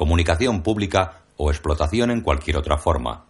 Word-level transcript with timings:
comunicación 0.00 0.62
pública 0.62 1.24
o 1.36 1.50
explotación 1.50 2.10
en 2.10 2.22
cualquier 2.22 2.56
otra 2.56 2.78
forma. 2.78 3.26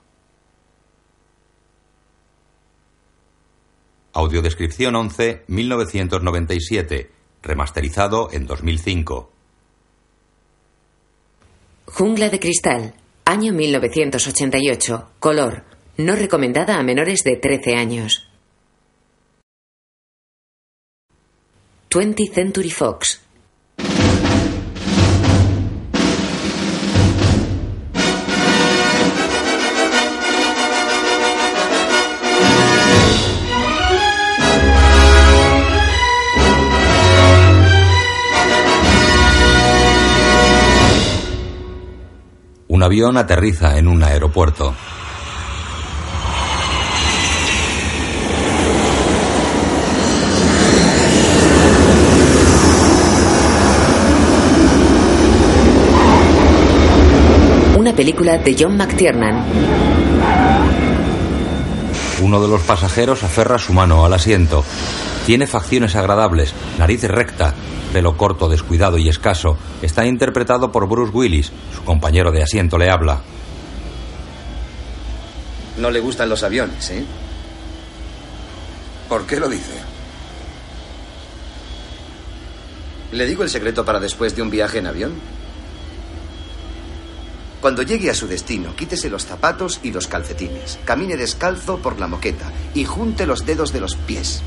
Audiodescripción 4.12 4.94
11, 4.94 5.42
1997, 5.48 7.10
remasterizado 7.42 8.28
en 8.30 8.46
2005. 8.46 9.32
Jungla 11.86 12.30
de 12.30 12.38
cristal, 12.38 12.94
año 13.24 13.52
1988, 13.52 15.08
color, 15.18 15.64
no 15.96 16.14
recomendada 16.14 16.78
a 16.78 16.84
menores 16.84 17.24
de 17.24 17.34
13 17.34 17.74
años. 17.74 18.28
20th 21.90 22.32
Century 22.32 22.70
Fox. 22.70 23.29
Un 42.80 42.84
avión 42.84 43.18
aterriza 43.18 43.76
en 43.76 43.86
un 43.88 44.02
aeropuerto. 44.02 44.74
Una 57.76 57.92
película 57.92 58.38
de 58.38 58.56
John 58.58 58.78
McTiernan. 58.78 59.44
Uno 62.22 62.40
de 62.40 62.48
los 62.48 62.62
pasajeros 62.62 63.22
aferra 63.22 63.58
su 63.58 63.74
mano 63.74 64.06
al 64.06 64.14
asiento. 64.14 64.64
Tiene 65.30 65.46
facciones 65.46 65.94
agradables, 65.94 66.52
nariz 66.76 67.04
recta, 67.04 67.54
pelo 67.92 68.16
corto, 68.16 68.48
descuidado 68.48 68.98
y 68.98 69.08
escaso. 69.08 69.56
Está 69.80 70.04
interpretado 70.04 70.72
por 70.72 70.88
Bruce 70.88 71.12
Willis. 71.12 71.52
Su 71.72 71.84
compañero 71.84 72.32
de 72.32 72.42
asiento 72.42 72.76
le 72.76 72.90
habla. 72.90 73.20
No 75.78 75.88
le 75.92 76.00
gustan 76.00 76.28
los 76.28 76.42
aviones, 76.42 76.90
¿eh? 76.90 77.04
¿Por 79.08 79.24
qué 79.24 79.38
lo 79.38 79.48
dice? 79.48 79.70
¿Le 83.12 83.24
digo 83.24 83.44
el 83.44 83.50
secreto 83.50 83.84
para 83.84 84.00
después 84.00 84.34
de 84.34 84.42
un 84.42 84.50
viaje 84.50 84.78
en 84.78 84.88
avión? 84.88 85.12
Cuando 87.60 87.82
llegue 87.82 88.10
a 88.10 88.14
su 88.14 88.26
destino, 88.26 88.74
quítese 88.74 89.08
los 89.08 89.26
zapatos 89.26 89.78
y 89.84 89.92
los 89.92 90.08
calcetines. 90.08 90.80
Camine 90.84 91.16
descalzo 91.16 91.78
por 91.78 92.00
la 92.00 92.08
moqueta 92.08 92.50
y 92.74 92.84
junte 92.84 93.26
los 93.26 93.46
dedos 93.46 93.72
de 93.72 93.80
los 93.80 93.94
pies. 93.94 94.42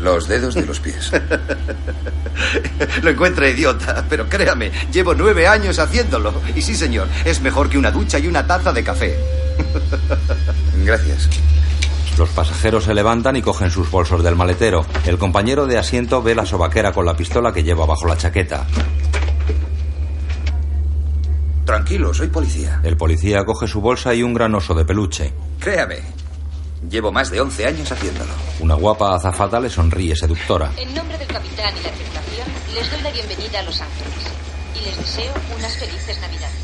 Los 0.00 0.28
dedos 0.28 0.54
de 0.54 0.64
los 0.64 0.80
pies. 0.80 1.12
Lo 3.02 3.10
encuentra 3.10 3.48
idiota, 3.48 4.04
pero 4.08 4.28
créame, 4.28 4.70
llevo 4.90 5.14
nueve 5.14 5.46
años 5.46 5.78
haciéndolo. 5.78 6.32
Y 6.54 6.62
sí, 6.62 6.74
señor, 6.74 7.06
es 7.24 7.40
mejor 7.42 7.68
que 7.68 7.78
una 7.78 7.90
ducha 7.90 8.18
y 8.18 8.26
una 8.26 8.46
taza 8.46 8.72
de 8.72 8.82
café. 8.82 9.18
Gracias. 10.84 11.28
Los 12.18 12.28
pasajeros 12.30 12.84
se 12.84 12.94
levantan 12.94 13.36
y 13.36 13.42
cogen 13.42 13.70
sus 13.70 13.90
bolsos 13.90 14.22
del 14.22 14.36
maletero. 14.36 14.84
El 15.06 15.18
compañero 15.18 15.66
de 15.66 15.78
asiento 15.78 16.22
ve 16.22 16.34
la 16.34 16.44
sobaquera 16.46 16.92
con 16.92 17.06
la 17.06 17.16
pistola 17.16 17.52
que 17.52 17.62
lleva 17.62 17.86
bajo 17.86 18.06
la 18.06 18.16
chaqueta. 18.16 18.66
Tranquilo, 21.64 22.12
soy 22.12 22.28
policía. 22.28 22.80
El 22.82 22.96
policía 22.96 23.44
coge 23.44 23.68
su 23.68 23.80
bolsa 23.80 24.12
y 24.14 24.22
un 24.22 24.34
gran 24.34 24.54
oso 24.54 24.74
de 24.74 24.84
peluche. 24.84 25.32
Créame, 25.60 26.00
llevo 26.88 27.12
más 27.12 27.30
de 27.30 27.40
11 27.40 27.66
años 27.66 27.90
haciéndolo. 27.92 28.32
Una 28.60 28.74
guapa 28.74 29.14
azafata 29.14 29.60
le 29.60 29.68
sonríe 29.68 30.16
seductora. 30.16 30.72
En 30.76 30.94
nombre 30.94 31.18
del 31.18 31.28
capitán 31.28 31.74
y 31.76 31.82
la 31.82 31.90
tripulación, 31.90 32.48
les 32.74 32.90
doy 32.90 33.00
la 33.02 33.10
bienvenida 33.10 33.60
a 33.60 33.62
Los 33.62 33.80
Ángeles 33.80 34.14
y 34.80 34.84
les 34.84 34.96
deseo 34.96 35.32
unas 35.56 35.76
felices 35.76 36.20
Navidades. 36.20 36.60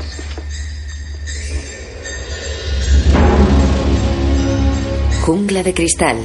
Jungla 5.21 5.61
de 5.61 5.73
cristal. 5.73 6.17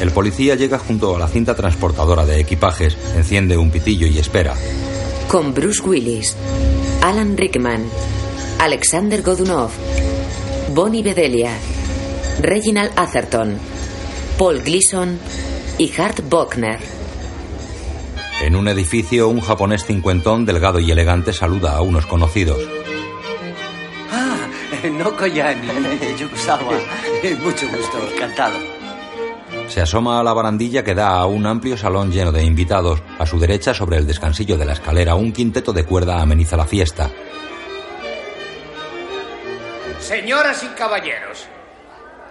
El 0.00 0.10
policía 0.12 0.54
llega 0.54 0.78
junto 0.78 1.14
a 1.14 1.18
la 1.18 1.28
cinta 1.28 1.54
transportadora 1.54 2.24
de 2.24 2.40
equipajes, 2.40 2.96
enciende 3.14 3.56
un 3.56 3.70
pitillo 3.70 4.06
y 4.06 4.18
espera. 4.18 4.54
Con 5.28 5.52
Bruce 5.52 5.82
Willis, 5.82 6.36
Alan 7.02 7.36
Rickman, 7.36 7.84
Alexander 8.58 9.22
Godunov, 9.22 9.70
Bonnie 10.74 11.02
Bedelia, 11.02 11.52
Reginald 12.40 12.92
Atherton, 12.96 13.58
Paul 14.38 14.62
Gleason 14.62 15.18
y 15.78 15.92
Hart 15.98 16.20
Bockner. 16.28 16.78
En 18.42 18.54
un 18.54 18.68
edificio, 18.68 19.28
un 19.28 19.40
japonés 19.40 19.84
cincuentón, 19.86 20.44
delgado 20.44 20.78
y 20.78 20.90
elegante, 20.90 21.32
saluda 21.32 21.76
a 21.76 21.80
unos 21.80 22.04
conocidos. 22.06 22.58
Ah, 24.12 24.36
Noko 24.90 25.26
Yani, 25.26 25.66
Yukusawa. 26.18 26.78
Mucho 27.42 27.66
gusto, 27.68 27.98
encantado. 28.14 28.58
Se 29.68 29.80
asoma 29.80 30.20
a 30.20 30.22
la 30.22 30.34
barandilla 30.34 30.84
que 30.84 30.94
da 30.94 31.18
a 31.18 31.26
un 31.26 31.46
amplio 31.46 31.76
salón 31.78 32.12
lleno 32.12 32.30
de 32.30 32.44
invitados. 32.44 33.02
A 33.18 33.24
su 33.24 33.38
derecha, 33.38 33.72
sobre 33.72 33.96
el 33.96 34.06
descansillo 34.06 34.58
de 34.58 34.66
la 34.66 34.74
escalera, 34.74 35.14
un 35.14 35.32
quinteto 35.32 35.72
de 35.72 35.84
cuerda 35.84 36.20
ameniza 36.20 36.56
la 36.56 36.66
fiesta. 36.66 37.10
Señoras 39.98 40.62
y 40.62 40.68
caballeros, 40.78 41.48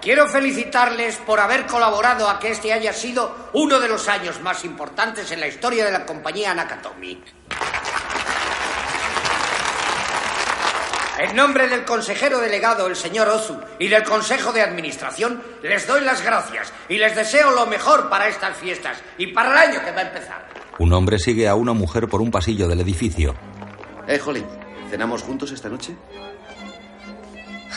quiero 0.06 0.28
felicitarles 0.28 1.18
por 1.18 1.40
haber 1.40 1.66
colaborado 1.66 2.30
a 2.30 2.38
que 2.38 2.52
este 2.52 2.72
haya 2.72 2.94
sido 2.94 3.50
uno 3.54 3.80
de 3.80 3.88
los 3.88 4.08
años 4.08 4.40
más 4.40 4.64
importantes 4.64 5.32
en 5.32 5.40
la 5.40 5.48
historia 5.48 5.84
de 5.84 5.92
la 5.92 6.06
compañía 6.06 6.54
Nakatomi. 6.54 7.24
En 11.18 11.36
nombre 11.36 11.68
del 11.68 11.86
consejero 11.86 12.40
delegado, 12.40 12.86
el 12.86 12.96
señor 12.96 13.30
Ozu, 13.30 13.58
y 13.80 13.88
del 13.88 14.04
consejo 14.04 14.54
de 14.54 14.62
administración, 14.62 15.42
les 15.64 15.88
doy 15.88 16.02
las 16.02 16.24
gracias 16.24 16.72
y 16.88 16.98
les 16.98 17.16
deseo 17.16 17.50
lo 17.50 17.66
mejor 17.66 18.08
para 18.08 18.28
estas 18.28 18.56
fiestas 18.58 19.02
y 19.18 19.34
para 19.34 19.54
el 19.54 19.70
año 19.70 19.84
que 19.84 19.92
va 19.92 20.02
a 20.02 20.08
empezar. 20.08 20.48
Un 20.78 20.94
hombre 20.94 21.18
sigue 21.18 21.48
a 21.48 21.56
una 21.56 21.74
mujer 21.74 22.08
por 22.08 22.22
un 22.22 22.30
pasillo 22.30 22.68
del 22.68 22.82
edificio. 22.82 23.34
Eh, 24.08 24.22
Holly, 24.24 24.46
¿cenamos 24.92 25.24
juntos 25.24 25.52
esta 25.52 25.68
noche? 25.68 25.96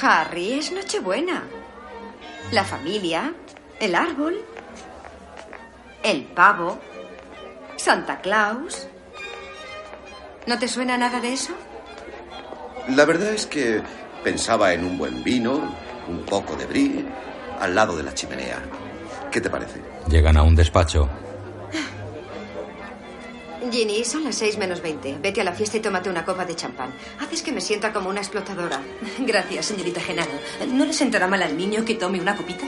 Harry, 0.02 0.58
es 0.58 0.70
Nochebuena. 0.73 1.44
La 2.50 2.65
familia, 2.65 3.35
el 3.79 3.95
árbol, 3.95 4.43
el 6.03 6.23
pavo, 6.25 6.79
Santa 7.77 8.21
Claus. 8.21 8.87
¿No 10.47 10.59
te 10.59 10.67
suena 10.67 10.97
nada 10.97 11.21
de 11.21 11.35
eso? 11.35 11.53
La 12.89 13.05
verdad 13.05 13.35
es 13.35 13.45
que 13.45 13.83
pensaba 14.25 14.73
en 14.73 14.85
un 14.85 14.97
buen 14.97 15.23
vino, 15.23 15.75
un 16.09 16.25
poco 16.25 16.56
de 16.56 16.65
brie, 16.65 17.05
al 17.61 17.75
lado 17.75 17.95
de 17.95 18.03
la 18.03 18.15
chimenea. 18.15 18.62
¿Qué 19.31 19.43
te 19.43 19.50
parece? 19.50 19.83
Llegan 20.09 20.39
a 20.39 20.43
un 20.43 20.56
despacho. 20.56 21.06
Ginny, 23.70 24.05
son 24.05 24.25
las 24.25 24.37
seis 24.37 24.56
menos 24.56 24.81
veinte. 24.81 25.16
Vete 25.20 25.40
a 25.40 25.44
la 25.44 25.52
fiesta 25.52 25.76
y 25.76 25.81
tómate 25.81 26.08
una 26.08 26.25
copa 26.25 26.44
de 26.44 26.55
champán. 26.55 26.94
Haces 27.20 27.43
que 27.43 27.52
me 27.52 27.60
sienta 27.60 27.93
como 27.93 28.08
una 28.08 28.20
explotadora. 28.20 28.81
Gracias, 29.19 29.66
señorita 29.66 30.00
Genaro. 30.00 30.31
¿No 30.69 30.84
le 30.84 30.93
sentará 30.93 31.26
mal 31.26 31.43
al 31.43 31.56
niño 31.56 31.84
que 31.84 31.94
tome 31.94 32.20
una 32.20 32.37
copita? 32.37 32.66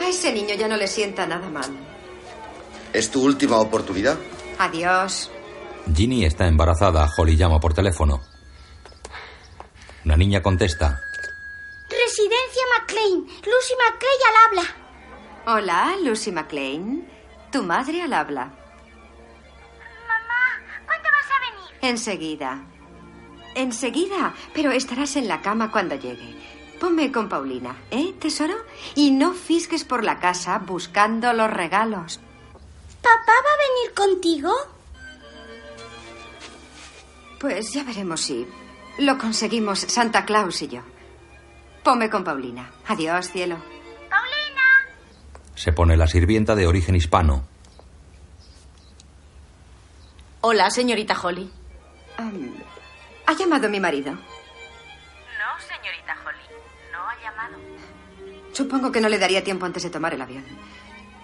A 0.00 0.08
ese 0.08 0.32
niño 0.32 0.54
ya 0.54 0.68
no 0.68 0.76
le 0.76 0.86
sienta 0.86 1.26
nada 1.26 1.48
mal. 1.48 1.70
¿Es 2.92 3.10
tu 3.10 3.22
última 3.22 3.58
oportunidad? 3.58 4.16
Adiós. 4.58 5.30
Ginny 5.94 6.24
está 6.24 6.46
embarazada. 6.46 7.08
Holly 7.16 7.36
llama 7.36 7.60
por 7.60 7.74
teléfono. 7.74 8.20
Una 10.04 10.16
niña 10.16 10.42
contesta. 10.42 11.00
Residencia 11.88 12.62
McLean. 12.78 13.20
Lucy 13.20 13.74
McClay 13.78 14.18
al 14.28 14.36
habla. 14.46 14.76
Hola, 15.46 15.96
Lucy 16.02 16.32
McLean. 16.32 17.06
Tu 17.52 17.62
madre 17.62 18.02
al 18.02 18.12
habla. 18.12 18.52
Enseguida. 21.82 22.62
enseguida, 23.54 24.34
pero 24.54 24.70
estarás 24.70 25.16
en 25.16 25.26
la 25.26 25.40
cama 25.42 25.70
cuando 25.72 25.96
llegue. 25.96 26.36
Ponme 26.78 27.10
con 27.10 27.28
Paulina, 27.28 27.76
¿eh, 27.90 28.12
tesoro? 28.20 28.54
Y 28.94 29.10
no 29.10 29.32
fisques 29.32 29.82
por 29.84 30.04
la 30.04 30.20
casa 30.20 30.58
buscando 30.60 31.32
los 31.32 31.50
regalos. 31.50 32.20
¿Papá 33.02 33.32
va 33.32 33.32
a 33.32 33.58
venir 33.68 33.94
contigo? 33.94 34.52
Pues 37.40 37.72
ya 37.72 37.82
veremos 37.82 38.20
si 38.20 38.46
lo 38.98 39.18
conseguimos 39.18 39.80
Santa 39.80 40.24
Claus 40.24 40.62
y 40.62 40.68
yo. 40.68 40.82
Ponme 41.82 42.08
con 42.10 42.22
Paulina. 42.22 42.70
Adiós, 42.86 43.28
cielo. 43.30 43.56
¡Paulina! 44.08 44.62
Se 45.56 45.72
pone 45.72 45.96
la 45.96 46.06
sirvienta 46.06 46.54
de 46.54 46.66
origen 46.66 46.94
hispano. 46.94 47.42
Hola, 50.42 50.70
señorita 50.70 51.16
Holly. 51.20 51.50
Um, 52.18 52.52
¿Ha 53.26 53.32
llamado 53.34 53.68
mi 53.68 53.78
marido? 53.80 54.12
No, 54.12 54.18
señorita 55.60 56.16
Holly. 56.24 56.58
No 56.92 56.98
ha 57.08 57.14
llamado. 57.22 57.56
Supongo 58.52 58.90
que 58.90 59.00
no 59.00 59.08
le 59.08 59.18
daría 59.18 59.44
tiempo 59.44 59.66
antes 59.66 59.82
de 59.84 59.90
tomar 59.90 60.14
el 60.14 60.22
avión. 60.22 60.44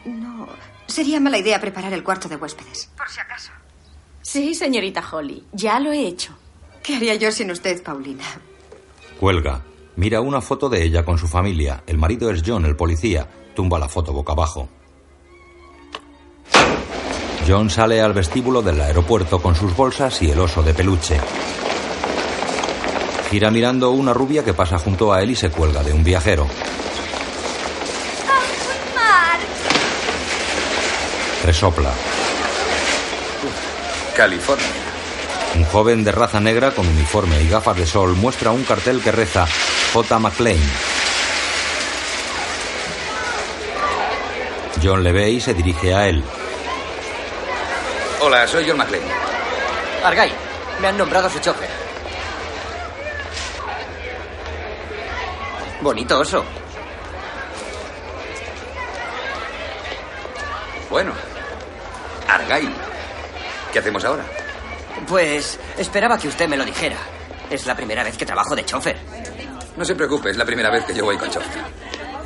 No. 0.05 0.49
Sería 0.87 1.19
mala 1.19 1.39
idea 1.39 1.61
preparar 1.61 1.93
el 1.93 2.05
cuarto 2.05 2.29
de 2.29 2.37
huéspedes. 2.37 2.91
Por 2.97 3.09
si 3.09 3.21
acaso. 3.21 3.51
Sí, 4.23 4.55
señorita 4.55 5.03
Holly. 5.11 5.45
Ya 5.53 5.81
lo 5.81 5.93
he 5.93 6.07
hecho. 6.07 6.37
¿Qué 6.83 6.97
haría 6.97 7.15
yo 7.15 7.33
sin 7.33 7.51
usted, 7.51 7.83
Paulina? 7.83 8.25
Cuelga. 9.19 9.63
Mira 9.97 10.21
una 10.21 10.41
foto 10.41 10.69
de 10.69 10.83
ella 10.83 11.05
con 11.05 11.19
su 11.19 11.27
familia. 11.27 11.83
El 11.87 11.99
marido 11.99 12.31
es 12.31 12.43
John, 12.45 12.65
el 12.67 12.77
policía. 12.77 13.29
Tumba 13.55 13.79
la 13.79 13.89
foto 13.89 14.13
boca 14.13 14.33
abajo. 14.33 14.69
John 17.47 17.69
sale 17.69 18.01
al 18.01 18.15
vestíbulo 18.15 18.63
del 18.63 18.81
aeropuerto 18.81 19.41
con 19.41 19.55
sus 19.55 19.77
bolsas 19.77 20.23
y 20.23 20.31
el 20.31 20.41
oso 20.41 20.63
de 20.63 20.73
peluche. 20.73 21.21
Gira 23.31 23.51
mirando 23.51 23.91
una 23.91 24.15
rubia 24.15 24.43
que 24.43 24.55
pasa 24.55 24.79
junto 24.79 25.13
a 25.13 25.23
él 25.23 25.31
y 25.31 25.37
se 25.37 25.51
cuelga 25.51 25.83
de 25.83 25.93
un 25.93 26.03
viajero. 26.03 26.47
Resopla. 31.45 31.91
California. 34.17 34.65
Un 35.57 35.65
joven 35.65 36.03
de 36.03 36.13
raza 36.13 36.41
negra 36.41 36.71
con 36.71 36.87
uniforme 36.89 37.43
y 37.43 37.49
gafas 37.49 37.77
de 37.77 37.87
sol 37.87 38.17
muestra 38.17 38.53
un 38.53 38.65
cartel 38.65 39.03
que 39.03 39.13
reza 39.13 39.47
J. 39.93 40.19
McLean. 40.19 40.63
John 44.83 45.05
le 45.05 45.13
ve 45.13 45.31
y 45.31 45.41
se 45.41 45.53
dirige 45.53 45.95
a 45.95 46.09
él. 46.09 46.25
Hola, 48.27 48.49
soy 48.49 48.67
John 48.67 48.79
McLean. 48.79 49.03
Argyle, 50.03 50.33
me 50.81 50.89
han 50.89 50.97
nombrado 50.97 51.29
su 51.29 51.39
chofer. 51.41 51.69
Bonito 55.83 56.21
oso. 56.21 56.43
Bueno, 60.89 61.13
Argyle. 62.27 62.73
¿Qué 63.71 63.81
hacemos 63.81 64.03
ahora? 64.07 64.25
Pues 65.07 65.61
esperaba 65.77 66.17
que 66.17 66.29
usted 66.29 66.49
me 66.49 66.57
lo 66.57 66.65
dijera. 66.65 66.97
Es 67.51 67.67
la 67.67 67.77
primera 67.77 68.03
vez 68.03 68.17
que 68.17 68.25
trabajo 68.25 68.57
de 68.57 68.65
chofer. 68.65 68.97
No 69.77 69.85
se 69.85 69.95
preocupe, 69.95 70.31
es 70.31 70.39
la 70.39 70.47
primera 70.47 70.71
vez 70.71 70.87
que 70.87 70.95
yo 70.95 71.05
voy 71.05 71.19
con 71.19 71.29
chofer. 71.29 71.63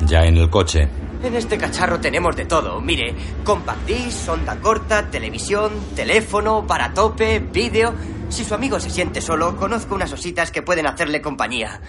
Ya 0.05 0.21
en 0.21 0.37
el 0.37 0.49
coche. 0.49 0.87
En 1.21 1.35
este 1.35 1.57
cacharro 1.57 1.99
tenemos 1.99 2.35
de 2.35 2.45
todo. 2.45 2.79
Mire, 2.79 3.13
compact 3.43 3.85
disc, 3.85 4.29
onda 4.29 4.55
corta, 4.59 5.09
televisión, 5.09 5.71
teléfono, 5.95 6.65
para 6.65 6.93
tope, 6.93 7.39
vídeo. 7.39 7.93
Si 8.29 8.45
su 8.45 8.53
amigo 8.55 8.79
se 8.79 8.89
siente 8.89 9.21
solo, 9.21 9.57
conozco 9.57 9.95
unas 9.95 10.13
ositas 10.13 10.51
que 10.51 10.61
pueden 10.61 10.87
hacerle 10.87 11.21
compañía. 11.21 11.81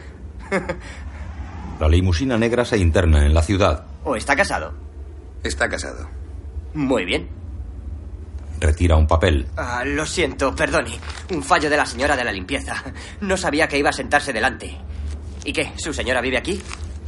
La 1.79 1.89
limusina 1.89 2.37
negra 2.37 2.65
se 2.65 2.79
interna 2.79 3.25
en 3.25 3.33
la 3.33 3.43
ciudad. 3.43 3.87
¿O 4.05 4.17
está 4.17 4.35
casado? 4.35 4.75
Está 5.45 5.69
casado. 5.69 6.09
Muy 6.75 7.05
bien. 7.05 7.29
Retira 8.59 8.97
un 8.97 9.07
papel. 9.07 9.47
Ah, 9.57 9.83
lo 9.87 10.05
siento, 10.05 10.55
perdone. 10.55 10.99
Un 11.33 11.43
fallo 11.43 11.71
de 11.71 11.77
la 11.77 11.87
señora 11.87 12.17
de 12.17 12.25
la 12.25 12.33
limpieza. 12.33 12.83
No 13.23 13.37
sabía 13.37 13.69
que 13.69 13.79
iba 13.79 13.89
a 13.91 13.95
sentarse 13.95 14.33
delante. 14.33 14.77
¿Y 15.45 15.53
qué? 15.53 15.73
¿Su 15.77 15.95
señora 15.95 16.21
vive 16.21 16.37
aquí? 16.37 16.61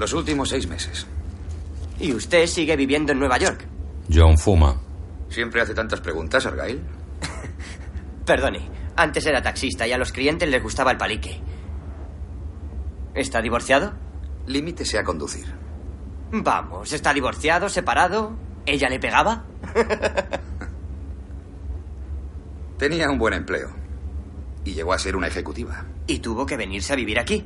Los 0.03 0.15
últimos 0.15 0.49
seis 0.49 0.67
meses. 0.67 1.07
¿Y 2.01 2.13
usted 2.13 2.49
sigue 2.49 2.75
viviendo 2.75 3.13
en 3.13 3.21
Nueva 3.21 3.39
York? 3.39 3.65
John 4.13 4.37
fuma. 4.37 4.77
¿Siempre 5.29 5.61
hace 5.61 5.75
tantas 5.75 6.01
preguntas, 6.01 6.45
Argyle? 6.45 6.81
Perdone, 8.27 8.69
antes 8.97 9.25
era 9.27 9.41
taxista 9.41 9.87
y 9.87 9.93
a 9.93 9.99
los 9.99 10.11
clientes 10.11 10.49
les 10.49 10.61
gustaba 10.61 10.91
el 10.91 10.97
palique. 10.97 11.41
¿Está 13.15 13.41
divorciado? 13.41 13.93
Límítese 14.49 14.99
a 14.99 15.05
conducir. 15.05 15.47
Vamos, 16.33 16.93
¿está 16.93 17.15
divorciado, 17.15 17.69
separado? 17.69 18.33
¿Ella 18.67 18.89
le 18.89 18.99
pegaba? 18.99 19.45
Tenía 22.77 23.09
un 23.09 23.19
buen 23.19 23.35
empleo. 23.35 23.71
Y 24.65 24.73
llegó 24.73 24.95
a 24.95 24.99
ser 24.99 25.15
una 25.15 25.29
ejecutiva. 25.29 25.85
¿Y 26.09 26.19
tuvo 26.19 26.45
que 26.45 26.57
venirse 26.57 26.93
a 26.93 26.97
vivir 26.97 27.21
aquí? 27.21 27.45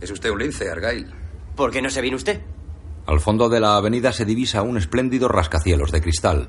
Es 0.00 0.10
usted 0.10 0.30
un 0.30 0.38
lince, 0.38 0.70
Argyle. 0.70 1.12
¿Por 1.56 1.70
qué 1.70 1.82
no 1.82 1.90
se 1.90 2.00
vino 2.00 2.16
usted? 2.16 2.40
Al 3.06 3.20
fondo 3.20 3.48
de 3.48 3.60
la 3.60 3.76
avenida 3.76 4.12
se 4.12 4.24
divisa 4.24 4.62
un 4.62 4.76
espléndido 4.76 5.28
rascacielos 5.28 5.90
de 5.90 6.00
cristal. 6.00 6.48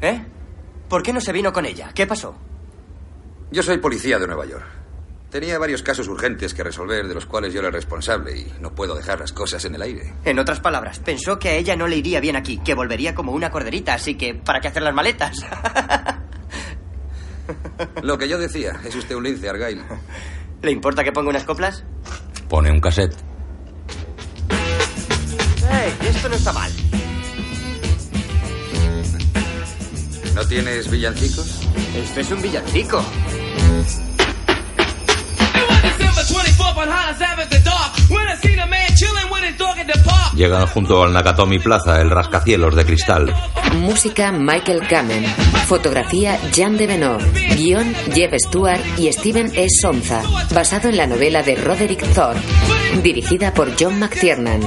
¿Eh? 0.00 0.24
¿Por 0.88 1.02
qué 1.02 1.12
no 1.12 1.20
se 1.20 1.32
vino 1.32 1.52
con 1.52 1.66
ella? 1.66 1.90
¿Qué 1.94 2.06
pasó? 2.06 2.34
Yo 3.50 3.62
soy 3.62 3.78
policía 3.78 4.18
de 4.18 4.26
Nueva 4.26 4.46
York. 4.46 4.64
Tenía 5.30 5.58
varios 5.58 5.82
casos 5.82 6.06
urgentes 6.08 6.54
que 6.54 6.62
resolver 6.62 7.08
de 7.08 7.14
los 7.14 7.26
cuales 7.26 7.52
yo 7.52 7.58
era 7.58 7.68
el 7.68 7.74
responsable 7.74 8.38
y 8.38 8.52
no 8.60 8.72
puedo 8.72 8.94
dejar 8.94 9.18
las 9.18 9.32
cosas 9.32 9.64
en 9.64 9.74
el 9.74 9.82
aire. 9.82 10.14
En 10.24 10.38
otras 10.38 10.60
palabras, 10.60 11.00
pensó 11.00 11.38
que 11.38 11.48
a 11.48 11.54
ella 11.56 11.74
no 11.74 11.88
le 11.88 11.96
iría 11.96 12.20
bien 12.20 12.36
aquí, 12.36 12.58
que 12.58 12.74
volvería 12.74 13.14
como 13.14 13.32
una 13.32 13.50
corderita, 13.50 13.94
así 13.94 14.14
que 14.14 14.34
¿para 14.34 14.60
qué 14.60 14.68
hacer 14.68 14.82
las 14.82 14.94
maletas? 14.94 15.36
Lo 18.02 18.16
que 18.16 18.28
yo 18.28 18.38
decía, 18.38 18.80
es 18.84 18.94
usted 18.94 19.16
un 19.16 19.24
lince, 19.24 19.48
Argyle. 19.48 19.82
¿Le 20.62 20.70
importa 20.70 21.02
que 21.02 21.12
ponga 21.12 21.30
unas 21.30 21.44
coplas? 21.44 21.84
Pone 22.48 22.70
un 22.70 22.80
cassette. 22.80 23.16
¡Ey! 25.70 26.08
Esto 26.08 26.28
no 26.28 26.34
está 26.34 26.52
mal. 26.52 26.70
¿No 30.34 30.44
tienes 30.46 30.90
villancicos? 30.90 31.60
Esto 31.94 32.20
es 32.20 32.30
un 32.30 32.42
villancico. 32.42 33.04
Llegan 40.34 40.66
junto 40.66 41.02
al 41.02 41.12
Nakatomi 41.12 41.60
Plaza, 41.60 42.00
el 42.00 42.10
rascacielos 42.10 42.74
de 42.74 42.84
cristal. 42.84 43.34
Música 43.76 44.32
Michael 44.32 44.86
Kamen. 44.88 45.24
Fotografía 45.66 46.38
Jan 46.54 46.76
de 46.76 46.88
Venor. 46.88 47.22
Guión 47.56 47.94
Jeff 48.12 48.32
Stewart 48.48 48.80
y 48.98 49.12
Steven 49.12 49.52
E. 49.54 49.68
Sonza. 49.80 50.22
Basado 50.52 50.88
en 50.88 50.96
la 50.96 51.06
novela 51.06 51.42
de 51.44 51.54
Roderick 51.54 52.04
Thorpe. 52.12 52.40
Dirigida 53.02 53.54
por 53.54 53.72
John 53.78 54.00
McTiernan. 54.00 54.60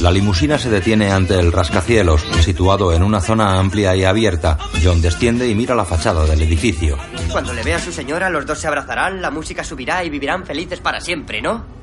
La 0.00 0.10
limusina 0.10 0.58
se 0.58 0.70
detiene 0.70 1.12
ante 1.12 1.34
el 1.34 1.52
rascacielos, 1.52 2.24
situado 2.40 2.92
en 2.94 3.02
una 3.02 3.20
zona 3.20 3.58
amplia 3.58 3.94
y 3.94 4.04
abierta. 4.04 4.56
John 4.82 5.02
desciende 5.02 5.48
y 5.48 5.54
mira 5.54 5.74
la 5.74 5.84
fachada 5.84 6.24
del 6.24 6.40
edificio. 6.42 6.96
Cuando 7.30 7.52
le 7.52 7.62
vea 7.62 7.76
a 7.76 7.80
su 7.80 7.92
señora, 7.92 8.30
los 8.30 8.46
dos 8.46 8.58
se 8.58 8.68
abrazarán, 8.68 9.20
la 9.20 9.30
música 9.30 9.64
subirá 9.64 10.02
y 10.04 10.10
vivirán 10.10 10.46
felices 10.46 10.80
para 10.80 11.00
siempre, 11.00 11.42
¿no? 11.42 11.77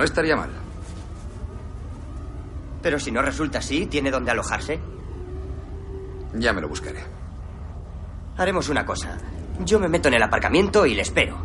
No 0.00 0.04
estaría 0.04 0.34
mal. 0.34 0.48
Pero 2.80 2.98
si 2.98 3.12
no 3.12 3.20
resulta 3.20 3.58
así, 3.58 3.84
¿tiene 3.84 4.10
dónde 4.10 4.30
alojarse? 4.30 4.80
Ya 6.32 6.54
me 6.54 6.62
lo 6.62 6.68
buscaré. 6.70 7.00
Haremos 8.38 8.70
una 8.70 8.86
cosa. 8.86 9.18
Yo 9.62 9.78
me 9.78 9.90
meto 9.90 10.08
en 10.08 10.14
el 10.14 10.22
aparcamiento 10.22 10.86
y 10.86 10.94
le 10.94 11.02
espero. 11.02 11.36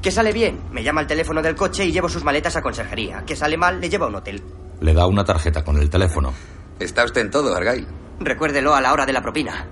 Que 0.00 0.10
sale 0.10 0.32
bien, 0.32 0.60
me 0.72 0.82
llama 0.82 1.02
al 1.02 1.06
teléfono 1.06 1.42
del 1.42 1.54
coche 1.54 1.84
y 1.84 1.92
llevo 1.92 2.08
sus 2.08 2.24
maletas 2.24 2.56
a 2.56 2.62
conserjería. 2.62 3.22
Que 3.26 3.36
sale 3.36 3.58
mal, 3.58 3.78
le 3.82 3.90
llevo 3.90 4.06
a 4.06 4.08
un 4.08 4.14
hotel. 4.14 4.42
Le 4.80 4.94
da 4.94 5.06
una 5.06 5.22
tarjeta 5.22 5.62
con 5.62 5.76
el 5.76 5.90
teléfono. 5.90 6.32
Está 6.78 7.04
usted 7.04 7.20
en 7.20 7.30
todo, 7.30 7.54
Argyle. 7.54 7.86
Recuérdelo 8.18 8.74
a 8.74 8.80
la 8.80 8.94
hora 8.94 9.04
de 9.04 9.12
la 9.12 9.20
propina. 9.20 9.66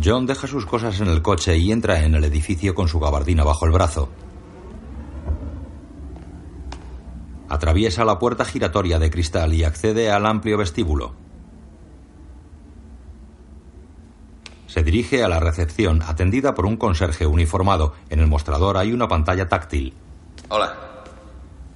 John 0.00 0.24
deja 0.24 0.46
sus 0.46 0.64
cosas 0.66 1.00
en 1.00 1.08
el 1.08 1.20
coche 1.20 1.58
y 1.58 1.72
entra 1.72 2.00
en 2.04 2.14
el 2.14 2.22
edificio 2.22 2.76
con 2.76 2.86
su 2.86 3.00
gabardina 3.00 3.42
bajo 3.42 3.66
el 3.66 3.72
brazo. 3.72 4.08
Atraviesa 7.48 8.04
la 8.04 8.18
puerta 8.18 8.44
giratoria 8.44 8.98
de 8.98 9.10
cristal 9.10 9.54
y 9.54 9.64
accede 9.64 10.10
al 10.10 10.26
amplio 10.26 10.58
vestíbulo. 10.58 11.14
Se 14.66 14.82
dirige 14.82 15.24
a 15.24 15.28
la 15.28 15.40
recepción, 15.40 16.02
atendida 16.02 16.54
por 16.54 16.66
un 16.66 16.76
conserje 16.76 17.26
uniformado. 17.26 17.94
En 18.10 18.20
el 18.20 18.26
mostrador 18.26 18.76
hay 18.76 18.92
una 18.92 19.08
pantalla 19.08 19.48
táctil. 19.48 19.94
Hola. 20.48 20.76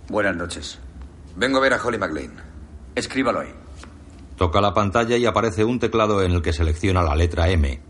Buenas 0.09 0.37
noches. 0.37 0.79
Vengo 1.37 1.59
a 1.59 1.62
ver 1.62 1.73
a 1.73 1.83
Holly 1.83 1.97
McLean. 1.97 2.35
Escríbalo 2.95 3.41
ahí. 3.41 3.55
Toca 4.37 4.61
la 4.61 4.75
pantalla 4.75 5.17
y 5.17 5.25
aparece 5.25 5.64
un 5.64 5.79
teclado 5.79 6.23
en 6.23 6.33
el 6.33 6.43
que 6.43 6.52
selecciona 6.52 7.02
la 7.02 7.17
letra 7.17 7.49
M. 7.49 7.81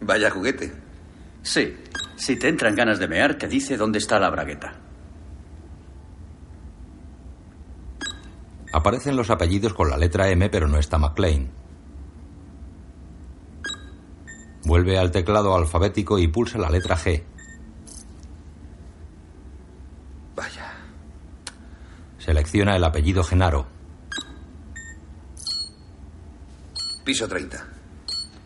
Vaya 0.00 0.30
juguete. 0.30 0.72
Sí. 1.42 1.76
Si 2.16 2.36
te 2.36 2.48
entran 2.48 2.74
ganas 2.74 2.98
de 2.98 3.08
mear, 3.08 3.36
te 3.36 3.48
dice 3.48 3.76
dónde 3.76 3.98
está 3.98 4.18
la 4.18 4.30
bragueta. 4.30 4.72
Aparecen 8.72 9.16
los 9.16 9.30
apellidos 9.30 9.72
con 9.72 9.88
la 9.88 9.96
letra 9.96 10.28
M, 10.30 10.48
pero 10.48 10.66
no 10.66 10.78
está 10.78 10.98
McLean. 10.98 11.50
Vuelve 14.64 14.98
al 14.98 15.10
teclado 15.10 15.54
alfabético 15.54 16.18
y 16.18 16.26
pulsa 16.26 16.58
la 16.58 16.70
letra 16.70 16.96
G. 16.96 17.22
Vaya. 20.34 20.72
Selecciona 22.18 22.74
el 22.74 22.84
apellido 22.84 23.22
Genaro. 23.22 23.66
Piso 27.04 27.28
30. 27.28 27.66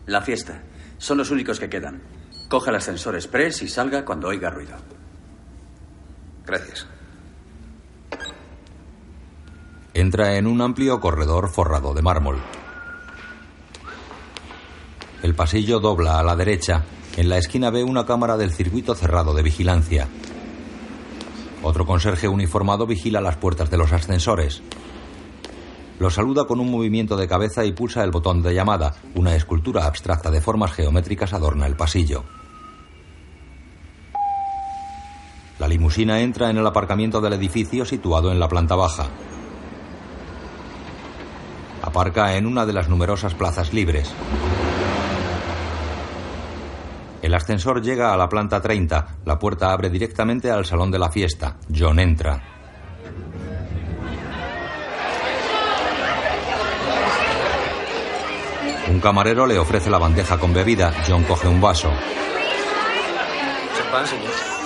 La 0.07 0.21
fiesta. 0.21 0.61
Son 0.97 1.17
los 1.17 1.31
únicos 1.31 1.59
que 1.59 1.69
quedan. 1.69 2.18
Coja 2.49 2.71
el 2.71 2.77
ascensor 2.77 3.13
express 3.13 3.61
y 3.61 3.67
salga 3.67 4.03
cuando 4.03 4.27
oiga 4.27 4.49
ruido. 4.49 4.75
Gracias. 6.47 6.87
Entra 9.93 10.35
en 10.35 10.47
un 10.47 10.59
amplio 10.59 10.99
corredor 10.99 11.49
forrado 11.49 11.93
de 11.93 12.01
mármol. 12.01 12.41
El 15.21 15.35
pasillo 15.35 15.79
dobla 15.79 16.17
a 16.17 16.23
la 16.23 16.35
derecha. 16.35 16.85
En 17.17 17.29
la 17.29 17.37
esquina 17.37 17.69
ve 17.69 17.83
una 17.83 18.07
cámara 18.07 18.35
del 18.35 18.51
circuito 18.51 18.95
cerrado 18.95 19.35
de 19.35 19.43
vigilancia. 19.43 20.07
Otro 21.61 21.85
conserje 21.85 22.27
uniformado 22.27 22.87
vigila 22.87 23.21
las 23.21 23.35
puertas 23.35 23.69
de 23.69 23.77
los 23.77 23.91
ascensores. 23.91 24.63
Lo 25.99 26.09
saluda 26.09 26.45
con 26.45 26.59
un 26.59 26.71
movimiento 26.71 27.15
de 27.15 27.27
cabeza 27.27 27.63
y 27.65 27.73
pulsa 27.73 28.03
el 28.03 28.11
botón 28.11 28.41
de 28.41 28.55
llamada. 28.55 28.95
Una 29.13 29.35
escultura 29.35 29.85
abstracta 29.85 30.31
de 30.31 30.41
formas 30.41 30.71
geométricas 30.71 31.33
adorna 31.33 31.67
el 31.67 31.75
pasillo. 31.75 32.23
La 35.59 35.67
limusina 35.67 36.21
entra 36.21 36.49
en 36.49 36.57
el 36.57 36.65
aparcamiento 36.65 37.19
del 37.19 37.33
edificio 37.33 37.83
situado 37.83 38.31
en 38.31 38.39
la 38.39 38.47
planta 38.47 38.75
baja. 38.75 39.07
Aparca 41.81 42.35
en 42.35 42.45
una 42.45 42.65
de 42.65 42.71
las 42.71 42.87
numerosas 42.87 43.35
plazas 43.35 43.73
libres. 43.73 44.09
El 47.21 47.33
ascensor 47.33 47.81
llega 47.81 48.13
a 48.13 48.17
la 48.17 48.29
planta 48.29 48.61
30. 48.61 49.17
La 49.25 49.37
puerta 49.37 49.73
abre 49.73 49.89
directamente 49.89 50.49
al 50.49 50.65
salón 50.65 50.91
de 50.91 50.99
la 50.99 51.11
fiesta. 51.11 51.57
John 51.77 51.99
entra. 51.99 52.41
Un 58.89 58.99
camarero 59.01 59.45
le 59.45 59.59
ofrece 59.59 59.89
la 59.89 59.97
bandeja 59.97 60.37
con 60.37 60.53
bebida. 60.53 60.93
John 61.05 61.23
coge 61.25 61.49
un 61.49 61.59
vaso. 61.59 61.91
¿Champán, 63.77 64.07
señor? 64.07 64.58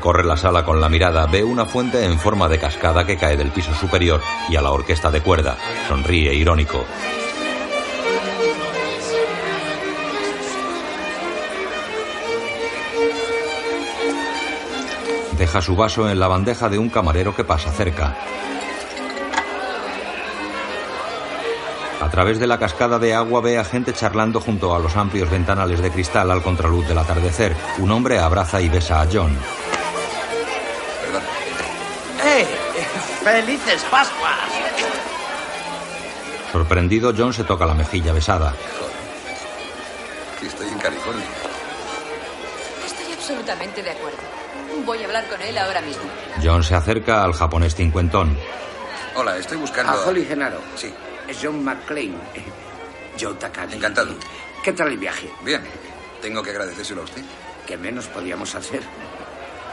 Recorre 0.00 0.24
la 0.24 0.38
sala 0.38 0.64
con 0.64 0.80
la 0.80 0.88
mirada, 0.88 1.26
ve 1.26 1.44
una 1.44 1.66
fuente 1.66 2.02
en 2.06 2.18
forma 2.18 2.48
de 2.48 2.58
cascada 2.58 3.04
que 3.04 3.18
cae 3.18 3.36
del 3.36 3.50
piso 3.50 3.74
superior 3.74 4.22
y 4.48 4.56
a 4.56 4.62
la 4.62 4.70
orquesta 4.70 5.10
de 5.10 5.20
cuerda. 5.20 5.58
Sonríe 5.88 6.32
irónico. 6.32 6.86
Deja 15.36 15.60
su 15.60 15.76
vaso 15.76 16.08
en 16.08 16.18
la 16.18 16.28
bandeja 16.28 16.70
de 16.70 16.78
un 16.78 16.88
camarero 16.88 17.36
que 17.36 17.44
pasa 17.44 17.70
cerca. 17.70 18.16
A 22.00 22.08
través 22.08 22.40
de 22.40 22.46
la 22.46 22.58
cascada 22.58 22.98
de 22.98 23.14
agua 23.14 23.42
ve 23.42 23.58
a 23.58 23.64
gente 23.64 23.92
charlando 23.92 24.40
junto 24.40 24.74
a 24.74 24.78
los 24.78 24.96
amplios 24.96 25.30
ventanales 25.30 25.82
de 25.82 25.90
cristal 25.90 26.30
al 26.30 26.42
contraluz 26.42 26.88
del 26.88 26.96
atardecer. 26.96 27.54
Un 27.80 27.90
hombre 27.90 28.18
abraza 28.18 28.62
y 28.62 28.70
besa 28.70 29.02
a 29.02 29.06
John. 29.12 29.36
¡Felices 33.22 33.84
Pascuas! 33.90 34.38
Sorprendido, 36.52 37.12
John 37.16 37.32
se 37.32 37.44
toca 37.44 37.66
la 37.66 37.74
mejilla 37.74 38.12
besada. 38.12 38.54
Estoy 40.42 40.68
en 40.68 40.78
California. 40.78 41.26
Estoy 42.86 43.12
absolutamente 43.12 43.82
de 43.82 43.90
acuerdo. 43.90 44.18
Voy 44.84 45.02
a 45.02 45.06
hablar 45.06 45.28
con 45.28 45.40
él 45.42 45.56
ahora 45.58 45.80
mismo. 45.82 46.02
John 46.42 46.64
se 46.64 46.74
acerca 46.74 47.22
al 47.22 47.34
japonés 47.34 47.74
cincuentón. 47.74 48.36
Hola, 49.14 49.36
estoy 49.36 49.58
buscando... 49.58 49.92
A 49.92 50.06
Holly 50.06 50.24
Genaro. 50.24 50.60
Sí. 50.74 50.92
Es 51.28 51.38
John 51.42 51.62
McClane. 51.62 52.14
Joe 53.20 53.34
Takagi. 53.34 53.76
Encantado. 53.76 54.14
¿Qué 54.62 54.72
tal 54.72 54.88
el 54.88 54.98
viaje? 54.98 55.30
Bien. 55.44 55.62
Tengo 56.22 56.42
que 56.42 56.50
agradecérselo 56.50 57.02
a 57.02 57.04
usted. 57.04 57.22
¿Qué 57.66 57.76
menos 57.76 58.06
podíamos 58.06 58.54
hacer? 58.54 58.82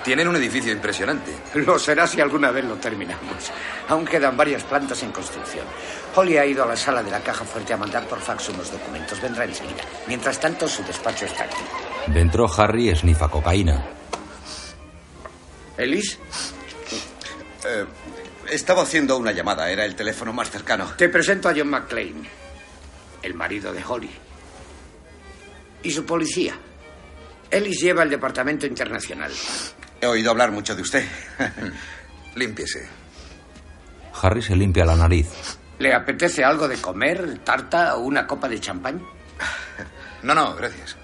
Tienen 0.08 0.30
un 0.30 0.38
edificio 0.38 0.72
impresionante. 0.72 1.34
Lo 1.56 1.78
será 1.78 2.08
si 2.08 2.22
alguna 2.22 2.50
vez 2.50 2.64
lo 2.64 2.76
terminamos. 2.78 3.52
Aún 3.90 4.06
quedan 4.06 4.38
varias 4.38 4.64
plantas 4.64 5.04
en 5.04 5.12
construcción. 5.12 5.66
Holly 6.16 6.38
ha 6.38 6.46
ido 6.46 6.64
a 6.64 6.66
la 6.66 6.78
sala 6.78 7.04
de 7.04 7.12
la 7.12 7.20
caja 7.20 7.44
fuerte 7.44 7.74
a 7.74 7.78
mandar 7.78 8.08
por 8.08 8.22
fax 8.22 8.48
unos 8.48 8.72
documentos. 8.72 9.20
Vendrá 9.20 9.44
enseguida. 9.44 9.84
Mientras 10.08 10.40
tanto, 10.40 10.66
su 10.70 10.82
despacho 10.86 11.26
está 11.26 11.44
aquí. 11.44 11.58
Dentro, 12.08 12.48
Harry 12.58 12.88
esnifa 12.88 13.28
cocaína. 13.28 13.86
¿Ellis? 15.78 16.18
Eh, 17.66 17.86
estaba 18.50 18.84
haciendo 18.84 19.18
una 19.18 19.34
llamada. 19.34 19.70
Era 19.70 19.84
el 19.84 19.98
teléfono 19.98 20.32
más 20.32 20.50
cercano. 20.50 20.94
Te 20.98 21.10
presento 21.10 21.50
a 21.50 21.54
John 21.54 21.68
McClane, 21.68 22.30
el 23.24 23.34
marido 23.34 23.74
de 23.74 23.84
Holly. 23.86 24.12
Y 25.84 25.92
su 25.92 26.06
policía. 26.06 26.58
Ellis 27.52 27.82
lleva 27.82 28.04
el 28.04 28.10
departamento 28.10 28.66
internacional. 28.66 29.34
He 30.02 30.06
oído 30.06 30.32
hablar 30.32 30.52
mucho 30.52 30.76
de 30.76 30.82
usted. 30.82 31.06
Límpiese. 32.36 32.88
Harry 34.22 34.42
se 34.42 34.56
limpia 34.56 34.86
la 34.86 34.96
nariz. 34.96 35.28
¿Le 35.80 35.94
apetece 35.94 36.44
algo 36.44 36.68
de 36.68 36.78
comer, 36.82 37.40
tarta 37.40 37.96
o 37.96 38.02
una 38.02 38.26
copa 38.26 38.48
de 38.48 38.60
champán? 38.60 39.02
No, 40.24 40.34
no, 40.34 40.56
gracias. 40.56 40.98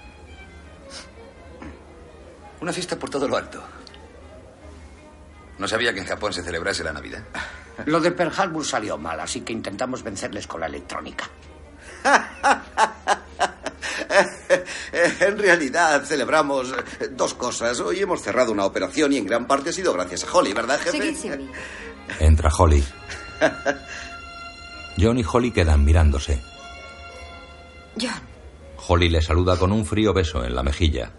Una 2.60 2.72
fiesta 2.72 2.98
por 2.98 3.08
todo 3.08 3.28
lo 3.28 3.36
alto. 3.36 3.62
No 5.56 5.68
sabía 5.68 5.94
que 5.94 6.00
en 6.00 6.06
Japón 6.06 6.32
se 6.32 6.42
celebrase 6.42 6.82
la 6.82 6.92
Navidad. 6.92 7.22
Lo 7.86 8.00
de 8.00 8.10
Pearl 8.10 8.32
Harbor 8.36 8.64
salió 8.66 8.98
mal, 8.98 9.20
así 9.20 9.42
que 9.42 9.52
intentamos 9.52 10.02
vencerles 10.02 10.48
con 10.48 10.60
la 10.60 10.66
electrónica. 10.66 11.30
en 15.20 15.38
realidad 15.38 16.04
celebramos 16.04 16.72
eh, 17.00 17.08
dos 17.10 17.34
cosas. 17.34 17.80
Hoy 17.80 18.00
hemos 18.00 18.22
cerrado 18.22 18.52
una 18.52 18.64
operación 18.64 19.12
y 19.12 19.18
en 19.18 19.26
gran 19.26 19.46
parte 19.46 19.70
ha 19.70 19.72
sido 19.72 19.92
gracias 19.92 20.24
a 20.24 20.32
Holly, 20.32 20.52
¿verdad, 20.52 20.78
jefe? 20.80 21.14
Seguid. 21.14 21.48
Entra 22.18 22.50
Holly. 22.56 22.84
John 24.98 25.18
y 25.18 25.24
Holly 25.24 25.50
quedan 25.50 25.84
mirándose. 25.84 26.40
John, 28.00 28.20
Holly 28.86 29.08
le 29.08 29.22
saluda 29.22 29.56
con 29.56 29.72
un 29.72 29.84
frío 29.86 30.12
beso 30.12 30.44
en 30.44 30.54
la 30.54 30.62
mejilla. 30.62 31.12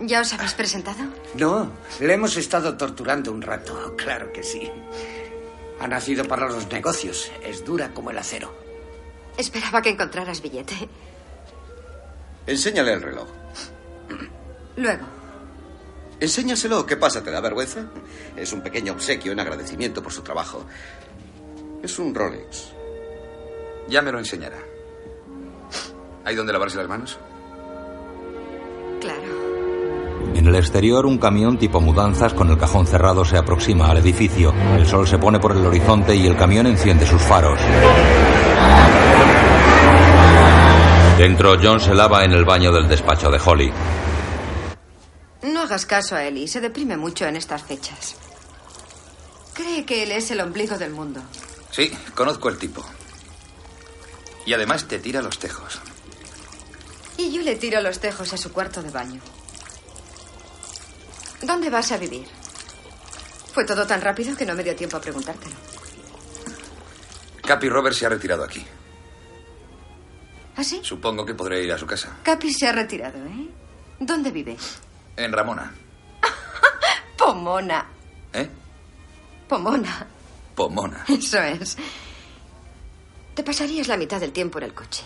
¿ya 0.00 0.20
os 0.20 0.32
habéis 0.32 0.54
presentado? 0.54 1.04
No, 1.36 1.70
le 2.00 2.14
hemos 2.14 2.36
estado 2.36 2.76
torturando 2.76 3.32
un 3.32 3.42
rato, 3.42 3.94
claro 3.96 4.32
que 4.32 4.42
sí. 4.42 4.70
Ha 5.80 5.88
nacido 5.88 6.24
para 6.24 6.48
los 6.48 6.68
negocios. 6.70 7.30
Es 7.42 7.64
dura 7.64 7.92
como 7.92 8.10
el 8.10 8.18
acero. 8.18 8.63
Esperaba 9.36 9.82
que 9.82 9.90
encontraras 9.90 10.40
billete. 10.40 10.88
Enséñale 12.46 12.92
el 12.92 13.02
reloj. 13.02 13.28
Luego. 14.76 15.06
Enséñaselo. 16.20 16.86
¿Qué 16.86 16.96
pasa? 16.96 17.22
¿Te 17.22 17.30
da 17.30 17.40
vergüenza? 17.40 17.86
Es 18.36 18.52
un 18.52 18.60
pequeño 18.62 18.92
obsequio 18.92 19.32
en 19.32 19.40
agradecimiento 19.40 20.02
por 20.02 20.12
su 20.12 20.22
trabajo. 20.22 20.64
Es 21.82 21.98
un 21.98 22.14
Rolex. 22.14 22.72
Ya 23.88 24.02
me 24.02 24.12
lo 24.12 24.18
enseñará. 24.18 24.58
¿Hay 26.24 26.34
donde 26.34 26.52
lavarse 26.52 26.78
las 26.78 26.88
manos? 26.88 27.18
Claro. 29.00 29.34
En 30.34 30.46
el 30.46 30.54
exterior, 30.56 31.04
un 31.04 31.18
camión 31.18 31.58
tipo 31.58 31.80
mudanzas 31.80 32.32
con 32.32 32.48
el 32.50 32.58
cajón 32.58 32.86
cerrado 32.86 33.24
se 33.24 33.36
aproxima 33.36 33.90
al 33.90 33.98
edificio. 33.98 34.54
El 34.76 34.86
sol 34.86 35.06
se 35.06 35.18
pone 35.18 35.38
por 35.38 35.52
el 35.52 35.66
horizonte 35.66 36.14
y 36.16 36.26
el 36.26 36.36
camión 36.36 36.66
enciende 36.66 37.06
sus 37.06 37.20
faros. 37.20 37.60
Dentro, 41.18 41.56
John 41.62 41.80
se 41.80 41.94
lava 41.94 42.24
en 42.24 42.32
el 42.32 42.44
baño 42.44 42.72
del 42.72 42.88
despacho 42.88 43.30
de 43.30 43.40
Holly. 43.44 43.72
No 45.42 45.62
hagas 45.62 45.86
caso 45.86 46.16
a 46.16 46.24
Ellie. 46.24 46.48
Se 46.48 46.60
deprime 46.60 46.96
mucho 46.96 47.26
en 47.26 47.36
estas 47.36 47.62
fechas. 47.62 48.16
Cree 49.52 49.84
que 49.84 50.02
él 50.02 50.10
es 50.10 50.30
el 50.30 50.40
ombligo 50.40 50.76
del 50.76 50.90
mundo. 50.90 51.22
Sí, 51.70 51.90
conozco 52.14 52.48
el 52.48 52.58
tipo. 52.58 52.84
Y 54.44 54.52
además 54.52 54.86
te 54.86 54.98
tira 54.98 55.22
los 55.22 55.38
tejos. 55.38 55.80
Y 57.16 57.32
yo 57.32 57.42
le 57.42 57.54
tiro 57.56 57.80
los 57.80 58.00
tejos 58.00 58.32
a 58.32 58.36
su 58.36 58.52
cuarto 58.52 58.82
de 58.82 58.90
baño. 58.90 59.20
¿Dónde 61.42 61.70
vas 61.70 61.92
a 61.92 61.96
vivir? 61.96 62.26
Fue 63.52 63.64
todo 63.64 63.86
tan 63.86 64.00
rápido 64.00 64.36
que 64.36 64.44
no 64.44 64.54
me 64.54 64.64
dio 64.64 64.74
tiempo 64.74 64.96
a 64.96 65.00
preguntártelo. 65.00 65.73
Capi 67.46 67.68
Robert 67.68 67.94
se 67.94 68.06
ha 68.06 68.08
retirado 68.08 68.42
aquí. 68.44 68.64
¿Ah, 70.56 70.64
sí? 70.64 70.80
Supongo 70.82 71.26
que 71.26 71.34
podré 71.34 71.62
ir 71.62 71.72
a 71.72 71.78
su 71.78 71.86
casa. 71.86 72.16
Capi 72.22 72.52
se 72.52 72.66
ha 72.66 72.72
retirado, 72.72 73.18
¿eh? 73.18 73.48
¿Dónde 73.98 74.30
vive? 74.30 74.56
En 75.16 75.32
Ramona. 75.32 75.72
Pomona. 77.18 77.86
¿Eh? 78.32 78.48
Pomona. 79.48 80.06
Pomona. 80.54 81.04
Eso 81.08 81.40
es. 81.42 81.76
Te 83.34 83.42
pasarías 83.42 83.88
la 83.88 83.96
mitad 83.96 84.20
del 84.20 84.32
tiempo 84.32 84.58
en 84.58 84.64
el 84.64 84.74
coche. 84.74 85.02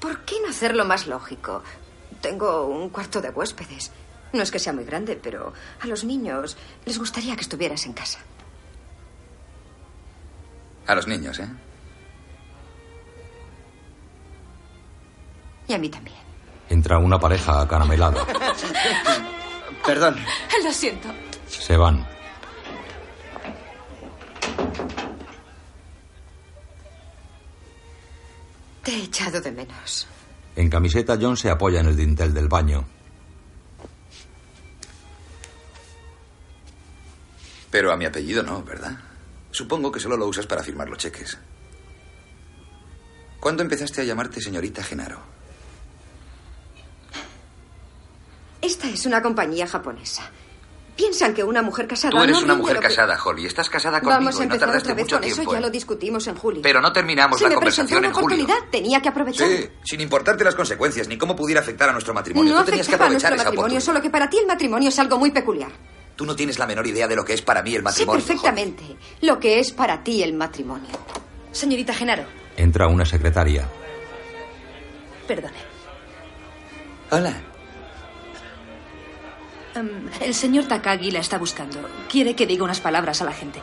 ¿Por 0.00 0.24
qué 0.24 0.36
no 0.42 0.48
hacerlo 0.48 0.84
más 0.84 1.06
lógico? 1.06 1.62
Tengo 2.20 2.66
un 2.66 2.88
cuarto 2.88 3.20
de 3.20 3.30
huéspedes. 3.30 3.90
No 4.32 4.42
es 4.42 4.50
que 4.50 4.58
sea 4.58 4.72
muy 4.72 4.84
grande, 4.84 5.18
pero 5.22 5.52
a 5.80 5.86
los 5.86 6.04
niños 6.04 6.56
les 6.84 6.98
gustaría 6.98 7.36
que 7.36 7.42
estuvieras 7.42 7.86
en 7.86 7.92
casa. 7.92 8.18
A 10.86 10.94
los 10.94 11.06
niños, 11.06 11.38
¿eh? 11.38 11.48
Y 15.66 15.72
a 15.72 15.78
mí 15.78 15.88
también. 15.88 16.16
Entra 16.68 16.98
una 16.98 17.18
pareja 17.18 17.62
acaramelada. 17.62 18.24
Perdón. 19.86 20.16
Lo 20.62 20.72
siento. 20.72 21.08
Se 21.46 21.76
van. 21.76 22.06
Te 28.82 28.92
he 28.92 29.04
echado 29.04 29.40
de 29.40 29.52
menos. 29.52 30.06
En 30.56 30.68
camiseta, 30.68 31.18
John 31.20 31.36
se 31.36 31.50
apoya 31.50 31.80
en 31.80 31.86
el 31.86 31.96
dintel 31.96 32.32
del 32.34 32.48
baño. 32.48 32.84
Pero 37.70 37.92
a 37.92 37.96
mi 37.96 38.04
apellido 38.04 38.42
no, 38.42 38.62
¿verdad? 38.62 38.96
Supongo 39.54 39.92
que 39.92 40.00
solo 40.00 40.16
lo 40.16 40.26
usas 40.26 40.46
para 40.48 40.64
firmar 40.64 40.88
los 40.88 40.98
cheques. 40.98 41.38
¿Cuándo 43.38 43.62
empezaste 43.62 44.00
a 44.00 44.04
llamarte 44.04 44.40
señorita 44.40 44.82
Genaro? 44.82 45.20
Esta 48.60 48.88
es 48.88 49.06
una 49.06 49.22
compañía 49.22 49.68
japonesa. 49.68 50.28
Piensan 50.96 51.34
que 51.34 51.44
una 51.44 51.62
mujer 51.62 51.86
casada. 51.86 52.10
Tú 52.10 52.22
eres 52.24 52.38
no 52.38 52.44
una 52.46 52.54
mujer 52.56 52.76
que- 52.80 52.88
casada, 52.88 53.16
Holly. 53.24 53.46
Estás 53.46 53.70
casada 53.70 54.00
conmigo 54.00 54.18
Vamos 54.18 54.34
a 54.34 54.38
y 54.38 54.38
no 54.40 54.54
empezar 54.54 54.68
tardaste 54.68 54.88
otra 54.92 54.94
vez 54.96 55.04
mucho 55.04 55.16
con 55.16 55.24
eso. 55.24 55.34
tiempo. 55.36 55.52
Ya 55.52 55.58
¿eh? 55.58 55.62
lo 55.62 55.70
discutimos 55.70 56.26
en 56.26 56.34
julio. 56.34 56.60
Pero 56.62 56.80
no 56.80 56.92
terminamos 56.92 57.40
la 57.40 57.48
me 57.48 57.54
conversación 57.54 57.98
una 57.98 58.08
en 58.08 58.14
julio. 58.14 58.36
oportunidad. 58.44 58.70
Tenía 58.72 59.00
que 59.00 59.08
aprovechar. 59.08 59.46
Sí, 59.48 59.68
sin 59.84 60.00
importarte 60.00 60.42
las 60.42 60.56
consecuencias 60.56 61.06
ni 61.06 61.16
cómo 61.16 61.36
pudiera 61.36 61.60
afectar 61.60 61.88
a 61.90 61.92
nuestro 61.92 62.12
matrimonio. 62.12 62.52
No 62.54 62.60
Tú 62.64 62.66
tenías 62.70 62.86
que 62.88 62.94
afectaba 62.94 63.04
a 63.04 63.06
aprovechar 63.08 63.30
nuestro 63.30 63.42
esa 63.42 63.50
matrimonio, 63.50 63.76
oportunidad. 63.78 63.86
solo 63.86 64.02
que 64.02 64.10
para 64.10 64.28
ti 64.30 64.38
el 64.38 64.46
matrimonio 64.46 64.88
es 64.88 64.98
algo 64.98 65.16
muy 65.18 65.30
peculiar. 65.30 65.70
Tú 66.16 66.24
no 66.26 66.36
tienes 66.36 66.58
la 66.58 66.66
menor 66.66 66.86
idea 66.86 67.08
de 67.08 67.16
lo 67.16 67.24
que 67.24 67.32
es 67.34 67.42
para 67.42 67.62
mí 67.62 67.70
el 67.74 67.78
Sé 67.80 67.82
matrimonio. 67.82 68.24
perfectamente 68.24 68.96
lo 69.22 69.38
que 69.40 69.58
es 69.58 69.72
para 69.72 70.02
ti 70.04 70.22
el 70.22 70.32
matrimonio. 70.34 70.88
Señorita 71.52 71.92
Genaro, 71.94 72.24
Entra 72.56 72.86
una 72.86 73.04
secretaria. 73.04 73.68
perdone. 75.26 75.56
Hola. 77.10 77.34
Em, 79.74 80.08
el 80.20 80.34
señor 80.34 80.66
Takagi 80.66 81.10
la 81.10 81.18
está 81.18 81.36
buscando. 81.38 81.80
Quiere 82.08 82.34
que 82.36 82.46
diga 82.46 82.62
unas 82.62 82.80
palabras 82.80 83.20
a 83.22 83.24
la 83.24 83.32
gente. 83.32 83.60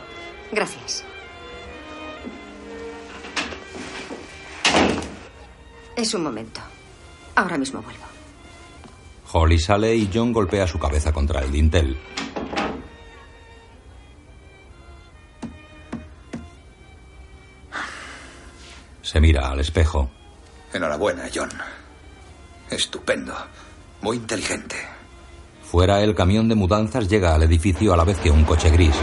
Gracias. 0.52 1.04
Es 5.96 6.12
un 6.14 6.22
momento. 6.22 6.60
Ahora 7.34 7.56
mismo 7.56 7.80
vuelvo. 7.82 8.04
Holly 9.32 9.58
sale 9.58 9.94
y 9.96 10.10
John 10.12 10.32
golpea 10.32 10.66
su 10.66 10.78
cabeza 10.78 11.12
contra 11.12 11.40
el 11.40 11.50
dintel. 11.50 11.96
Se 19.00 19.20
mira 19.20 19.50
al 19.50 19.60
espejo. 19.60 20.10
Enhorabuena, 20.72 21.28
John. 21.34 21.50
Estupendo. 22.70 23.34
Muy 24.02 24.18
inteligente. 24.18 24.76
Fuera, 25.64 26.02
el 26.02 26.14
camión 26.14 26.48
de 26.48 26.54
mudanzas 26.54 27.08
llega 27.08 27.34
al 27.34 27.42
edificio 27.42 27.94
a 27.94 27.96
la 27.96 28.04
vez 28.04 28.18
que 28.18 28.30
un 28.30 28.44
coche 28.44 28.70
gris. 28.70 28.94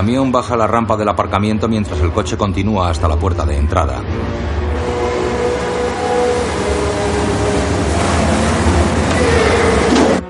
Camión 0.00 0.32
baja 0.32 0.56
la 0.56 0.66
rampa 0.66 0.96
del 0.96 1.10
aparcamiento 1.10 1.68
mientras 1.68 2.00
el 2.00 2.10
coche 2.10 2.38
continúa 2.38 2.88
hasta 2.88 3.06
la 3.06 3.16
puerta 3.16 3.44
de 3.44 3.58
entrada. 3.58 4.02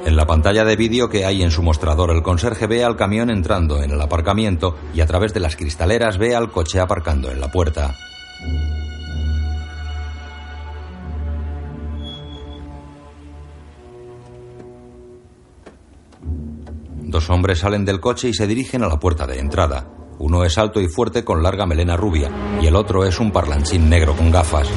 En 0.05 0.17
la 0.17 0.27
pantalla 0.27 0.65
de 0.65 0.75
vídeo 0.75 1.09
que 1.09 1.25
hay 1.25 1.45
en 1.45 1.53
su 1.53 1.63
mostrador, 1.63 2.11
el 2.11 2.21
conserje 2.21 2.67
ve 2.67 2.83
al 2.83 2.97
camión 2.97 3.31
entrando 3.31 3.81
en 3.81 3.93
el 3.93 4.01
aparcamiento 4.01 4.77
y 4.93 5.03
a 5.03 5.07
través 5.07 5.33
de 5.35 5.39
las 5.39 5.55
cristaleras 5.55 6.19
ve 6.19 6.35
al 6.35 6.51
coche 6.51 6.81
aparcando 6.81 7.31
en 7.31 7.41
la 7.41 7.53
puerta. 7.53 7.95
Dos 17.11 17.29
hombres 17.29 17.59
salen 17.59 17.85
del 17.85 17.99
coche 17.99 18.29
y 18.29 18.35
se 18.35 18.47
dirigen 18.47 18.85
a 18.85 18.87
la 18.87 19.01
puerta 19.01 19.27
de 19.27 19.41
entrada. 19.41 19.85
Uno 20.21 20.45
es 20.45 20.57
alto 20.59 20.81
y 20.81 20.87
fuerte 20.87 21.25
con 21.25 21.43
larga 21.43 21.67
melena 21.67 21.97
rubia 21.97 22.31
y 22.63 22.69
el 22.69 22.77
otro 22.77 23.05
es 23.05 23.19
un 23.19 23.33
parlanchín 23.33 23.91
negro 23.91 24.15
con 24.15 24.31
gafas. 24.31 24.69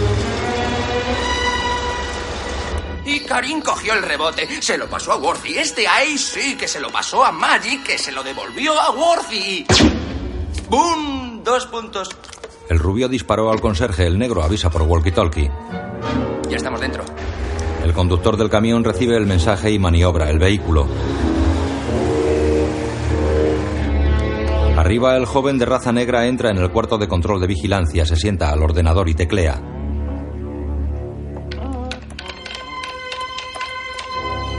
Y 3.05 3.19
Karim 3.19 3.61
cogió 3.61 3.93
el 3.93 4.01
rebote, 4.01 4.47
se 4.63 4.79
lo 4.79 4.89
pasó 4.89 5.11
a 5.11 5.17
Worthy. 5.17 5.59
Este 5.59 5.87
ahí 5.87 6.17
sí 6.17 6.57
que 6.57 6.67
se 6.67 6.79
lo 6.79 6.89
pasó 6.89 7.23
a 7.23 7.31
Magic, 7.31 7.83
que 7.83 7.99
se 7.99 8.11
lo 8.11 8.23
devolvió 8.23 8.81
a 8.81 8.89
Worthy. 8.89 9.67
¡Boom! 10.71 11.43
Dos 11.43 11.67
puntos. 11.67 12.09
El 12.67 12.79
rubio 12.79 13.09
disparó 13.09 13.51
al 13.51 13.61
conserje, 13.61 14.07
el 14.07 14.17
negro 14.17 14.41
avisa 14.41 14.71
por 14.71 14.81
walkie-talkie. 14.81 15.51
Ya 16.49 16.57
estamos 16.57 16.81
dentro. 16.81 17.03
El 17.83 17.93
conductor 17.93 18.37
del 18.37 18.49
camión 18.49 18.83
recibe 18.83 19.17
el 19.17 19.27
mensaje 19.27 19.69
y 19.69 19.77
maniobra 19.77 20.31
el 20.31 20.39
vehículo. 20.39 20.87
Arriba, 24.75 25.15
el 25.15 25.25
joven 25.25 25.59
de 25.59 25.65
raza 25.65 25.91
negra 25.91 26.25
entra 26.25 26.49
en 26.49 26.57
el 26.57 26.71
cuarto 26.71 26.97
de 26.97 27.07
control 27.07 27.39
de 27.39 27.47
vigilancia, 27.47 28.05
se 28.05 28.15
sienta 28.15 28.49
al 28.49 28.63
ordenador 28.63 29.07
y 29.07 29.13
teclea. 29.13 29.61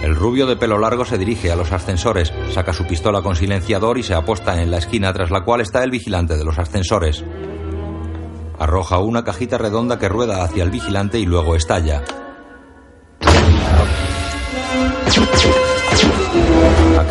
El 0.04 0.14
rubio 0.14 0.46
de 0.46 0.56
pelo 0.56 0.78
largo 0.78 1.04
se 1.04 1.18
dirige 1.18 1.50
a 1.50 1.56
los 1.56 1.72
ascensores, 1.72 2.32
saca 2.52 2.72
su 2.72 2.86
pistola 2.86 3.22
con 3.22 3.36
silenciador 3.36 3.98
y 3.98 4.02
se 4.02 4.14
aposta 4.14 4.62
en 4.62 4.70
la 4.70 4.78
esquina 4.78 5.12
tras 5.12 5.30
la 5.30 5.44
cual 5.44 5.62
está 5.62 5.82
el 5.82 5.90
vigilante 5.90 6.36
de 6.36 6.44
los 6.44 6.58
ascensores. 6.58 7.24
Arroja 8.58 8.98
una 8.98 9.24
cajita 9.24 9.58
redonda 9.58 9.98
que 9.98 10.08
rueda 10.08 10.44
hacia 10.44 10.62
el 10.62 10.70
vigilante 10.70 11.18
y 11.18 11.26
luego 11.26 11.56
estalla. 11.56 12.04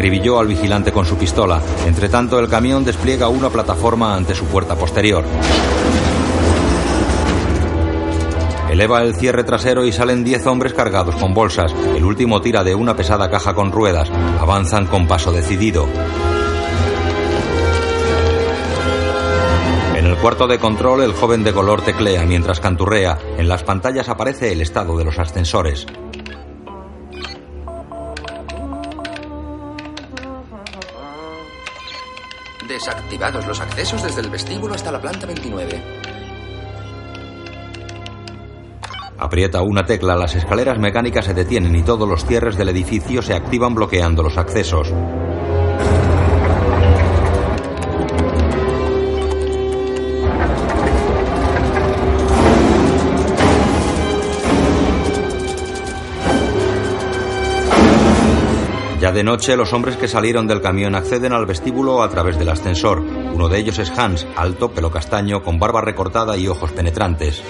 Acribilló 0.03 0.37
al 0.37 0.47
vigilante 0.47 0.91
con 0.91 1.05
su 1.05 1.15
pistola. 1.15 1.61
Entre 1.87 2.09
tanto, 2.09 2.37
el 2.37 2.49
camión 2.49 2.83
despliega 2.83 3.29
una 3.29 3.49
plataforma 3.49 4.13
ante 4.13 4.35
su 4.35 4.43
puerta 4.47 4.75
posterior. 4.75 5.23
Eleva 8.69 9.01
el 9.01 9.15
cierre 9.15 9.45
trasero 9.45 9.85
y 9.85 9.93
salen 9.93 10.25
10 10.25 10.45
hombres 10.47 10.73
cargados 10.73 11.15
con 11.15 11.33
bolsas. 11.33 11.73
El 11.95 12.03
último 12.03 12.41
tira 12.41 12.65
de 12.65 12.75
una 12.75 12.97
pesada 12.97 13.31
caja 13.31 13.55
con 13.55 13.71
ruedas. 13.71 14.11
Avanzan 14.41 14.87
con 14.87 15.07
paso 15.07 15.31
decidido. 15.31 15.87
En 19.95 20.05
el 20.05 20.17
cuarto 20.17 20.47
de 20.47 20.59
control, 20.59 21.03
el 21.03 21.13
joven 21.13 21.45
de 21.45 21.53
color 21.53 21.81
teclea 21.81 22.25
mientras 22.25 22.59
canturrea. 22.59 23.17
En 23.37 23.47
las 23.47 23.63
pantallas 23.63 24.09
aparece 24.09 24.51
el 24.51 24.59
estado 24.59 24.97
de 24.97 25.05
los 25.05 25.17
ascensores. 25.17 25.87
Desactivados 32.85 33.47
los 33.47 33.61
accesos 33.61 34.03
desde 34.03 34.19
el 34.19 34.29
vestíbulo 34.29 34.75
hasta 34.75 34.91
la 34.91 34.99
planta 34.99 35.25
29. 35.25 35.81
Aprieta 39.17 39.61
una 39.61 39.85
tecla, 39.85 40.17
las 40.17 40.35
escaleras 40.35 40.77
mecánicas 40.79 41.23
se 41.23 41.33
detienen 41.33 41.73
y 41.77 41.83
todos 41.83 42.05
los 42.09 42.25
cierres 42.25 42.57
del 42.57 42.67
edificio 42.67 43.21
se 43.21 43.35
activan 43.35 43.73
bloqueando 43.73 44.21
los 44.21 44.37
accesos. 44.37 44.91
Ya 59.03 59.11
de 59.11 59.21
noche, 59.21 59.57
los 59.57 59.73
hombres 59.73 59.97
que 59.97 60.07
salieron 60.07 60.47
del 60.47 60.61
camión 60.61 60.95
acceden 60.95 61.33
al 61.33 61.45
vestíbulo 61.45 62.03
a 62.03 62.09
través 62.09 62.39
del 62.39 62.47
ascensor. 62.47 62.99
Uno 63.01 63.49
de 63.49 63.59
ellos 63.59 63.77
es 63.77 63.89
Hans, 63.99 64.25
alto, 64.37 64.71
pelo 64.71 64.91
castaño, 64.91 65.43
con 65.43 65.59
barba 65.59 65.81
recortada 65.81 66.37
y 66.37 66.47
ojos 66.47 66.71
penetrantes. 66.71 67.43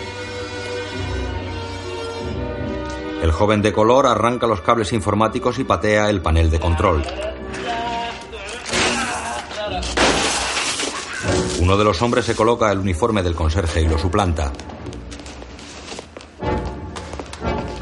El 3.21 3.31
joven 3.31 3.61
de 3.61 3.71
color 3.71 4.07
arranca 4.07 4.47
los 4.47 4.61
cables 4.61 4.93
informáticos 4.93 5.59
y 5.59 5.63
patea 5.63 6.09
el 6.09 6.23
panel 6.23 6.49
de 6.49 6.59
control. 6.59 7.03
Uno 11.59 11.77
de 11.77 11.83
los 11.83 12.01
hombres 12.01 12.25
se 12.25 12.35
coloca 12.35 12.71
el 12.71 12.79
uniforme 12.79 13.21
del 13.21 13.35
conserje 13.35 13.83
y 13.83 13.87
lo 13.87 13.99
suplanta. 13.99 14.51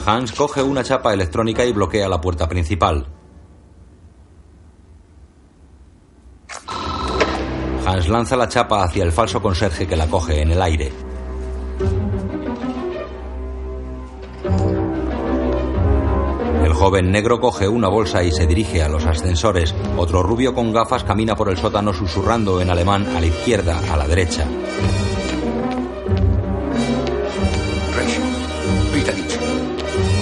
Hans 0.06 0.34
coge 0.34 0.62
una 0.62 0.84
chapa 0.84 1.14
electrónica 1.14 1.64
y 1.64 1.72
bloquea 1.72 2.10
la 2.10 2.20
puerta 2.20 2.50
principal. 2.50 3.21
Hans 7.86 8.08
lanza 8.08 8.36
la 8.36 8.48
chapa 8.48 8.84
hacia 8.84 9.04
el 9.04 9.12
falso 9.12 9.42
conserje 9.42 9.88
que 9.88 9.96
la 9.96 10.08
coge 10.08 10.42
en 10.42 10.52
el 10.52 10.62
aire. 10.62 10.92
El 16.64 16.74
joven 16.74 17.12
negro 17.12 17.40
coge 17.40 17.68
una 17.68 17.88
bolsa 17.88 18.24
y 18.24 18.32
se 18.32 18.48
dirige 18.48 18.82
a 18.82 18.90
los 18.90 19.06
ascensores. 19.06 19.74
Otro 19.98 20.24
rubio 20.24 20.54
con 20.54 20.72
gafas 20.72 21.04
camina 21.04 21.36
por 21.36 21.50
el 21.50 21.58
sótano 21.58 21.94
susurrando 21.94 22.62
en 22.62 22.70
alemán 22.70 23.08
a 23.16 23.20
la 23.20 23.28
izquierda, 23.28 23.80
a 23.92 23.98
la 23.98 24.08
derecha. 24.08 24.46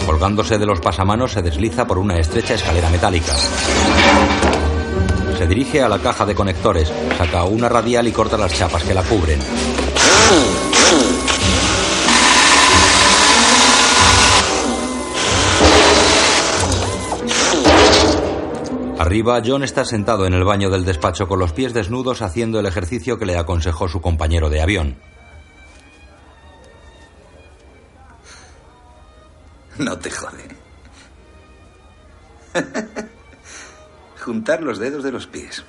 Colgándose 0.05 0.57
de 0.57 0.65
los 0.65 0.81
pasamanos 0.81 1.33
se 1.33 1.41
desliza 1.41 1.85
por 1.85 1.97
una 1.97 2.17
estrecha 2.17 2.55
escalera 2.55 2.89
metálica. 2.89 3.33
Se 5.39 5.47
dirige 5.47 5.81
a 5.81 5.87
la 5.87 5.99
caja 5.99 6.25
de 6.25 6.35
conectores, 6.35 6.91
saca 7.17 7.45
una 7.45 7.69
radial 7.69 8.05
y 8.09 8.11
corta 8.11 8.37
las 8.37 8.53
chapas 8.53 8.83
que 8.83 8.93
la 8.93 9.03
cubren. 9.03 9.39
Arriba, 18.99 19.41
John 19.45 19.63
está 19.63 19.85
sentado 19.85 20.25
en 20.25 20.33
el 20.33 20.43
baño 20.43 20.69
del 20.69 20.83
despacho 20.83 21.29
con 21.29 21.39
los 21.39 21.53
pies 21.53 21.73
desnudos 21.73 22.21
haciendo 22.21 22.59
el 22.59 22.65
ejercicio 22.65 23.17
que 23.17 23.25
le 23.25 23.37
aconsejó 23.37 23.87
su 23.87 24.01
compañero 24.01 24.49
de 24.49 24.61
avión. 24.61 24.97
No 29.77 29.97
te 29.97 30.11
jode. 30.11 30.49
Juntar 34.19 34.61
los 34.61 34.79
dedos 34.79 35.03
de 35.03 35.11
los 35.11 35.27
pies. 35.27 35.63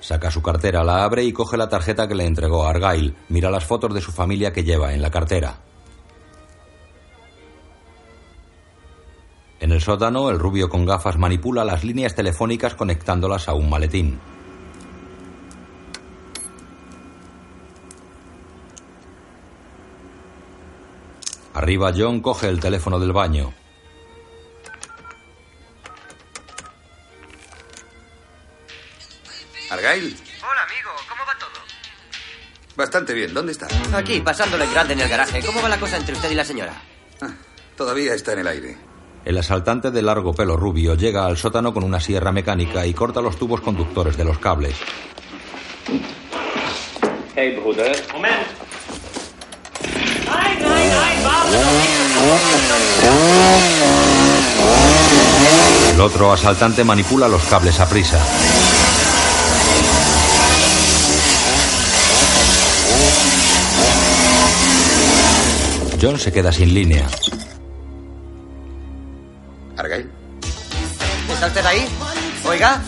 Saca 0.00 0.30
su 0.30 0.42
cartera, 0.42 0.84
la 0.84 1.02
abre 1.02 1.24
y 1.24 1.32
coge 1.32 1.56
la 1.56 1.68
tarjeta 1.68 2.06
que 2.06 2.14
le 2.14 2.26
entregó 2.26 2.66
Argyle. 2.66 3.14
Mira 3.28 3.50
las 3.50 3.64
fotos 3.64 3.94
de 3.94 4.00
su 4.00 4.12
familia 4.12 4.52
que 4.52 4.62
lleva 4.62 4.92
en 4.92 5.00
la 5.00 5.10
cartera. 5.10 5.58
En 9.60 9.72
el 9.72 9.80
sótano, 9.80 10.28
el 10.28 10.38
rubio 10.38 10.68
con 10.68 10.84
gafas 10.84 11.16
manipula 11.16 11.64
las 11.64 11.84
líneas 11.84 12.14
telefónicas 12.14 12.74
conectándolas 12.74 13.48
a 13.48 13.54
un 13.54 13.70
maletín. 13.70 14.20
Arriba, 21.54 21.92
John 21.96 22.20
coge 22.20 22.48
el 22.48 22.60
teléfono 22.60 23.00
del 23.00 23.12
baño. 23.12 23.54
Argyle. 29.74 30.16
Hola, 30.40 30.62
amigo. 30.62 30.90
¿Cómo 31.08 31.24
va 31.26 31.36
todo? 31.38 31.50
Bastante 32.76 33.12
bien. 33.12 33.34
¿Dónde 33.34 33.52
está? 33.52 33.66
Aquí, 33.96 34.20
pasándole 34.20 34.64
el 34.64 34.70
grande 34.70 34.94
en 34.94 35.00
el 35.00 35.08
garaje. 35.08 35.42
¿Cómo 35.44 35.60
va 35.62 35.68
la 35.68 35.78
cosa 35.78 35.96
entre 35.96 36.14
usted 36.14 36.30
y 36.30 36.34
la 36.34 36.44
señora? 36.44 36.74
Todavía 37.76 38.14
está 38.14 38.32
en 38.32 38.38
el 38.40 38.46
aire. 38.46 38.78
El 39.24 39.38
asaltante 39.38 39.90
de 39.90 40.02
largo 40.02 40.32
pelo 40.32 40.56
rubio 40.56 40.94
llega 40.94 41.26
al 41.26 41.36
sótano 41.36 41.72
con 41.72 41.82
una 41.82 41.98
sierra 41.98 42.30
mecánica 42.30 42.86
y 42.86 42.94
corta 42.94 43.20
los 43.20 43.36
tubos 43.36 43.60
conductores 43.62 44.16
de 44.16 44.24
los 44.24 44.38
cables. 44.38 44.76
Hey, 47.34 47.58
Bruder. 47.58 47.96
Moment. 48.12 48.46
El 55.92 56.00
otro 56.00 56.32
asaltante 56.32 56.84
manipula 56.84 57.28
los 57.28 57.42
cables 57.44 57.80
a 57.80 57.88
prisa. 57.88 58.83
John 66.04 66.18
se 66.18 66.30
queda 66.30 66.52
sin 66.52 66.74
línea. 66.74 67.06
Argyle. 69.78 70.10
¿Está 71.32 71.46
usted 71.46 71.64
ahí? 71.64 71.86
Oiga. 72.46 72.82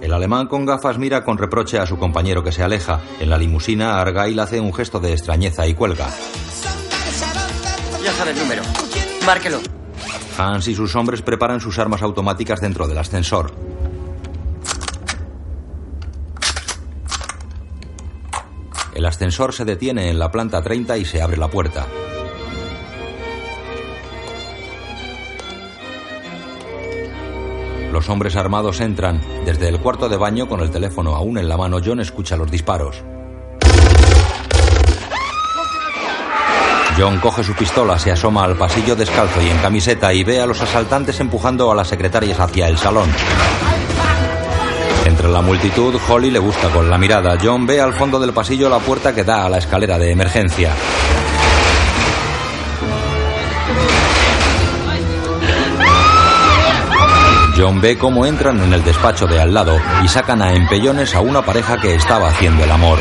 El 0.00 0.14
alemán 0.14 0.46
con 0.46 0.64
gafas 0.64 0.96
mira 0.96 1.24
con 1.24 1.36
reproche 1.36 1.78
a 1.78 1.84
su 1.84 1.98
compañero 1.98 2.42
que 2.42 2.50
se 2.50 2.62
aleja. 2.62 3.00
En 3.20 3.28
la 3.28 3.36
limusina, 3.36 4.00
Argyle 4.00 4.40
hace 4.40 4.60
un 4.60 4.72
gesto 4.72 4.98
de 4.98 5.12
extrañeza 5.12 5.66
y 5.66 5.74
cuelga. 5.74 6.08
Ya 8.02 8.12
sabe 8.12 8.30
el 8.30 8.38
número. 8.38 8.62
Márquelo. 9.26 9.60
Hans 10.38 10.68
y 10.68 10.74
sus 10.74 10.96
hombres 10.96 11.20
preparan 11.20 11.60
sus 11.60 11.78
armas 11.78 12.00
automáticas 12.00 12.62
dentro 12.62 12.88
del 12.88 12.96
ascensor. 12.96 13.52
El 18.94 19.04
ascensor 19.04 19.52
se 19.52 19.66
detiene 19.66 20.08
en 20.08 20.18
la 20.18 20.30
planta 20.30 20.62
30 20.62 20.96
y 20.96 21.04
se 21.04 21.20
abre 21.20 21.36
la 21.36 21.48
puerta. 21.48 21.86
Los 28.02 28.08
hombres 28.08 28.34
armados 28.34 28.80
entran. 28.80 29.20
Desde 29.44 29.68
el 29.68 29.78
cuarto 29.78 30.08
de 30.08 30.16
baño, 30.16 30.48
con 30.48 30.58
el 30.58 30.72
teléfono 30.72 31.14
aún 31.14 31.38
en 31.38 31.48
la 31.48 31.56
mano, 31.56 31.78
John 31.84 32.00
escucha 32.00 32.36
los 32.36 32.50
disparos. 32.50 32.96
John 36.98 37.20
coge 37.20 37.44
su 37.44 37.54
pistola, 37.54 38.00
se 38.00 38.10
asoma 38.10 38.42
al 38.42 38.56
pasillo 38.56 38.96
descalzo 38.96 39.40
y 39.40 39.50
en 39.50 39.58
camiseta 39.58 40.12
y 40.12 40.24
ve 40.24 40.40
a 40.40 40.46
los 40.46 40.60
asaltantes 40.60 41.20
empujando 41.20 41.70
a 41.70 41.76
las 41.76 41.86
secretarias 41.86 42.40
hacia 42.40 42.66
el 42.66 42.76
salón. 42.76 43.08
Entre 45.06 45.28
la 45.28 45.40
multitud, 45.40 45.94
Holly 46.08 46.32
le 46.32 46.40
busca 46.40 46.70
con 46.70 46.90
la 46.90 46.98
mirada. 46.98 47.38
John 47.40 47.68
ve 47.68 47.80
al 47.80 47.94
fondo 47.94 48.18
del 48.18 48.32
pasillo 48.32 48.68
la 48.68 48.80
puerta 48.80 49.14
que 49.14 49.22
da 49.22 49.46
a 49.46 49.48
la 49.48 49.58
escalera 49.58 49.96
de 49.96 50.10
emergencia. 50.10 50.72
John 57.62 57.80
ve 57.80 57.96
cómo 57.96 58.26
entran 58.26 58.60
en 58.60 58.72
el 58.72 58.82
despacho 58.82 59.28
de 59.28 59.40
al 59.40 59.54
lado 59.54 59.78
y 60.02 60.08
sacan 60.08 60.42
a 60.42 60.52
empellones 60.52 61.14
a 61.14 61.20
una 61.20 61.42
pareja 61.42 61.80
que 61.80 61.94
estaba 61.94 62.28
haciendo 62.28 62.64
el 62.64 62.70
amor. 62.72 62.98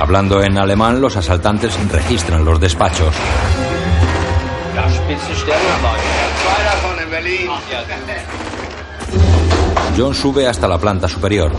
Hablando 0.00 0.42
en 0.42 0.58
alemán, 0.58 1.00
los 1.00 1.16
asaltantes 1.16 1.78
registran 1.88 2.44
los 2.44 2.58
despachos. 2.58 3.14
John 9.96 10.14
sube 10.16 10.48
hasta 10.48 10.66
la 10.66 10.78
planta 10.78 11.06
superior. 11.06 11.52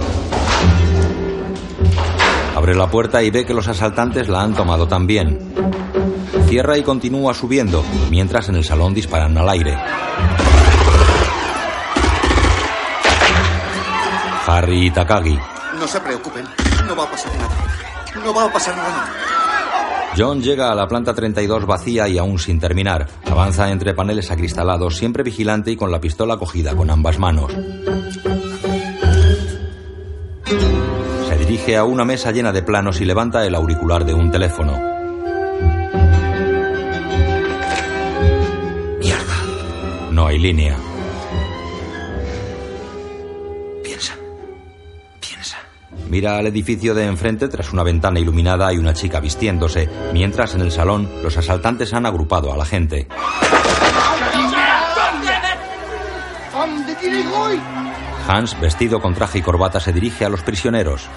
Abre 2.63 2.75
la 2.75 2.87
puerta 2.87 3.21
y 3.21 3.29
ve 3.29 3.45
que 3.45 3.53
los 3.53 3.67
asaltantes 3.67 4.29
la 4.29 4.41
han 4.41 4.53
tomado 4.53 4.87
también. 4.87 5.37
Cierra 6.47 6.77
y 6.77 6.81
continúa 6.81 7.33
subiendo, 7.33 7.83
mientras 8.09 8.47
en 8.47 8.55
el 8.55 8.63
salón 8.63 8.93
disparan 8.93 9.37
al 9.37 9.49
aire. 9.49 9.77
Harry 14.47 14.87
y 14.87 14.91
Takagi. 14.91 15.37
No 15.77 15.85
se 15.85 15.99
preocupen, 15.99 16.45
no 16.87 16.95
va 16.95 17.03
a 17.03 17.11
pasar 17.11 17.33
nada. 17.35 18.23
No 18.23 18.33
va 18.33 18.45
a 18.45 18.53
pasar 18.53 18.77
nada. 18.77 19.09
John 20.17 20.41
llega 20.41 20.71
a 20.71 20.75
la 20.75 20.87
planta 20.87 21.13
32 21.13 21.65
vacía 21.65 22.07
y 22.07 22.17
aún 22.17 22.39
sin 22.39 22.61
terminar. 22.61 23.09
Avanza 23.25 23.71
entre 23.71 23.93
paneles 23.93 24.31
acristalados, 24.31 24.95
siempre 24.95 25.23
vigilante 25.23 25.69
y 25.71 25.75
con 25.75 25.91
la 25.91 25.99
pistola 25.99 26.37
cogida 26.37 26.73
con 26.73 26.89
ambas 26.89 27.19
manos. 27.19 27.51
Dirige 31.63 31.77
a 31.77 31.85
una 31.85 32.03
mesa 32.03 32.31
llena 32.31 32.51
de 32.51 32.61
planos 32.61 32.99
y 32.99 33.05
levanta 33.05 33.45
el 33.45 33.55
auricular 33.55 34.03
de 34.03 34.13
un 34.13 34.29
teléfono. 34.29 34.73
Mierda. 38.99 39.35
No 40.11 40.27
hay 40.27 40.39
línea. 40.39 40.75
Piensa. 43.81 44.13
Piensa. 45.21 45.57
Mira 46.09 46.37
al 46.37 46.47
edificio 46.47 46.93
de 46.93 47.05
enfrente 47.05 47.47
tras 47.47 47.71
una 47.71 47.83
ventana 47.83 48.19
iluminada 48.19 48.73
y 48.73 48.77
una 48.77 48.93
chica 48.93 49.21
vistiéndose, 49.21 49.87
mientras 50.11 50.55
en 50.55 50.61
el 50.61 50.71
salón 50.71 51.09
los 51.23 51.37
asaltantes 51.37 51.93
han 51.93 52.05
agrupado 52.05 52.51
a 52.51 52.57
la 52.57 52.65
gente. 52.65 53.07
Hans, 58.27 58.59
vestido 58.59 59.01
con 59.01 59.13
traje 59.13 59.39
y 59.39 59.41
corbata, 59.41 59.79
se 59.79 59.93
dirige 59.93 60.25
a 60.25 60.29
los 60.29 60.43
prisioneros. 60.43 61.09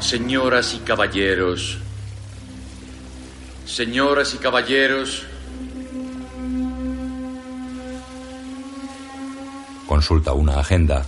Señoras 0.00 0.74
y 0.74 0.78
caballeros. 0.78 1.78
Señoras 3.66 4.34
y 4.34 4.38
caballeros. 4.38 5.24
Consulta 9.86 10.32
una 10.32 10.60
agenda. 10.60 11.04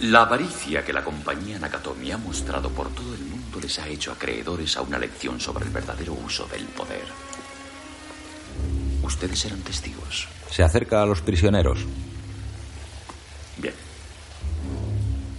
La 0.00 0.22
avaricia 0.22 0.84
que 0.84 0.92
la 0.92 1.04
compañía 1.04 1.58
Nakatomi 1.58 2.10
ha 2.10 2.18
mostrado 2.18 2.70
por 2.70 2.88
todo 2.94 3.14
el 3.14 3.20
mundo 3.20 3.40
les 3.60 3.78
ha 3.78 3.88
hecho 3.88 4.12
acreedores 4.12 4.76
a 4.76 4.82
una 4.82 4.98
lección 4.98 5.40
sobre 5.40 5.66
el 5.66 5.70
verdadero 5.70 6.14
uso 6.14 6.46
del 6.46 6.64
poder. 6.64 7.04
Ustedes 9.02 9.44
eran 9.44 9.60
testigos. 9.60 10.28
Se 10.50 10.62
acerca 10.62 11.02
a 11.02 11.06
los 11.06 11.20
prisioneros. 11.20 11.80
Bien. 13.58 13.74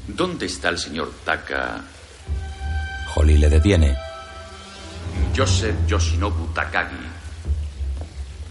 ¿Dónde 0.08 0.46
está 0.46 0.70
el 0.70 0.78
señor 0.78 1.12
Taka? 1.26 1.82
Holly 3.14 3.38
le 3.38 3.50
detiene. 3.50 3.98
Joseph 5.36 5.86
Yoshinobu 5.88 6.48
Takagi. 6.54 6.96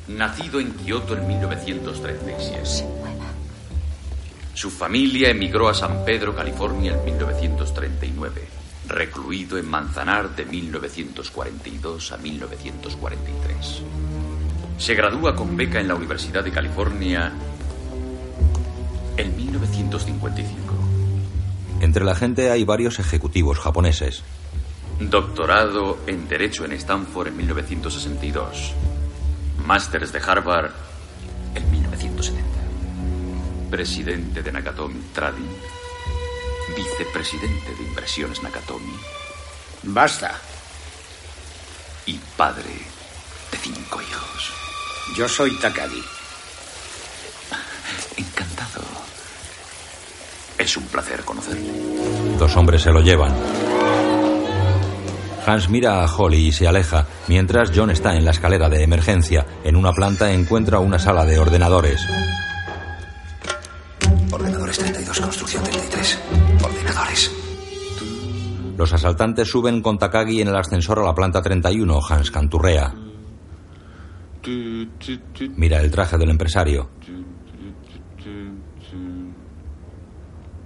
Nacido 0.08 0.60
en 0.60 0.72
Kioto 0.72 1.16
en 1.16 1.26
1936. 1.26 2.84
Su 4.54 4.70
familia 4.70 5.30
emigró 5.30 5.68
a 5.68 5.74
San 5.74 6.04
Pedro, 6.04 6.34
California 6.34 6.92
en 6.92 7.04
1939. 7.04 8.42
Recluido 8.88 9.56
en 9.56 9.68
Manzanar 9.68 10.34
de 10.34 10.44
1942 10.44 12.12
a 12.12 12.16
1943. 12.18 13.82
Se 14.76 14.94
gradúa 14.94 15.34
con 15.36 15.56
beca 15.56 15.80
en 15.80 15.88
la 15.88 15.94
Universidad 15.94 16.44
de 16.44 16.50
California 16.50 17.32
en 19.16 19.36
1955. 19.36 20.74
Entre 21.80 22.04
la 22.04 22.14
gente 22.14 22.50
hay 22.50 22.64
varios 22.64 22.98
ejecutivos 22.98 23.58
japoneses. 23.58 24.22
Doctorado 25.00 26.00
en 26.06 26.28
Derecho 26.28 26.66
en 26.66 26.72
Stanford 26.72 27.28
en 27.28 27.36
1962. 27.38 28.74
Másteres 29.64 30.12
de 30.12 30.18
Harvard 30.18 30.72
en 31.54 31.70
1970. 31.70 32.44
Presidente 33.70 34.42
de 34.42 34.52
Nakatomi 34.52 35.00
Trading. 35.14 35.56
Vicepresidente 36.76 37.74
de 37.76 37.82
Inversiones 37.82 38.42
Nakatomi. 38.42 38.92
Basta. 39.84 40.38
Y 42.04 42.18
padre 42.36 42.70
de 43.50 43.56
cinco 43.56 44.02
hijos. 44.02 44.52
Yo 45.16 45.26
soy 45.26 45.58
Takagi. 45.58 46.04
Encantado. 48.18 48.82
Es 50.58 50.76
un 50.76 50.84
placer 50.88 51.24
conocerle. 51.24 51.72
Dos 52.38 52.54
hombres 52.54 52.82
se 52.82 52.90
lo 52.90 53.00
llevan. 53.00 53.34
Hans 55.46 55.68
mira 55.68 56.04
a 56.04 56.06
Holly 56.06 56.48
y 56.48 56.52
se 56.52 56.68
aleja, 56.68 57.06
mientras 57.28 57.72
John 57.74 57.90
está 57.90 58.14
en 58.16 58.24
la 58.24 58.30
escalera 58.30 58.68
de 58.68 58.82
emergencia. 58.82 59.46
En 59.64 59.76
una 59.76 59.92
planta 59.92 60.32
encuentra 60.32 60.78
una 60.80 60.98
sala 60.98 61.24
de 61.24 61.38
ordenadores. 61.38 62.06
Ordenadores 64.30 64.78
32, 64.78 65.20
construcción 65.20 65.62
33. 65.64 66.18
Ordenadores. 66.62 67.32
Los 68.76 68.92
asaltantes 68.92 69.48
suben 69.48 69.82
con 69.82 69.98
Takagi 69.98 70.40
en 70.40 70.48
el 70.48 70.56
ascensor 70.56 71.00
a 71.00 71.04
la 71.04 71.14
planta 71.14 71.42
31. 71.42 72.00
Hans 72.08 72.30
canturrea. 72.30 72.94
Mira 75.56 75.80
el 75.80 75.90
traje 75.90 76.16
del 76.16 76.30
empresario. 76.30 76.90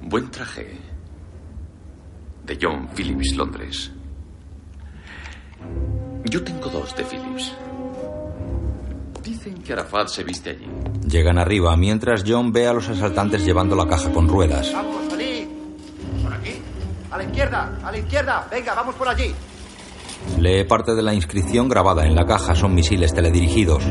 Buen 0.02 0.30
traje. 0.30 0.78
De 2.44 2.58
John 2.60 2.88
Phillips, 2.94 3.34
Londres. 3.36 3.93
Yo 6.24 6.42
tengo 6.42 6.68
dos 6.68 6.94
de 6.96 7.04
Phillips. 7.04 7.52
Dicen 9.22 9.54
que 9.62 9.72
Arafat 9.72 10.08
se 10.08 10.24
viste 10.24 10.50
allí. 10.50 10.66
Llegan 11.08 11.38
arriba 11.38 11.76
mientras 11.76 12.24
John 12.26 12.52
ve 12.52 12.66
a 12.66 12.72
los 12.72 12.88
asaltantes 12.88 13.44
llevando 13.44 13.76
la 13.76 13.86
caja 13.86 14.10
con 14.10 14.28
ruedas. 14.28 14.72
Vamos, 14.72 15.10
salid. 15.10 15.46
¿Por 16.22 16.32
aquí? 16.32 16.54
A 17.10 17.18
la 17.18 17.24
izquierda, 17.24 17.78
a 17.82 17.92
la 17.92 17.98
izquierda. 17.98 18.48
Venga, 18.50 18.74
vamos 18.74 18.94
por 18.94 19.08
allí. 19.08 19.34
Lee 20.38 20.64
parte 20.64 20.94
de 20.94 21.02
la 21.02 21.14
inscripción 21.14 21.68
grabada 21.68 22.06
en 22.06 22.14
la 22.14 22.26
caja. 22.26 22.54
Son 22.54 22.74
misiles 22.74 23.14
teledirigidos. 23.14 23.84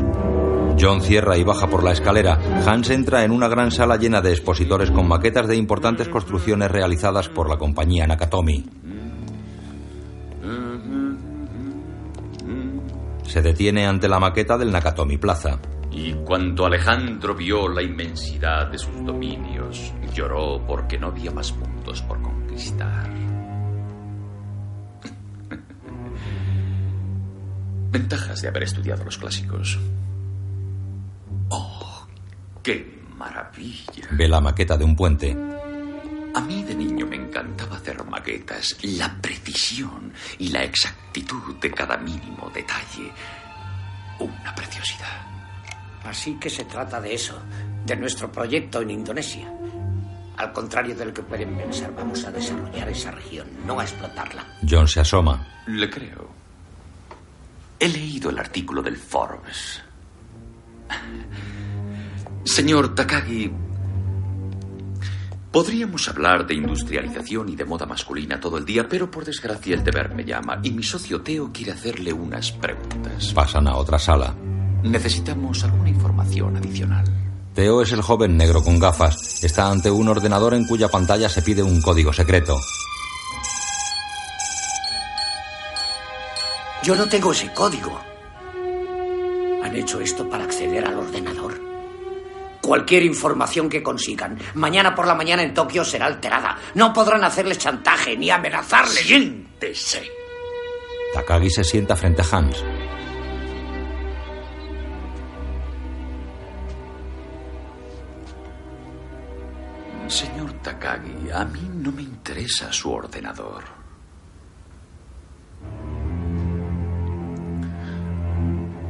John 0.78 1.02
cierra 1.02 1.36
y 1.36 1.44
baja 1.44 1.68
por 1.68 1.84
la 1.84 1.92
escalera. 1.92 2.38
Hans 2.66 2.90
entra 2.90 3.24
en 3.24 3.30
una 3.30 3.48
gran 3.48 3.70
sala 3.70 3.96
llena 3.96 4.20
de 4.20 4.30
expositores 4.30 4.90
con 4.90 5.06
maquetas 5.06 5.46
de 5.46 5.56
importantes 5.56 6.08
construcciones 6.08 6.70
realizadas 6.70 7.28
por 7.28 7.48
la 7.48 7.58
compañía 7.58 8.06
Nakatomi. 8.06 8.64
Se 13.26 13.42
detiene 13.42 13.86
ante 13.86 14.08
la 14.08 14.20
maqueta 14.20 14.56
del 14.56 14.70
Nakatomi 14.70 15.18
Plaza. 15.18 15.58
Y 15.90 16.12
cuando 16.24 16.66
Alejandro 16.66 17.34
vio 17.34 17.68
la 17.68 17.82
inmensidad 17.82 18.68
de 18.68 18.78
sus 18.78 19.04
dominios, 19.04 19.92
lloró 20.12 20.64
porque 20.66 20.98
no 20.98 21.08
había 21.08 21.30
más 21.30 21.52
puntos 21.52 22.02
por 22.02 22.20
conquistar. 22.20 23.08
Ventajas 27.90 28.42
de 28.42 28.48
haber 28.48 28.64
estudiado 28.64 29.04
los 29.04 29.16
clásicos. 29.18 29.78
¡Oh, 31.50 32.06
qué 32.62 33.00
maravilla! 33.16 34.08
Ve 34.12 34.28
la 34.28 34.40
maqueta 34.40 34.76
de 34.76 34.84
un 34.84 34.96
puente. 34.96 35.36
A 36.34 36.40
mí 36.40 36.64
de 36.64 36.74
niño 36.74 37.06
me 37.06 37.16
encantaba 37.16 37.76
hacer 37.76 38.04
maquetas, 38.04 38.76
la 38.82 39.14
precisión 39.20 40.12
y 40.38 40.48
la 40.48 40.64
exactitud 40.64 41.54
de 41.60 41.70
cada 41.70 41.96
mínimo 41.96 42.50
detalle. 42.52 43.12
Una 44.18 44.54
preciosidad. 44.54 45.26
Así 46.04 46.34
que 46.34 46.50
se 46.50 46.64
trata 46.64 47.00
de 47.00 47.14
eso, 47.14 47.40
de 47.86 47.96
nuestro 47.96 48.30
proyecto 48.32 48.80
en 48.80 48.90
Indonesia. 48.90 49.48
Al 50.36 50.52
contrario 50.52 50.96
de 50.96 51.04
lo 51.04 51.14
que 51.14 51.22
pueden 51.22 51.56
pensar, 51.56 51.94
vamos 51.94 52.24
a 52.24 52.32
desarrollar 52.32 52.88
esa 52.88 53.12
región, 53.12 53.46
no 53.64 53.78
a 53.78 53.84
explotarla. 53.84 54.44
John 54.68 54.88
se 54.88 55.00
asoma. 55.00 55.46
Le 55.68 55.88
creo. 55.88 56.28
He 57.78 57.88
leído 57.88 58.30
el 58.30 58.38
artículo 58.38 58.82
del 58.82 58.96
Forbes. 58.96 59.80
Señor 62.44 62.94
Takagi, 62.94 63.52
podríamos 65.54 66.08
hablar 66.08 66.48
de 66.48 66.54
industrialización 66.54 67.48
y 67.48 67.54
de 67.54 67.64
moda 67.64 67.86
masculina 67.86 68.40
todo 68.40 68.58
el 68.58 68.64
día, 68.64 68.88
pero 68.88 69.08
por 69.08 69.24
desgracia 69.24 69.76
el 69.76 69.84
deber 69.84 70.12
me 70.12 70.24
llama 70.24 70.58
y 70.64 70.72
mi 70.72 70.82
socio 70.82 71.22
Teo 71.22 71.52
quiere 71.52 71.70
hacerle 71.70 72.12
unas 72.12 72.50
preguntas. 72.50 73.32
Pasan 73.32 73.68
a 73.68 73.76
otra 73.76 73.96
sala. 74.00 74.34
Necesitamos 74.82 75.62
alguna 75.62 75.90
información 75.90 76.56
adicional. 76.56 77.04
Teo 77.54 77.82
es 77.82 77.92
el 77.92 78.02
joven 78.02 78.36
negro 78.36 78.64
con 78.64 78.80
gafas. 78.80 79.44
Está 79.44 79.70
ante 79.70 79.92
un 79.92 80.08
ordenador 80.08 80.54
en 80.54 80.66
cuya 80.66 80.88
pantalla 80.88 81.28
se 81.28 81.40
pide 81.40 81.62
un 81.62 81.80
código 81.80 82.12
secreto. 82.12 82.58
Yo 86.82 86.96
no 86.96 87.08
tengo 87.08 87.30
ese 87.30 87.52
código. 87.52 88.00
Han 89.62 89.76
hecho 89.76 90.00
esto 90.00 90.28
para 90.28 90.42
acceder 90.42 90.84
al 90.84 90.98
ordenador. 90.98 91.73
Cualquier 92.64 93.02
información 93.02 93.68
que 93.68 93.82
consigan, 93.82 94.38
mañana 94.54 94.94
por 94.94 95.06
la 95.06 95.14
mañana 95.14 95.42
en 95.42 95.52
Tokio 95.52 95.84
será 95.84 96.06
alterada. 96.06 96.56
No 96.74 96.94
podrán 96.94 97.22
hacerles 97.22 97.58
chantaje 97.58 98.16
ni 98.16 98.30
amenazarles. 98.30 99.00
Siéntese. 99.00 100.10
Takagi 101.12 101.50
se 101.50 101.62
sienta 101.62 101.94
frente 101.94 102.22
a 102.22 102.24
Hans. 102.32 102.64
Señor 110.08 110.52
Takagi, 110.62 111.30
a 111.34 111.44
mí 111.44 111.68
no 111.70 111.92
me 111.92 112.00
interesa 112.00 112.72
su 112.72 112.90
ordenador. 112.90 113.64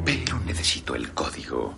Pero 0.04 0.38
necesito 0.46 0.94
el 0.94 1.12
código. 1.12 1.74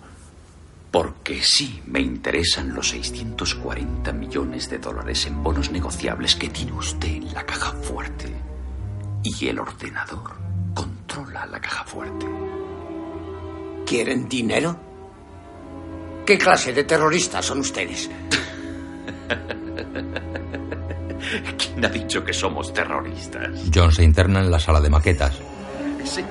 Porque 0.91 1.41
sí 1.43 1.81
me 1.85 1.99
interesan 1.99 2.73
los 2.73 2.89
640 2.89 4.11
millones 4.13 4.69
de 4.69 4.77
dólares 4.77 5.25
en 5.27 5.43
bonos 5.43 5.71
negociables 5.71 6.35
que 6.35 6.49
tiene 6.49 6.71
usted 6.71 7.07
en 7.07 7.33
la 7.33 7.45
caja 7.45 7.73
fuerte. 7.73 8.33
Y 9.23 9.47
el 9.47 9.59
ordenador 9.59 10.33
controla 10.73 11.45
la 11.45 11.59
caja 11.59 11.83
fuerte. 11.83 12.25
¿Quieren 13.85 14.29
dinero? 14.29 14.77
¿Qué 16.25 16.37
clase 16.37 16.73
de 16.73 16.83
terroristas 16.83 17.45
son 17.45 17.59
ustedes? 17.59 18.09
¿Quién 21.57 21.85
ha 21.85 21.89
dicho 21.89 22.23
que 22.23 22.33
somos 22.33 22.73
terroristas? 22.73 23.49
John 23.73 23.91
se 23.91 24.03
interna 24.03 24.39
en 24.39 24.51
la 24.51 24.59
sala 24.59 24.81
de 24.81 24.89
maquetas. 24.89 25.37
Señor 26.03 26.29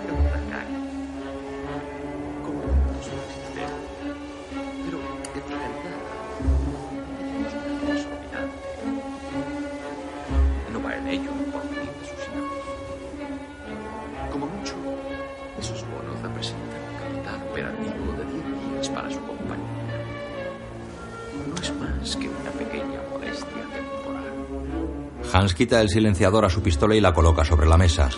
Hans 25.37 25.53
quita 25.53 25.83
el 25.83 25.91
silenciador 25.91 26.47
a 26.47 26.49
su 26.49 26.63
pistola 26.63 26.95
y 26.95 27.01
la 27.03 27.13
coloca 27.13 27.45
sobre 27.45 27.67
la 27.67 27.77
mesa. 27.77 28.09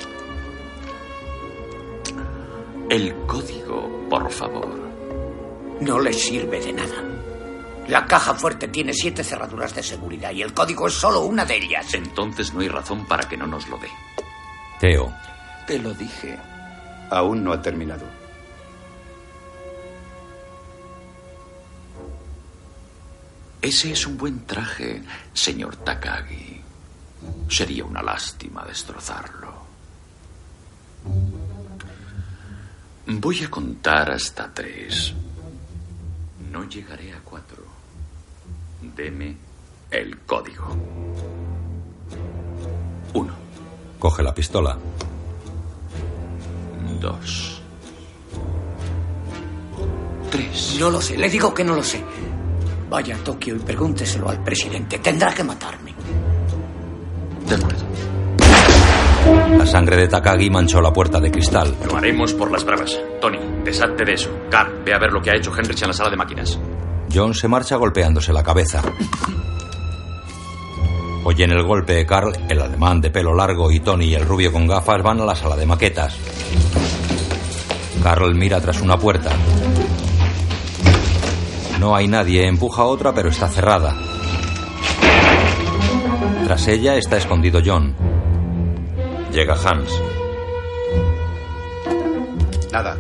El 2.89 3.13
código, 3.27 4.07
por 4.09 4.31
favor. 4.31 4.79
No 5.81 5.99
le 5.99 6.13
sirve 6.13 6.61
de 6.61 6.73
nada. 6.73 7.03
La 7.89 8.07
caja 8.07 8.35
fuerte 8.35 8.69
tiene 8.69 8.93
siete 8.93 9.25
cerraduras 9.25 9.75
de 9.75 9.83
seguridad 9.83 10.31
y 10.31 10.43
el 10.43 10.55
código 10.55 10.87
es 10.87 10.95
solo 10.95 11.23
una 11.23 11.45
de 11.45 11.57
ellas. 11.57 11.93
Entonces 11.93 12.55
no 12.55 12.61
hay 12.61 12.69
razón 12.69 13.05
para 13.05 13.29
que 13.29 13.37
no 13.37 13.49
nos 13.49 13.69
lo 13.69 13.79
dé. 13.79 13.89
Teo. 14.79 15.13
Te 15.67 15.77
lo 15.81 15.93
dije. 15.95 16.39
Aún 17.11 17.43
no 17.43 17.53
ha 17.53 17.61
terminado. 17.61 18.07
Ese 23.61 23.91
es 23.91 24.07
un 24.07 24.17
buen 24.17 24.47
traje, 24.47 25.03
señor 25.33 25.75
Takagi. 25.75 26.58
Sería 27.49 27.85
una 27.85 28.03
lástima 28.03 28.65
destrozarlo. 28.65 29.53
Voy 33.07 33.43
a 33.43 33.51
contar 33.51 34.11
hasta 34.11 34.53
tres. 34.53 35.15
No 36.53 36.65
llegaré 36.65 37.13
a 37.13 37.21
cuatro. 37.21 37.65
Deme 38.95 39.37
el 39.91 40.21
código. 40.21 40.77
Uno. 43.15 43.33
Coge 43.99 44.23
la 44.23 44.35
pistola. 44.35 44.79
Dos. 47.01 47.63
Tres. 50.31 50.77
No 50.79 50.91
lo 50.91 51.01
sé, 51.01 51.17
le 51.17 51.29
digo 51.29 51.53
que 51.55 51.65
no 51.65 51.75
lo 51.75 51.83
sé. 51.83 52.05
Vaya 52.91 53.17
a 53.17 53.19
Tokio 53.19 53.57
y 53.57 53.59
pregúnteselo 53.59 54.29
al 54.29 54.43
presidente. 54.43 54.99
Tendrá 54.99 55.35
que 55.35 55.45
matarme. 55.45 55.88
De. 57.49 57.57
La 59.57 59.67
sangre 59.67 59.97
de 59.97 60.09
Takagi 60.09 60.51
manchó 60.51 60.81
la 60.83 60.93
puerta 60.93 61.19
de 61.19 61.31
cristal. 61.31 61.75
Lo 61.87 61.97
haremos 61.97 62.35
por 62.35 62.51
las 62.51 62.63
bravas. 62.65 62.99
Tony, 63.21 63.39
deshazte 63.65 64.05
de 64.05 64.13
eso. 64.13 64.31
Carl, 64.51 64.83
ve 64.85 64.93
a 64.95 64.99
ver 64.99 65.11
lo 65.13 65.21
que 65.23 65.31
ha 65.31 65.37
hecho 65.37 65.51
Henrich 65.57 65.81
en 65.83 65.89
la 65.89 65.95
sala 65.95 66.11
de 66.11 66.17
máquinas. 66.17 66.59
John 67.13 67.35
se 67.35 67.49
marcha 67.49 67.77
golpeándose 67.77 68.33
la 68.35 68.43
cabeza. 68.43 68.83
Oyen 71.25 71.51
el 71.51 71.63
golpe, 71.63 72.05
Carl, 72.05 72.33
el 72.49 72.61
alemán 72.61 73.01
de 73.01 73.11
pelo 73.11 73.35
largo 73.35 73.73
y 73.73 73.81
Tony, 73.81 74.15
el 74.15 74.27
rubio 74.27 74.53
con 74.53 74.67
gafas, 74.67 75.03
van 75.03 75.21
a 75.21 75.25
la 75.25 75.35
sala 75.35 75.57
de 75.57 75.67
maquetas. 75.67 76.17
Carl 78.03 78.35
mira 78.35 78.61
tras 78.61 78.81
una 78.81 78.99
puerta. 78.99 79.31
No 81.81 81.95
hay 81.95 82.09
nadie, 82.09 82.47
empuja 82.47 82.85
otra, 82.85 83.15
pero 83.15 83.31
está 83.31 83.49
cerrada. 83.49 83.97
Tras 86.49 86.67
ella 86.67 86.97
está 86.97 87.19
escondido 87.19 87.61
John. 87.63 87.95
Llega 89.31 89.53
Hans. 89.53 90.01
Nada. 92.73 92.99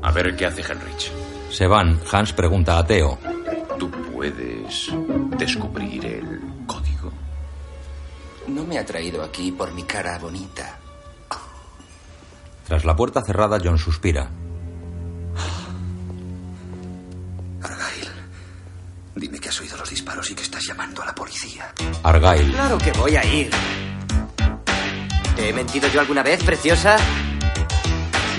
A 0.00 0.12
ver 0.12 0.36
qué 0.36 0.46
hace 0.46 0.62
Henrich. 0.62 1.10
Se 1.50 1.66
van. 1.66 1.98
Hans 2.12 2.32
pregunta 2.32 2.78
a 2.78 2.86
Teo. 2.86 3.18
¿Tú 3.80 3.90
puedes 3.90 4.92
descubrir 5.38 6.06
el 6.06 6.40
código? 6.68 7.10
No 8.46 8.62
me 8.62 8.78
ha 8.78 8.86
traído 8.86 9.24
aquí 9.24 9.50
por 9.50 9.74
mi 9.74 9.82
cara 9.82 10.16
bonita. 10.18 10.78
Tras 12.68 12.84
la 12.84 12.94
puerta 12.94 13.22
cerrada, 13.22 13.58
John 13.60 13.76
suspira. 13.76 14.30
Dime 19.20 19.38
que 19.38 19.50
has 19.50 19.60
oído 19.60 19.76
los 19.76 19.88
disparos 19.90 20.30
y 20.30 20.34
que 20.34 20.42
estás 20.42 20.64
llamando 20.64 21.02
a 21.02 21.06
la 21.06 21.14
policía. 21.14 21.72
Argyle. 22.02 22.52
Claro 22.52 22.78
que 22.78 22.90
voy 22.92 23.16
a 23.16 23.24
ir. 23.24 23.50
¿Te 25.36 25.50
he 25.50 25.52
mentido 25.52 25.88
yo 25.88 26.00
alguna 26.00 26.22
vez, 26.22 26.42
preciosa? 26.42 26.96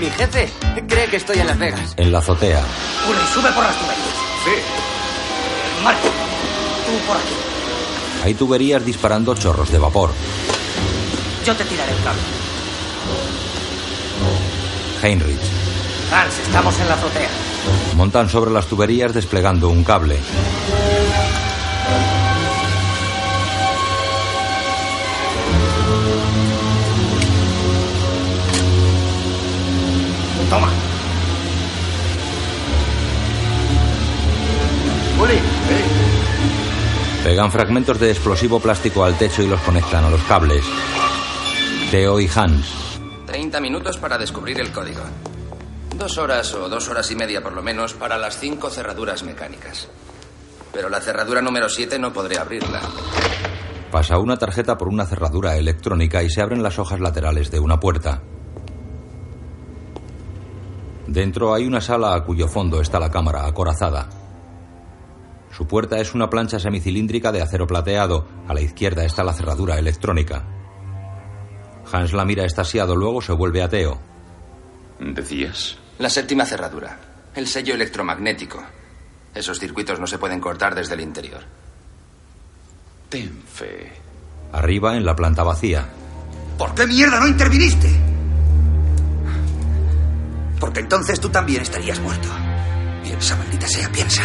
Mi 0.00 0.10
jefe 0.10 0.50
cree 0.88 1.06
que 1.06 1.16
estoy 1.16 1.38
en 1.38 1.46
Las 1.46 1.58
Vegas. 1.58 1.94
En 1.96 2.10
la 2.10 2.18
azotea. 2.18 2.62
Uli, 3.08 3.18
sube 3.32 3.50
por 3.52 3.62
las 3.62 3.76
tuberías. 3.76 4.08
Sí. 4.44 5.84
Marco, 5.84 6.08
tú 6.08 7.06
por 7.06 7.16
aquí. 7.16 7.34
Hay 8.24 8.34
tuberías 8.34 8.84
disparando 8.84 9.34
chorros 9.36 9.70
de 9.70 9.78
vapor. 9.78 10.10
Yo 11.46 11.54
te 11.54 11.64
tiraré 11.64 11.92
el 11.92 12.02
cable. 12.02 12.22
Heinrich. 15.02 15.40
Hans, 16.12 16.38
estamos 16.40 16.78
en 16.80 16.88
la 16.88 16.94
azotea. 16.94 17.51
Montan 17.96 18.28
sobre 18.28 18.50
las 18.50 18.66
tuberías 18.66 19.12
desplegando 19.12 19.68
un 19.68 19.84
cable. 19.84 20.18
Toma. 30.50 30.68
Pegan 37.24 37.52
fragmentos 37.52 38.00
de 38.00 38.10
explosivo 38.10 38.58
plástico 38.58 39.04
al 39.04 39.16
techo 39.16 39.42
y 39.42 39.46
los 39.46 39.60
conectan 39.60 40.04
a 40.04 40.10
los 40.10 40.20
cables. 40.24 40.64
Theo 41.90 42.18
y 42.18 42.28
Hans. 42.34 42.66
30 43.26 43.60
minutos 43.60 43.96
para 43.96 44.18
descubrir 44.18 44.60
el 44.60 44.72
código. 44.72 45.02
Dos 46.02 46.18
horas 46.18 46.52
o 46.54 46.68
dos 46.68 46.88
horas 46.88 47.08
y 47.12 47.14
media 47.14 47.40
por 47.44 47.52
lo 47.52 47.62
menos 47.62 47.94
para 47.94 48.18
las 48.18 48.36
cinco 48.36 48.70
cerraduras 48.70 49.22
mecánicas. 49.22 49.88
Pero 50.72 50.88
la 50.88 51.00
cerradura 51.00 51.40
número 51.40 51.68
7 51.68 51.96
no 52.00 52.12
podré 52.12 52.38
abrirla. 52.38 52.80
Pasa 53.92 54.18
una 54.18 54.36
tarjeta 54.36 54.76
por 54.76 54.88
una 54.88 55.06
cerradura 55.06 55.56
electrónica 55.56 56.24
y 56.24 56.28
se 56.28 56.42
abren 56.42 56.60
las 56.60 56.80
hojas 56.80 56.98
laterales 56.98 57.52
de 57.52 57.60
una 57.60 57.78
puerta. 57.78 58.20
Dentro 61.06 61.54
hay 61.54 61.66
una 61.66 61.80
sala 61.80 62.16
a 62.16 62.24
cuyo 62.24 62.48
fondo 62.48 62.80
está 62.80 62.98
la 62.98 63.12
cámara 63.12 63.46
acorazada. 63.46 64.08
Su 65.52 65.68
puerta 65.68 66.00
es 66.00 66.14
una 66.14 66.28
plancha 66.28 66.58
semicilíndrica 66.58 67.30
de 67.30 67.42
acero 67.42 67.68
plateado. 67.68 68.26
A 68.48 68.54
la 68.54 68.60
izquierda 68.60 69.04
está 69.04 69.22
la 69.22 69.34
cerradura 69.34 69.78
electrónica. 69.78 70.48
Hans 71.92 72.12
la 72.12 72.24
mira 72.24 72.44
estasiado, 72.44 72.96
luego 72.96 73.22
se 73.22 73.34
vuelve 73.34 73.62
a 73.62 73.68
Teo. 73.68 74.00
¿Decías? 74.98 75.78
La 75.98 76.08
séptima 76.08 76.44
cerradura. 76.44 76.98
El 77.34 77.46
sello 77.46 77.74
electromagnético. 77.74 78.62
Esos 79.34 79.58
circuitos 79.58 79.98
no 79.98 80.06
se 80.06 80.18
pueden 80.18 80.40
cortar 80.40 80.74
desde 80.74 80.94
el 80.94 81.00
interior. 81.00 81.42
Ten 83.08 83.42
fe. 83.46 83.92
Arriba, 84.52 84.96
en 84.96 85.04
la 85.04 85.16
planta 85.16 85.42
vacía. 85.42 85.86
¿Por 86.58 86.74
qué 86.74 86.86
mierda 86.86 87.20
no 87.20 87.26
interviniste? 87.26 87.88
Porque 90.60 90.80
entonces 90.80 91.18
tú 91.20 91.28
también 91.28 91.62
estarías 91.62 91.98
muerto. 92.00 92.28
Piensa, 93.02 93.36
maldita 93.36 93.66
sea, 93.66 93.90
piensa. 93.90 94.22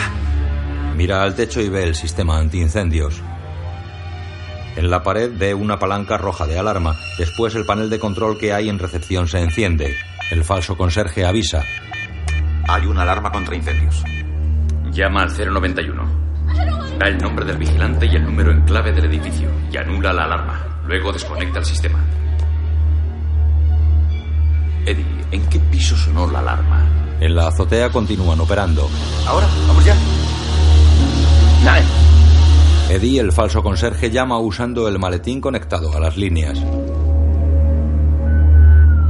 Mira 0.96 1.24
al 1.24 1.36
techo 1.36 1.62
y 1.62 1.70
ve 1.70 1.84
el 1.84 1.96
sistema 1.96 2.38
antiincendios. 2.38 3.22
En 4.76 4.92
la 4.92 5.02
pared 5.02 5.32
ve 5.36 5.54
una 5.54 5.80
palanca 5.80 6.18
roja 6.18 6.46
de 6.46 6.60
alarma. 6.60 6.96
Después 7.18 7.56
el 7.56 7.66
panel 7.66 7.90
de 7.90 8.00
control 8.00 8.38
que 8.38 8.54
hay 8.54 8.70
en 8.70 8.78
recepción 8.78 9.28
se 9.28 9.40
enciende. 9.40 9.96
El 10.30 10.44
falso 10.44 10.76
conserje 10.76 11.26
avisa. 11.26 11.64
Hay 12.68 12.86
una 12.86 13.04
alarma 13.04 13.32
contra 13.32 13.56
incendios. 13.56 14.04
Llama 14.92 15.22
al 15.22 15.30
091. 15.30 16.04
Da 17.00 17.08
el 17.08 17.18
nombre 17.18 17.46
del 17.46 17.58
vigilante 17.58 18.08
y 18.08 18.16
el 18.16 18.26
número 18.26 18.52
en 18.52 18.62
clave 18.64 18.92
del 18.92 19.06
edificio 19.06 19.50
y 19.72 19.78
anula 19.78 20.12
la 20.12 20.26
alarma. 20.26 20.82
Luego 20.86 21.14
desconecta 21.14 21.60
el 21.60 21.66
sistema. 21.66 22.04
Eddie, 24.86 25.06
¿en 25.32 25.48
qué 25.48 25.60
piso 25.60 25.96
sonó 25.96 26.30
la 26.30 26.40
alarma? 26.40 26.86
En 27.22 27.34
la 27.34 27.48
azotea 27.48 27.90
continúan 27.90 28.42
operando. 28.42 28.90
Ahora, 29.26 29.48
vamos 29.66 29.86
ya. 29.86 29.96
Dale. 31.64 31.86
Eddie, 32.90 33.22
el 33.22 33.32
falso 33.32 33.64
conserje, 33.64 34.12
llama 34.12 34.40
usando 34.40 34.90
el 34.90 35.00
maletín 35.00 35.40
conectado 35.40 35.96
a 35.96 36.00
las 36.02 36.18
líneas. 36.18 36.62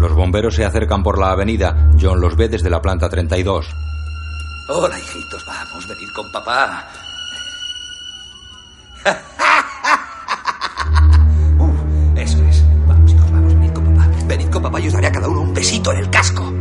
Los 0.08 0.16
bomberos 0.16 0.56
se 0.56 0.64
acercan 0.64 1.04
por 1.04 1.20
la 1.20 1.32
avenida. 1.32 1.90
John 2.00 2.22
los 2.22 2.38
ve 2.38 2.48
desde 2.48 2.70
la 2.70 2.82
planta 2.82 3.10
32. 3.10 3.68
Hola, 4.70 4.98
hijitos, 4.98 5.46
vamos, 5.46 5.86
venid 5.86 6.10
con 6.16 6.32
papá. 6.32 6.88
Uh, 11.60 12.18
eso 12.18 12.42
es. 12.44 12.64
Vamos, 12.88 13.12
hijos, 13.12 13.32
vamos, 13.32 13.54
venid 13.54 13.74
con 13.74 13.84
papá. 13.84 14.10
Venid 14.28 14.50
con 14.50 14.64
papá 14.64 14.80
y 14.80 14.88
os 14.88 14.94
daré 14.94 15.08
a 15.08 15.12
cada 15.12 15.28
uno 15.28 15.42
un 15.42 15.54
besito 15.54 15.92
en 15.92 15.98
el 15.98 16.10
casco. 16.10 16.54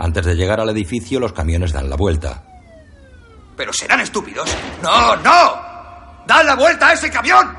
Antes 0.00 0.24
de 0.24 0.34
llegar 0.34 0.60
al 0.60 0.70
edificio, 0.70 1.20
los 1.20 1.34
camiones 1.34 1.72
dan 1.72 1.90
la 1.90 1.96
vuelta. 1.96 2.42
Pero 3.54 3.70
serán 3.74 4.00
estúpidos. 4.00 4.48
¡No, 4.82 5.16
no! 5.16 5.60
¡Da 6.26 6.42
la 6.42 6.54
vuelta 6.54 6.88
a 6.88 6.92
ese 6.94 7.10
camión! 7.10 7.54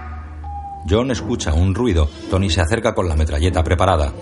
John 0.89 1.11
escucha 1.11 1.53
un 1.53 1.73
ruido. 1.73 2.09
Tony 2.29 2.49
se 2.49 2.61
acerca 2.61 2.93
con 2.93 3.07
la 3.07 3.15
metralleta 3.15 3.63
preparada. 3.63 4.13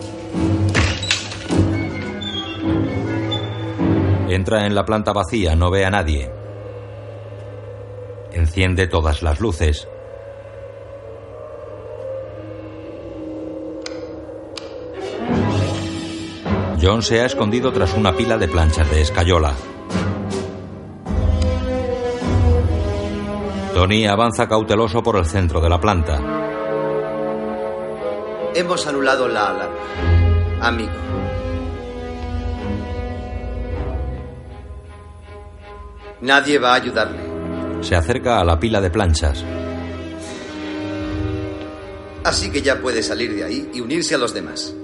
Entra 4.30 4.66
en 4.66 4.76
la 4.76 4.86
planta 4.86 5.12
vacía, 5.12 5.55
no 5.55 5.70
ve 5.70 5.86
a 5.86 5.89
nadie. 5.89 6.32
Enciende 8.32 8.88
todas 8.88 9.22
las 9.24 9.39
luces. 9.39 9.88
John 16.82 17.03
se 17.03 17.22
ha 17.22 17.26
escondido 17.26 17.72
tras 17.72 17.93
una 17.93 18.16
pila 18.16 18.38
de 18.38 18.47
planchas 18.47 18.89
de 18.89 19.01
escayola. 19.01 19.53
Tony 23.76 24.05
avanza 24.05 24.47
cauteloso 24.47 25.03
por 25.03 25.18
el 25.18 25.26
centro 25.26 25.62
de 25.62 25.70
la 25.70 25.80
planta. 25.80 26.51
Hemos 28.54 28.86
anulado 28.86 29.28
la 29.28 29.49
alarma. 29.49 29.76
Amigo. 30.62 30.91
Nadie 36.22 36.60
va 36.60 36.74
a 36.74 36.76
ayudarle. 36.76 37.20
Se 37.82 37.95
acerca 37.95 38.39
a 38.39 38.43
la 38.43 38.60
pila 38.60 38.80
de 38.82 38.91
planchas. 38.91 39.43
Así 42.24 42.52
que 42.52 42.62
ya 42.62 42.80
puede 42.80 43.02
salir 43.02 43.34
de 43.34 43.43
ahí 43.43 43.72
y 43.74 43.82
unirse 43.82 44.14
a 44.16 44.18
los 44.20 44.34
demás. 44.34 44.76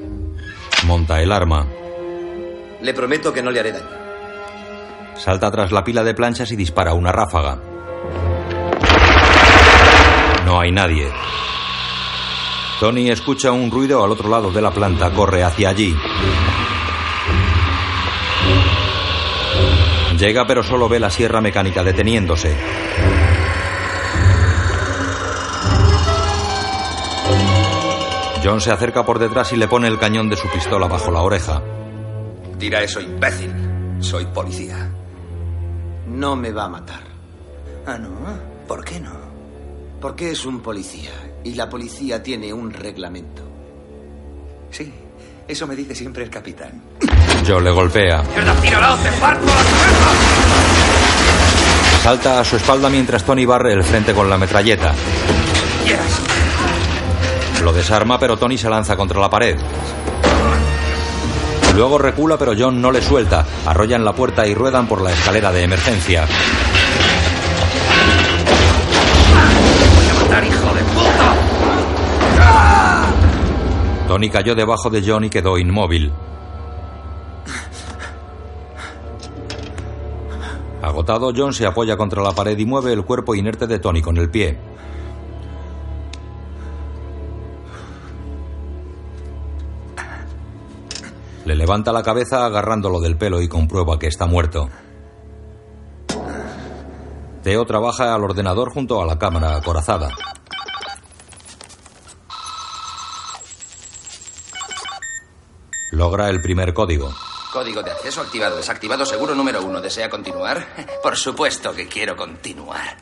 Monta 0.85 1.21
el 1.21 1.31
arma. 1.31 1.67
Le 2.81 2.93
prometo 2.93 3.31
que 3.33 3.43
no 3.43 3.51
le 3.51 3.59
haré 3.59 3.73
daño. 3.73 3.85
Salta 5.15 5.51
tras 5.51 5.71
la 5.71 5.83
pila 5.83 6.03
de 6.03 6.13
planchas 6.13 6.51
y 6.51 6.55
dispara 6.55 6.93
una 6.93 7.11
ráfaga. 7.11 7.59
No 10.45 10.59
hay 10.59 10.71
nadie. 10.71 11.11
Tony 12.79 13.09
escucha 13.09 13.51
un 13.51 13.71
ruido 13.71 14.03
al 14.03 14.11
otro 14.11 14.29
lado 14.29 14.51
de 14.51 14.61
la 14.61 14.69
planta, 14.69 15.09
corre 15.09 15.43
hacia 15.43 15.69
allí. 15.69 15.95
Llega 20.19 20.45
pero 20.45 20.61
solo 20.61 20.87
ve 20.87 20.99
la 20.99 21.09
sierra 21.09 21.41
mecánica 21.41 21.83
deteniéndose. 21.83 22.55
John 28.43 28.61
se 28.61 28.71
acerca 28.71 29.03
por 29.03 29.17
detrás 29.17 29.51
y 29.53 29.57
le 29.57 29.67
pone 29.67 29.87
el 29.87 29.97
cañón 29.97 30.29
de 30.29 30.37
su 30.37 30.47
pistola 30.47 30.87
bajo 30.87 31.11
la 31.11 31.21
oreja. 31.21 31.63
Tira 32.59 32.83
eso, 32.83 33.01
imbécil. 33.01 33.51
Soy 33.99 34.25
policía. 34.25 34.91
No 36.05 36.35
me 36.35 36.51
va 36.51 36.65
a 36.65 36.69
matar. 36.69 37.01
Ah, 37.87 37.97
no. 37.97 38.09
¿Por 38.67 38.85
qué 38.85 38.99
no? 38.99 39.15
Porque 39.99 40.31
es 40.31 40.45
un 40.45 40.59
policía 40.59 41.11
y 41.43 41.55
la 41.55 41.69
policía 41.69 42.21
tiene 42.21 42.51
un 42.53 42.71
reglamento. 42.71 43.43
Sí, 44.71 44.91
eso 45.47 45.65
me 45.65 45.75
dice 45.75 45.95
siempre 45.95 46.23
el 46.23 46.29
capitán. 46.29 46.81
Joe 47.47 47.61
le 47.61 47.71
golpea. 47.71 48.23
¡Tíralo! 48.61 48.97
¡Te 48.97 49.11
parto 49.19 49.45
la 49.45 49.53
Salta 52.03 52.39
a 52.39 52.43
su 52.43 52.57
espalda 52.57 52.89
mientras 52.89 53.23
Tony 53.23 53.45
barre 53.45 53.73
el 53.73 53.83
frente 53.83 54.13
con 54.13 54.29
la 54.29 54.37
metralleta. 54.37 54.93
Lo 57.63 57.73
desarma, 57.73 58.19
pero 58.19 58.37
Tony 58.37 58.57
se 58.57 58.69
lanza 58.69 58.95
contra 58.95 59.19
la 59.19 59.29
pared. 59.29 59.57
Luego 61.75 61.97
recula, 61.97 62.37
pero 62.37 62.53
John 62.57 62.81
no 62.81 62.91
le 62.91 63.01
suelta. 63.01 63.45
Arrollan 63.65 64.05
la 64.05 64.13
puerta 64.13 64.47
y 64.47 64.53
ruedan 64.53 64.87
por 64.87 65.01
la 65.01 65.11
escalera 65.11 65.51
de 65.51 65.63
emergencia. 65.63 66.25
Tony 74.07 74.29
cayó 74.29 74.55
debajo 74.55 74.89
de 74.89 75.03
John 75.05 75.25
y 75.25 75.29
quedó 75.29 75.57
inmóvil. 75.57 76.13
Agotado, 80.81 81.33
John 81.35 81.53
se 81.53 81.65
apoya 81.65 81.97
contra 81.97 82.23
la 82.23 82.31
pared 82.31 82.57
y 82.57 82.65
mueve 82.65 82.93
el 82.93 83.03
cuerpo 83.03 83.35
inerte 83.35 83.67
de 83.67 83.79
Tony 83.79 84.01
con 84.01 84.15
el 84.15 84.29
pie. 84.29 84.57
Le 91.43 91.55
levanta 91.55 91.91
la 91.91 92.03
cabeza 92.03 92.45
agarrándolo 92.45 93.01
del 93.01 93.17
pelo 93.17 93.41
y 93.41 93.49
comprueba 93.49 93.99
que 93.99 94.07
está 94.07 94.25
muerto. 94.25 94.69
Theo 97.43 97.65
trabaja 97.65 98.15
al 98.15 98.23
ordenador 98.23 98.71
junto 98.71 99.01
a 99.01 99.05
la 99.05 99.19
cámara 99.19 99.57
acorazada. 99.57 100.09
Logra 105.91 106.29
el 106.29 106.41
primer 106.41 106.73
código. 106.73 107.13
Código 107.51 107.81
de 107.81 107.91
acceso 107.91 108.21
activado. 108.21 108.57
Desactivado 108.57 109.05
seguro 109.05 109.33
número 109.33 109.63
uno. 109.63 109.79
¿Desea 109.79 110.09
continuar? 110.09 110.67
Por 111.03 111.15
supuesto 111.15 111.73
que 111.73 111.87
quiero 111.87 112.15
continuar. 112.15 112.97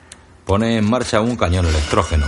Pone 0.46 0.78
en 0.78 0.90
marcha 0.90 1.20
un 1.22 1.36
cañón 1.36 1.66
electrógeno. 1.66 2.28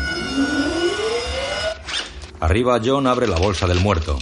Arriba 2.40 2.80
John 2.84 3.06
abre 3.08 3.28
la 3.28 3.38
bolsa 3.38 3.68
del 3.68 3.80
muerto. 3.80 4.18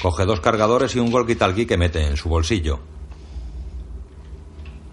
Coge 0.00 0.24
dos 0.24 0.40
cargadores 0.40 0.96
y 0.96 0.98
un 0.98 1.12
walkie-talkie 1.12 1.66
que 1.66 1.76
mete 1.76 2.06
en 2.06 2.16
su 2.16 2.30
bolsillo. 2.30 2.80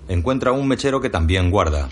Encuentra 0.09 0.51
un 0.51 0.67
mechero 0.67 0.99
que 0.99 1.09
también 1.09 1.49
guarda. 1.49 1.89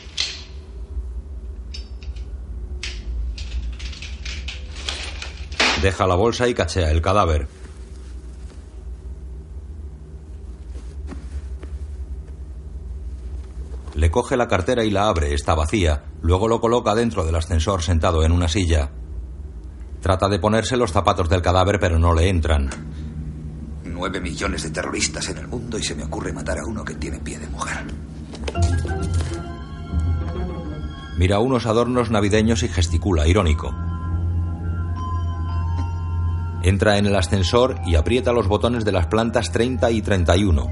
Deja 5.81 6.07
la 6.07 6.15
bolsa 6.15 6.47
y 6.47 6.53
cachea 6.53 6.91
el 6.91 7.01
cadáver. 7.01 7.47
Le 13.95 14.11
coge 14.11 14.35
la 14.35 14.47
cartera 14.47 14.83
y 14.83 14.91
la 14.91 15.07
abre, 15.07 15.33
está 15.33 15.55
vacía. 15.55 16.03
Luego 16.21 16.49
lo 16.49 16.59
coloca 16.59 16.93
dentro 16.93 17.25
del 17.25 17.35
ascensor 17.35 17.81
sentado 17.81 18.23
en 18.23 18.33
una 18.33 18.49
silla. 18.49 18.91
Trata 20.01 20.27
de 20.27 20.37
ponerse 20.37 20.75
los 20.75 20.91
zapatos 20.91 21.29
del 21.29 21.41
cadáver, 21.41 21.79
pero 21.79 21.97
no 21.97 22.13
le 22.13 22.27
entran. 22.27 22.69
Nueve 23.85 24.19
millones 24.19 24.63
de 24.63 24.71
terroristas 24.71 25.29
en 25.29 25.37
el 25.37 25.47
mundo 25.47 25.79
y 25.79 25.83
se 25.83 25.95
me 25.95 26.03
ocurre 26.03 26.33
matar 26.33 26.59
a 26.59 26.65
uno 26.65 26.83
que 26.83 26.95
tiene 26.95 27.19
pie 27.19 27.39
de 27.39 27.47
mujer. 27.47 27.85
Mira 31.17 31.39
unos 31.39 31.65
adornos 31.65 32.11
navideños 32.11 32.63
y 32.63 32.67
gesticula, 32.67 33.25
irónico. 33.25 33.73
Entra 36.63 36.97
en 36.97 37.05
el 37.05 37.15
ascensor 37.15 37.79
y 37.85 37.95
aprieta 37.95 38.33
los 38.33 38.47
botones 38.49 38.83
de 38.83 38.91
las 38.91 39.07
plantas 39.07 39.53
30 39.53 39.89
y 39.91 40.01
31. 40.01 40.67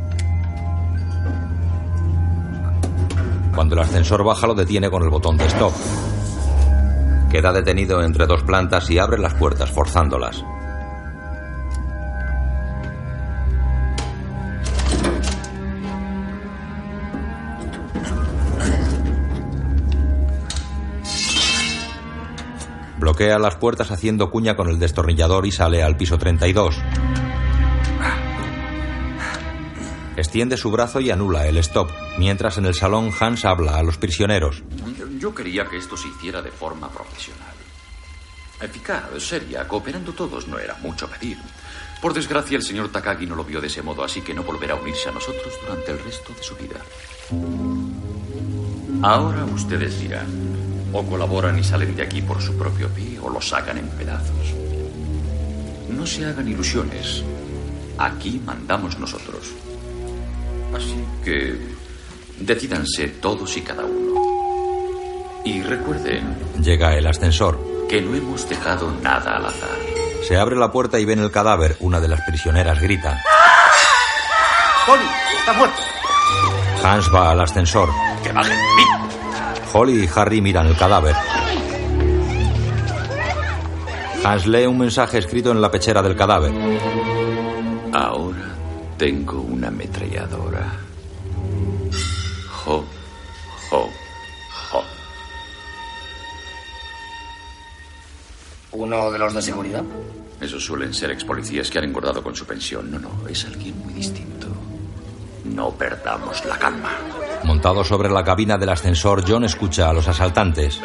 Cuando 3.56 3.76
el 3.76 3.82
ascensor 3.82 4.24
baja 4.24 4.48
lo 4.48 4.56
detiene 4.56 4.90
con 4.90 5.04
el 5.04 5.10
botón 5.10 5.38
de 5.38 5.46
stop. 5.46 5.74
Queda 7.30 7.54
detenido 7.54 8.02
entre 8.04 8.26
dos 8.26 8.44
plantas 8.44 8.90
y 8.90 8.98
abre 8.98 9.20
las 9.20 9.36
puertas 9.36 9.72
forzándolas. 9.72 10.44
Bloquea 22.98 23.38
las 23.38 23.56
puertas 23.56 23.92
haciendo 23.92 24.32
cuña 24.32 24.56
con 24.56 24.70
el 24.70 24.80
destornillador 24.80 25.46
y 25.46 25.52
sale 25.52 25.84
al 25.84 25.98
piso 25.98 26.18
32. 26.18 26.82
Extiende 30.16 30.58
su 30.58 30.70
brazo 30.70 31.00
y 31.00 31.10
anula 31.10 31.48
el 31.48 31.58
stop, 31.58 31.90
mientras 32.20 32.58
en 32.58 32.66
el 32.66 32.76
salón 32.76 33.12
Hans 33.20 33.46
habla 33.46 33.78
a 33.78 33.84
los 33.84 33.98
prisioneros. 33.98 34.64
Yo 35.18 35.34
quería 35.34 35.66
que 35.66 35.78
esto 35.78 35.98
se 35.98 36.08
hiciera 36.08 36.42
de 36.42 36.52
forma 36.52 36.90
profesional. 36.90 37.54
Eficaz, 38.62 39.04
seria, 39.18 39.68
cooperando 39.68 40.14
todos 40.14 40.48
no 40.48 40.60
era 40.60 40.76
mucho 40.76 41.10
pedir. 41.10 41.38
Por 42.02 42.14
desgracia, 42.14 42.58
el 42.58 42.64
señor 42.64 42.92
Takagi 42.92 43.26
no 43.26 43.36
lo 43.36 43.44
vio 43.44 43.60
de 43.60 43.68
ese 43.68 43.82
modo, 43.82 44.04
así 44.04 44.22
que 44.22 44.34
no 44.34 44.44
volverá 44.44 44.74
a 44.74 44.78
unirse 44.78 45.10
a 45.10 45.14
nosotros 45.14 45.54
durante 45.62 45.92
el 45.92 46.00
resto 46.00 46.34
de 46.34 46.44
su 46.44 46.56
vida. 46.56 46.80
Ahora 49.02 49.46
ustedes 49.46 50.00
dirán, 50.00 50.28
o 50.94 51.04
colaboran 51.04 51.58
y 51.58 51.64
salen 51.64 51.96
de 51.96 52.04
aquí 52.04 52.22
por 52.22 52.42
su 52.42 52.56
propio 52.56 52.88
pie 52.90 53.20
o 53.20 53.30
lo 53.30 53.42
sacan 53.42 53.80
en 53.80 53.88
pedazos. 53.90 54.54
No 55.90 56.06
se 56.06 56.26
hagan 56.26 56.48
ilusiones. 56.48 57.24
Aquí 57.98 58.42
mandamos 58.46 59.00
nosotros. 59.00 59.54
Así 60.76 61.06
que 61.24 61.56
decídanse 62.40 63.08
todos 63.22 63.56
y 63.58 63.62
cada 63.62 63.84
uno. 63.86 64.22
Y 65.46 65.62
recuerden 65.62 66.36
Llega 66.62 66.96
el 66.96 67.06
ascensor. 67.08 67.60
que 67.90 68.02
no 68.02 68.16
hemos 68.16 68.48
dejado 68.48 68.92
nada 69.02 69.38
al 69.38 69.46
azar. 69.46 69.70
Se 70.28 70.38
abre 70.38 70.56
la 70.56 70.72
puerta 70.72 71.00
y 71.00 71.06
ven 71.06 71.20
el 71.20 71.32
cadáver. 71.32 71.76
Una 71.82 72.00
de 72.00 72.08
las 72.08 72.22
prisioneras 72.22 72.80
grita. 72.80 73.22
Tony, 74.86 75.04
está 75.38 75.54
muerto. 75.54 75.82
Hans 76.84 77.14
va 77.14 77.32
al 77.32 77.42
ascensor. 77.42 77.90
¡Que 78.24 78.32
bajen! 78.32 78.58
Holly 79.74 80.04
y 80.06 80.10
Harry 80.16 80.42
miran 80.42 80.68
el 80.68 80.78
cadáver. 80.78 81.16
Hans 84.24 84.48
lee 84.48 84.66
un 84.66 84.78
mensaje 84.78 85.18
escrito 85.18 85.52
en 85.52 85.62
la 85.62 85.70
pechera 85.70 86.02
del 86.02 86.16
cadáver. 86.16 86.54
Ahora 87.94 88.53
tengo 88.98 89.42
una 89.42 89.68
ametralladora. 89.68 90.80
Jo, 92.50 92.86
jo, 93.70 93.90
jo. 94.72 94.84
¿Uno 98.72 99.12
de 99.12 99.20
los 99.20 99.34
de 99.34 99.42
seguridad? 99.42 99.84
Esos 100.40 100.64
suelen 100.66 100.94
ser 100.94 101.12
ex 101.12 101.24
policías 101.24 101.70
que 101.70 101.80
han 101.80 101.86
engordado 101.86 102.24
con 102.24 102.36
su 102.36 102.46
pensión. 102.46 102.92
No, 102.92 103.00
no, 103.00 103.28
es 103.28 103.46
alguien 103.46 103.78
muy 103.80 103.94
distinto. 103.94 104.48
No 105.46 105.72
perdamos 105.72 106.44
la 106.46 106.58
calma. 106.58 106.92
Montado 107.44 107.84
sobre 107.84 108.10
la 108.10 108.24
cabina 108.24 108.58
del 108.58 108.70
ascensor, 108.70 109.24
John 109.28 109.44
escucha 109.44 109.90
a 109.90 109.94
los 109.94 110.08
asaltantes. 110.08 110.80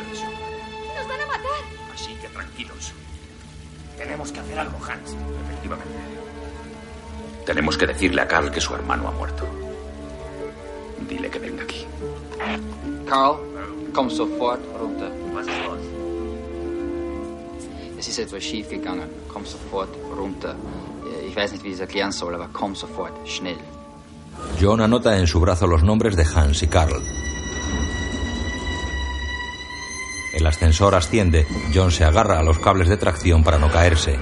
Tenemos 7.48 7.78
que 7.78 7.86
decirle 7.86 8.20
a 8.20 8.28
Carl 8.28 8.50
que 8.50 8.60
su 8.60 8.74
hermano 8.74 9.08
ha 9.08 9.10
muerto. 9.10 9.42
Dile 11.08 11.30
que 11.30 11.38
venga 11.38 11.62
aquí. 11.62 11.86
Carl, 13.08 13.38
komm 13.94 14.10
sofort 14.10 14.60
runter. 14.78 15.10
Es 17.98 18.06
ist 18.06 18.18
etwas 18.18 18.42
schief 18.42 18.68
gegangen. 18.68 19.08
Komm 19.32 19.46
sofort 19.46 19.88
runter. 20.14 20.54
Ich 21.26 21.34
weiß 21.34 21.52
nicht, 21.52 21.64
wie 21.64 21.68
ich 21.68 21.76
es 21.76 21.80
erklären 21.80 22.12
soll, 22.12 22.34
aber 22.34 22.50
komm 22.52 22.76
sofort, 22.76 23.14
schnell. 23.26 23.56
John 24.60 24.82
anota 24.82 25.16
en 25.16 25.26
su 25.26 25.40
brazo 25.40 25.66
los 25.66 25.82
nombres 25.82 26.16
de 26.16 26.26
Hans 26.26 26.62
y 26.62 26.66
Carl. 26.66 27.02
El 30.34 30.46
ascensor 30.46 30.94
asciende. 30.94 31.46
John 31.74 31.92
se 31.92 32.04
agarra 32.04 32.40
a 32.40 32.42
los 32.42 32.58
cables 32.58 32.90
de 32.90 32.98
tracción 32.98 33.42
para 33.42 33.58
no 33.58 33.70
caerse. 33.70 34.18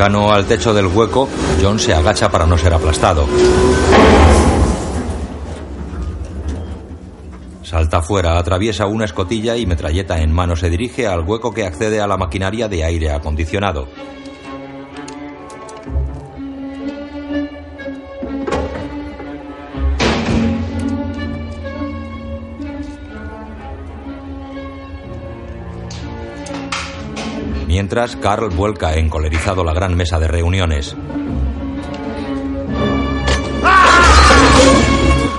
Cercano 0.00 0.32
al 0.32 0.46
techo 0.46 0.72
del 0.72 0.86
hueco, 0.86 1.28
John 1.60 1.78
se 1.78 1.92
agacha 1.92 2.30
para 2.30 2.46
no 2.46 2.56
ser 2.56 2.72
aplastado. 2.72 3.26
Salta 7.62 8.00
fuera, 8.00 8.38
atraviesa 8.38 8.86
una 8.86 9.04
escotilla 9.04 9.58
y 9.58 9.66
metralleta 9.66 10.22
en 10.22 10.32
mano 10.32 10.56
se 10.56 10.70
dirige 10.70 11.06
al 11.06 11.20
hueco 11.20 11.52
que 11.52 11.66
accede 11.66 12.00
a 12.00 12.06
la 12.06 12.16
maquinaria 12.16 12.66
de 12.66 12.82
aire 12.82 13.12
acondicionado. 13.12 13.88
Mientras, 27.80 28.14
Carl 28.16 28.50
vuelca 28.50 28.92
encolerizado 28.92 29.64
la 29.64 29.72
gran 29.72 29.96
mesa 29.96 30.18
de 30.18 30.28
reuniones. 30.28 30.94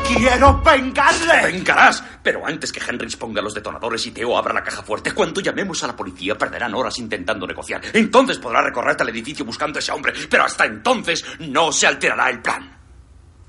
¡Quiero 0.07 0.59
vengarle! 0.63 1.51
¡Vengarás! 1.53 2.03
Pero 2.23 2.43
antes 2.43 2.71
que 2.71 2.81
Henrys 2.83 3.15
ponga 3.15 3.43
los 3.43 3.53
detonadores 3.53 4.07
y 4.07 4.11
Theo 4.11 4.35
abra 4.35 4.55
la 4.55 4.63
caja 4.63 4.81
fuerte, 4.81 5.11
cuando 5.11 5.39
llamemos 5.39 5.83
a 5.83 5.87
la 5.87 5.95
policía 5.95 6.35
perderán 6.35 6.73
horas 6.73 6.97
intentando 6.97 7.45
negociar. 7.45 7.79
Entonces 7.93 8.39
podrá 8.39 8.63
recorrer 8.63 8.97
el 8.99 9.09
edificio 9.09 9.45
buscando 9.45 9.77
a 9.77 9.81
ese 9.81 9.91
hombre, 9.91 10.11
pero 10.27 10.43
hasta 10.43 10.65
entonces 10.65 11.23
no 11.41 11.71
se 11.71 11.85
alterará 11.85 12.31
el 12.31 12.41
plan. 12.41 12.75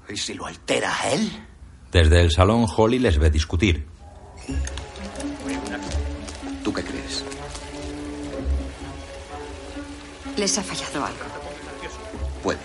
¿Y 0.06 0.18
si 0.18 0.34
lo 0.34 0.44
altera 0.44 0.92
él? 1.10 1.30
Desde 1.90 2.20
el 2.20 2.30
salón, 2.30 2.66
Holly 2.68 2.98
les 2.98 3.18
ve 3.18 3.30
discutir. 3.30 3.86
¿Tú 6.62 6.74
qué 6.74 6.82
crees? 6.82 7.24
Les 10.36 10.58
ha 10.58 10.62
fallado 10.62 11.04
algo. 11.04 11.24
Puede. 12.42 12.58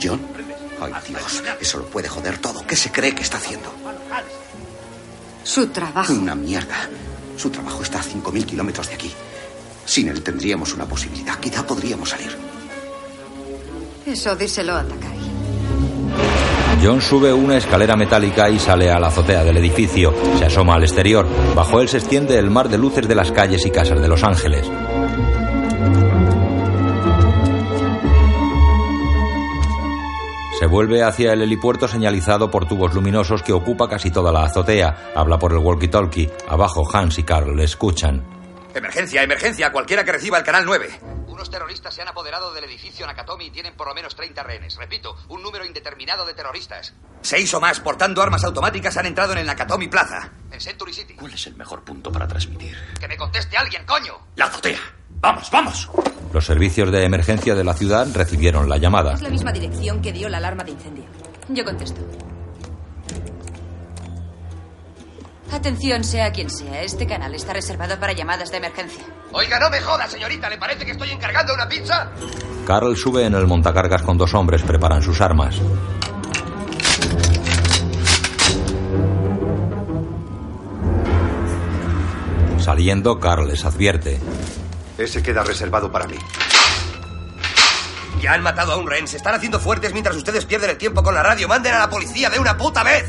¿John? 0.00 0.20
Ay, 0.80 0.92
Dios, 1.08 1.42
eso 1.60 1.78
lo 1.78 1.86
puede 1.86 2.08
joder 2.08 2.38
todo. 2.38 2.64
¿Qué 2.66 2.76
se 2.76 2.90
cree 2.92 3.14
que 3.14 3.22
está 3.22 3.38
haciendo? 3.38 3.72
Su 5.42 5.66
trabajo. 5.68 6.12
Una 6.12 6.34
mierda. 6.34 6.88
Su 7.36 7.50
trabajo 7.50 7.82
está 7.82 8.00
a 8.00 8.02
5.000 8.02 8.44
kilómetros 8.44 8.88
de 8.88 8.94
aquí. 8.94 9.12
Sin 9.84 10.08
él 10.08 10.22
tendríamos 10.22 10.72
una 10.74 10.86
posibilidad. 10.86 11.38
Quizá 11.40 11.66
podríamos 11.66 12.10
salir. 12.10 12.36
Eso 14.06 14.36
díselo 14.36 14.74
a 14.74 14.84
Takai. 14.84 15.18
John 16.82 17.00
sube 17.00 17.32
una 17.32 17.56
escalera 17.56 17.96
metálica 17.96 18.48
y 18.48 18.58
sale 18.58 18.90
a 18.90 19.00
la 19.00 19.08
azotea 19.08 19.42
del 19.42 19.56
edificio. 19.56 20.14
Se 20.38 20.44
asoma 20.44 20.74
al 20.74 20.84
exterior. 20.84 21.26
Bajo 21.54 21.80
él 21.80 21.88
se 21.88 21.98
extiende 21.98 22.38
el 22.38 22.50
mar 22.50 22.68
de 22.68 22.78
luces 22.78 23.08
de 23.08 23.14
las 23.16 23.32
calles 23.32 23.66
y 23.66 23.70
casas 23.70 24.00
de 24.00 24.08
Los 24.08 24.22
Ángeles. 24.22 24.70
Se 30.58 30.66
vuelve 30.66 31.02
hacia 31.02 31.32
el 31.32 31.42
helipuerto 31.42 31.88
señalizado 31.88 32.50
por 32.50 32.66
tubos 32.66 32.94
luminosos 32.94 33.42
que 33.42 33.52
ocupa 33.52 33.88
casi 33.88 34.10
toda 34.10 34.32
la 34.32 34.44
azotea. 34.44 35.12
Habla 35.14 35.38
por 35.38 35.52
el 35.52 35.58
walkie-talkie. 35.58 36.30
Abajo 36.48 36.82
Hans 36.92 37.18
y 37.18 37.22
Carl 37.24 37.56
le 37.56 37.64
escuchan. 37.64 38.24
Emergencia, 38.74 39.22
emergencia, 39.22 39.72
cualquiera 39.72 40.04
que 40.04 40.12
reciba 40.12 40.38
el 40.38 40.44
canal 40.44 40.64
9. 40.64 40.88
Unos 41.38 41.50
terroristas 41.50 41.94
se 41.94 42.02
han 42.02 42.08
apoderado 42.08 42.52
del 42.52 42.64
edificio 42.64 43.06
Nakatomi 43.06 43.44
y 43.46 43.50
tienen 43.50 43.76
por 43.76 43.86
lo 43.86 43.94
menos 43.94 44.16
30 44.16 44.42
rehenes. 44.42 44.74
Repito, 44.74 45.16
un 45.28 45.40
número 45.40 45.64
indeterminado 45.64 46.26
de 46.26 46.34
terroristas. 46.34 46.94
Seis 47.22 47.54
o 47.54 47.60
más 47.60 47.78
portando 47.78 48.20
armas 48.20 48.42
automáticas 48.42 48.96
han 48.96 49.06
entrado 49.06 49.34
en 49.34 49.38
el 49.38 49.46
Nakatomi 49.46 49.86
Plaza. 49.86 50.32
En 50.50 50.60
Century 50.60 50.92
City. 50.92 51.14
¿Cuál 51.14 51.32
es 51.34 51.46
el 51.46 51.54
mejor 51.54 51.84
punto 51.84 52.10
para 52.10 52.26
transmitir? 52.26 52.76
Que 52.98 53.06
me 53.06 53.16
conteste 53.16 53.56
alguien, 53.56 53.86
coño. 53.86 54.18
La 54.34 54.46
azotea. 54.46 54.80
Vamos, 55.20 55.48
vamos. 55.52 55.88
Los 56.32 56.44
servicios 56.44 56.90
de 56.90 57.04
emergencia 57.04 57.54
de 57.54 57.62
la 57.62 57.74
ciudad 57.74 58.08
recibieron 58.12 58.68
la 58.68 58.78
llamada. 58.78 59.12
Es 59.12 59.22
la 59.22 59.30
misma 59.30 59.52
dirección 59.52 60.02
que 60.02 60.12
dio 60.12 60.28
la 60.28 60.38
alarma 60.38 60.64
de 60.64 60.72
incendio. 60.72 61.04
Yo 61.50 61.64
contesto. 61.64 62.00
Atención, 65.50 66.04
sea 66.04 66.30
quien 66.30 66.50
sea, 66.50 66.82
este 66.82 67.06
canal 67.06 67.34
está 67.34 67.54
reservado 67.54 67.98
para 67.98 68.12
llamadas 68.12 68.50
de 68.50 68.58
emergencia. 68.58 69.02
Oiga, 69.32 69.58
no 69.58 69.70
me 69.70 69.80
joda, 69.80 70.06
señorita. 70.06 70.48
¿Le 70.50 70.58
parece 70.58 70.84
que 70.84 70.92
estoy 70.92 71.10
encargando 71.10 71.54
una 71.54 71.68
pizza? 71.68 72.10
Carl 72.66 72.96
sube 72.96 73.24
en 73.24 73.34
el 73.34 73.46
montacargas 73.46 74.02
con 74.02 74.18
dos 74.18 74.34
hombres, 74.34 74.62
preparan 74.62 75.02
sus 75.02 75.20
armas. 75.20 75.56
Saliendo, 82.58 83.18
Carl 83.18 83.48
les 83.48 83.64
advierte. 83.64 84.20
Ese 84.98 85.22
queda 85.22 85.42
reservado 85.42 85.90
para 85.90 86.06
mí. 86.06 86.18
Ya 88.20 88.34
han 88.34 88.42
matado 88.42 88.72
a 88.72 88.76
un 88.76 88.86
rehén. 88.86 89.08
Se 89.08 89.16
están 89.16 89.34
haciendo 89.34 89.58
fuertes 89.60 89.92
mientras 89.92 90.16
ustedes 90.16 90.44
pierden 90.44 90.70
el 90.70 90.76
tiempo 90.76 91.02
con 91.02 91.14
la 91.14 91.22
radio. 91.22 91.48
Manden 91.48 91.72
a 91.74 91.78
la 91.78 91.88
policía 91.88 92.28
de 92.28 92.38
una 92.38 92.56
puta 92.56 92.82
vez. 92.82 93.04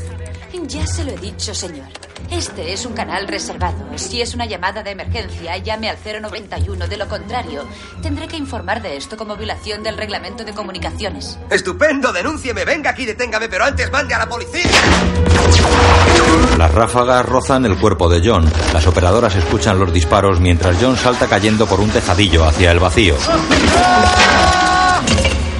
Ya 0.52 0.86
se 0.86 1.04
lo 1.04 1.12
he 1.12 1.16
dicho, 1.16 1.54
señor. 1.54 1.86
Este 2.30 2.72
es 2.72 2.86
un 2.86 2.92
canal 2.92 3.26
reservado. 3.26 3.86
Si 3.96 4.20
es 4.20 4.34
una 4.34 4.46
llamada 4.46 4.82
de 4.82 4.90
emergencia, 4.90 5.56
llame 5.58 5.88
al 5.88 5.96
091. 5.96 6.86
De 6.86 6.96
lo 6.96 7.08
contrario, 7.08 7.64
tendré 8.02 8.28
que 8.28 8.36
informar 8.36 8.82
de 8.82 8.96
esto 8.96 9.16
como 9.16 9.36
violación 9.36 9.82
del 9.82 9.96
reglamento 9.96 10.44
de 10.44 10.52
comunicaciones. 10.52 11.38
Estupendo, 11.50 12.12
denúncieme. 12.12 12.64
Venga 12.64 12.90
aquí, 12.90 13.04
deténgame, 13.06 13.48
pero 13.48 13.64
antes 13.64 13.90
mande 13.90 14.14
a 14.14 14.18
la 14.18 14.28
policía. 14.28 14.70
Las 16.58 16.72
ráfagas 16.72 17.26
rozan 17.26 17.64
el 17.64 17.78
cuerpo 17.78 18.08
de 18.08 18.20
John. 18.24 18.50
Las 18.72 18.86
operadoras 18.86 19.34
escuchan 19.34 19.78
los 19.78 19.92
disparos 19.92 20.40
mientras 20.40 20.76
John 20.80 20.96
salta 20.96 21.26
cayendo 21.26 21.66
por 21.66 21.80
un 21.80 21.90
tejadillo 21.90 22.44
hacia 22.44 22.70
el 22.72 22.78
vacío. 22.78 23.16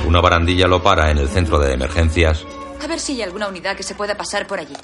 Una 0.06 0.20
barandilla 0.20 0.66
lo 0.66 0.82
para 0.82 1.10
en 1.10 1.18
el 1.18 1.28
centro 1.28 1.58
de 1.58 1.72
emergencias. 1.72 2.44
A 2.82 2.86
ver 2.86 2.98
si 2.98 3.12
hay 3.12 3.22
alguna 3.22 3.48
unidad 3.48 3.76
que 3.76 3.82
se 3.82 3.94
pueda 3.94 4.16
pasar 4.16 4.46
por 4.46 4.58
allí. 4.58 4.74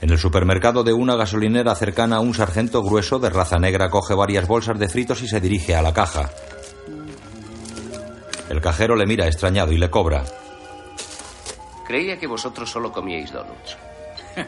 En 0.00 0.10
el 0.10 0.18
supermercado 0.18 0.84
de 0.84 0.92
una 0.92 1.16
gasolinera 1.16 1.74
cercana, 1.74 2.20
un 2.20 2.34
sargento 2.34 2.82
grueso 2.82 3.18
de 3.18 3.30
raza 3.30 3.58
negra 3.58 3.88
coge 3.88 4.14
varias 4.14 4.46
bolsas 4.46 4.78
de 4.78 4.88
fritos 4.88 5.22
y 5.22 5.28
se 5.28 5.40
dirige 5.40 5.74
a 5.74 5.82
la 5.82 5.92
caja. 5.92 6.30
El 8.48 8.60
cajero 8.60 8.94
le 8.94 9.06
mira 9.06 9.26
extrañado 9.26 9.72
y 9.72 9.78
le 9.78 9.90
cobra. 9.90 10.24
Creía 11.86 12.18
que 12.18 12.26
vosotros 12.26 12.70
solo 12.70 12.92
comíais 12.92 13.32
donuts. 13.32 13.76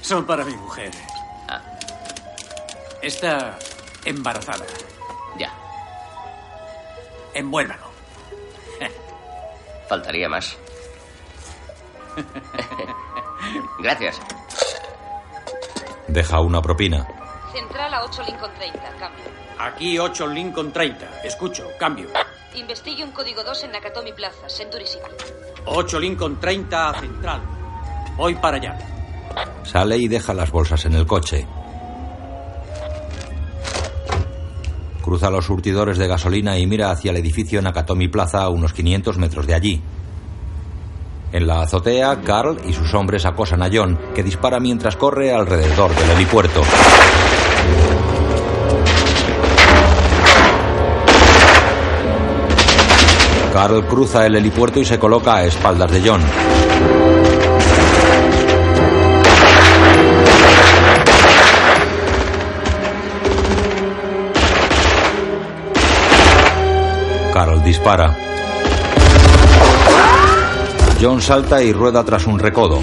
Son 0.00 0.24
para 0.24 0.44
mi 0.44 0.56
mujer. 0.56 0.90
Ah. 1.48 1.60
Está 3.02 3.58
embarazada. 4.04 4.64
Ya. 5.38 5.52
Envuélvalo. 7.34 7.90
Faltaría 9.88 10.28
más. 10.28 10.56
Gracias. 13.78 14.20
Deja 16.08 16.40
una 16.40 16.60
propina. 16.60 17.06
Central 17.52 17.94
a 17.94 18.04
8 18.04 18.22
Lincoln 18.26 18.52
30, 18.54 18.78
cambio. 18.98 19.24
Aquí 19.58 19.98
8 19.98 20.26
Lincoln 20.28 20.72
30. 20.72 21.22
Escucho, 21.24 21.68
cambio. 21.78 22.08
Investigue 22.54 23.04
un 23.04 23.12
código 23.12 23.44
2 23.44 23.64
en 23.64 23.72
Nakatomi 23.72 24.12
Plaza, 24.12 24.48
Century 24.48 24.86
City. 24.86 25.04
8 25.66 26.00
Lincoln 26.00 26.40
30 26.40 26.88
a 26.90 27.00
Central. 27.00 27.40
Voy 28.16 28.34
para 28.34 28.56
allá. 28.56 28.78
Sale 29.62 29.96
y 29.98 30.08
deja 30.08 30.34
las 30.34 30.50
bolsas 30.50 30.84
en 30.86 30.94
el 30.94 31.06
coche. 31.06 31.46
Cruza 35.02 35.30
los 35.30 35.46
surtidores 35.46 35.98
de 35.98 36.06
gasolina 36.06 36.58
y 36.58 36.66
mira 36.66 36.90
hacia 36.90 37.10
el 37.10 37.16
edificio 37.16 37.62
Nakatomi 37.62 38.08
Plaza 38.08 38.42
a 38.42 38.48
unos 38.48 38.72
500 38.72 39.18
metros 39.18 39.46
de 39.46 39.54
allí. 39.54 39.82
En 41.32 41.46
la 41.46 41.62
azotea, 41.62 42.22
Carl 42.22 42.58
y 42.66 42.72
sus 42.72 42.92
hombres 42.92 43.24
acosan 43.24 43.62
a 43.62 43.68
John, 43.72 43.96
que 44.14 44.24
dispara 44.24 44.58
mientras 44.58 44.96
corre 44.96 45.32
alrededor 45.32 45.94
del 45.94 46.10
helipuerto. 46.10 46.62
Carl 53.52 53.86
cruza 53.86 54.26
el 54.26 54.34
helipuerto 54.34 54.80
y 54.80 54.84
se 54.84 54.98
coloca 54.98 55.36
a 55.36 55.44
espaldas 55.44 55.92
de 55.92 56.02
John. 56.04 56.22
Carl 67.32 67.62
dispara. 67.62 68.29
John 71.00 71.22
salta 71.22 71.62
y 71.62 71.72
rueda 71.72 72.04
tras 72.04 72.26
un 72.26 72.38
recodo. 72.38 72.78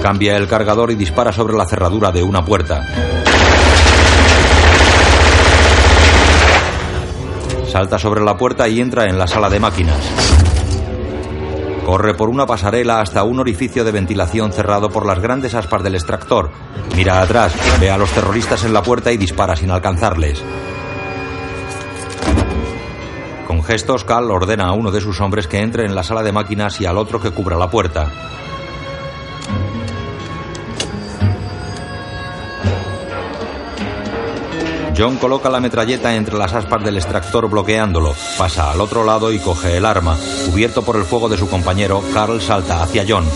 Cambia 0.00 0.36
el 0.36 0.46
cargador 0.46 0.92
y 0.92 0.94
dispara 0.94 1.32
sobre 1.32 1.56
la 1.56 1.66
cerradura 1.66 2.12
de 2.12 2.22
una 2.22 2.44
puerta. 2.44 2.86
Salta 7.66 7.98
sobre 7.98 8.20
la 8.20 8.36
puerta 8.36 8.68
y 8.68 8.80
entra 8.80 9.06
en 9.06 9.18
la 9.18 9.26
sala 9.26 9.50
de 9.50 9.58
máquinas. 9.58 9.98
Corre 11.84 12.14
por 12.14 12.28
una 12.28 12.46
pasarela 12.46 13.00
hasta 13.00 13.24
un 13.24 13.40
orificio 13.40 13.82
de 13.82 13.90
ventilación 13.90 14.52
cerrado 14.52 14.90
por 14.90 15.06
las 15.06 15.18
grandes 15.18 15.54
aspas 15.54 15.82
del 15.82 15.96
extractor. 15.96 16.50
Mira 16.94 17.20
atrás, 17.20 17.52
ve 17.80 17.90
a 17.90 17.98
los 17.98 18.10
terroristas 18.10 18.62
en 18.64 18.72
la 18.72 18.82
puerta 18.82 19.10
y 19.10 19.16
dispara 19.16 19.56
sin 19.56 19.72
alcanzarles. 19.72 20.40
Gestos, 23.68 24.02
Cal 24.02 24.30
ordena 24.30 24.68
a 24.68 24.72
uno 24.72 24.90
de 24.90 25.02
sus 25.02 25.20
hombres 25.20 25.46
que 25.46 25.58
entre 25.58 25.84
en 25.84 25.94
la 25.94 26.02
sala 26.02 26.22
de 26.22 26.32
máquinas 26.32 26.80
y 26.80 26.86
al 26.86 26.96
otro 26.96 27.20
que 27.20 27.32
cubra 27.32 27.54
la 27.54 27.68
puerta. 27.68 28.10
John 34.96 35.18
coloca 35.18 35.50
la 35.50 35.60
metralleta 35.60 36.16
entre 36.16 36.38
las 36.38 36.54
aspas 36.54 36.82
del 36.82 36.96
extractor 36.96 37.50
bloqueándolo, 37.50 38.14
pasa 38.38 38.70
al 38.70 38.80
otro 38.80 39.04
lado 39.04 39.30
y 39.30 39.38
coge 39.38 39.76
el 39.76 39.84
arma. 39.84 40.16
Cubierto 40.46 40.82
por 40.82 40.96
el 40.96 41.04
fuego 41.04 41.28
de 41.28 41.36
su 41.36 41.46
compañero, 41.50 42.02
Carl 42.14 42.40
salta 42.40 42.82
hacia 42.82 43.04
John. 43.06 43.26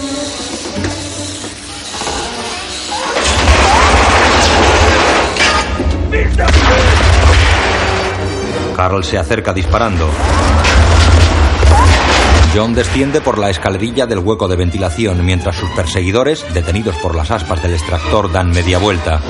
Carl 8.77 9.05
se 9.05 9.19
acerca 9.19 9.53
disparando. 9.53 10.09
John 12.55 12.75
desciende 12.75 13.21
por 13.23 13.39
la 13.39 13.49
escalerilla 13.49 14.07
del 14.07 14.19
hueco 14.19 14.47
de 14.47 14.57
ventilación 14.57 15.25
mientras 15.25 15.57
sus 15.57 15.71
perseguidores, 15.71 16.45
detenidos 16.53 16.95
por 16.97 17.15
las 17.15 17.31
aspas 17.31 17.63
del 17.63 17.73
extractor, 17.73 18.31
dan 18.31 18.51
media 18.51 18.79
vuelta. 18.79 19.21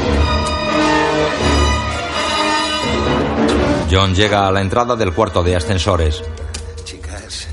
John 3.90 4.14
llega 4.14 4.48
a 4.48 4.50
la 4.50 4.60
entrada 4.60 4.96
del 4.96 5.12
cuarto 5.12 5.42
de 5.42 5.54
ascensores. 5.54 6.24
Chicas. 6.82 7.48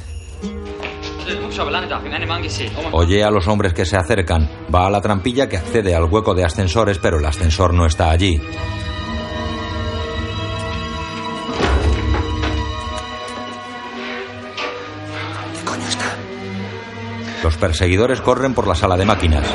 Oye 2.93 3.23
a 3.23 3.29
los 3.29 3.47
hombres 3.47 3.73
que 3.73 3.85
se 3.85 3.97
acercan. 3.97 4.49
Va 4.73 4.87
a 4.87 4.89
la 4.89 5.01
trampilla 5.01 5.47
que 5.49 5.57
accede 5.57 5.93
al 5.93 6.05
hueco 6.05 6.33
de 6.33 6.45
ascensores, 6.45 6.97
pero 6.97 7.19
el 7.19 7.25
ascensor 7.25 7.73
no 7.73 7.85
está 7.85 8.09
allí. 8.09 8.41
Los 17.43 17.55
perseguidores 17.57 18.21
corren 18.21 18.53
por 18.53 18.67
la 18.67 18.75
sala 18.75 18.97
de 18.97 19.05
máquinas. 19.05 19.45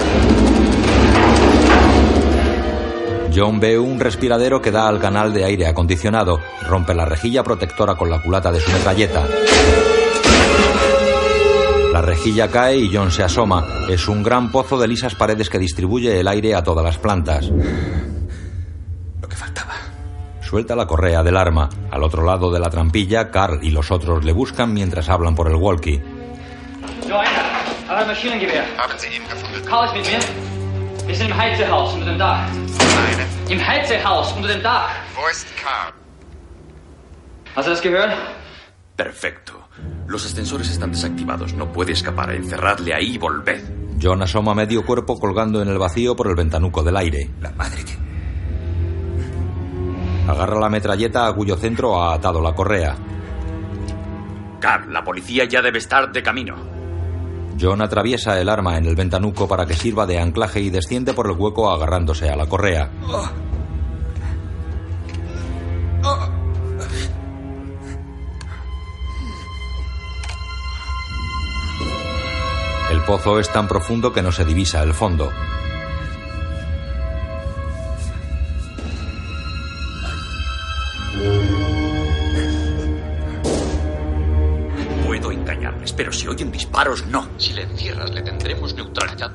John 3.34 3.58
ve 3.58 3.78
un 3.78 3.98
respiradero 3.98 4.62
que 4.62 4.70
da 4.70 4.88
al 4.88 5.00
canal 5.00 5.34
de 5.34 5.44
aire 5.44 5.66
acondicionado. 5.66 6.38
Rompe 6.68 6.94
la 6.94 7.04
rejilla 7.04 7.42
protectora 7.42 7.96
con 7.96 8.08
la 8.08 8.22
culata 8.22 8.52
de 8.52 8.60
su 8.60 8.70
metralleta. 8.70 9.26
La 11.92 12.00
rejilla 12.00 12.48
cae 12.48 12.78
y 12.78 12.94
John 12.94 13.10
se 13.10 13.22
asoma. 13.22 13.64
Es 13.88 14.08
un 14.08 14.22
gran 14.22 14.50
pozo 14.50 14.78
de 14.78 14.88
lisas 14.88 15.14
paredes 15.14 15.50
que 15.50 15.58
distribuye 15.58 16.18
el 16.18 16.28
aire 16.28 16.54
a 16.54 16.62
todas 16.62 16.84
las 16.84 16.98
plantas. 16.98 17.50
Lo 19.20 19.28
que 19.28 19.36
faltaba. 19.36 19.74
Suelta 20.40 20.74
la 20.74 20.86
correa 20.86 21.22
del 21.22 21.36
arma. 21.36 21.68
Al 21.90 22.02
otro 22.02 22.24
lado 22.24 22.50
de 22.50 22.60
la 22.60 22.70
trampilla, 22.70 23.30
Carl 23.30 23.58
y 23.62 23.70
los 23.70 23.90
otros 23.90 24.24
le 24.24 24.32
buscan 24.32 24.72
mientras 24.72 25.08
hablan 25.08 25.34
por 25.34 25.48
el 25.48 25.56
walkie. 25.56 26.00
Ein 27.96 28.06
Maschinengewehr. 28.06 28.64
Haben 28.76 28.98
Sie 28.98 29.08
ihn 29.08 29.22
gefunden? 29.28 29.64
Karl 29.66 29.86
ist 29.86 29.94
mit 29.94 30.06
mir. 30.06 31.06
Wir 31.06 31.14
sind 31.14 31.30
im 31.30 31.36
Heizehaus 31.36 31.94
unter 31.94 32.06
dem 32.06 32.18
Dach. 32.18 32.48
Nein. 32.52 33.26
Im 33.48 33.66
Heizehaus 33.66 34.32
unter 34.32 34.48
dem 34.48 34.62
Dach. 34.62 34.90
Wo 35.14 35.28
ist 35.30 35.46
Karl? 35.62 35.92
Hast 37.54 37.66
du 37.66 37.70
das 37.70 37.82
gehört? 37.82 38.16
Perfecto. 38.96 39.52
Los 40.06 40.24
ascensores 40.24 40.70
están 40.70 40.90
desactivados. 40.92 41.54
No 41.54 41.70
puede 41.70 41.92
escapar. 41.92 42.32
Encerradle 42.32 42.94
ahí 42.94 43.14
y 43.14 43.18
volved. 43.18 43.62
John 44.00 44.22
asoma 44.22 44.54
medio 44.54 44.84
cuerpo 44.84 45.18
colgando 45.18 45.62
en 45.62 45.68
el 45.68 45.78
vacío 45.78 46.16
por 46.16 46.28
el 46.28 46.34
ventanuco 46.34 46.82
del 46.82 46.96
aire. 46.96 47.30
La 47.40 47.50
madre 47.52 47.84
que... 47.84 47.92
Agarra 50.28 50.58
la 50.58 50.70
metralleta 50.70 51.26
a 51.26 51.34
cuyo 51.34 51.56
centro 51.56 52.00
ha 52.00 52.14
atado 52.14 52.40
la 52.40 52.54
correa. 52.54 52.96
Carl, 54.58 54.92
la 54.92 55.04
policía 55.04 55.44
ya 55.44 55.60
debe 55.60 55.78
estar 55.78 56.10
de 56.10 56.22
camino. 56.22 56.73
John 57.60 57.82
atraviesa 57.82 58.40
el 58.40 58.48
arma 58.48 58.76
en 58.76 58.86
el 58.86 58.96
ventanuco 58.96 59.46
para 59.46 59.66
que 59.66 59.74
sirva 59.74 60.06
de 60.06 60.18
anclaje 60.18 60.60
y 60.60 60.70
desciende 60.70 61.14
por 61.14 61.26
el 61.30 61.36
hueco 61.36 61.70
agarrándose 61.70 62.28
a 62.28 62.36
la 62.36 62.46
correa. 62.46 62.90
El 72.90 73.00
pozo 73.02 73.38
es 73.38 73.50
tan 73.50 73.66
profundo 73.66 74.12
que 74.12 74.22
no 74.22 74.30
se 74.30 74.44
divisa 74.44 74.82
el 74.82 74.94
fondo. 74.94 75.30
Pero 85.96 86.12
si 86.12 86.28
oyen 86.28 86.50
disparos, 86.50 87.06
no. 87.06 87.28
Si 87.36 87.52
le 87.52 87.62
encierras, 87.62 88.10
le 88.12 88.22
tendremos 88.22 88.74
neutralizado. 88.74 89.34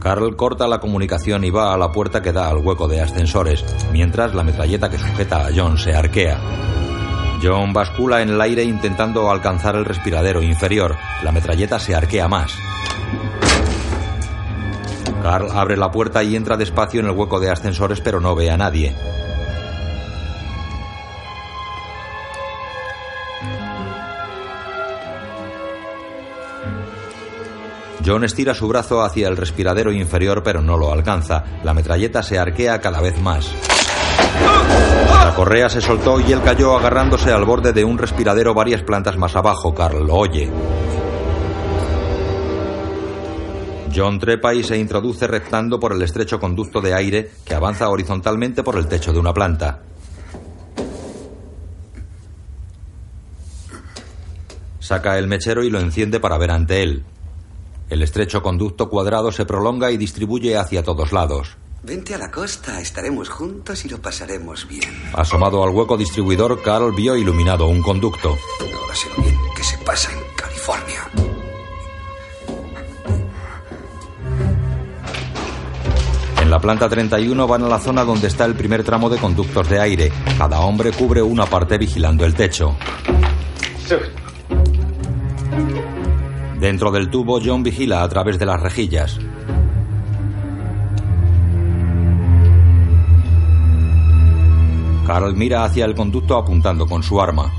Carl 0.00 0.34
corta 0.34 0.66
la 0.66 0.78
comunicación 0.78 1.44
y 1.44 1.50
va 1.50 1.74
a 1.74 1.78
la 1.78 1.92
puerta 1.92 2.22
que 2.22 2.32
da 2.32 2.48
al 2.48 2.58
hueco 2.58 2.88
de 2.88 3.02
ascensores, 3.02 3.64
mientras 3.92 4.34
la 4.34 4.42
metralleta 4.42 4.88
que 4.88 4.98
sujeta 4.98 5.46
a 5.46 5.50
John 5.54 5.76
se 5.76 5.94
arquea. 5.94 6.40
John 7.42 7.72
bascula 7.72 8.22
en 8.22 8.30
el 8.30 8.40
aire 8.40 8.64
intentando 8.64 9.30
alcanzar 9.30 9.76
el 9.76 9.84
respiradero 9.84 10.42
inferior. 10.42 10.96
La 11.22 11.32
metralleta 11.32 11.78
se 11.78 11.94
arquea 11.94 12.28
más. 12.28 12.54
Carl 15.22 15.50
abre 15.52 15.76
la 15.76 15.90
puerta 15.90 16.22
y 16.22 16.34
entra 16.34 16.56
despacio 16.56 17.00
en 17.00 17.06
el 17.06 17.12
hueco 17.12 17.40
de 17.40 17.50
ascensores, 17.50 18.00
pero 18.00 18.20
no 18.20 18.34
ve 18.34 18.50
a 18.50 18.56
nadie. 18.56 18.94
John 28.04 28.24
estira 28.24 28.54
su 28.54 28.66
brazo 28.66 29.02
hacia 29.02 29.28
el 29.28 29.36
respiradero 29.36 29.92
inferior, 29.92 30.42
pero 30.42 30.62
no 30.62 30.76
lo 30.78 30.92
alcanza. 30.92 31.44
La 31.64 31.74
metralleta 31.74 32.22
se 32.22 32.38
arquea 32.38 32.80
cada 32.80 33.00
vez 33.00 33.20
más. 33.20 33.50
La 35.24 35.34
correa 35.34 35.68
se 35.68 35.80
soltó 35.80 36.18
y 36.20 36.32
él 36.32 36.40
cayó 36.42 36.76
agarrándose 36.76 37.30
al 37.30 37.44
borde 37.44 37.72
de 37.72 37.84
un 37.84 37.98
respiradero 37.98 38.54
varias 38.54 38.82
plantas 38.82 39.16
más 39.16 39.36
abajo. 39.36 39.74
Carl 39.74 40.06
lo 40.06 40.14
oye. 40.14 40.50
John 43.94 44.18
trepa 44.18 44.54
y 44.54 44.62
se 44.62 44.78
introduce 44.78 45.26
rectando 45.26 45.78
por 45.80 45.92
el 45.92 46.02
estrecho 46.02 46.38
conducto 46.38 46.80
de 46.80 46.94
aire 46.94 47.30
que 47.44 47.54
avanza 47.54 47.88
horizontalmente 47.88 48.62
por 48.62 48.76
el 48.76 48.86
techo 48.86 49.12
de 49.12 49.18
una 49.18 49.34
planta. 49.34 49.80
Saca 54.78 55.18
el 55.18 55.26
mechero 55.26 55.62
y 55.62 55.70
lo 55.70 55.80
enciende 55.80 56.18
para 56.18 56.38
ver 56.38 56.50
ante 56.50 56.82
él. 56.82 57.04
El 57.90 58.02
estrecho 58.02 58.40
conducto 58.40 58.88
cuadrado 58.88 59.32
se 59.32 59.44
prolonga 59.44 59.90
y 59.90 59.96
distribuye 59.96 60.56
hacia 60.56 60.84
todos 60.84 61.12
lados. 61.12 61.56
Vente 61.82 62.14
a 62.14 62.18
la 62.18 62.30
costa, 62.30 62.80
estaremos 62.80 63.28
juntos 63.28 63.84
y 63.84 63.88
lo 63.88 64.00
pasaremos 64.00 64.68
bien. 64.68 64.88
Asomado 65.12 65.64
al 65.64 65.70
hueco 65.70 65.96
distribuidor, 65.96 66.62
Carl 66.62 66.94
vio 66.94 67.16
iluminado 67.16 67.66
un 67.66 67.82
conducto. 67.82 68.36
Ahora 68.60 68.94
sé 68.94 69.08
lo 69.16 69.24
bien 69.24 69.36
que 69.56 69.64
se 69.64 69.76
pasa 69.78 70.12
en 70.12 70.18
California. 70.36 71.10
En 76.36 76.50
En 76.50 76.54
la 76.54 76.60
planta 76.60 76.88
31 76.88 77.46
van 77.46 77.62
a 77.62 77.68
la 77.68 77.78
zona 77.78 78.02
donde 78.02 78.26
está 78.26 78.44
el 78.44 78.56
primer 78.56 78.82
tramo 78.82 79.08
de 79.08 79.18
conductos 79.18 79.68
de 79.68 79.78
aire. 79.78 80.12
Cada 80.36 80.58
hombre 80.58 80.90
cubre 80.90 81.22
una 81.22 81.46
parte 81.46 81.78
vigilando 81.78 82.24
el 82.24 82.34
techo. 82.34 82.76
Dentro 86.60 86.90
del 86.90 87.08
tubo, 87.08 87.40
John 87.42 87.62
vigila 87.62 88.02
a 88.02 88.08
través 88.10 88.38
de 88.38 88.44
las 88.44 88.60
rejillas. 88.60 89.18
Carl 95.06 95.34
mira 95.34 95.64
hacia 95.64 95.86
el 95.86 95.94
conducto 95.94 96.36
apuntando 96.36 96.86
con 96.86 97.02
su 97.02 97.18
arma. 97.18 97.50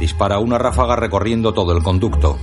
Dispara 0.00 0.40
una 0.40 0.58
ráfaga 0.58 0.96
recorriendo 0.96 1.54
todo 1.54 1.76
el 1.76 1.82
conducto. 1.82 2.36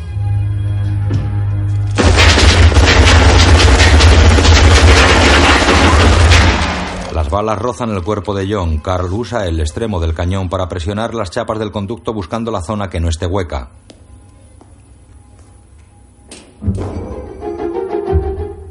Las 7.14 7.30
balas 7.30 7.60
rozan 7.60 7.90
el 7.90 8.02
cuerpo 8.02 8.34
de 8.34 8.48
John. 8.50 8.78
Carl 8.78 9.12
usa 9.12 9.46
el 9.46 9.60
extremo 9.60 10.00
del 10.00 10.14
cañón 10.14 10.48
para 10.48 10.70
presionar 10.70 11.14
las 11.14 11.32
chapas 11.32 11.60
del 11.60 11.74
conducto 11.74 12.14
buscando 12.14 12.50
la 12.50 12.62
zona 12.62 12.90
que 12.90 13.02
no 13.02 13.10
esté 13.10 13.26
hueca. 13.26 13.72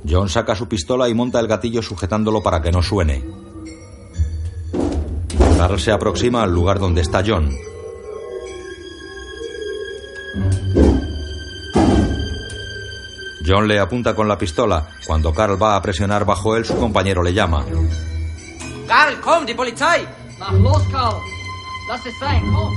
John 0.09 0.28
saca 0.28 0.55
su 0.55 0.68
pistola 0.68 1.09
y 1.09 1.14
monta 1.14 1.41
el 1.41 1.49
gatillo 1.49 1.82
sujetándolo 1.82 2.43
para 2.43 2.62
que 2.62 2.72
no 2.72 2.82
suene. 2.82 3.24
Carl 5.57 5.80
se 5.80 5.91
aproxima 5.91 6.43
al 6.43 6.53
lugar 6.53 6.78
donde 6.78 7.01
está 7.01 7.22
John. 7.26 7.51
John 13.47 13.68
le 13.68 13.78
apunta 13.78 14.14
con 14.14 14.26
la 14.28 14.37
pistola. 14.37 14.89
Cuando 15.07 15.32
Carl 15.32 15.61
va 15.61 15.76
a 15.76 15.82
presionar 15.82 16.24
bajo 16.24 16.57
él, 16.57 16.64
su 16.64 16.76
compañero 16.76 17.22
le 17.22 17.32
llama. 17.32 17.64
Karl, 18.87 19.20
komm, 19.20 19.47
die 19.47 19.55
Polizei! 19.55 20.07
Mach 20.39 20.53
los, 20.53 20.82
Karl. 20.89 21.16
Lass 21.89 22.07
es 22.07 22.18
sein, 22.18 22.43
komm. 22.53 22.74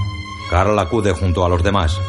Carl 0.49 0.78
acude 0.80 1.12
junto 1.14 1.43
a 1.43 1.49
los 1.49 1.64
demás. 1.64 1.99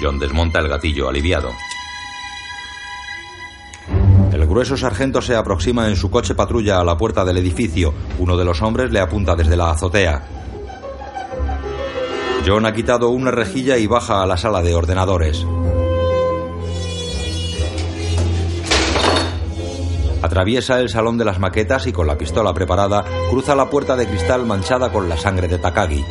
John 0.00 0.18
desmonta 0.18 0.60
el 0.60 0.68
gatillo 0.68 1.08
aliviado. 1.08 1.50
El 4.32 4.46
grueso 4.46 4.76
sargento 4.76 5.22
se 5.22 5.34
aproxima 5.34 5.88
en 5.88 5.96
su 5.96 6.10
coche 6.10 6.34
patrulla 6.34 6.78
a 6.78 6.84
la 6.84 6.96
puerta 6.96 7.24
del 7.24 7.38
edificio. 7.38 7.94
Uno 8.18 8.36
de 8.36 8.44
los 8.44 8.60
hombres 8.62 8.90
le 8.90 9.00
apunta 9.00 9.34
desde 9.34 9.56
la 9.56 9.70
azotea. 9.70 10.22
John 12.46 12.66
ha 12.66 12.72
quitado 12.72 13.08
una 13.08 13.30
rejilla 13.30 13.76
y 13.76 13.86
baja 13.86 14.22
a 14.22 14.26
la 14.26 14.36
sala 14.36 14.62
de 14.62 14.74
ordenadores. 14.74 15.44
Atraviesa 20.22 20.80
el 20.80 20.88
salón 20.88 21.18
de 21.18 21.24
las 21.24 21.38
maquetas 21.38 21.86
y 21.86 21.92
con 21.92 22.06
la 22.06 22.18
pistola 22.18 22.52
preparada 22.52 23.04
cruza 23.30 23.54
la 23.54 23.70
puerta 23.70 23.96
de 23.96 24.06
cristal 24.06 24.44
manchada 24.44 24.92
con 24.92 25.08
la 25.08 25.16
sangre 25.16 25.48
de 25.48 25.58
Takagi. 25.58 26.04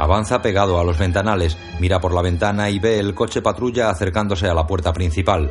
Avanza 0.00 0.40
pegado 0.40 0.78
a 0.78 0.84
los 0.84 0.96
ventanales, 0.96 1.56
mira 1.80 2.00
por 2.00 2.14
la 2.14 2.22
ventana 2.22 2.70
y 2.70 2.78
ve 2.78 3.00
el 3.00 3.14
coche 3.14 3.42
patrulla 3.42 3.90
acercándose 3.90 4.46
a 4.46 4.54
la 4.54 4.64
puerta 4.64 4.92
principal. 4.92 5.50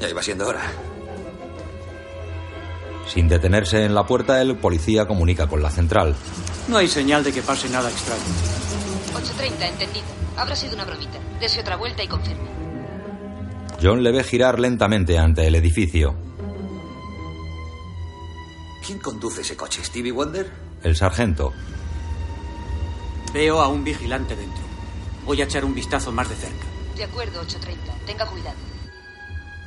Ya 0.00 0.08
iba 0.08 0.20
siendo 0.20 0.48
hora. 0.48 0.62
Sin 3.06 3.28
detenerse 3.28 3.84
en 3.84 3.94
la 3.94 4.04
puerta, 4.04 4.42
el 4.42 4.56
policía 4.56 5.06
comunica 5.06 5.46
con 5.46 5.62
la 5.62 5.70
central. 5.70 6.16
No 6.66 6.78
hay 6.78 6.88
señal 6.88 7.22
de 7.22 7.32
que 7.32 7.42
pase 7.42 7.68
nada 7.68 7.88
extraño. 7.88 8.22
8.30, 9.14 9.68
entendido. 9.68 10.06
Habrá 10.36 10.56
sido 10.56 10.74
una 10.74 10.84
bromita. 10.84 11.18
Dese 11.38 11.60
otra 11.60 11.76
vuelta 11.76 12.02
y 12.02 12.08
confirme. 12.08 12.48
John 13.80 14.02
le 14.02 14.10
ve 14.10 14.24
girar 14.24 14.58
lentamente 14.58 15.18
ante 15.18 15.46
el 15.46 15.54
edificio. 15.54 16.16
¿Quién 18.84 18.98
conduce 18.98 19.42
ese 19.42 19.56
coche? 19.56 19.84
¿Stevie 19.84 20.10
Wonder? 20.10 20.50
El 20.82 20.96
sargento. 20.96 21.52
Veo 23.34 23.60
a 23.60 23.66
un 23.66 23.82
vigilante 23.82 24.36
dentro. 24.36 24.62
Voy 25.26 25.42
a 25.42 25.44
echar 25.44 25.64
un 25.64 25.74
vistazo 25.74 26.12
más 26.12 26.28
de 26.28 26.36
cerca. 26.36 26.66
De 26.96 27.02
acuerdo, 27.02 27.42
8.30. 27.42 28.06
Tenga 28.06 28.26
cuidado. 28.26 28.56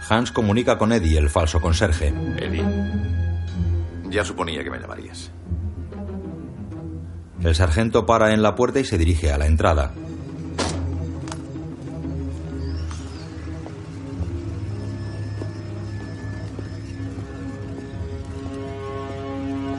Hans 0.07 0.32
comunica 0.32 0.78
con 0.78 0.93
Eddie, 0.93 1.18
el 1.18 1.30
falso 1.30 1.59
conserje. 1.59 2.13
Eddie, 2.38 2.63
ya 4.09 4.24
suponía 4.24 4.63
que 4.63 4.72
me 4.72 4.80
llamarías. 4.80 5.32
El 7.43 7.55
sargento 7.55 8.05
para 8.05 8.34
en 8.34 8.41
la 8.41 8.55
puerta 8.55 8.80
y 8.80 8.86
se 8.86 8.97
dirige 8.97 9.34
a 9.34 9.38
la 9.38 9.47
entrada. 9.47 9.91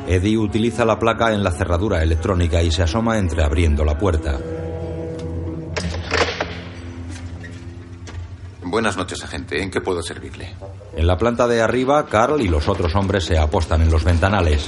Eddie 0.09 0.39
utiliza 0.39 0.87
la 0.87 0.99
placa 0.99 1.33
en 1.35 1.45
la 1.45 1.51
cerradura 1.51 2.03
electrónica 2.03 2.63
y 2.63 2.71
se 2.71 2.83
asoma 2.83 3.19
entreabriendo 3.19 3.85
la 3.85 3.99
puerta. 3.99 4.39
Buenas 8.63 8.97
noches, 8.97 9.23
agente. 9.23 9.63
¿En 9.63 9.71
qué 9.71 9.81
puedo 9.83 10.03
servirle? 10.03 10.55
En 10.97 11.07
la 11.07 11.17
planta 11.19 11.47
de 11.47 11.61
arriba, 11.61 12.07
Carl 12.07 12.41
y 12.41 12.49
los 12.49 12.69
otros 12.69 12.95
hombres 12.95 13.25
se 13.25 13.39
apostan 13.39 13.83
en 13.83 13.91
los 13.91 14.03
ventanales. 14.05 14.67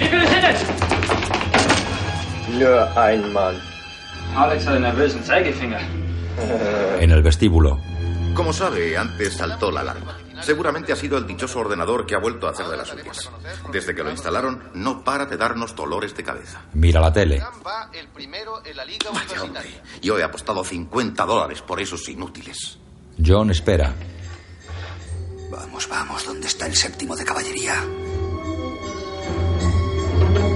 Nur 2.59 2.88
ein 2.99 3.32
Mann. 3.32 3.55
Alex 4.36 4.66
hat 4.66 4.74
einen 4.74 4.82
nervösen 4.82 5.22
Zeigefinger. 5.22 5.80
En 7.01 7.11
el 7.11 7.22
vestíbulo, 7.22 7.78
Como 8.34 8.53
sabe, 8.53 8.97
antes 8.97 9.34
saltó 9.34 9.70
la 9.70 9.80
alarma. 9.80 10.16
Seguramente 10.43 10.93
ha 10.93 10.97
sido 10.97 11.18
el 11.18 11.26
dichoso 11.26 11.61
ordenador 11.61 12.07
que 12.07 12.14
ha 12.14 12.18
vuelto 12.18 12.47
a 12.47 12.51
hacer 12.51 12.66
de 12.66 12.76
las 12.76 12.88
suyas. 12.88 13.30
Desde 13.72 13.95
que 13.95 14.03
lo 14.03 14.11
instalaron, 14.11 14.70
no 14.74 15.05
para 15.05 15.26
de 15.26 15.36
darnos 15.36 15.74
dolores 15.74 16.14
de 16.14 16.22
cabeza. 16.22 16.62
mira 16.74 17.01
la 17.01 17.12
tele. 17.12 17.43
Vaya 19.12 19.43
hombre, 19.43 19.80
yo 20.03 20.18
he 20.18 20.22
apostado 20.22 20.64
50 20.64 21.24
dólares 21.24 21.62
por 21.62 21.80
esos 21.80 22.09
inútiles. 22.09 22.78
John 23.24 23.51
espera. 23.51 23.95
Vamos, 25.51 25.88
vamos, 25.88 26.24
¿dónde 26.24 26.47
está 26.47 26.66
el 26.66 26.76
séptimo 26.76 27.16
de 27.16 27.24
caballería? 27.24 27.84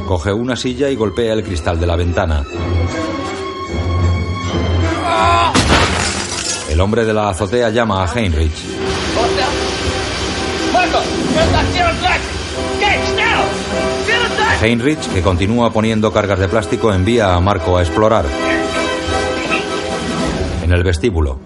Coge 0.06 0.32
una 0.32 0.54
silla 0.54 0.88
y 0.90 0.96
golpea 0.96 1.32
el 1.32 1.42
cristal 1.42 1.80
de 1.80 1.86
la 1.86 1.96
ventana. 1.96 2.44
El 6.68 6.80
hombre 6.80 7.04
de 7.04 7.14
la 7.14 7.30
azotea 7.30 7.70
llama 7.70 8.04
a 8.04 8.12
Heinrich. 8.12 8.52
Heinrich, 14.62 15.12
que 15.12 15.20
continúa 15.20 15.72
poniendo 15.72 16.12
cargas 16.12 16.38
de 16.38 16.48
plástico, 16.48 16.92
envía 16.92 17.34
a 17.34 17.40
Marco 17.40 17.76
a 17.76 17.82
explorar. 17.82 18.24
En 20.62 20.72
el 20.72 20.82
vestíbulo, 20.82 21.38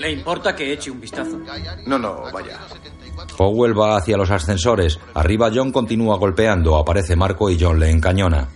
¿Le 0.00 0.10
importa 0.10 0.56
que 0.56 0.72
eche 0.72 0.90
un 0.90 0.98
vistazo? 0.98 1.38
No, 1.86 1.98
no, 1.98 2.22
vaya. 2.32 2.58
Powell 3.36 3.78
va 3.78 3.98
hacia 3.98 4.16
los 4.16 4.30
ascensores. 4.30 4.98
Arriba 5.12 5.50
John 5.54 5.70
continúa 5.70 6.16
golpeando. 6.16 6.76
Aparece 6.76 7.16
Marco 7.16 7.50
y 7.50 7.58
John 7.60 7.78
le 7.78 7.90
encañona. 7.90 8.48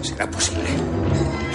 ¿Será 0.00 0.30
posible? 0.30 0.57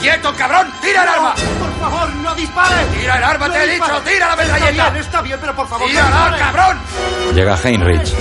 ¡Quieto, 0.03 0.33
cabrón! 0.37 0.67
¡Tira 0.81 1.03
el 1.03 1.07
arma! 1.09 1.33
¡Por 1.33 1.79
favor, 1.79 2.15
no 2.17 2.35
dispare! 2.35 2.85
¡Tira 2.99 3.17
el 3.19 3.23
arma, 3.23 3.47
No 3.47 3.53
te 3.53 3.63
he 3.63 3.67
dicho! 3.73 4.01
¡Tira 4.05 4.27
la 4.27 4.35
metralleta! 4.35 4.69
Está 4.69 4.89
bien, 4.89 5.03
está 5.05 5.21
bien, 5.21 5.37
pero 5.39 5.55
por 5.55 5.67
favor, 5.69 5.87
no 5.87 5.91
¡Tírala, 5.91 6.29
dispare. 6.29 6.37
cabrón! 6.39 6.77
Llega 7.33 7.57
Heinrich. 7.63 8.13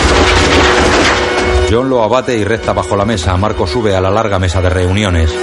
John 1.68 1.88
lo 1.90 2.04
abate 2.04 2.36
y 2.38 2.44
recta 2.44 2.72
bajo 2.72 2.96
la 2.96 3.04
mesa. 3.04 3.36
Marco 3.36 3.66
sube 3.66 3.96
a 3.96 4.00
la 4.00 4.10
larga 4.10 4.38
mesa 4.38 4.60
de 4.62 4.70
reuniones. 4.70 5.34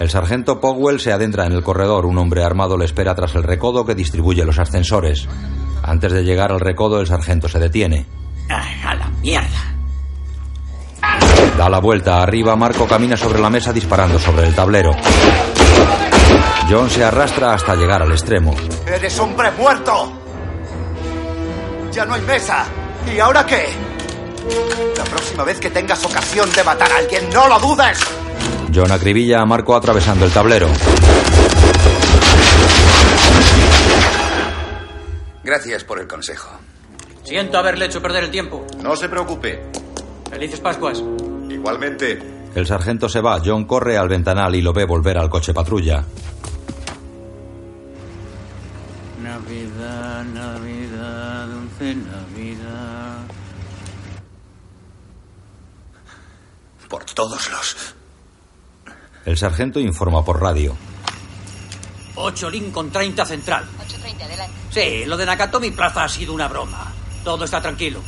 El 0.00 0.08
sargento 0.08 0.58
Powell 0.58 1.00
se 1.00 1.12
adentra 1.12 1.44
en 1.44 1.52
el 1.52 1.62
corredor. 1.62 2.06
Un 2.06 2.16
hombre 2.16 2.44
armado 2.44 2.78
le 2.78 2.86
espera 2.86 3.14
tras 3.14 3.34
el 3.34 3.42
recodo 3.42 3.84
que 3.84 3.94
distribuye 3.94 4.44
los 4.46 4.58
ascensores. 4.58 5.28
Antes 5.82 6.12
de 6.12 6.24
llegar 6.24 6.50
al 6.50 6.60
recodo, 6.60 6.98
el 7.00 7.06
sargento 7.06 7.46
se 7.48 7.58
detiene. 7.58 8.06
Ay, 8.48 8.80
a 8.86 8.94
la 8.94 9.08
mierda. 9.20 9.73
Da 11.56 11.68
la 11.68 11.78
vuelta 11.78 12.20
arriba, 12.20 12.56
Marco 12.56 12.86
camina 12.86 13.16
sobre 13.16 13.40
la 13.40 13.48
mesa 13.48 13.72
disparando 13.72 14.18
sobre 14.18 14.48
el 14.48 14.54
tablero. 14.54 14.90
John 16.68 16.90
se 16.90 17.04
arrastra 17.04 17.54
hasta 17.54 17.76
llegar 17.76 18.02
al 18.02 18.10
extremo. 18.10 18.54
¡Eres 18.86 19.18
hombre 19.20 19.50
muerto! 19.52 20.12
Ya 21.92 22.04
no 22.04 22.14
hay 22.14 22.22
mesa. 22.22 22.66
¿Y 23.14 23.20
ahora 23.20 23.46
qué? 23.46 23.66
La 24.96 25.04
próxima 25.04 25.44
vez 25.44 25.60
que 25.60 25.70
tengas 25.70 26.04
ocasión 26.04 26.50
de 26.52 26.64
matar 26.64 26.90
a 26.90 26.96
alguien, 26.96 27.30
no 27.32 27.46
lo 27.48 27.58
dudes. 27.60 27.98
John 28.74 28.90
acribilla 28.90 29.40
a 29.40 29.46
Marco 29.46 29.76
atravesando 29.76 30.24
el 30.24 30.32
tablero. 30.32 30.66
Gracias 35.44 35.84
por 35.84 36.00
el 36.00 36.08
consejo. 36.08 36.50
Siento 37.22 37.58
haberle 37.58 37.86
hecho 37.86 38.02
perder 38.02 38.24
el 38.24 38.30
tiempo. 38.30 38.66
No 38.82 38.96
se 38.96 39.08
preocupe. 39.08 39.62
Felices 40.30 40.58
Pascuas. 40.58 41.02
Igualmente. 41.64 42.20
El 42.54 42.66
sargento 42.66 43.08
se 43.08 43.22
va. 43.22 43.40
John 43.42 43.64
corre 43.64 43.96
al 43.96 44.06
ventanal 44.06 44.54
y 44.54 44.60
lo 44.60 44.74
ve 44.74 44.84
volver 44.84 45.16
al 45.16 45.30
coche 45.30 45.54
patrulla. 45.54 46.04
Navidad, 49.22 50.24
Navidad, 50.24 51.46
dulce 51.46 51.94
Navidad. 51.94 53.16
Por 56.90 57.04
todos 57.06 57.50
los... 57.50 57.94
El 59.24 59.38
sargento 59.38 59.80
informa 59.80 60.22
por 60.22 60.42
radio. 60.42 60.76
8 62.16 62.50
Lincoln 62.50 62.90
30 62.90 63.24
Central. 63.24 63.64
8.30, 63.78 64.22
adelante. 64.22 64.54
Sí, 64.68 65.06
lo 65.06 65.16
de 65.16 65.24
Nakatomi 65.24 65.70
Plaza 65.70 66.04
ha 66.04 66.08
sido 66.10 66.34
una 66.34 66.46
broma. 66.46 66.92
Todo 67.24 67.46
está 67.46 67.62
tranquilo. 67.62 68.00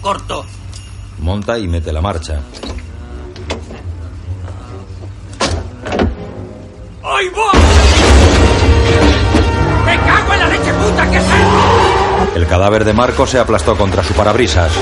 Corto. 0.00 0.46
Monta 1.18 1.58
y 1.58 1.68
mete 1.68 1.92
la 1.92 2.00
marcha. 2.00 2.40
¡Ahí 7.08 7.28
va! 7.28 7.52
¡Me 9.84 9.96
cago 9.96 10.32
en 10.32 10.40
la 10.40 10.48
leche 10.48 10.72
puta! 10.72 11.08
¿Qué 11.08 11.18
es 11.18 11.22
eso? 11.22 12.34
El 12.34 12.46
cadáver 12.48 12.84
de 12.84 12.92
Marco 12.92 13.28
se 13.28 13.38
aplastó 13.38 13.76
contra 13.76 14.02
su 14.02 14.12
parabrisas. 14.12 14.72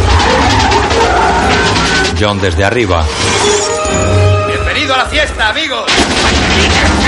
John 2.18 2.40
desde 2.40 2.64
arriba. 2.64 3.04
Bienvenido 4.46 4.94
a 4.94 4.98
la 4.98 5.06
fiesta, 5.06 5.50
amigos. 5.50 5.84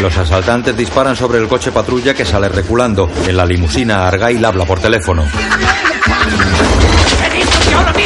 Los 0.03 0.19
asaltantes 0.19 0.77
disparan 0.77 1.17
sobre 1.17 1.39
el 1.39 1.49
coche 1.49 1.73
patrulla 1.73 2.13
que 2.13 2.27
sale 2.27 2.51
reculando. 2.51 3.11
En 3.27 3.39
la 3.39 3.47
limusina, 3.47 4.07
Argyle 4.07 4.45
habla 4.45 4.67
por 4.67 4.81
teléfono. 4.81 5.25
¡He 7.25 7.31
dicho 7.37 7.59
que 7.67 7.75
ahora 7.75 7.93
mismo 7.95 8.06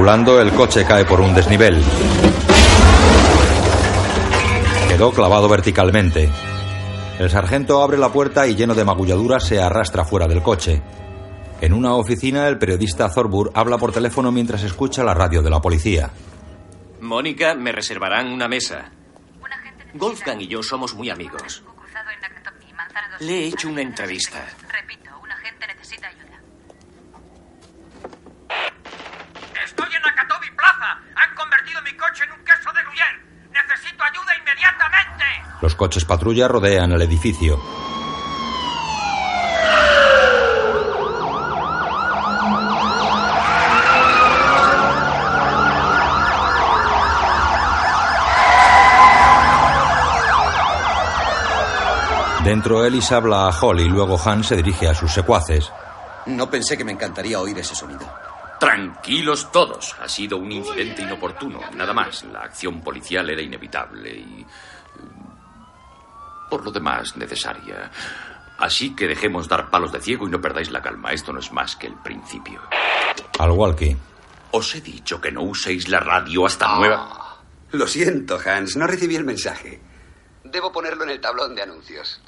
Reculando, 0.00 0.40
el 0.40 0.50
coche 0.52 0.82
cae 0.86 1.04
por 1.04 1.20
un 1.20 1.34
desnivel. 1.34 1.78
Quedó 4.88 5.12
clavado 5.12 5.46
verticalmente. 5.46 6.30
El 7.18 7.28
sargento 7.28 7.82
abre 7.82 7.98
la 7.98 8.10
puerta 8.10 8.46
y 8.46 8.54
lleno 8.54 8.74
de 8.74 8.82
magulladuras 8.82 9.44
se 9.44 9.60
arrastra 9.60 10.06
fuera 10.06 10.26
del 10.26 10.42
coche. 10.42 10.80
En 11.60 11.74
una 11.74 11.92
oficina, 11.96 12.48
el 12.48 12.56
periodista 12.56 13.10
Thorbur 13.12 13.52
habla 13.54 13.76
por 13.76 13.92
teléfono 13.92 14.32
mientras 14.32 14.62
escucha 14.62 15.04
la 15.04 15.12
radio 15.12 15.42
de 15.42 15.50
la 15.50 15.60
policía. 15.60 16.08
Mónica, 17.02 17.54
me 17.54 17.70
reservarán 17.70 18.32
una 18.32 18.48
mesa. 18.48 18.90
Wolfgang 19.92 20.40
y 20.40 20.48
yo 20.48 20.62
somos 20.62 20.94
muy 20.94 21.10
amigos. 21.10 21.62
Le 23.18 23.40
he 23.40 23.46
hecho 23.48 23.68
una 23.68 23.82
entrevista. 23.82 24.42
Repito, 24.72 25.10
un 25.22 25.30
agente 25.30 25.66
necesita 25.66 26.08
ayuda. 26.08 26.40
¡Estoy 29.64 29.94
en 29.94 30.02
Nakatomi 30.02 30.50
Plaza! 30.56 30.98
¡Han 31.14 31.34
convertido 31.34 31.82
mi 31.82 31.92
coche 31.94 32.24
en 32.24 32.32
un 32.32 32.44
queso 32.44 32.72
de 32.72 32.82
gruyère! 32.82 33.20
¡Necesito 33.52 34.02
ayuda 34.02 34.36
inmediatamente! 34.38 35.09
Los 35.60 35.74
coches 35.74 36.04
patrulla 36.04 36.48
rodean 36.48 36.92
el 36.92 37.02
edificio. 37.02 37.58
Dentro, 52.44 52.84
Ellis 52.84 53.12
habla 53.12 53.46
a 53.46 53.50
Holly, 53.50 53.88
luego 53.88 54.18
Han 54.24 54.42
se 54.42 54.56
dirige 54.56 54.88
a 54.88 54.94
sus 54.94 55.12
secuaces. 55.12 55.70
No 56.26 56.50
pensé 56.50 56.76
que 56.76 56.84
me 56.84 56.92
encantaría 56.92 57.38
oír 57.38 57.58
ese 57.58 57.74
sonido. 57.74 58.00
Tranquilos 58.58 59.52
todos. 59.52 59.94
Ha 60.02 60.08
sido 60.08 60.38
un 60.38 60.50
incidente 60.50 61.02
inoportuno, 61.02 61.60
nada 61.76 61.92
más. 61.92 62.24
La 62.24 62.40
acción 62.40 62.80
policial 62.80 63.28
era 63.30 63.40
inevitable 63.40 64.10
y... 64.10 64.46
Por 66.50 66.64
lo 66.64 66.72
demás, 66.72 67.16
necesaria. 67.16 67.90
Así 68.58 68.94
que 68.94 69.06
dejemos 69.06 69.48
dar 69.48 69.70
palos 69.70 69.92
de 69.92 70.00
ciego 70.00 70.28
y 70.28 70.30
no 70.30 70.40
perdáis 70.40 70.70
la 70.70 70.82
calma. 70.82 71.12
Esto 71.12 71.32
no 71.32 71.40
es 71.40 71.50
más 71.52 71.76
que 71.76 71.86
el 71.86 71.94
principio. 71.94 72.60
Al 73.38 73.52
walkie. 73.52 73.96
Os 74.50 74.74
he 74.74 74.80
dicho 74.80 75.20
que 75.20 75.32
no 75.32 75.42
uséis 75.42 75.88
la 75.88 76.00
radio 76.00 76.44
hasta 76.44 76.76
nueva... 76.76 77.16
Lo 77.72 77.86
siento, 77.86 78.38
Hans, 78.44 78.76
no 78.76 78.86
recibí 78.88 79.14
el 79.14 79.22
mensaje. 79.24 79.80
Debo 80.42 80.72
ponerlo 80.72 81.04
en 81.04 81.10
el 81.10 81.20
tablón 81.20 81.54
de 81.54 81.62
anuncios. 81.62 82.20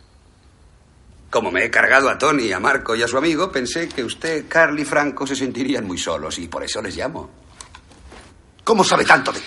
Como 1.31 1.51
me 1.51 1.65
he 1.65 1.71
cargado 1.71 2.09
a 2.09 2.17
Tony, 2.17 2.53
a 2.53 2.61
Marco 2.61 2.95
y 2.95 3.03
a 3.03 3.09
su 3.09 3.19
amigo, 3.19 3.51
pensé 3.51 3.89
que 3.89 4.05
usted, 4.05 4.47
Carl 4.49 4.79
y 4.79 4.85
Franco 4.85 5.27
se 5.27 5.35
sentirían 5.35 5.85
muy 5.85 5.99
solos 5.99 6.39
y 6.39 6.47
por 6.47 6.63
eso 6.63 6.81
les 6.81 6.97
llamo. 6.97 7.29
¿Cómo 8.63 8.85
sabe 8.85 9.05
tanto 9.05 9.33
de...? 9.33 9.41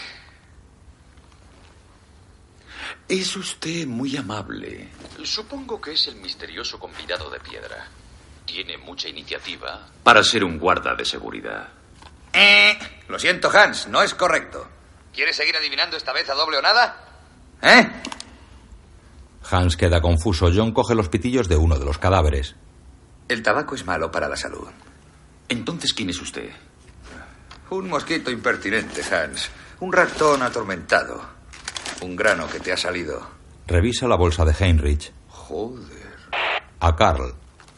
Es 3.08 3.36
usted 3.36 3.86
muy 3.86 4.18
amable. 4.18 4.90
Supongo 5.24 5.80
que 5.80 5.94
es 5.94 6.08
el 6.08 6.16
misterioso 6.16 6.80
convidado 6.80 7.30
de 7.30 7.40
piedra. 7.40 7.88
Tiene 8.46 8.78
mucha 8.78 9.08
iniciativa 9.08 9.88
para 10.04 10.24
ser 10.24 10.44
un 10.44 10.58
guarda 10.58 10.96
de 10.96 11.06
seguridad. 11.06 11.70
Eh, 12.34 12.78
lo 13.08 13.20
siento, 13.20 13.50
Hans, 13.50 13.88
no 13.88 14.02
es 14.02 14.14
correcto. 14.16 14.68
¿Quieres 15.14 15.36
seguir 15.36 15.56
adivinando 15.56 15.98
esta 15.98 16.14
vez 16.14 16.30
a 16.30 16.34
doble 16.34 16.58
o 16.58 16.62
nada? 16.62 17.22
¿Eh? 17.62 17.88
Hans 19.50 19.78
queda 19.78 20.02
confuso. 20.02 20.52
John 20.54 20.72
coge 20.72 20.96
los 20.96 21.10
pitillos 21.10 21.48
de 21.48 21.58
uno 21.58 21.78
de 21.78 21.86
los 21.86 22.00
cadáveres. 22.00 22.56
El 23.28 23.44
tabaco 23.44 23.76
es 23.76 23.86
malo 23.86 24.12
para 24.12 24.28
la 24.28 24.36
salud. 24.36 24.68
Entonces, 25.48 25.94
¿quién 25.94 26.10
es 26.10 26.20
usted? 26.22 26.50
Un 27.70 27.88
mosquito 27.88 28.32
impertinente, 28.32 29.04
Hans. 29.14 29.50
Un 29.80 29.94
ratón 29.94 30.42
atormentado. 30.42 31.35
Un 32.02 32.16
grano 32.16 32.48
que 32.48 32.60
te 32.60 32.72
ha 32.72 32.78
salido. 32.78 33.26
Revisa 33.68 34.08
la 34.08 34.16
bolsa 34.16 34.46
de 34.46 34.54
Heinrich. 34.58 35.12
Joder. 35.30 36.16
A 36.80 36.96
Carl. 36.96 37.34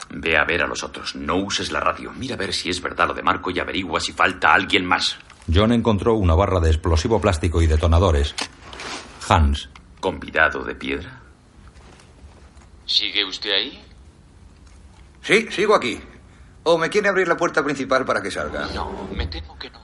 Ve 0.09 0.37
a 0.37 0.45
ver 0.45 0.63
a 0.63 0.67
los 0.67 0.83
otros. 0.83 1.15
No 1.15 1.35
uses 1.37 1.71
la 1.71 1.79
radio. 1.79 2.11
Mira 2.13 2.35
a 2.35 2.37
ver 2.37 2.53
si 2.53 2.69
es 2.69 2.81
verdad 2.81 3.07
lo 3.07 3.13
de 3.13 3.23
Marco 3.23 3.51
y 3.51 3.59
averigua 3.59 3.99
si 3.99 4.13
falta 4.13 4.53
alguien 4.53 4.85
más. 4.85 5.17
John 5.53 5.71
encontró 5.71 6.15
una 6.15 6.35
barra 6.35 6.59
de 6.59 6.69
explosivo 6.69 7.21
plástico 7.21 7.61
y 7.61 7.67
detonadores. 7.67 8.35
Hans. 9.29 9.69
¿Convidado 9.99 10.63
de 10.63 10.75
piedra? 10.75 11.21
¿Sigue 12.85 13.25
usted 13.25 13.51
ahí? 13.51 13.83
Sí, 15.21 15.47
sigo 15.51 15.75
aquí. 15.75 15.99
¿O 16.63 16.77
me 16.77 16.89
quiere 16.89 17.09
abrir 17.09 17.27
la 17.27 17.37
puerta 17.37 17.63
principal 17.63 18.05
para 18.05 18.21
que 18.21 18.31
salga? 18.31 18.67
No, 18.73 19.07
me 19.13 19.27
temo 19.27 19.57
que 19.57 19.69
no. 19.69 19.81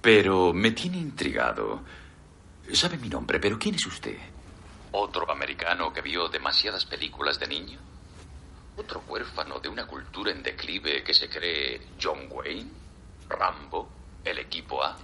Pero 0.00 0.52
me 0.52 0.72
tiene 0.72 0.98
intrigado. 0.98 1.80
Sabe 2.72 2.96
mi 2.98 3.08
nombre, 3.08 3.38
pero 3.40 3.58
¿quién 3.58 3.74
es 3.74 3.86
usted? 3.86 4.16
¿Otro 4.92 5.30
americano 5.30 5.92
que 5.92 6.02
vio 6.02 6.28
demasiadas 6.28 6.84
películas 6.84 7.38
de 7.38 7.46
niño? 7.46 7.78
¿Otro 8.76 9.02
huérfano 9.06 9.58
de 9.60 9.68
una 9.68 9.86
cultura 9.86 10.32
en 10.32 10.42
declive 10.42 11.02
que 11.02 11.14
se 11.14 11.28
cree 11.28 11.80
John 12.02 12.28
Wayne? 12.30 12.70
¿Rambo? 13.28 13.88
¿El 14.24 14.38
equipo 14.38 14.82
A? 14.82 14.96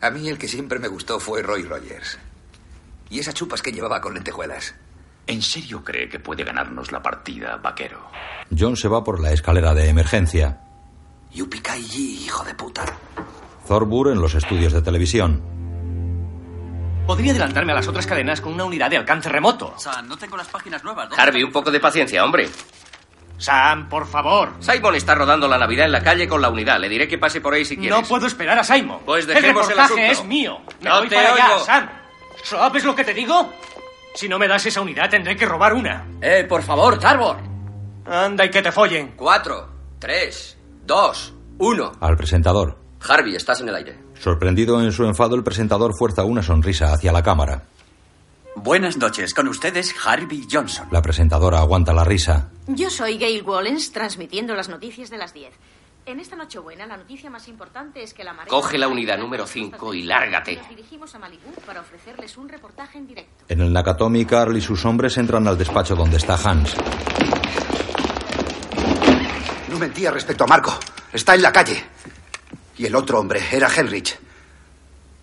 A 0.00 0.10
mí 0.10 0.28
el 0.28 0.38
que 0.38 0.48
siempre 0.48 0.78
me 0.78 0.88
gustó 0.88 1.18
fue 1.18 1.42
Roy 1.42 1.62
Rogers. 1.64 2.18
Y 3.10 3.18
esas 3.18 3.34
chupas 3.34 3.62
que 3.62 3.72
llevaba 3.72 4.00
con 4.00 4.14
lentejuelas. 4.14 4.74
¿En 5.26 5.42
serio 5.42 5.84
cree 5.84 6.08
que 6.08 6.20
puede 6.20 6.44
ganarnos 6.44 6.92
la 6.92 7.02
partida, 7.02 7.56
vaquero? 7.56 8.00
John 8.56 8.76
se 8.76 8.88
va 8.88 9.04
por 9.04 9.20
la 9.20 9.32
escalera 9.32 9.74
de 9.74 9.88
emergencia. 9.88 10.60
Yupikai, 11.32 11.82
hijo 11.82 12.44
de 12.44 12.54
puta. 12.54 12.84
Thorbur 13.66 14.10
en 14.10 14.20
los 14.20 14.34
estudios 14.34 14.72
de 14.72 14.80
televisión. 14.80 15.57
Podría 17.08 17.30
adelantarme 17.30 17.72
a 17.72 17.76
las 17.76 17.88
otras 17.88 18.06
cadenas 18.06 18.42
con 18.42 18.52
una 18.52 18.66
unidad 18.66 18.90
de 18.90 18.98
alcance 18.98 19.30
remoto. 19.30 19.72
Sam, 19.78 20.06
no 20.06 20.18
tengo 20.18 20.36
las 20.36 20.46
páginas 20.48 20.84
nuevas. 20.84 21.08
¿dónde 21.08 21.22
Harvey, 21.22 21.42
un 21.42 21.50
poco 21.50 21.70
de 21.70 21.80
paciencia, 21.80 22.22
hombre. 22.22 22.50
Sam, 23.38 23.88
por 23.88 24.06
favor. 24.06 24.52
Simon 24.60 24.94
está 24.94 25.14
rodando 25.14 25.48
la 25.48 25.56
Navidad 25.56 25.86
en 25.86 25.92
la 25.92 26.02
calle 26.02 26.28
con 26.28 26.42
la 26.42 26.50
unidad. 26.50 26.78
Le 26.78 26.86
diré 26.86 27.08
que 27.08 27.16
pase 27.16 27.40
por 27.40 27.54
ahí 27.54 27.64
si 27.64 27.78
quieres. 27.78 27.98
No 27.98 28.06
puedo 28.06 28.26
esperar 28.26 28.58
a 28.58 28.62
Simon. 28.62 29.00
Pues 29.06 29.26
dejemos 29.26 29.64
el 29.70 29.72
el 29.72 29.78
reportaje 29.78 30.06
asunto. 30.06 30.22
es 30.22 30.24
mío. 30.28 30.58
Me 30.82 30.90
No 30.90 30.98
voy 30.98 31.08
te 31.08 31.14
para 31.16 31.32
allá, 31.32 31.46
oigo. 31.54 31.64
Sam. 31.64 31.88
¿Sabes 32.42 32.84
lo 32.84 32.94
que 32.94 33.04
te 33.04 33.14
digo? 33.14 33.54
Si 34.14 34.28
no 34.28 34.38
me 34.38 34.46
das 34.46 34.66
esa 34.66 34.82
unidad, 34.82 35.08
tendré 35.08 35.34
que 35.34 35.46
robar 35.46 35.72
una. 35.72 36.06
Eh, 36.20 36.44
por 36.46 36.62
favor, 36.62 36.98
Tarbor. 36.98 37.38
Anda 38.04 38.44
y 38.44 38.50
que 38.50 38.60
te 38.60 38.70
follen. 38.70 39.14
Cuatro, 39.16 39.70
tres, 39.98 40.58
dos, 40.84 41.32
uno. 41.56 41.92
Al 42.02 42.18
presentador. 42.18 42.76
Harvey, 43.08 43.34
estás 43.34 43.62
en 43.62 43.70
el 43.70 43.76
aire. 43.76 43.98
Sorprendido 44.20 44.82
en 44.82 44.92
su 44.92 45.04
enfado, 45.04 45.36
el 45.36 45.44
presentador 45.44 45.96
fuerza 45.96 46.24
una 46.24 46.42
sonrisa 46.42 46.92
hacia 46.92 47.12
la 47.12 47.22
cámara. 47.22 47.62
Buenas 48.56 48.96
noches. 48.96 49.34
Con 49.34 49.46
ustedes, 49.48 49.94
Harvey 50.04 50.46
Johnson. 50.50 50.88
La 50.90 51.00
presentadora 51.00 51.60
aguanta 51.60 51.92
la 51.92 52.04
risa. 52.04 52.50
Yo 52.66 52.90
soy 52.90 53.16
Gail 53.16 53.42
Wallens, 53.42 53.92
transmitiendo 53.92 54.54
las 54.54 54.68
noticias 54.68 55.10
de 55.10 55.18
las 55.18 55.32
10. 55.32 55.52
En 56.06 56.20
esta 56.20 56.36
Nochebuena, 56.36 56.86
la 56.86 56.96
noticia 56.96 57.30
más 57.30 57.46
importante 57.48 58.02
es 58.02 58.14
que 58.14 58.24
la 58.24 58.32
marea... 58.32 58.48
Coge 58.48 58.78
la 58.78 58.88
unidad 58.88 59.18
número 59.18 59.46
5 59.46 59.94
y 59.94 60.02
lárgate. 60.02 60.56
Nos 60.56 60.68
dirigimos 60.70 61.14
a 61.14 61.18
Malibú 61.18 61.52
para 61.66 61.82
ofrecerles 61.82 62.36
un 62.38 62.48
reportaje 62.48 62.98
en 62.98 63.06
directo. 63.06 63.44
En 63.48 63.60
el 63.60 63.72
Nakatomi, 63.72 64.24
Carl 64.24 64.56
y 64.56 64.60
sus 64.62 64.84
hombres 64.86 65.18
entran 65.18 65.46
al 65.46 65.58
despacho 65.58 65.94
donde 65.94 66.16
está 66.16 66.34
Hans. 66.42 66.74
Tú 69.70 69.78
mentías 69.78 70.14
respecto 70.14 70.44
a 70.44 70.46
Marco. 70.46 70.78
Está 71.12 71.34
en 71.34 71.42
la 71.42 71.52
calle. 71.52 71.84
Y 72.78 72.86
el 72.86 72.94
otro 72.94 73.18
hombre 73.18 73.42
era 73.50 73.68
Henrich. 73.74 74.18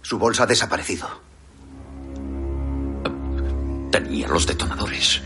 Su 0.01 0.19
bolsa 0.19 0.43
ha 0.43 0.45
desaparecido. 0.45 1.07
Tenía 3.91 4.27
los 4.27 4.45
detonadores. 4.45 5.21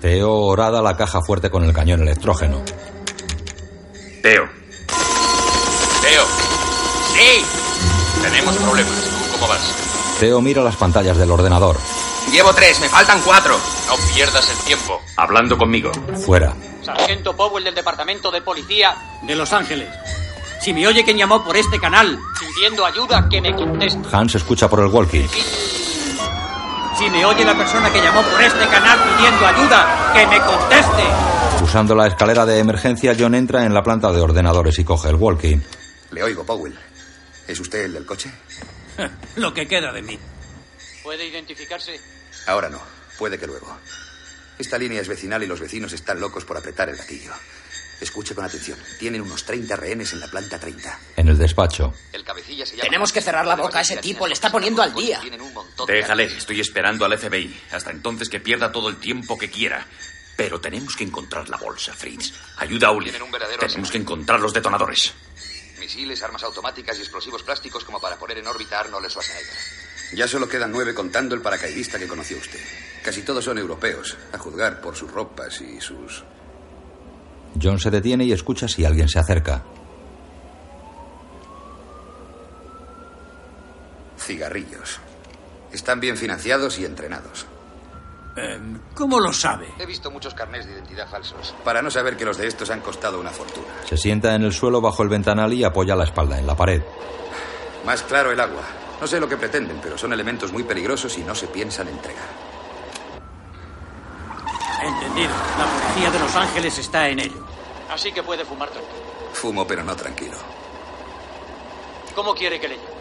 Teo 0.00 0.32
orada 0.32 0.82
la 0.82 0.96
caja 0.96 1.20
fuerte 1.20 1.50
con 1.50 1.64
el 1.64 1.72
cañón 1.72 2.00
electrógeno. 2.02 2.62
Teo. 4.22 4.48
Teo. 6.02 6.24
¡Sí! 7.12 7.44
Tenemos 8.22 8.56
problemas. 8.56 8.92
¿Tú 8.92 9.32
cómo 9.34 9.48
vas? 9.48 10.16
Teo 10.18 10.40
mira 10.40 10.62
las 10.62 10.76
pantallas 10.76 11.18
del 11.18 11.30
ordenador. 11.30 11.76
Llevo 12.32 12.54
tres, 12.54 12.80
me 12.80 12.88
faltan 12.88 13.20
cuatro. 13.22 13.56
No 13.88 14.14
pierdas 14.14 14.50
el 14.50 14.56
tiempo. 14.64 15.00
Hablando 15.16 15.58
conmigo. 15.58 15.92
Fuera. 16.24 16.54
Sargento 16.82 17.36
Powell 17.36 17.64
del 17.64 17.74
Departamento 17.74 18.30
de 18.30 18.40
Policía 18.40 19.20
de 19.22 19.34
Los 19.34 19.52
Ángeles. 19.52 19.88
Si 20.64 20.72
me 20.72 20.86
oye 20.86 21.04
quien 21.04 21.18
llamó 21.18 21.44
por 21.44 21.54
este 21.58 21.78
canal 21.78 22.18
pidiendo 22.40 22.86
ayuda, 22.86 23.28
que 23.28 23.38
me 23.38 23.54
conteste. 23.54 24.00
Hans 24.10 24.34
escucha 24.34 24.66
por 24.66 24.80
el 24.80 24.86
walkie. 24.86 25.28
Si 26.96 27.10
me 27.10 27.22
oye 27.26 27.44
la 27.44 27.54
persona 27.54 27.92
que 27.92 28.00
llamó 28.00 28.22
por 28.22 28.40
este 28.40 28.66
canal 28.68 28.98
pidiendo 29.14 29.46
ayuda, 29.46 30.12
que 30.14 30.26
me 30.26 30.40
conteste. 30.40 31.02
Usando 31.62 31.94
la 31.94 32.06
escalera 32.06 32.46
de 32.46 32.60
emergencia, 32.60 33.14
John 33.18 33.34
entra 33.34 33.66
en 33.66 33.74
la 33.74 33.82
planta 33.82 34.10
de 34.10 34.22
ordenadores 34.22 34.78
y 34.78 34.84
coge 34.84 35.10
el 35.10 35.16
walkie. 35.16 35.60
Le 36.12 36.22
oigo, 36.22 36.46
Powell. 36.46 36.78
¿Es 37.46 37.60
usted 37.60 37.84
el 37.84 37.92
del 37.92 38.06
coche? 38.06 38.32
Lo 39.36 39.52
que 39.52 39.68
queda 39.68 39.92
de 39.92 40.00
mí. 40.00 40.18
¿Puede 41.02 41.26
identificarse? 41.26 42.00
Ahora 42.46 42.70
no. 42.70 42.80
Puede 43.18 43.38
que 43.38 43.46
luego. 43.46 43.76
Esta 44.58 44.78
línea 44.78 45.02
es 45.02 45.08
vecinal 45.08 45.42
y 45.42 45.46
los 45.46 45.60
vecinos 45.60 45.92
están 45.92 46.20
locos 46.20 46.46
por 46.46 46.56
apretar 46.56 46.88
el 46.88 46.96
gatillo. 46.96 47.32
Escuche 48.04 48.34
con 48.34 48.44
atención. 48.44 48.78
Tienen 48.98 49.22
unos 49.22 49.44
30 49.44 49.76
rehenes 49.76 50.12
en 50.12 50.20
la 50.20 50.28
planta 50.28 50.58
30. 50.58 51.00
En 51.16 51.26
el 51.26 51.38
despacho. 51.38 51.94
El 52.12 52.22
cabecilla 52.22 52.66
se 52.66 52.76
llama... 52.76 52.84
Tenemos 52.84 53.12
que 53.12 53.22
cerrar 53.22 53.46
la 53.46 53.56
boca 53.56 53.78
a 53.78 53.82
ese 53.82 53.96
tipo. 53.96 54.26
Le 54.26 54.34
está 54.34 54.52
poniendo 54.52 54.82
al 54.82 54.94
día. 54.94 55.20
Déjale, 55.86 56.24
estoy 56.24 56.60
esperando 56.60 57.06
al 57.06 57.18
FBI. 57.18 57.62
Hasta 57.72 57.90
entonces 57.90 58.28
que 58.28 58.40
pierda 58.40 58.70
todo 58.70 58.90
el 58.90 58.96
tiempo 58.96 59.38
que 59.38 59.50
quiera. 59.50 59.86
Pero 60.36 60.60
tenemos 60.60 60.94
que 60.96 61.04
encontrar 61.04 61.48
la 61.48 61.56
bolsa, 61.56 61.94
Fritz. 61.94 62.34
Ayuda 62.58 62.88
a 62.88 62.90
Uli. 62.92 63.10
Tenemos 63.58 63.90
que 63.90 63.98
encontrar 63.98 64.38
los 64.38 64.52
detonadores. 64.52 65.14
Misiles, 65.80 66.22
armas 66.22 66.42
automáticas 66.42 66.98
y 66.98 67.00
explosivos 67.00 67.42
plásticos 67.42 67.84
como 67.84 68.00
para 68.00 68.16
poner 68.16 68.36
en 68.36 68.46
órbita 68.46 68.76
a 68.76 68.80
Arnold 68.80 69.08
Schwarzenegger. 69.08 69.56
Ya 70.12 70.28
solo 70.28 70.46
quedan 70.46 70.72
nueve 70.72 70.94
contando 70.94 71.34
el 71.34 71.40
paracaidista 71.40 71.98
que 71.98 72.06
conoció 72.06 72.36
usted. 72.36 72.60
Casi 73.02 73.22
todos 73.22 73.44
son 73.44 73.58
europeos, 73.58 74.16
a 74.32 74.38
juzgar 74.38 74.80
por 74.82 74.94
sus 74.94 75.10
ropas 75.10 75.60
y 75.62 75.80
sus... 75.80 76.22
John 77.60 77.78
se 77.78 77.90
detiene 77.90 78.24
y 78.24 78.32
escucha 78.32 78.68
si 78.68 78.84
alguien 78.84 79.08
se 79.08 79.18
acerca. 79.18 79.62
cigarrillos. 84.24 85.00
Están 85.72 86.00
bien 86.00 86.16
financiados 86.16 86.78
y 86.78 86.84
entrenados. 86.84 87.46
Em, 88.36 88.80
¿Cómo 88.94 89.20
lo 89.20 89.32
sabe? 89.32 89.68
He 89.78 89.86
visto 89.86 90.10
muchos 90.10 90.34
carnés 90.34 90.66
de 90.66 90.72
identidad 90.72 91.08
falsos. 91.08 91.54
Para 91.64 91.82
no 91.82 91.90
saber 91.90 92.16
que 92.16 92.24
los 92.24 92.36
de 92.36 92.48
estos 92.48 92.70
han 92.70 92.80
costado 92.80 93.20
una 93.20 93.30
fortuna. 93.30 93.68
Se 93.84 93.96
sienta 93.96 94.34
en 94.34 94.42
el 94.42 94.52
suelo 94.52 94.80
bajo 94.80 95.02
el 95.02 95.08
ventanal 95.08 95.52
y 95.52 95.62
apoya 95.62 95.94
la 95.94 96.04
espalda 96.04 96.38
en 96.38 96.46
la 96.46 96.56
pared. 96.56 96.82
Más 97.84 98.02
claro 98.02 98.32
el 98.32 98.40
agua. 98.40 98.62
No 99.00 99.06
sé 99.06 99.20
lo 99.20 99.28
que 99.28 99.36
pretenden, 99.36 99.78
pero 99.82 99.98
son 99.98 100.12
elementos 100.12 100.52
muy 100.52 100.64
peligrosos 100.64 101.16
y 101.18 101.22
no 101.22 101.34
se 101.34 101.46
piensan 101.48 101.88
entregar. 101.88 102.43
Entendido. 104.84 105.30
La 105.58 105.66
policía 105.66 106.10
de 106.10 106.18
Los 106.18 106.36
Ángeles 106.36 106.78
está 106.78 107.08
en 107.08 107.20
ello. 107.20 107.46
Así 107.90 108.12
que 108.12 108.22
puede 108.22 108.44
fumar 108.44 108.68
tranquilo. 108.70 108.96
Fumo, 109.32 109.66
pero 109.66 109.82
no 109.82 109.96
tranquilo. 109.96 110.36
¿Cómo 112.14 112.34
quiere 112.34 112.60
que 112.60 112.68
le 112.68 112.76
llame? 112.76 112.94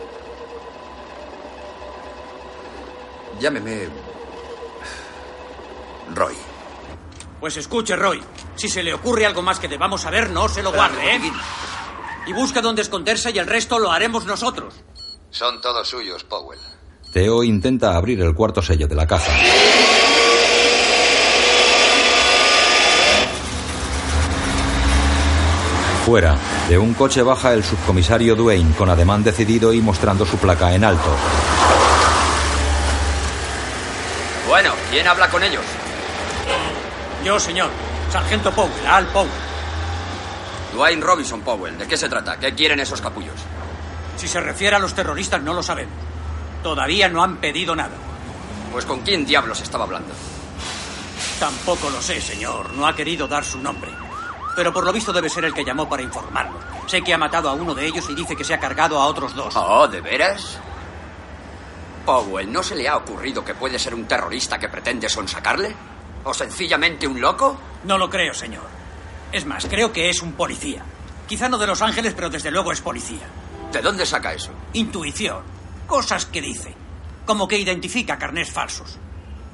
Llámeme. 3.40 3.90
Roy. 6.14 6.36
Pues 7.40 7.58
escuche, 7.58 7.96
Roy. 7.96 8.24
Si 8.56 8.70
se 8.70 8.84
le 8.84 8.94
ocurre 8.94 9.26
algo 9.26 9.42
más 9.42 9.60
que 9.60 9.68
debamos 9.68 10.02
saber, 10.02 10.30
no 10.30 10.48
se 10.48 10.64
lo 10.64 10.72
guarde, 10.72 11.16
¿eh? 11.16 11.32
Y 12.26 12.34
busca 12.34 12.62
dónde 12.62 12.82
esconderse 12.82 13.32
y 13.32 13.40
el 13.40 13.48
resto 13.48 13.80
lo 13.80 13.92
haremos 13.92 14.26
nosotros. 14.26 14.74
Son 15.30 15.60
todos 15.60 15.88
suyos, 15.88 16.24
Powell. 16.24 16.60
Theo 17.12 17.44
intenta 17.44 17.96
abrir 17.96 18.22
el 18.22 18.34
cuarto 18.34 18.62
sello 18.62 18.88
de 18.88 18.96
la 18.96 19.06
caja. 19.06 19.32
Fuera, 26.06 26.36
de 26.68 26.78
un 26.78 26.94
coche 26.94 27.22
baja 27.22 27.54
el 27.54 27.64
subcomisario 27.64 28.36
Duane 28.36 28.76
con 28.78 28.90
ademán 28.90 29.24
decidido 29.24 29.72
y 29.72 29.80
mostrando 29.80 30.26
su 30.26 30.38
placa 30.38 30.74
en 30.74 30.84
alto. 30.84 31.10
Bueno, 34.50 34.74
¿quién 34.92 35.08
habla 35.08 35.30
con 35.30 35.42
ellos? 35.44 35.64
Yo, 37.24 37.40
señor. 37.40 37.70
Sargento 38.12 38.52
Powell, 38.52 38.86
Al 38.86 39.08
Powell. 39.08 39.32
Dwayne 40.74 41.02
Robinson 41.02 41.40
Powell. 41.40 41.78
¿De 41.78 41.88
qué 41.88 41.96
se 41.96 42.10
trata? 42.10 42.38
¿Qué 42.38 42.54
quieren 42.54 42.82
esos 42.82 43.00
capullos? 43.00 43.36
Si 44.18 44.28
se 44.28 44.42
refiere 44.42 44.76
a 44.76 44.80
los 44.80 44.94
terroristas, 44.94 45.42
no 45.42 45.54
lo 45.54 45.64
sabemos. 45.64 45.96
Todavía 46.62 47.08
no 47.08 47.24
han 47.24 47.38
pedido 47.38 47.78
nada. 47.78 47.96
Pues 48.74 48.86
con 48.86 49.00
quién 49.02 49.26
diablos 49.26 49.62
estaba 49.62 49.86
hablando. 49.86 50.14
Tampoco 51.40 51.90
lo 51.90 52.02
sé, 52.02 52.20
señor. 52.20 52.74
No 52.74 52.86
ha 52.86 52.94
querido 52.94 53.26
dar 53.28 53.46
su 53.46 53.60
nombre. 53.60 54.03
Pero 54.56 54.72
por 54.72 54.86
lo 54.86 54.94
visto 54.94 55.12
debe 55.12 55.30
ser 55.30 55.46
el 55.46 55.54
que 55.54 55.66
llamó 55.66 55.90
para 55.90 56.04
informarnos. 56.04 56.62
Sé 56.88 57.02
que 57.02 57.14
ha 57.14 57.18
matado 57.18 57.50
a 57.50 57.54
uno 57.54 57.74
de 57.74 57.86
ellos 57.86 58.08
y 58.10 58.16
dice 58.16 58.36
que 58.36 58.44
se 58.44 58.54
ha 58.54 58.60
cargado 58.60 59.00
a 59.00 59.08
otros 59.08 59.34
dos. 59.34 59.56
Oh, 59.56 59.88
¿de 59.88 60.02
veras? 60.02 60.60
Powell, 62.06 62.52
¿no 62.52 62.62
se 62.62 62.76
le 62.76 62.88
ha 62.88 62.98
ocurrido 62.98 63.44
que 63.44 63.56
puede 63.56 63.80
ser 63.80 63.96
un 63.96 64.06
terrorista 64.06 64.60
que 64.60 64.70
pretende 64.70 65.10
sonsacarle? 65.10 65.74
¿O 66.26 66.34
sencillamente 66.34 67.08
un 67.08 67.20
loco? 67.20 67.58
No 67.86 67.98
lo 67.98 68.10
creo, 68.10 68.34
señor. 68.34 68.66
Es 69.32 69.46
más, 69.46 69.66
creo 69.66 69.92
que 69.92 70.10
es 70.10 70.22
un 70.22 70.34
policía. 70.34 70.84
Quizá 71.28 71.50
no 71.50 71.58
de 71.58 71.68
Los 71.68 71.82
Ángeles, 71.82 72.14
pero 72.14 72.30
desde 72.30 72.52
luego 72.52 72.72
es 72.72 72.82
policía. 72.82 73.26
¿De 73.72 73.82
dónde 73.82 74.06
saca 74.06 74.34
eso? 74.34 74.52
Intuición. 74.74 75.42
Cosas 75.88 76.26
que 76.26 76.42
dice. 76.42 76.76
Como 77.26 77.48
que 77.48 77.58
identifica 77.58 78.18
carnés 78.18 78.52
falsos. 78.52 78.98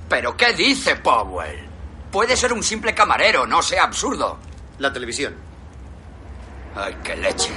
¿Pero 0.09 0.35
qué 0.35 0.53
dice 0.53 0.95
Powell? 0.97 1.67
Puede 2.11 2.35
ser 2.35 2.51
un 2.51 2.63
simple 2.63 2.95
camarero, 2.95 3.45
no 3.45 3.61
sea 3.61 3.83
absurdo. 3.83 4.39
La 4.79 4.91
televisión. 4.91 5.33
Ay, 6.75 6.95
qué 7.03 7.15
leche. 7.17 7.51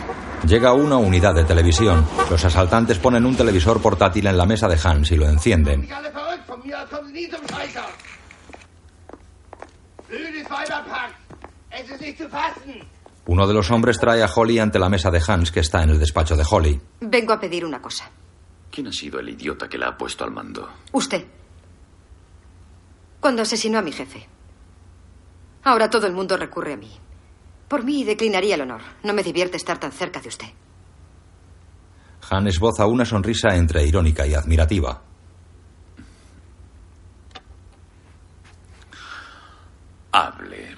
Llega 0.46 0.72
una 0.72 0.96
unidad 0.96 1.34
de 1.34 1.44
televisión. 1.44 2.04
Los 2.30 2.44
asaltantes 2.44 2.98
ponen 2.98 3.24
un 3.24 3.36
televisor 3.36 3.80
portátil 3.80 4.26
en 4.26 4.36
la 4.36 4.46
mesa 4.46 4.66
de 4.68 4.78
Hans 4.82 5.12
y 5.12 5.16
lo 5.16 5.28
encienden. 5.28 5.88
Uno 13.26 13.46
de 13.46 13.54
los 13.54 13.70
hombres 13.70 13.98
trae 14.00 14.22
a 14.22 14.26
Holly 14.34 14.58
ante 14.58 14.78
la 14.78 14.88
mesa 14.88 15.10
de 15.10 15.22
Hans 15.26 15.52
que 15.52 15.60
está 15.60 15.82
en 15.82 15.90
el 15.90 15.98
despacho 15.98 16.36
de 16.36 16.44
Holly. 16.48 16.80
Vengo 17.00 17.32
a 17.32 17.40
pedir 17.40 17.64
una 17.64 17.80
cosa. 17.80 18.10
¿Quién 18.70 18.88
ha 18.88 18.92
sido 18.92 19.20
el 19.20 19.28
idiota 19.28 19.68
que 19.68 19.78
la 19.78 19.88
ha 19.88 19.96
puesto 19.96 20.24
al 20.24 20.32
mando? 20.32 20.68
Usted. 20.92 21.24
Cuando 23.20 23.42
asesinó 23.42 23.78
a 23.78 23.82
mi 23.82 23.92
jefe. 23.92 24.26
Ahora 25.64 25.88
todo 25.88 26.06
el 26.08 26.12
mundo 26.12 26.36
recurre 26.36 26.72
a 26.72 26.76
mí. 26.76 26.90
Por 27.72 27.84
mí 27.84 28.04
declinaría 28.04 28.56
el 28.56 28.60
honor. 28.60 28.82
No 29.02 29.14
me 29.14 29.22
divierte 29.22 29.56
estar 29.56 29.80
tan 29.80 29.92
cerca 29.92 30.20
de 30.20 30.28
usted. 30.28 30.48
Han 32.28 32.46
esboza 32.46 32.84
una 32.84 33.06
sonrisa 33.06 33.56
entre 33.56 33.86
irónica 33.86 34.26
y 34.26 34.34
admirativa. 34.34 35.02
Hable. 40.12 40.76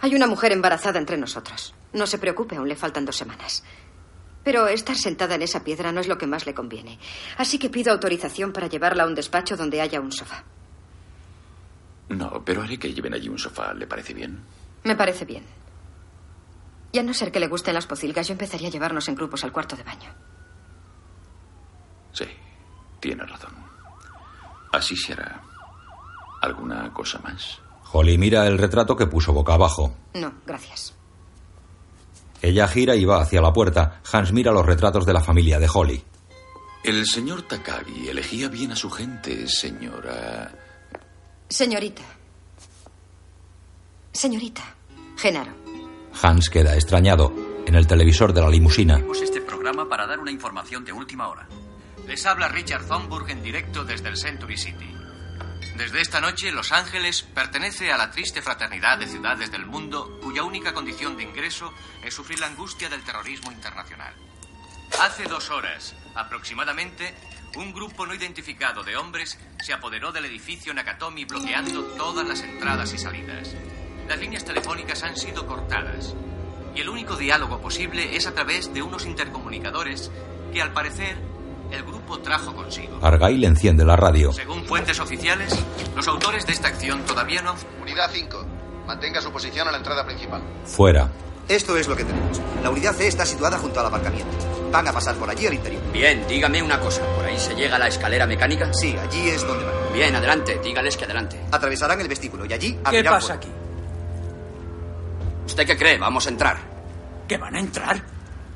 Hay 0.00 0.14
una 0.14 0.26
mujer 0.26 0.52
embarazada 0.52 0.98
entre 0.98 1.18
nosotros. 1.18 1.74
No 1.92 2.06
se 2.06 2.16
preocupe, 2.16 2.56
aún 2.56 2.70
le 2.70 2.74
faltan 2.74 3.04
dos 3.04 3.16
semanas. 3.16 3.62
Pero 4.44 4.66
estar 4.66 4.96
sentada 4.96 5.34
en 5.34 5.42
esa 5.42 5.62
piedra 5.62 5.92
no 5.92 6.00
es 6.00 6.08
lo 6.08 6.16
que 6.16 6.26
más 6.26 6.46
le 6.46 6.54
conviene. 6.54 6.98
Así 7.36 7.58
que 7.58 7.68
pido 7.68 7.92
autorización 7.92 8.54
para 8.54 8.68
llevarla 8.68 9.02
a 9.02 9.06
un 9.06 9.14
despacho 9.14 9.58
donde 9.58 9.82
haya 9.82 10.00
un 10.00 10.10
sofá. 10.10 10.42
No, 12.08 12.42
pero 12.46 12.62
haré 12.62 12.78
que 12.78 12.94
lleven 12.94 13.12
allí 13.12 13.28
un 13.28 13.38
sofá. 13.38 13.74
¿Le 13.74 13.86
parece 13.86 14.14
bien? 14.14 14.63
Me 14.84 14.96
parece 14.96 15.24
bien. 15.24 15.44
Y 16.92 16.98
a 16.98 17.02
no 17.02 17.12
ser 17.12 17.32
que 17.32 17.40
le 17.40 17.48
gusten 17.48 17.74
las 17.74 17.86
pocilgas, 17.86 18.28
yo 18.28 18.32
empezaría 18.32 18.68
a 18.68 18.70
llevarnos 18.70 19.08
en 19.08 19.16
grupos 19.16 19.42
al 19.42 19.52
cuarto 19.52 19.74
de 19.76 19.82
baño. 19.82 20.14
Sí, 22.12 22.26
tiene 23.00 23.24
razón. 23.24 23.52
Así 24.72 24.96
se 24.96 25.14
hará. 25.14 25.42
¿Alguna 26.42 26.92
cosa 26.92 27.18
más? 27.20 27.58
Holly 27.92 28.18
mira 28.18 28.46
el 28.46 28.58
retrato 28.58 28.96
que 28.96 29.06
puso 29.06 29.32
boca 29.32 29.54
abajo. 29.54 29.96
No, 30.14 30.34
gracias. 30.46 30.94
Ella 32.42 32.68
gira 32.68 32.94
y 32.94 33.04
va 33.04 33.22
hacia 33.22 33.40
la 33.40 33.52
puerta. 33.52 34.02
Hans 34.12 34.32
mira 34.32 34.52
los 34.52 34.66
retratos 34.66 35.06
de 35.06 35.14
la 35.14 35.20
familia 35.22 35.58
de 35.58 35.68
Holly. 35.72 36.04
El 36.84 37.06
señor 37.06 37.42
Takagi 37.42 38.08
elegía 38.08 38.48
bien 38.48 38.72
a 38.72 38.76
su 38.76 38.90
gente, 38.90 39.48
señora. 39.48 40.52
Señorita. 41.48 42.02
Señorita. 44.14 44.62
Genaro. 45.18 45.52
Hans 46.22 46.48
queda 46.48 46.74
extrañado. 46.74 47.34
En 47.66 47.74
el 47.74 47.86
televisor 47.86 48.32
de 48.32 48.42
la 48.42 48.48
limusina, 48.48 48.94
Tenemos 48.96 49.22
este 49.22 49.40
programa 49.40 49.88
para 49.88 50.06
dar 50.06 50.20
una 50.20 50.30
información 50.30 50.84
de 50.84 50.92
última 50.92 51.28
hora. 51.28 51.48
Les 52.06 52.24
habla 52.26 52.48
Richard 52.48 52.86
Thornburg 52.86 53.28
en 53.30 53.42
directo 53.42 53.84
desde 53.84 54.08
el 54.08 54.16
Century 54.16 54.56
City. 54.56 54.94
Desde 55.76 56.00
esta 56.00 56.20
noche, 56.20 56.52
Los 56.52 56.70
Ángeles 56.70 57.22
pertenece 57.22 57.90
a 57.90 57.96
la 57.96 58.10
triste 58.12 58.40
fraternidad 58.42 58.98
de 58.98 59.08
ciudades 59.08 59.50
del 59.50 59.66
mundo 59.66 60.20
cuya 60.22 60.44
única 60.44 60.72
condición 60.72 61.16
de 61.16 61.24
ingreso 61.24 61.72
es 62.04 62.14
sufrir 62.14 62.38
la 62.38 62.46
angustia 62.46 62.88
del 62.88 63.02
terrorismo 63.02 63.50
internacional. 63.50 64.14
Hace 65.00 65.24
dos 65.24 65.50
horas, 65.50 65.96
aproximadamente, 66.14 67.14
un 67.56 67.72
grupo 67.72 68.06
no 68.06 68.14
identificado 68.14 68.84
de 68.84 68.96
hombres 68.96 69.38
se 69.64 69.72
apoderó 69.72 70.12
del 70.12 70.26
edificio 70.26 70.72
Nakatomi 70.72 71.24
bloqueando 71.24 71.82
todas 71.96 72.28
las 72.28 72.42
entradas 72.42 72.92
y 72.92 72.98
salidas. 72.98 73.56
Las 74.08 74.18
líneas 74.18 74.44
telefónicas 74.44 75.02
han 75.02 75.16
sido 75.16 75.46
cortadas 75.46 76.14
y 76.74 76.80
el 76.80 76.88
único 76.88 77.16
diálogo 77.16 77.58
posible 77.60 78.16
es 78.16 78.26
a 78.26 78.32
través 78.34 78.72
de 78.74 78.82
unos 78.82 79.06
intercomunicadores 79.06 80.10
que 80.52 80.60
al 80.60 80.72
parecer 80.72 81.16
el 81.70 81.82
grupo 81.82 82.18
trajo 82.18 82.54
consigo. 82.54 82.98
Argyle 83.02 83.46
enciende 83.46 83.84
la 83.84 83.96
radio. 83.96 84.32
Según 84.32 84.64
fuentes 84.64 85.00
oficiales, 85.00 85.54
los 85.96 86.06
autores 86.08 86.46
de 86.46 86.52
esta 86.52 86.68
acción 86.68 87.04
todavía 87.06 87.42
no. 87.42 87.54
Unidad 87.80 88.10
5. 88.12 88.44
Mantenga 88.86 89.20
su 89.20 89.32
posición 89.32 89.66
a 89.68 89.72
la 89.72 89.78
entrada 89.78 90.04
principal. 90.04 90.42
Fuera. 90.64 91.08
Esto 91.48 91.76
es 91.76 91.88
lo 91.88 91.96
que 91.96 92.04
tenemos. 92.04 92.40
La 92.62 92.70
unidad 92.70 92.94
C 92.94 93.06
está 93.06 93.24
situada 93.26 93.58
junto 93.58 93.80
al 93.80 93.86
aparcamiento. 93.86 94.30
Van 94.70 94.86
a 94.88 94.92
pasar 94.92 95.14
por 95.16 95.28
allí 95.30 95.46
al 95.46 95.54
interior. 95.54 95.82
Bien, 95.92 96.24
dígame 96.28 96.62
una 96.62 96.80
cosa. 96.80 97.02
¿Por 97.16 97.24
ahí 97.24 97.38
se 97.38 97.54
llega 97.54 97.76
a 97.76 97.78
la 97.78 97.88
escalera 97.88 98.26
mecánica? 98.26 98.72
Sí, 98.72 98.96
allí 99.00 99.28
es 99.28 99.46
donde 99.46 99.64
van. 99.64 99.74
Bien, 99.92 100.14
adelante. 100.14 100.60
Dígales 100.62 100.96
que 100.96 101.04
adelante. 101.04 101.40
Atravesarán 101.52 102.00
el 102.00 102.08
vestíbulo 102.08 102.44
y 102.46 102.52
allí 102.52 102.78
¿Qué 102.90 103.04
pasa 103.04 103.38
fuego. 103.38 103.42
aquí? 103.42 103.63
¿Usted 105.46 105.66
qué 105.66 105.76
cree? 105.76 105.98
Vamos 105.98 106.26
a 106.26 106.30
entrar. 106.30 106.56
¿Que 107.28 107.36
van 107.36 107.54
a 107.54 107.60
entrar? 107.60 108.02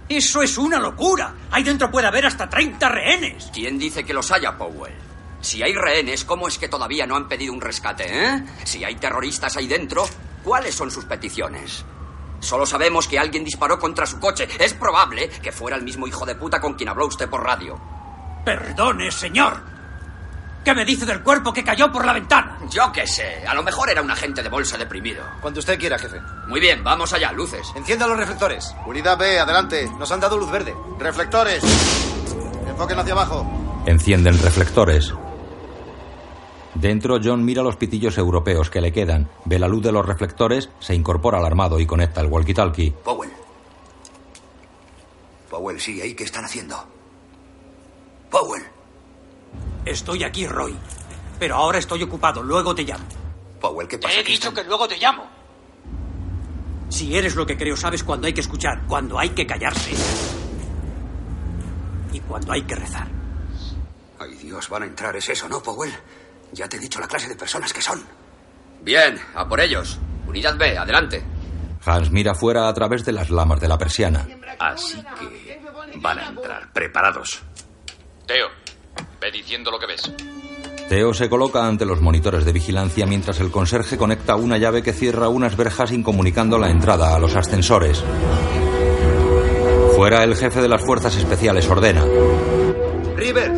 ¡Eso 0.09 0.43
es 0.43 0.57
una 0.57 0.79
locura! 0.79 1.35
Ahí 1.51 1.63
dentro 1.63 1.91
puede 1.91 2.07
haber 2.07 2.27
hasta 2.27 2.49
30 2.49 2.89
rehenes. 2.89 3.51
¿Quién 3.53 3.79
dice 3.79 4.05
que 4.05 4.15
los 4.15 4.31
haya, 4.33 4.57
Powell? 4.57 4.95
Si 5.41 5.63
hay 5.63 5.75
rehenes, 5.75 6.25
¿cómo 6.25 6.49
es 6.49 6.59
que 6.59 6.69
todavía 6.69 7.07
no 7.07 7.15
han 7.15 7.29
pedido 7.29 7.53
un 7.53 7.61
rescate, 7.61 8.07
eh? 8.09 8.45
Si 8.65 8.85
hay 8.85 8.97
terroristas 8.97 9.57
ahí 9.57 9.69
dentro, 9.69 10.05
¿cuáles 10.43 10.75
son 10.75 10.91
sus 10.91 11.05
peticiones? 11.05 11.85
Solo 12.41 12.67
sabemos 12.67 13.07
que 13.07 13.19
alguien 13.19 13.45
disparó 13.45 13.79
contra 13.79 14.07
su 14.07 14.19
coche. 14.19 14.49
Es 14.59 14.75
probable 14.75 15.29
que 15.29 15.53
fuera 15.53 15.77
el 15.77 15.83
mismo 15.83 16.07
hijo 16.07 16.25
de 16.25 16.35
puta 16.35 16.61
con 16.61 16.75
quien 16.75 16.89
habló 16.89 17.07
usted 17.07 17.29
por 17.29 17.45
radio. 17.45 17.81
Perdone, 18.45 19.11
señor. 19.11 19.61
¿Qué 20.65 20.75
me 20.75 20.85
dice 20.85 21.07
del 21.07 21.23
cuerpo 21.23 21.53
que 21.53 21.65
cayó 21.65 21.91
por 21.91 22.05
la 22.05 22.13
ventana? 22.13 22.59
Yo 22.71 22.93
qué 22.93 23.07
sé. 23.07 23.47
A 23.47 23.55
lo 23.55 23.63
mejor 23.63 23.89
era 23.91 24.03
un 24.03 24.11
agente 24.11 24.43
de 24.43 24.49
bolsa 24.49 24.77
deprimido. 24.77 25.25
Cuando 25.41 25.61
usted 25.61 25.79
quiera, 25.79 25.99
jefe. 25.99 26.21
Muy 26.47 26.61
bien, 26.61 26.85
vamos 26.85 27.13
allá, 27.13 27.33
luces. 27.33 27.73
Encienda 27.75 28.07
los 28.07 28.19
reflectores. 28.19 28.75
Unidad 28.87 29.17
B, 29.17 29.39
adelante. 29.39 29.89
Nos 29.99 30.11
han 30.13 30.21
dado 30.21 30.37
luz 30.37 30.51
verde. 30.51 30.75
Reflectores. 30.99 31.63
Enfoquen 32.69 32.99
hacia 32.99 33.13
abajo. 33.15 33.47
Encienden 33.87 34.41
reflectores. 34.43 35.15
Dentro, 36.75 37.19
John 37.23 37.45
mira 37.45 37.63
los 37.63 37.77
pitillos 37.77 38.19
europeos 38.19 38.71
que 38.71 38.81
le 38.81 38.93
quedan, 38.93 39.29
ve 39.47 39.59
la 39.59 39.67
luz 39.67 39.83
de 39.83 39.91
los 39.91 40.07
reflectores, 40.07 40.69
se 40.79 40.95
incorpora 40.95 41.39
al 41.39 41.47
armado 41.47 41.81
y 41.81 41.87
conecta 41.87 42.21
el 42.21 42.29
walkie-talkie. 42.29 42.93
Powell. 42.93 43.33
Powell, 45.51 45.81
sí, 45.81 46.01
ahí, 46.01 46.15
¿qué 46.15 46.25
están 46.25 46.45
haciendo? 46.45 46.77
Powell. 48.31 48.63
Estoy 49.85 50.25
aquí, 50.25 50.47
Roy. 50.47 50.75
Pero 51.39 51.57
ahora 51.57 51.79
estoy 51.79 52.03
ocupado. 52.03 52.43
Luego 52.43 52.75
te 52.75 52.83
llamo. 52.83 53.05
Powell, 53.61 53.89
¿qué 53.89 53.99
pasa? 53.99 54.15
Te 54.15 54.21
he 54.21 54.25
dicho 54.25 54.53
que 54.53 54.65
luego 54.65 54.87
te 54.89 54.97
llamo. 54.99 55.29
Si 56.89 57.17
eres 57.17 57.35
lo 57.37 57.47
que 57.47 57.57
creo, 57.57 57.77
sabes 57.77 58.03
cuándo 58.03 58.27
hay 58.27 58.33
que 58.33 58.41
escuchar, 58.41 58.83
cuándo 58.87 59.19
hay 59.19 59.31
que 59.31 59.47
callarse. 59.47 59.93
Y 62.13 62.21
cuándo 62.21 62.53
hay 62.53 62.63
que 62.63 62.75
rezar. 62.75 63.09
Ay, 64.19 64.35
Dios, 64.35 64.69
van 64.69 64.83
a 64.83 64.87
entrar, 64.87 65.15
es 65.17 65.29
eso, 65.29 65.49
¿no, 65.49 65.63
Powell? 65.63 65.93
Ya 66.53 66.69
te 66.69 66.77
he 66.77 66.81
dicho 66.81 66.99
la 66.99 67.07
clase 67.07 67.29
de 67.29 67.37
personas 67.37 67.73
que 67.73 67.83
son. 67.83 68.03
Bien, 68.83 69.19
a 69.35 69.47
por 69.47 69.61
ellos. 69.61 69.99
Unidad 70.27 70.57
B, 70.57 70.77
adelante. 70.79 71.23
Hans 71.85 72.11
mira 72.11 72.35
fuera 72.35 72.69
a 72.69 72.75
través 72.75 73.05
de 73.05 73.13
las 73.13 73.31
lamas 73.31 73.61
de 73.61 73.69
la 73.69 73.79
persiana. 73.79 74.27
Así 74.59 75.03
que 75.19 75.61
van 75.97 76.19
a 76.19 76.29
entrar 76.29 76.73
preparados. 76.73 77.43
Teo, 78.27 78.49
ve 79.21 79.31
diciendo 79.31 79.71
lo 79.71 79.79
que 79.79 79.87
ves. 79.87 80.13
Theo 80.89 81.13
se 81.13 81.29
coloca 81.29 81.67
ante 81.67 81.85
los 81.85 82.01
monitores 82.01 82.47
de 82.47 82.53
vigilancia 82.53 83.05
mientras 83.05 83.41
el 83.41 83.51
conserje 83.51 83.99
conecta 83.99 84.37
una 84.37 84.57
llave 84.57 84.83
que 84.83 84.95
cierra 84.95 85.29
unas 85.29 85.57
verjas 85.57 85.93
incomunicando 85.93 86.59
la 86.59 86.71
entrada 86.71 87.15
a 87.15 87.19
los 87.19 87.37
ascensores. 87.37 88.03
Fuera, 89.97 90.25
el 90.25 90.35
jefe 90.35 90.63
de 90.63 90.69
las 90.69 90.83
fuerzas 90.83 91.15
especiales 91.17 91.69
ordena. 91.69 92.05
River, 93.17 93.53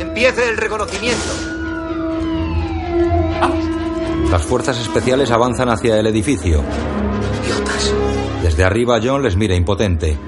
empiece 0.00 0.48
el 0.48 0.56
reconocimiento. 0.56 1.58
Las 4.30 4.42
fuerzas 4.42 4.80
especiales 4.80 5.30
avanzan 5.30 5.68
hacia 5.68 5.98
el 5.98 6.06
edificio. 6.06 6.64
Desde 8.42 8.64
arriba, 8.64 8.98
John 9.02 9.22
les 9.22 9.36
mira 9.36 9.54
impotente. 9.54 10.18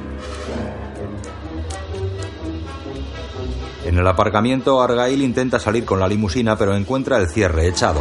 En 3.91 3.99
el 3.99 4.07
aparcamiento, 4.07 4.81
Argyle 4.81 5.25
intenta 5.25 5.59
salir 5.59 5.85
con 5.85 5.99
la 5.99 6.07
limusina, 6.07 6.57
pero 6.57 6.77
encuentra 6.77 7.19
el 7.19 7.29
cierre 7.29 7.67
echado. 7.67 8.01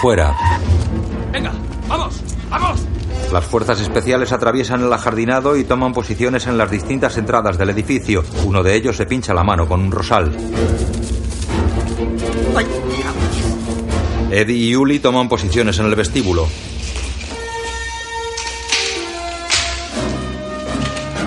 Fuera. 0.00 0.34
Venga, 1.30 1.52
vamos, 1.86 2.20
vamos. 2.50 2.80
Las 3.32 3.44
fuerzas 3.44 3.80
especiales 3.80 4.32
atraviesan 4.32 4.82
el 4.82 4.92
ajardinado 4.92 5.56
y 5.56 5.62
toman 5.62 5.92
posiciones 5.92 6.48
en 6.48 6.58
las 6.58 6.72
distintas 6.72 7.16
entradas 7.18 7.56
del 7.56 7.70
edificio. 7.70 8.24
Uno 8.46 8.64
de 8.64 8.74
ellos 8.74 8.96
se 8.96 9.06
pincha 9.06 9.32
la 9.32 9.44
mano 9.44 9.68
con 9.68 9.80
un 9.80 9.92
rosal. 9.92 10.36
Eddie 14.32 14.70
y 14.70 14.74
Uli 14.74 14.98
toman 14.98 15.28
posiciones 15.28 15.78
en 15.78 15.86
el 15.86 15.94
vestíbulo. 15.94 16.48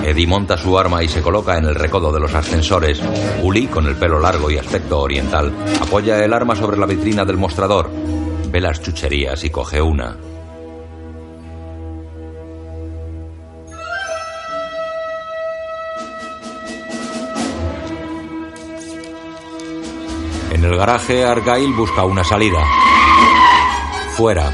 Eddie 0.03 0.27
monta 0.27 0.57
su 0.57 0.77
arma 0.77 1.01
y 1.01 1.07
se 1.07 1.21
coloca 1.21 1.57
en 1.57 1.65
el 1.65 1.75
recodo 1.75 2.11
de 2.11 2.19
los 2.19 2.34
ascensores. 2.34 3.01
Uli, 3.41 3.67
con 3.67 3.88
el 3.88 3.95
pelo 3.95 4.19
largo 4.19 4.51
y 4.51 4.57
aspecto 4.57 4.99
oriental, 4.99 5.51
apoya 5.81 6.23
el 6.23 6.34
arma 6.34 6.55
sobre 6.55 6.77
la 6.77 6.85
vitrina 6.85 7.23
del 7.23 7.38
mostrador. 7.38 7.89
Ve 8.49 8.59
las 8.59 8.81
chucherías 8.81 9.43
y 9.45 9.49
coge 9.49 9.81
una. 9.81 10.17
En 20.51 20.63
el 20.65 20.77
garaje, 20.77 21.25
Argyle 21.25 21.73
busca 21.73 22.03
una 22.03 22.23
salida. 22.23 22.59
Fuera. 24.15 24.51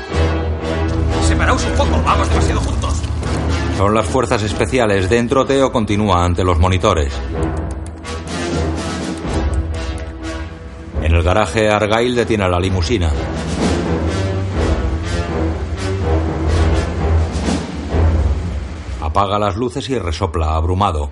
Separaos 1.27 1.65
un 1.65 1.73
poco, 1.73 2.01
vamos 2.05 2.29
demasiado 2.29 2.61
juntos. 2.61 2.78
Son 3.79 3.93
las 3.93 4.07
fuerzas 4.07 4.43
especiales. 4.43 5.09
Dentro, 5.09 5.45
Teo 5.45 5.71
continúa 5.71 6.25
ante 6.25 6.43
los 6.43 6.59
monitores. 6.59 7.17
En 11.01 11.15
el 11.15 11.23
garaje, 11.23 11.69
Argyle 11.69 12.13
detiene 12.13 12.43
a 12.43 12.49
la 12.49 12.59
limusina. 12.59 13.09
Apaga 19.01 19.39
las 19.39 19.55
luces 19.55 19.89
y 19.89 19.97
resopla 19.97 20.55
abrumado. 20.55 21.09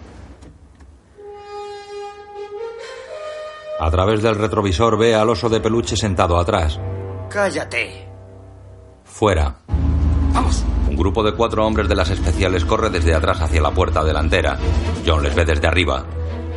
A 3.80 3.90
través 3.90 4.22
del 4.22 4.36
retrovisor 4.36 4.98
ve 4.98 5.16
al 5.16 5.30
oso 5.30 5.48
de 5.48 5.62
peluche 5.62 5.96
sentado 5.96 6.38
atrás. 6.38 6.78
Cállate. 7.30 8.10
Fuera. 9.06 9.56
Vamos. 10.34 10.66
Un 10.98 11.04
grupo 11.04 11.22
de 11.22 11.34
cuatro 11.34 11.64
hombres 11.64 11.88
de 11.88 11.94
las 11.94 12.10
especiales 12.10 12.66
corre 12.66 12.90
desde 12.90 13.14
atrás 13.14 13.40
hacia 13.40 13.62
la 13.62 13.70
puerta 13.70 14.04
delantera. 14.04 14.58
John 15.06 15.22
les 15.22 15.36
ve 15.36 15.46
desde 15.46 15.68
arriba. 15.68 16.04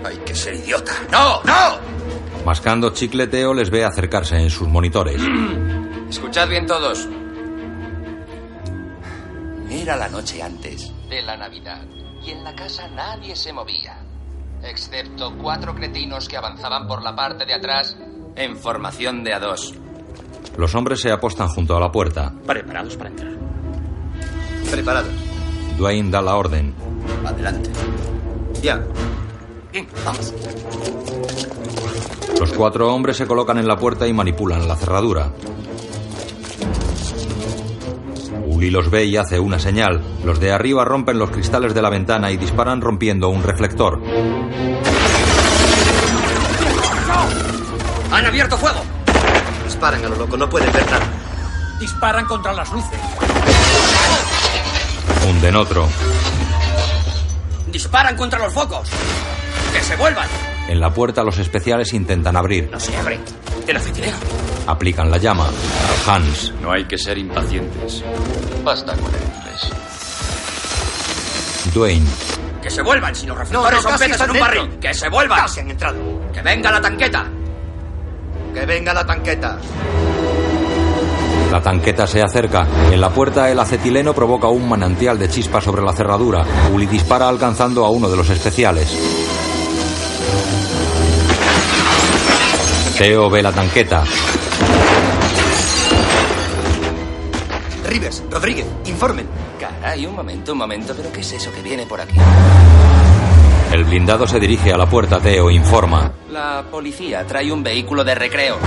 Hay 0.03 0.17
que 0.17 0.35
ser 0.35 0.55
idiota. 0.55 0.93
¡No, 1.13 1.43
no! 1.45 2.45
Mascando 2.47 2.89
chicleteo 2.89 3.53
les 3.53 3.69
ve 3.69 3.85
acercarse 3.85 4.37
en 4.39 4.49
sus 4.49 4.67
monitores. 4.67 5.21
Escuchad 6.09 6.49
bien 6.49 6.65
todos. 6.67 7.07
Era 9.69 9.95
la 9.99 10.09
noche 10.09 10.43
antes 10.43 10.91
de 11.11 11.21
la 11.21 11.37
Navidad 11.37 11.83
y 12.25 12.31
en 12.31 12.43
la 12.43 12.55
casa 12.55 12.89
nadie 12.89 13.37
se 13.37 13.53
movía, 13.53 13.99
excepto 14.63 15.37
cuatro 15.37 15.75
cretinos 15.75 16.31
que 16.31 16.39
avanzaban 16.39 16.87
por 16.87 17.03
la 17.03 17.15
parte 17.15 17.45
de 17.45 17.53
atrás 17.53 17.95
En 18.37 18.57
formación 18.57 19.23
de 19.23 19.35
a 19.35 19.39
dos. 19.39 19.75
Los 20.57 20.75
hombres 20.75 21.03
se 21.03 21.13
apostan 21.13 21.49
junto 21.49 21.77
a 21.77 21.81
la 21.81 21.93
puerta. 21.93 22.33
Preparados 22.47 22.97
para 22.97 23.11
entrar. 23.11 23.50
Preparados. 24.71 25.13
Dwayne 25.77 26.11
da 26.11 26.23
la 26.23 26.37
orden. 26.37 26.75
Adelante. 27.25 27.71
Ya. 28.63 28.81
Bien, 29.73 29.87
vamos. 30.05 30.33
Los 32.39 32.53
cuatro 32.53 32.95
hombres 32.95 33.17
se 33.17 33.27
colocan 33.27 33.59
en 33.59 33.67
la 33.67 33.77
puerta 33.77 34.07
y 34.07 34.13
manipulan 34.13 34.67
la 34.67 34.77
cerradura. 34.77 35.31
Uli 38.47 38.71
los 38.71 38.91
ve 38.91 39.05
y 39.05 39.17
hace 39.17 39.39
una 39.39 39.59
señal. 39.59 40.03
Los 40.25 40.41
de 40.41 40.53
arriba 40.53 40.85
rompen 40.85 41.19
los 41.19 41.31
cristales 41.31 41.75
de 41.75 41.83
la 41.83 41.91
ventana 41.91 42.31
y 42.31 42.37
disparan 42.37 42.81
rompiendo 42.81 43.29
un 43.29 43.43
reflector. 43.43 44.01
¡Han 48.11 48.27
abierto 48.27 48.57
fuego! 48.59 48.81
Disparan 49.65 50.05
a 50.05 50.09
lo 50.09 50.17
loco, 50.17 50.37
no 50.37 50.49
pueden 50.49 50.73
ver 50.73 50.85
nada. 50.91 51.07
Disparan 51.79 52.27
contra 52.27 52.53
las 52.53 52.71
luces. 52.73 53.01
Hunden 55.31 55.55
otro. 55.55 55.89
¡Disparan 57.69 58.17
contra 58.17 58.41
los 58.41 58.53
focos! 58.53 58.89
¡Que 59.73 59.81
se 59.81 59.95
vuelvan! 59.95 60.29
En 60.67 60.81
la 60.81 60.93
puerta 60.93 61.23
los 61.23 61.39
especiales 61.39 61.93
intentan 61.93 62.37
abrir. 62.37 62.69
No 62.69 62.81
se 62.81 62.97
abre. 62.97 63.21
El 63.65 63.77
oficinero. 63.77 64.17
Aplican 64.67 65.09
la 65.09 65.19
llama. 65.19 65.49
Hans. 66.05 66.53
No 66.61 66.73
hay 66.73 66.85
que 66.85 66.99
ser 66.99 67.17
impacientes. 67.17 68.03
Basta 68.65 68.93
con 68.95 69.15
el 69.15 69.23
inglés. 69.23 69.71
Dwayne. 71.75 72.11
¡Que 72.61 72.69
se 72.69 72.83
vuelvan! 72.83 73.15
Si 73.15 73.27
los 73.29 73.39
reflectores 73.39 73.83
son 73.83 73.93
casi 73.93 74.05
peces 74.09 74.21
en 74.23 74.31
un 74.33 74.41
barril. 74.41 74.79
¡Que 74.81 74.93
se 74.93 75.09
vuelvan! 75.09 75.43
Casi 75.43 75.61
han 75.61 75.71
entrado. 75.71 75.99
¡Que 76.33 76.43
venga 76.43 76.73
la 76.73 76.81
tanqueta! 76.81 77.27
Que 78.53 78.67
venga 78.67 78.93
la 78.93 79.07
tanqueta. 79.07 79.59
La 81.51 81.61
tanqueta 81.61 82.07
se 82.07 82.23
acerca. 82.23 82.67
En 82.93 83.01
la 83.01 83.11
puerta 83.11 83.51
el 83.51 83.59
acetileno 83.59 84.15
provoca 84.15 84.49
un 84.49 84.69
manantial 84.69 85.19
de 85.19 85.29
chispas 85.29 85.65
sobre 85.65 85.83
la 85.83 85.93
cerradura. 85.93 86.45
Uli 86.73 86.87
dispara 86.87 87.29
alcanzando 87.29 87.85
a 87.85 87.91
uno 87.91 88.09
de 88.09 88.17
los 88.17 88.31
especiales. 88.31 88.89
Theo 92.97 93.31
ve 93.31 93.43
la 93.43 93.51
tanqueta. 93.51 94.05
Rivers, 97.89 98.23
Rodríguez, 98.31 98.67
informen. 98.85 99.27
Caray, 99.59 100.07
un 100.07 100.15
momento, 100.15 100.53
un 100.53 100.59
momento, 100.59 100.95
pero 100.97 101.11
¿qué 101.11 101.21
es 101.21 101.33
eso 101.33 101.51
que 101.53 101.63
viene 101.63 101.87
por 101.87 102.01
aquí? 102.01 102.15
El 103.73 103.85
blindado 103.85 104.27
se 104.27 104.39
dirige 104.39 104.73
a 104.73 104.77
la 104.77 104.87
puerta. 104.87 105.19
Theo 105.19 105.51
informa. 105.51 106.13
La 106.31 106.65
policía 106.71 107.27
trae 107.27 107.51
un 107.51 107.63
vehículo 107.63 108.05
de 108.05 108.15
recreo. 108.15 108.59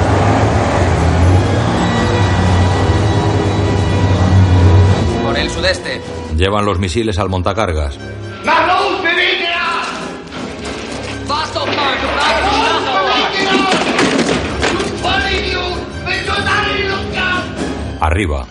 Por 5.34 5.40
el 5.40 5.50
sudeste. 5.50 6.00
Llevan 6.38 6.64
los 6.64 6.78
misiles 6.78 7.18
al 7.18 7.28
montacargas. 7.28 7.98
Arriba. 18.00 18.46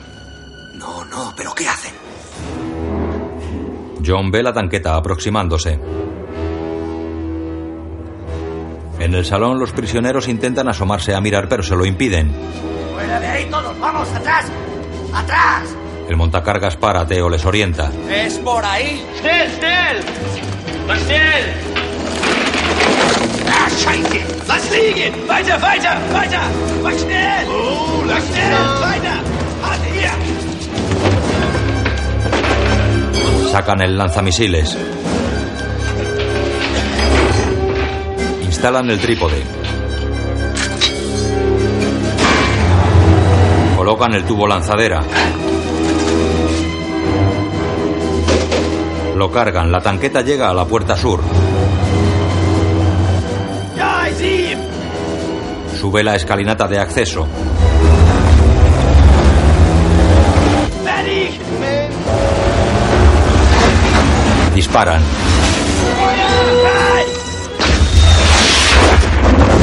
No, 0.75 1.05
no, 1.05 1.33
pero 1.37 1.55
¿qué 1.55 1.69
hacen? 1.69 1.93
John 4.05 4.33
ve 4.33 4.43
la 4.43 4.53
tanqueta 4.53 4.97
aproximándose. 4.97 5.79
En 8.99 9.15
el 9.15 9.25
salón 9.25 9.61
los 9.61 9.71
prisioneros 9.71 10.27
intentan 10.27 10.67
asomarse 10.67 11.15
a 11.15 11.21
mirar 11.21 11.49
pero 11.49 11.63
se 11.63 11.77
lo 11.77 11.87
impiden. 11.87 12.33
¡Fuera 12.93 13.21
de 13.21 13.27
ahí 13.29 13.45
todos! 13.49 13.79
¡Vamos, 13.79 14.09
atrás! 14.13 14.51
¡Atrás! 15.15 15.77
El 16.13 16.19
montacargas 16.19 16.77
para, 16.77 17.07
Theo 17.07 17.31
les 17.31 17.43
orienta. 17.47 17.91
¡Es 18.11 18.35
por 18.35 18.63
ahí! 18.63 19.03
¡Schnell, 19.17 19.51
schnell! 19.51 20.05
¡Más 20.87 21.01
schnell! 21.01 21.55
¡Ah, 23.49 23.71
scheiße! 23.71 24.23
¡Lass 24.47 24.71
liegen! 24.71 25.15
¡Weiter, 25.27 25.59
weiter, 25.63 25.97
weiter! 26.15 26.41
¡Más 26.83 27.01
schnell! 27.01 27.49
¡Oh, 27.49 28.05
lass 28.07 28.25
schnell! 28.25 28.53
¡Weiter! 28.83 29.23
Sacan 33.51 33.81
el 33.81 33.97
lanzamisiles. 33.97 34.77
Instalan 38.43 38.91
el 38.91 39.01
trípode. 39.01 39.43
Colocan 43.79 44.13
el 44.13 44.25
tubo 44.27 44.47
lanzadera. 44.47 45.01
Lo 49.17 49.31
cargan. 49.31 49.71
La 49.71 49.81
tanqueta 49.81 50.23
llega 50.23 50.49
a 50.49 50.55
la 50.55 50.65
puerta 50.65 50.97
sur. 50.97 51.21
Sube 55.79 56.05
la 56.05 56.15
escalinata 56.15 56.69
de 56.69 56.79
acceso. 56.79 57.27
Disparan. 64.55 65.03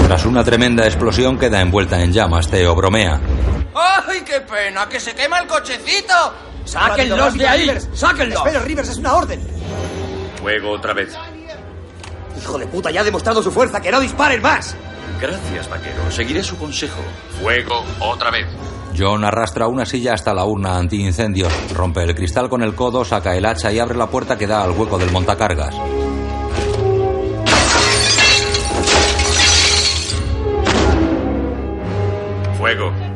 Tras 0.08 0.26
una 0.26 0.44
tremenda 0.44 0.86
explosión 0.86 1.38
queda 1.38 1.62
envuelta 1.62 2.02
en 2.02 2.12
llamas. 2.12 2.50
Theo 2.50 2.76
bromea. 2.76 3.22
¡Ay, 3.76 4.22
qué 4.26 4.42
pena! 4.42 4.90
¡Que 4.90 5.00
se 5.00 5.14
quema 5.14 5.40
el 5.40 5.48
cochecito! 5.48 6.49
¡Sáquenlos 6.70 7.34
de 7.34 7.48
ahí! 7.48 7.78
¡Sáquenlos! 7.94 8.38
Espera, 8.38 8.60
Rivers, 8.60 8.90
es 8.90 8.98
una 8.98 9.16
orden. 9.16 9.40
Fuego 10.40 10.72
otra 10.72 10.94
vez. 10.94 11.16
Hijo 12.38 12.58
de 12.60 12.68
puta, 12.68 12.92
ya 12.92 13.02
ha 13.02 13.04
demostrado 13.04 13.42
su 13.42 13.52
fuerza. 13.52 13.82
¡Que 13.82 13.92
no 13.92 14.00
disparen 14.00 14.42
más! 14.42 14.76
Gracias, 15.20 15.68
vaquero. 15.68 16.12
Seguiré 16.12 16.44
su 16.44 16.58
consejo. 16.58 17.02
Fuego 17.42 17.84
otra 18.00 18.30
vez. 18.30 18.46
John 18.98 19.24
arrastra 19.24 19.68
una 19.68 19.86
silla 19.86 20.14
hasta 20.14 20.34
la 20.34 20.46
urna 20.46 20.78
antiincendios, 20.78 21.52
rompe 21.74 22.04
el 22.04 22.16
cristal 22.16 22.50
con 22.50 22.64
el 22.64 22.76
codo, 22.76 23.06
saca 23.06 23.36
el 23.36 23.46
hacha 23.46 23.72
y 23.72 23.80
abre 23.80 23.98
la 23.98 24.08
puerta 24.08 24.38
que 24.38 24.48
da 24.48 24.64
al 24.64 24.72
hueco 24.72 24.98
del 24.98 25.12
montacargas. 25.12 25.76
Fuego. 32.58 33.09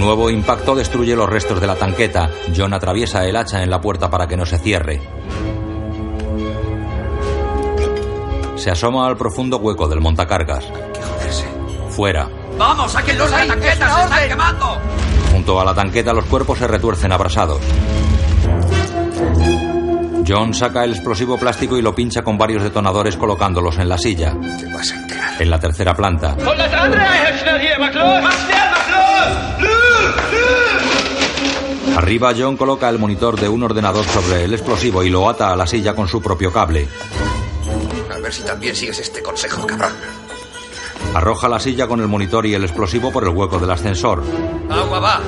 Nuevo 0.00 0.30
impacto 0.30 0.74
destruye 0.74 1.14
los 1.14 1.28
restos 1.28 1.60
de 1.60 1.66
la 1.66 1.76
tanqueta. 1.76 2.30
John 2.56 2.72
atraviesa 2.72 3.24
el 3.26 3.36
hacha 3.36 3.62
en 3.62 3.70
la 3.70 3.80
puerta 3.80 4.10
para 4.10 4.26
que 4.26 4.36
no 4.36 4.46
se 4.46 4.58
cierre. 4.58 5.00
Se 8.56 8.70
asoma 8.70 9.06
al 9.06 9.16
profundo 9.16 9.58
hueco 9.58 9.88
del 9.88 10.00
montacargas. 10.00 10.66
Fuera. 11.90 12.28
¡Vamos, 12.58 12.92
sáquenlos 12.92 13.30
de 13.30 13.36
la 13.36 13.46
tanqueta! 13.46 13.94
¡Se 13.94 14.02
están 14.02 14.28
quemando! 14.28 14.78
Junto 15.32 15.60
a 15.60 15.64
la 15.64 15.74
tanqueta 15.74 16.12
los 16.12 16.24
cuerpos 16.24 16.58
se 16.58 16.66
retuercen 16.66 17.12
abrasados. 17.12 17.60
John 20.26 20.54
saca 20.54 20.84
el 20.84 20.92
explosivo 20.92 21.38
plástico 21.38 21.76
y 21.76 21.82
lo 21.82 21.94
pincha 21.94 22.22
con 22.22 22.38
varios 22.38 22.62
detonadores 22.62 23.16
colocándolos 23.16 23.78
en 23.78 23.88
la 23.88 23.98
silla. 23.98 24.34
Te 24.58 24.72
vas 24.72 24.92
a 24.92 24.96
enterar. 24.96 25.42
En 25.42 25.50
la 25.50 25.58
tercera 25.58 25.94
planta. 25.94 26.36
Und 26.38 26.58
das 26.58 26.70
Arriba 31.96 32.32
John 32.36 32.56
coloca 32.56 32.88
el 32.88 32.98
monitor 32.98 33.38
de 33.38 33.48
un 33.48 33.62
ordenador 33.62 34.04
sobre 34.04 34.44
el 34.44 34.54
explosivo 34.54 35.02
y 35.02 35.10
lo 35.10 35.28
ata 35.28 35.52
a 35.52 35.56
la 35.56 35.66
silla 35.66 35.94
con 35.94 36.08
su 36.08 36.20
propio 36.20 36.52
cable. 36.52 36.88
A 38.12 38.18
ver 38.18 38.32
si 38.32 38.42
también 38.42 38.74
sigues 38.74 38.98
este 38.98 39.22
consejo, 39.22 39.66
cabrón. 39.66 39.92
Arroja 41.14 41.48
la 41.48 41.60
silla 41.60 41.86
con 41.86 42.00
el 42.00 42.08
monitor 42.08 42.46
y 42.46 42.54
el 42.54 42.64
explosivo 42.64 43.12
por 43.12 43.24
el 43.24 43.30
hueco 43.30 43.58
del 43.58 43.70
ascensor. 43.70 44.22
¡Agua 44.70 45.00
va! 45.00 45.20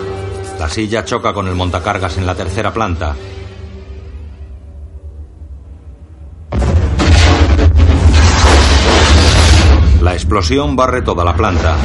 La 0.58 0.68
silla 0.68 1.04
choca 1.04 1.32
con 1.32 1.48
el 1.48 1.54
montacargas 1.54 2.16
en 2.18 2.26
la 2.26 2.34
tercera 2.34 2.72
planta. 2.72 3.16
La 10.00 10.14
explosión 10.14 10.76
barre 10.76 11.02
toda 11.02 11.24
la 11.24 11.34
planta. 11.34 11.76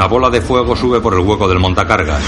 Una 0.00 0.08
bola 0.08 0.30
de 0.30 0.40
fuego 0.40 0.74
sube 0.74 0.98
por 0.98 1.12
el 1.12 1.20
hueco 1.20 1.46
del 1.46 1.58
montacargas. 1.58 2.22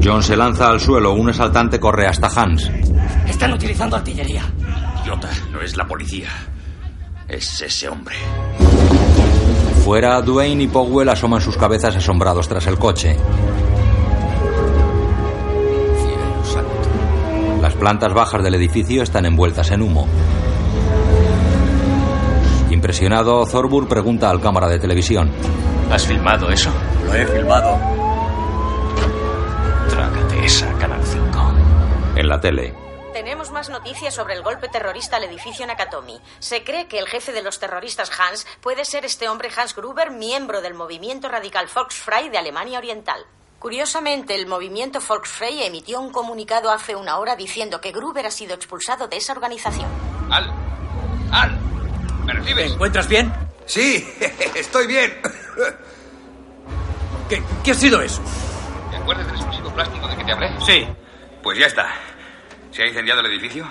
John 0.00 0.22
se 0.22 0.36
lanza 0.36 0.68
al 0.68 0.78
suelo, 0.78 1.12
un 1.12 1.30
asaltante 1.30 1.80
corre 1.80 2.06
hasta 2.06 2.28
Hans. 2.28 2.70
Están 3.26 3.52
utilizando 3.52 3.96
artillería. 3.96 4.44
Idiota, 5.02 5.28
no 5.50 5.60
es 5.60 5.76
la 5.76 5.88
policía. 5.88 6.28
Es 7.26 7.62
ese 7.62 7.88
hombre. 7.88 8.14
Fuera, 9.84 10.22
Dwayne 10.22 10.62
y 10.62 10.68
Powell 10.68 11.08
asoman 11.08 11.40
sus 11.40 11.56
cabezas 11.56 11.96
asombrados 11.96 12.46
tras 12.46 12.68
el 12.68 12.78
coche. 12.78 13.16
Las 17.60 17.74
plantas 17.74 18.14
bajas 18.14 18.44
del 18.44 18.54
edificio 18.54 19.02
están 19.02 19.26
envueltas 19.26 19.72
en 19.72 19.82
humo. 19.82 20.06
Impresionado, 22.82 23.46
Thorburg 23.46 23.86
pregunta 23.86 24.28
al 24.28 24.40
cámara 24.40 24.66
de 24.66 24.80
televisión. 24.80 25.30
¿Has 25.92 26.04
filmado 26.04 26.50
eso? 26.50 26.68
Lo 27.04 27.14
he 27.14 27.24
filmado. 27.28 27.78
Trágate 29.88 30.44
eso. 30.44 30.66
En 32.16 32.26
la 32.26 32.40
tele. 32.40 32.74
Tenemos 33.12 33.52
más 33.52 33.70
noticias 33.70 34.12
sobre 34.12 34.34
el 34.34 34.42
golpe 34.42 34.68
terrorista 34.68 35.18
al 35.18 35.22
edificio 35.22 35.64
Nakatomi. 35.64 36.18
Se 36.40 36.64
cree 36.64 36.88
que 36.88 36.98
el 36.98 37.06
jefe 37.06 37.30
de 37.30 37.44
los 37.44 37.60
terroristas 37.60 38.10
Hans 38.18 38.48
puede 38.60 38.84
ser 38.84 39.04
este 39.04 39.28
hombre 39.28 39.50
Hans 39.56 39.76
Gruber, 39.76 40.10
miembro 40.10 40.60
del 40.60 40.74
movimiento 40.74 41.28
radical 41.28 41.68
Volksfrei 41.72 42.30
de 42.30 42.38
Alemania 42.38 42.78
Oriental. 42.78 43.24
Curiosamente, 43.60 44.34
el 44.34 44.48
movimiento 44.48 44.98
Volksfrei 44.98 45.62
emitió 45.62 46.00
un 46.00 46.10
comunicado 46.10 46.72
hace 46.72 46.96
una 46.96 47.18
hora 47.18 47.36
diciendo 47.36 47.80
que 47.80 47.92
Gruber 47.92 48.26
ha 48.26 48.32
sido 48.32 48.56
expulsado 48.56 49.06
de 49.06 49.18
esa 49.18 49.34
organización. 49.34 49.88
Al. 50.32 50.52
Al. 51.30 51.72
¿Me 52.24 52.32
recibes? 52.32 52.66
¿Te 52.68 52.72
encuentras 52.74 53.08
bien? 53.08 53.32
Sí, 53.66 54.06
estoy 54.54 54.86
bien. 54.86 55.12
¿Qué, 57.28 57.42
¿Qué 57.64 57.70
ha 57.70 57.74
sido 57.74 58.00
eso? 58.02 58.22
¿Te 58.90 58.96
acuerdas 58.96 59.26
del 59.26 59.36
explosivo 59.36 59.70
plástico 59.70 60.08
de 60.08 60.16
que 60.16 60.24
te 60.24 60.32
hablé? 60.32 60.50
Sí. 60.64 60.86
Pues 61.42 61.58
ya 61.58 61.66
está. 61.66 61.86
¿Se 62.70 62.82
ha 62.82 62.86
incendiado 62.86 63.20
el 63.20 63.26
edificio? 63.26 63.66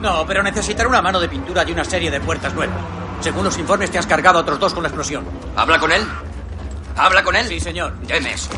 No, 0.00 0.24
pero 0.26 0.42
necesitará 0.42 0.88
una 0.88 1.02
mano 1.02 1.20
de 1.20 1.28
pintura 1.28 1.64
y 1.66 1.72
una 1.72 1.84
serie 1.84 2.10
de 2.10 2.20
puertas 2.20 2.54
nuevas. 2.54 2.76
Según 3.20 3.44
los 3.44 3.58
informes, 3.58 3.90
te 3.90 3.98
has 3.98 4.06
cargado 4.06 4.38
a 4.38 4.42
otros 4.42 4.58
dos 4.58 4.72
con 4.74 4.82
la 4.82 4.88
explosión. 4.88 5.24
¿Habla 5.56 5.78
con 5.78 5.92
él? 5.92 6.02
¿Habla 6.96 7.22
con 7.22 7.36
él? 7.36 7.46
Sí, 7.48 7.60
señor. 7.60 7.98
Deme 8.00 8.32
eso. 8.32 8.50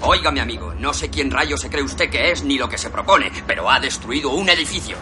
Oiga, 0.00 0.30
mi 0.30 0.40
amigo, 0.40 0.74
no 0.74 0.92
sé 0.92 1.08
quién 1.10 1.30
rayo 1.30 1.56
se 1.56 1.70
cree 1.70 1.82
usted 1.82 2.10
que 2.10 2.30
es 2.30 2.42
ni 2.42 2.58
lo 2.58 2.68
que 2.68 2.76
se 2.76 2.90
propone, 2.90 3.32
pero 3.46 3.70
ha 3.70 3.80
destruido 3.80 4.30
un 4.30 4.48
edificio. 4.48 4.96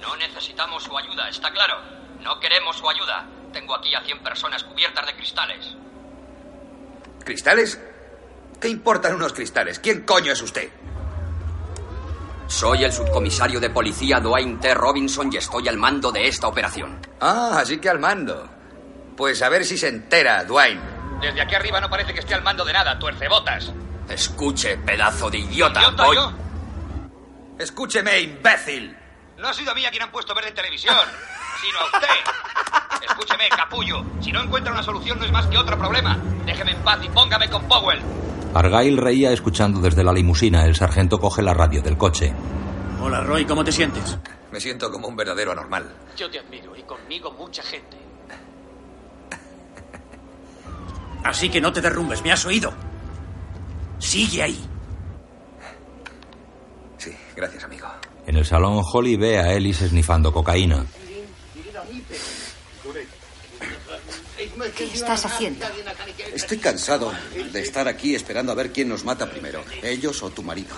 No 0.00 0.16
necesitamos 0.16 0.84
su 0.84 0.96
ayuda, 0.96 1.28
¿está 1.28 1.50
claro? 1.50 1.74
No 2.22 2.38
queremos 2.40 2.76
su 2.76 2.88
ayuda. 2.88 3.26
Tengo 3.52 3.74
aquí 3.74 3.94
a 3.94 4.02
100 4.02 4.22
personas 4.22 4.62
cubiertas 4.64 5.06
de 5.06 5.14
cristales. 5.14 5.74
¿Cristales? 7.24 7.80
¿Qué 8.60 8.68
importan 8.68 9.14
unos 9.14 9.32
cristales? 9.32 9.78
¿Quién 9.78 10.02
coño 10.02 10.32
es 10.32 10.42
usted? 10.42 10.68
Soy 12.46 12.84
el 12.84 12.92
subcomisario 12.92 13.60
de 13.60 13.70
policía 13.70 14.18
Dwayne 14.20 14.58
T. 14.58 14.74
Robinson 14.74 15.32
y 15.32 15.36
estoy 15.36 15.68
al 15.68 15.76
mando 15.76 16.10
de 16.10 16.26
esta 16.26 16.48
operación. 16.48 16.98
Ah, 17.20 17.58
así 17.60 17.78
que 17.78 17.88
al 17.88 17.98
mando. 18.00 18.48
Pues 19.16 19.40
a 19.42 19.48
ver 19.48 19.64
si 19.64 19.78
se 19.78 19.88
entera, 19.88 20.44
Dwayne. 20.44 20.80
Desde 21.20 21.40
aquí 21.40 21.54
arriba 21.54 21.80
no 21.80 21.88
parece 21.88 22.12
que 22.12 22.20
esté 22.20 22.34
al 22.34 22.42
mando 22.42 22.64
de 22.64 22.72
nada, 22.72 22.98
tuercebotas. 22.98 23.72
Escuche, 24.08 24.78
pedazo 24.78 25.30
de 25.30 25.38
idiota. 25.38 25.80
¿Idiota 25.80 26.04
Voy- 26.04 26.16
yo? 26.16 26.32
Escúcheme, 27.58 28.18
imbécil. 28.20 28.96
No 29.38 29.48
ha 29.48 29.54
sido 29.54 29.70
a 29.70 29.74
mí 29.74 29.84
a 29.86 29.90
quien 29.90 30.02
han 30.02 30.10
puesto 30.10 30.34
verde 30.34 30.48
en 30.48 30.54
televisión, 30.54 30.96
sino 31.60 31.78
a 31.78 31.84
usted. 31.84 33.06
Escúcheme, 33.08 33.48
capullo. 33.50 34.04
Si 34.20 34.32
no 34.32 34.42
encuentra 34.42 34.72
una 34.72 34.82
solución 34.82 35.18
no 35.18 35.24
es 35.24 35.32
más 35.32 35.46
que 35.46 35.58
otro 35.58 35.78
problema. 35.78 36.18
Déjeme 36.46 36.72
en 36.72 36.82
paz 36.82 36.98
y 37.02 37.08
póngame 37.08 37.48
con 37.48 37.62
Powell. 37.68 38.00
Argyle 38.54 39.00
reía 39.00 39.32
escuchando 39.32 39.80
desde 39.80 40.02
la 40.02 40.12
limusina. 40.12 40.64
El 40.64 40.74
sargento 40.74 41.18
coge 41.18 41.42
la 41.42 41.54
radio 41.54 41.82
del 41.82 41.96
coche. 41.96 42.32
Hola, 43.00 43.20
Roy, 43.22 43.44
¿cómo 43.44 43.64
te 43.64 43.72
sientes? 43.72 44.18
Me 44.52 44.60
siento 44.60 44.90
como 44.90 45.08
un 45.08 45.16
verdadero 45.16 45.52
anormal. 45.52 45.88
Yo 46.16 46.30
te 46.30 46.38
admiro 46.38 46.76
y 46.76 46.82
conmigo 46.82 47.32
mucha 47.32 47.62
gente. 47.62 47.96
Así 51.24 51.48
que 51.48 51.60
no 51.60 51.72
te 51.72 51.80
derrumbes, 51.80 52.22
¿me 52.22 52.32
has 52.32 52.44
oído? 52.46 52.72
Sigue 53.98 54.42
ahí. 54.42 54.66
Sí, 56.96 57.14
gracias, 57.36 57.64
amigo. 57.64 57.86
En 58.26 58.36
el 58.36 58.44
salón, 58.44 58.82
Holly 58.92 59.16
ve 59.16 59.38
a 59.38 59.52
Ellis 59.52 59.82
esnifando 59.82 60.32
cocaína. 60.32 60.84
¿Qué 64.76 64.84
estás 64.84 65.24
haciendo? 65.26 65.66
Estoy 66.34 66.58
cansado 66.58 67.12
de 67.52 67.60
estar 67.60 67.88
aquí 67.88 68.14
esperando 68.14 68.52
a 68.52 68.54
ver 68.54 68.72
quién 68.72 68.88
nos 68.88 69.04
mata 69.04 69.30
primero, 69.30 69.64
ellos 69.82 70.22
o 70.22 70.30
tu 70.30 70.42
marido. 70.42 70.74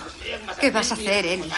¿Qué 0.61 0.71
vas 0.71 0.91
a 0.93 0.95
hacer, 0.95 1.27
Ellis? 1.27 1.53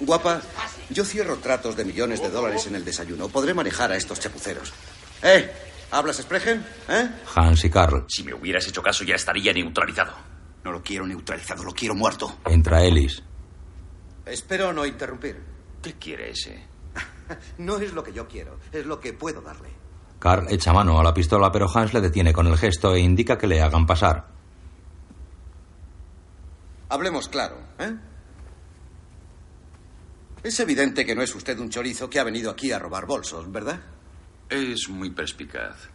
Guapa, 0.00 0.42
yo 0.90 1.04
cierro 1.04 1.36
tratos 1.38 1.76
de 1.76 1.84
millones 1.84 2.20
de 2.20 2.30
dólares 2.30 2.66
en 2.66 2.74
el 2.74 2.84
desayuno. 2.84 3.28
Podré 3.28 3.54
manejar 3.54 3.92
a 3.92 3.96
estos 3.96 4.18
chapuceros. 4.20 4.72
¿Eh? 5.22 5.50
¿Hablas 5.90 6.16
Sprechen? 6.16 6.64
¿Eh? 6.88 7.08
Hans 7.34 7.64
y 7.64 7.70
Carl. 7.70 8.04
Si 8.08 8.24
me 8.24 8.34
hubieras 8.34 8.66
hecho 8.66 8.82
caso 8.82 9.04
ya 9.04 9.14
estaría 9.14 9.52
neutralizado. 9.52 10.12
No 10.64 10.72
lo 10.72 10.82
quiero 10.82 11.06
neutralizado, 11.06 11.62
lo 11.62 11.72
quiero 11.72 11.94
muerto. 11.94 12.38
Entra 12.46 12.82
Ellis. 12.82 13.22
Espero 14.26 14.72
no 14.72 14.84
interrumpir. 14.84 15.40
¿Qué 15.82 15.94
quiere 15.94 16.30
ese? 16.30 16.66
No 17.58 17.78
es 17.78 17.92
lo 17.92 18.04
que 18.04 18.12
yo 18.12 18.28
quiero, 18.28 18.58
es 18.70 18.84
lo 18.84 19.00
que 19.00 19.14
puedo 19.14 19.40
darle. 19.40 19.70
Carl 20.24 20.46
echa 20.48 20.72
mano 20.72 20.98
a 20.98 21.02
la 21.02 21.12
pistola, 21.12 21.52
pero 21.52 21.68
Hans 21.68 21.92
le 21.92 22.00
detiene 22.00 22.32
con 22.32 22.46
el 22.46 22.56
gesto 22.56 22.94
e 22.94 23.00
indica 23.00 23.36
que 23.36 23.46
le 23.46 23.60
hagan 23.60 23.84
pasar. 23.84 24.26
Hablemos 26.88 27.28
claro, 27.28 27.58
¿eh? 27.78 27.94
Es 30.42 30.58
evidente 30.60 31.04
que 31.04 31.14
no 31.14 31.20
es 31.20 31.34
usted 31.34 31.58
un 31.58 31.68
chorizo 31.68 32.08
que 32.08 32.20
ha 32.20 32.24
venido 32.24 32.50
aquí 32.50 32.72
a 32.72 32.78
robar 32.78 33.04
bolsos, 33.04 33.52
¿verdad? 33.52 33.82
Es 34.48 34.88
muy 34.88 35.10
perspicaz. 35.10 35.90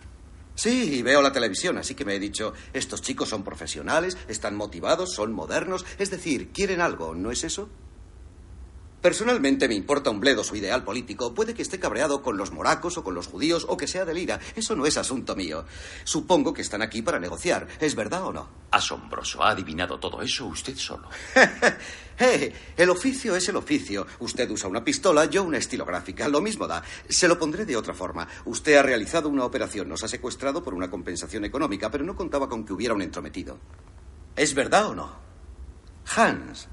Sí, 0.53 0.97
y 0.99 1.01
veo 1.01 1.23
la 1.23 1.31
televisión, 1.31 1.79
así 1.79 1.95
que 1.95 2.05
me 2.05 2.13
he 2.13 2.19
dicho, 2.19 2.53
estos 2.71 3.01
chicos 3.01 3.29
son 3.29 3.43
profesionales, 3.43 4.15
están 4.27 4.55
motivados, 4.55 5.15
son 5.15 5.33
modernos, 5.33 5.87
es 5.97 6.11
decir, 6.11 6.51
quieren 6.51 6.81
algo, 6.81 7.15
¿no 7.15 7.31
es 7.31 7.43
eso? 7.43 7.67
Personalmente 9.01 9.69
me 9.69 9.75
importa 9.75 10.09
un 10.09 10.19
bledo 10.19 10.43
su 10.43 10.57
ideal 10.57 10.83
político. 10.83 11.33
Puede 11.33 11.53
que 11.53 11.61
esté 11.61 11.79
cabreado 11.79 12.21
con 12.21 12.35
los 12.35 12.51
moracos 12.51 12.97
o 12.97 13.03
con 13.03 13.15
los 13.15 13.27
judíos 13.27 13.65
o 13.69 13.77
que 13.77 13.87
sea 13.87 14.03
de 14.03 14.13
lira. 14.13 14.39
Eso 14.55 14.75
no 14.75 14.85
es 14.85 14.97
asunto 14.97 15.35
mío. 15.37 15.65
Supongo 16.03 16.53
que 16.53 16.61
están 16.61 16.81
aquí 16.81 17.01
para 17.01 17.19
negociar. 17.19 17.67
¿Es 17.79 17.95
verdad 17.95 18.25
o 18.25 18.33
no? 18.33 18.49
Asombroso. 18.71 19.41
Ha 19.41 19.51
adivinado 19.51 19.99
todo 19.99 20.21
eso 20.21 20.45
usted 20.45 20.75
solo. 20.75 21.09
Eh, 22.21 22.53
el 22.75 22.89
oficio 22.89 23.33
es 23.33 23.47
el 23.47 23.55
oficio. 23.55 24.05
Usted 24.19 24.49
usa 24.51 24.67
una 24.67 24.83
pistola, 24.83 25.23
yo 25.23 25.41
una 25.41 25.57
estilográfica. 25.57 26.27
Lo 26.27 26.41
mismo 26.41 26.67
da. 26.67 26.83
Se 27.07 27.29
lo 27.29 27.39
pondré 27.39 27.65
de 27.65 27.77
otra 27.77 27.93
forma. 27.93 28.27
Usted 28.43 28.75
ha 28.75 28.81
realizado 28.81 29.29
una 29.29 29.45
operación, 29.45 29.87
nos 29.87 30.03
ha 30.03 30.09
secuestrado 30.09 30.61
por 30.61 30.73
una 30.73 30.91
compensación 30.91 31.45
económica, 31.45 31.89
pero 31.89 32.03
no 32.03 32.17
contaba 32.17 32.49
con 32.49 32.65
que 32.65 32.73
hubiera 32.73 32.93
un 32.93 33.03
entrometido. 33.03 33.57
¿Es 34.35 34.53
verdad 34.53 34.87
o 34.87 34.95
no? 34.95 35.15
Hans, 36.13 36.67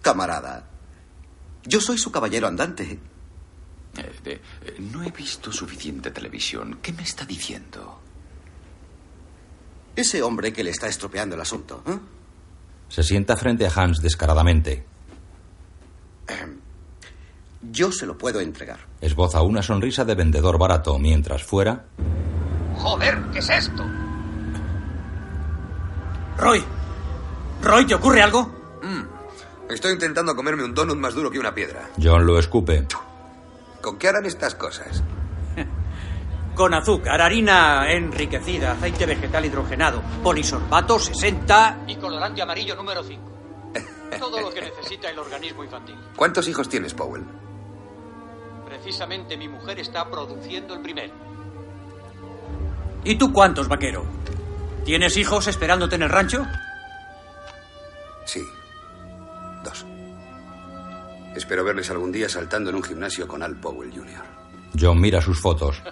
camarada, 0.00 0.75
yo 1.66 1.80
soy 1.80 1.98
su 1.98 2.10
caballero 2.10 2.46
andante. 2.46 2.98
Eh, 3.98 4.12
eh, 4.24 4.40
no 4.78 5.02
he 5.02 5.10
visto 5.10 5.52
suficiente 5.52 6.10
televisión. 6.10 6.78
¿Qué 6.82 6.92
me 6.92 7.02
está 7.02 7.24
diciendo? 7.24 8.00
Ese 9.94 10.22
hombre 10.22 10.52
que 10.52 10.62
le 10.62 10.70
está 10.70 10.88
estropeando 10.88 11.34
el 11.34 11.40
asunto. 11.40 11.82
¿eh? 11.86 11.98
Se 12.88 13.02
sienta 13.02 13.36
frente 13.36 13.66
a 13.66 13.72
Hans 13.74 14.00
descaradamente. 14.00 14.84
Yo 17.62 17.90
se 17.90 18.06
lo 18.06 18.16
puedo 18.16 18.40
entregar. 18.40 18.80
Esboza 19.00 19.42
una 19.42 19.62
sonrisa 19.62 20.04
de 20.04 20.14
vendedor 20.14 20.58
barato, 20.58 20.98
mientras 20.98 21.42
fuera. 21.42 21.86
Joder, 22.76 23.22
¿qué 23.32 23.38
es 23.38 23.50
esto? 23.50 23.84
Roy. 26.36 26.62
Roy, 27.62 27.86
¿te 27.86 27.94
ocurre 27.94 28.22
algo? 28.22 28.55
Estoy 29.68 29.92
intentando 29.92 30.36
comerme 30.36 30.62
un 30.64 30.74
donut 30.74 30.96
más 30.96 31.14
duro 31.14 31.30
que 31.30 31.38
una 31.38 31.54
piedra. 31.54 31.90
John 32.00 32.24
lo 32.24 32.38
escupe. 32.38 32.86
¿Con 33.82 33.98
qué 33.98 34.08
harán 34.08 34.24
estas 34.24 34.54
cosas? 34.54 35.02
Con 36.54 36.72
azúcar, 36.72 37.20
harina 37.20 37.90
enriquecida, 37.90 38.72
aceite 38.72 39.06
vegetal 39.06 39.44
hidrogenado, 39.44 40.02
polisorbato 40.22 40.98
60 40.98 41.84
Y 41.88 41.96
colorante 41.96 42.42
amarillo 42.42 42.76
número 42.76 43.02
5. 43.02 43.22
Todo 44.18 44.40
lo 44.40 44.50
que 44.50 44.60
necesita 44.62 45.10
el 45.10 45.18
organismo 45.18 45.64
infantil. 45.64 45.96
¿Cuántos 46.16 46.46
hijos 46.48 46.68
tienes, 46.68 46.94
Powell? 46.94 47.24
Precisamente 48.64 49.36
mi 49.36 49.48
mujer 49.48 49.80
está 49.80 50.08
produciendo 50.08 50.74
el 50.74 50.80
primero. 50.80 51.12
¿Y 53.04 53.18
tú 53.18 53.32
cuántos, 53.32 53.68
vaquero? 53.68 54.04
¿Tienes 54.84 55.16
hijos 55.16 55.46
esperándote 55.48 55.96
en 55.96 56.02
el 56.02 56.08
rancho? 56.08 56.46
Sí. 58.24 58.42
Dos. 59.66 59.84
Espero 61.34 61.64
verles 61.64 61.90
algún 61.90 62.12
día 62.12 62.28
saltando 62.28 62.70
en 62.70 62.76
un 62.76 62.84
gimnasio 62.84 63.26
con 63.26 63.42
Al 63.42 63.56
Powell 63.56 63.90
Jr. 63.92 64.22
John 64.78 65.00
mira 65.00 65.20
sus 65.20 65.40
fotos. 65.40 65.82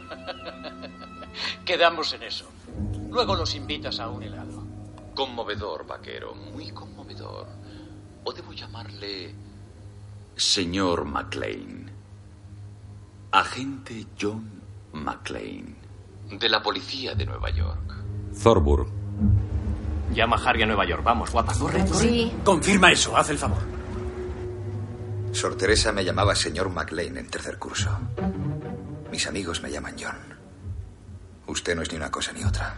Quedamos 1.65 2.13
en 2.13 2.23
eso. 2.23 2.49
Luego 3.11 3.35
los 3.35 3.53
invitas 3.57 3.99
a 3.99 4.09
un 4.11 4.23
helado. 4.23 4.63
Conmovedor, 5.15 5.87
vaquero. 5.87 6.35
Muy 6.35 6.71
conmovedor. 6.71 7.49
O 8.23 8.33
debo 8.33 8.53
llamarle. 8.53 9.35
Señor 10.37 11.05
McLean. 11.05 11.91
Agente 13.33 14.07
John 14.21 14.63
McLean. 14.93 15.77
De 16.31 16.49
la 16.49 16.63
policía 16.63 17.15
de 17.17 17.27
Nueva 17.27 17.51
York. 17.51 18.05
Thorburg. 18.41 18.89
Llama 20.13 20.37
a 20.37 20.49
Harry 20.49 20.63
a 20.63 20.67
Nueva 20.67 20.87
York. 20.87 21.03
Vamos, 21.03 21.31
guapa, 21.31 21.55
corre, 21.55 21.85
corre. 21.85 21.99
Sí. 22.01 22.33
Confirma 22.45 22.93
eso, 22.93 23.17
haz 23.17 23.31
el 23.31 23.39
favor. 23.39 23.63
Sor 25.33 25.57
Teresa 25.57 25.93
me 25.93 26.05
llamaba 26.05 26.35
señor 26.35 26.71
McLean 26.71 27.17
en 27.17 27.29
tercer 27.29 27.59
curso. 27.59 27.91
Mis 29.11 29.27
amigos 29.27 29.61
me 29.63 29.71
llaman 29.71 29.97
John. 29.99 30.17
Usted 31.47 31.75
no 31.75 31.83
es 31.83 31.91
ni 31.91 31.97
una 31.97 32.11
cosa 32.11 32.33
ni 32.33 32.45
otra. 32.45 32.77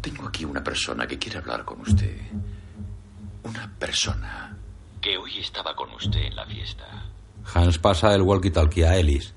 Tengo 0.00 0.26
aquí 0.28 0.44
una 0.44 0.64
persona 0.64 1.06
que 1.06 1.18
quiere 1.18 1.38
hablar 1.38 1.64
con 1.64 1.80
usted. 1.82 2.16
Una 3.44 3.70
persona 3.78 4.56
que 5.00 5.16
hoy 5.16 5.38
estaba 5.38 5.74
con 5.74 5.90
usted 5.92 6.20
en 6.20 6.36
la 6.36 6.46
fiesta. 6.46 6.84
Hans 7.54 7.78
pasa 7.78 8.14
el 8.14 8.22
walkie-talkie 8.22 8.84
a 8.84 8.96
Ellis. 8.96 9.34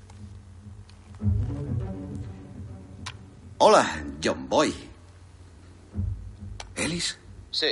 Hola, 3.58 4.04
John 4.22 4.48
Boy. 4.48 4.74
¿Ellis? 6.76 7.18
Sí. 7.50 7.68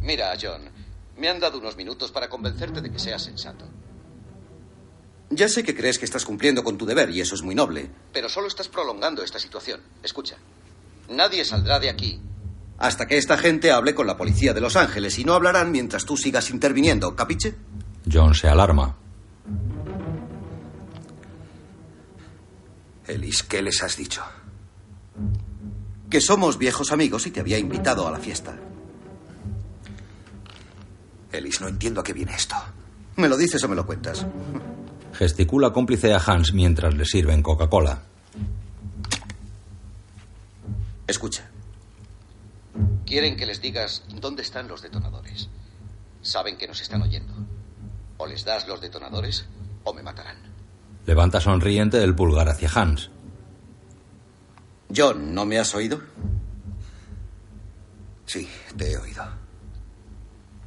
Mira, 0.00 0.32
John, 0.40 0.62
me 1.16 1.28
han 1.28 1.40
dado 1.40 1.58
unos 1.58 1.76
minutos 1.76 2.10
para 2.10 2.28
convencerte 2.28 2.80
de 2.80 2.90
que 2.90 2.98
seas 2.98 3.22
sensato. 3.22 3.68
Ya 5.30 5.48
sé 5.48 5.62
que 5.64 5.74
crees 5.74 5.98
que 5.98 6.04
estás 6.04 6.24
cumpliendo 6.24 6.62
con 6.62 6.76
tu 6.76 6.84
deber 6.84 7.10
y 7.10 7.20
eso 7.20 7.34
es 7.34 7.42
muy 7.42 7.54
noble, 7.54 7.90
pero 8.12 8.28
solo 8.28 8.48
estás 8.48 8.68
prolongando 8.68 9.22
esta 9.22 9.38
situación. 9.38 9.80
Escucha, 10.02 10.36
nadie 11.08 11.44
saldrá 11.44 11.80
de 11.80 11.88
aquí 11.88 12.20
hasta 12.78 13.06
que 13.06 13.16
esta 13.16 13.38
gente 13.38 13.70
hable 13.70 13.94
con 13.94 14.08
la 14.08 14.16
policía 14.16 14.52
de 14.52 14.60
Los 14.60 14.74
Ángeles 14.74 15.18
y 15.18 15.24
no 15.24 15.34
hablarán 15.34 15.70
mientras 15.70 16.04
tú 16.04 16.16
sigas 16.16 16.50
interviniendo, 16.50 17.14
¿capiche? 17.14 17.54
John 18.10 18.34
se 18.34 18.48
alarma. 18.48 18.96
Ellis, 23.06 23.44
¿qué 23.44 23.62
les 23.62 23.82
has 23.82 23.96
dicho? 23.96 24.22
Que 26.12 26.20
somos 26.20 26.58
viejos 26.58 26.92
amigos 26.92 27.26
y 27.26 27.30
te 27.30 27.40
había 27.40 27.58
invitado 27.58 28.06
a 28.06 28.10
la 28.10 28.18
fiesta. 28.18 28.54
Ellis, 31.32 31.58
no 31.62 31.68
entiendo 31.68 32.02
a 32.02 32.04
qué 32.04 32.12
viene 32.12 32.34
esto. 32.34 32.54
¿Me 33.16 33.30
lo 33.30 33.38
dices 33.38 33.64
o 33.64 33.68
me 33.70 33.74
lo 33.74 33.86
cuentas? 33.86 34.26
Gesticula 35.14 35.72
cómplice 35.72 36.12
a 36.12 36.18
Hans 36.18 36.52
mientras 36.52 36.94
le 36.94 37.06
sirven 37.06 37.42
Coca-Cola. 37.42 38.02
Escucha. 41.06 41.48
Quieren 43.06 43.34
que 43.34 43.46
les 43.46 43.62
digas 43.62 44.04
dónde 44.20 44.42
están 44.42 44.68
los 44.68 44.82
detonadores. 44.82 45.48
Saben 46.20 46.58
que 46.58 46.68
nos 46.68 46.82
están 46.82 47.00
oyendo. 47.00 47.32
O 48.18 48.26
les 48.26 48.44
das 48.44 48.68
los 48.68 48.82
detonadores 48.82 49.46
o 49.84 49.94
me 49.94 50.02
matarán. 50.02 50.36
Levanta 51.06 51.40
sonriente 51.40 52.04
el 52.04 52.14
pulgar 52.14 52.50
hacia 52.50 52.68
Hans. 52.68 53.10
John, 54.94 55.34
¿no 55.34 55.44
me 55.44 55.58
has 55.58 55.74
oído? 55.74 56.00
Sí, 58.26 58.48
te 58.76 58.92
he 58.92 58.96
oído. 58.96 59.24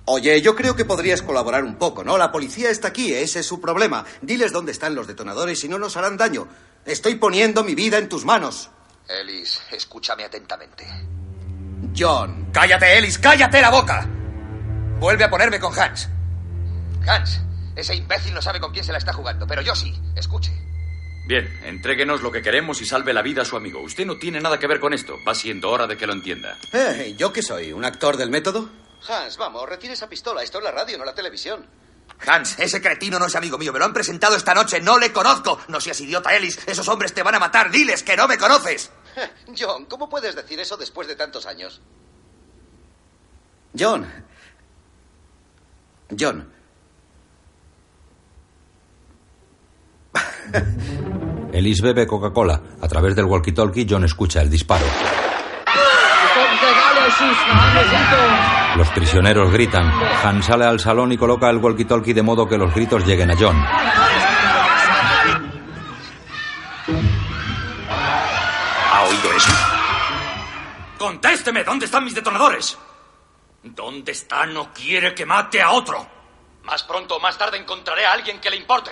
Oye, 0.06 0.40
yo 0.42 0.56
creo 0.56 0.76
que 0.76 0.86
podrías 0.86 1.22
colaborar 1.24 1.64
un 1.64 1.76
poco, 1.76 2.04
¿no? 2.04 2.18
La 2.18 2.32
policía 2.32 2.70
está 2.70 2.90
aquí, 2.90 3.14
ese 3.14 3.40
es 3.40 3.46
su 3.46 3.60
problema. 3.60 4.06
Diles 4.22 4.52
dónde 4.52 4.72
están 4.72 4.94
los 4.94 5.08
detonadores 5.08 5.64
y 5.64 5.68
no 5.68 5.80
nos 5.80 5.98
harán 5.98 6.18
daño. 6.18 6.48
Estoy 6.86 7.16
poniendo 7.16 7.64
mi 7.64 7.74
vida 7.74 7.98
en 7.98 8.08
tus 8.08 8.24
manos. 8.24 8.70
Ellis, 9.08 9.62
escúchame 9.72 10.24
atentamente. 10.24 10.86
John. 11.98 12.50
Cállate, 12.52 12.98
Ellis, 12.98 13.18
cállate 13.18 13.62
la 13.62 13.72
boca. 13.72 14.08
Vuelve 15.00 15.24
a 15.24 15.30
ponerme 15.30 15.60
con 15.60 15.78
Hans. 15.78 16.10
Hans, 17.08 17.42
ese 17.76 17.96
imbécil 17.96 18.34
no 18.34 18.42
sabe 18.42 18.60
con 18.60 18.72
quién 18.72 18.86
se 18.86 18.92
la 18.92 19.00
está 19.00 19.14
jugando, 19.14 19.48
pero 19.48 19.62
yo 19.62 19.76
sí. 19.76 19.94
Escuche. 20.16 20.52
Bien, 21.28 21.60
entréguenos 21.64 22.22
lo 22.22 22.32
que 22.32 22.42
queremos 22.44 22.82
y 22.82 22.86
salve 22.86 23.12
la 23.14 23.24
vida 23.24 23.42
a 23.42 23.46
su 23.46 23.58
amigo. 23.58 23.82
Usted 23.82 24.06
no 24.06 24.18
tiene 24.18 24.40
nada 24.40 24.60
que 24.60 24.68
ver 24.68 24.80
con 24.80 24.94
esto. 24.94 25.18
Va 25.28 25.34
siendo 25.34 25.72
hora 25.72 25.88
de 25.88 25.98
que 25.98 26.06
lo 26.06 26.14
entienda. 26.14 26.58
Eh, 26.72 27.16
¿Yo 27.18 27.34
qué 27.34 27.42
soy? 27.42 27.74
¿Un 27.74 27.84
actor 27.84 28.16
del 28.16 28.30
método? 28.30 28.70
Hans, 29.08 29.38
vamos, 29.38 29.68
retire 29.68 29.94
esa 29.94 30.08
pistola. 30.08 30.44
Esto 30.44 30.60
es 30.60 30.64
la 30.64 30.72
radio, 30.72 30.98
no 31.00 31.06
la 31.06 31.16
televisión. 31.16 31.66
Hans, 32.28 32.60
ese 32.60 32.80
cretino 32.80 33.18
no 33.18 33.26
es 33.26 33.36
amigo 33.36 33.58
mío. 33.58 33.74
Me 33.74 33.80
lo 33.80 33.86
han 33.86 33.94
presentado 33.94 34.36
esta 34.36 34.54
noche. 34.54 34.80
No 34.82 35.00
le 35.00 35.12
conozco. 35.12 35.60
No 35.68 35.82
seas 35.82 36.00
idiota, 36.02 36.36
Ellis. 36.36 36.60
Esos 36.68 36.88
hombres 36.88 37.14
te 37.14 37.24
van 37.24 37.34
a 37.36 37.40
matar. 37.40 37.72
Diles 37.72 38.04
que 38.04 38.16
no 38.16 38.28
me 38.28 38.38
conoces. 38.38 38.92
John, 39.58 39.86
¿cómo 39.86 40.08
puedes 40.08 40.36
decir 40.36 40.60
eso 40.60 40.78
después 40.78 41.08
de 41.08 41.16
tantos 41.16 41.48
años? 41.48 41.82
John. 43.78 44.08
John. 46.18 46.52
Ellis 51.54 51.82
bebe 51.82 52.06
Coca-Cola. 52.06 52.62
A 52.82 52.88
través 52.88 53.16
del 53.16 53.26
walkie-talkie, 53.26 53.88
John 53.90 54.04
escucha 54.04 54.42
el 54.42 54.50
disparo. 54.50 54.86
Los 58.76 58.90
prisioneros 58.90 59.52
gritan. 59.52 59.90
Han 60.24 60.44
sale 60.44 60.66
al 60.66 60.80
salón 60.80 61.12
y 61.12 61.18
coloca 61.18 61.50
el 61.50 61.62
walkie-talkie 61.62 62.14
de 62.14 62.22
modo 62.22 62.48
que 62.48 62.58
los 62.58 62.74
gritos 62.74 63.06
lleguen 63.06 63.32
a 63.32 63.36
John. 63.40 63.56
¿Ha 68.92 69.04
oído 69.04 69.34
eso? 69.36 69.52
¡Contésteme! 70.98 71.64
¿Dónde 71.64 71.86
están 71.86 72.04
mis 72.04 72.16
detonadores? 72.16 72.78
¿Dónde 73.64 74.12
está? 74.12 74.46
No 74.46 74.74
quiere 74.74 75.14
que 75.16 75.26
mate 75.26 75.62
a 75.62 75.72
otro. 75.72 76.06
Más 76.64 76.84
pronto 76.84 77.16
o 77.16 77.20
más 77.20 77.38
tarde 77.38 77.58
encontraré 77.58 78.06
a 78.06 78.14
alguien 78.14 78.40
que 78.40 78.50
le 78.50 78.58
importe. 78.58 78.92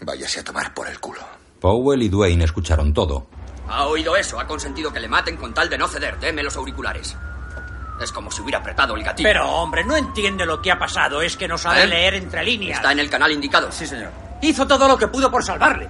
Váyase 0.00 0.40
a 0.40 0.44
tomar 0.44 0.72
por 0.74 0.88
el 0.88 1.00
culo. 1.00 1.20
Powell 1.60 2.02
y 2.02 2.08
Dwayne 2.08 2.44
escucharon 2.44 2.92
todo. 2.92 3.26
Ha 3.68 3.86
oído 3.86 4.16
eso, 4.16 4.38
ha 4.38 4.46
consentido 4.46 4.92
que 4.92 5.00
le 5.00 5.08
maten 5.08 5.36
con 5.36 5.52
tal 5.52 5.68
de 5.68 5.78
no 5.78 5.88
ceder. 5.88 6.18
Deme 6.20 6.42
los 6.42 6.56
auriculares. 6.56 7.16
Es 8.00 8.12
como 8.12 8.30
si 8.30 8.42
hubiera 8.42 8.58
apretado 8.58 8.94
el 8.94 9.02
gatillo. 9.02 9.28
Pero, 9.28 9.48
hombre, 9.48 9.82
no 9.84 9.96
entiende 9.96 10.44
lo 10.44 10.60
que 10.60 10.70
ha 10.70 10.78
pasado. 10.78 11.22
Es 11.22 11.36
que 11.36 11.48
no 11.48 11.56
sabe 11.56 11.84
¿Eh? 11.84 11.86
leer 11.86 12.14
entre 12.14 12.44
líneas. 12.44 12.76
Está 12.78 12.92
en 12.92 12.98
el 12.98 13.08
canal 13.10 13.32
indicado. 13.32 13.72
Sí, 13.72 13.86
señor. 13.86 14.10
Hizo 14.42 14.66
todo 14.66 14.86
lo 14.86 14.98
que 14.98 15.08
pudo 15.08 15.30
por 15.30 15.42
salvarle. 15.42 15.88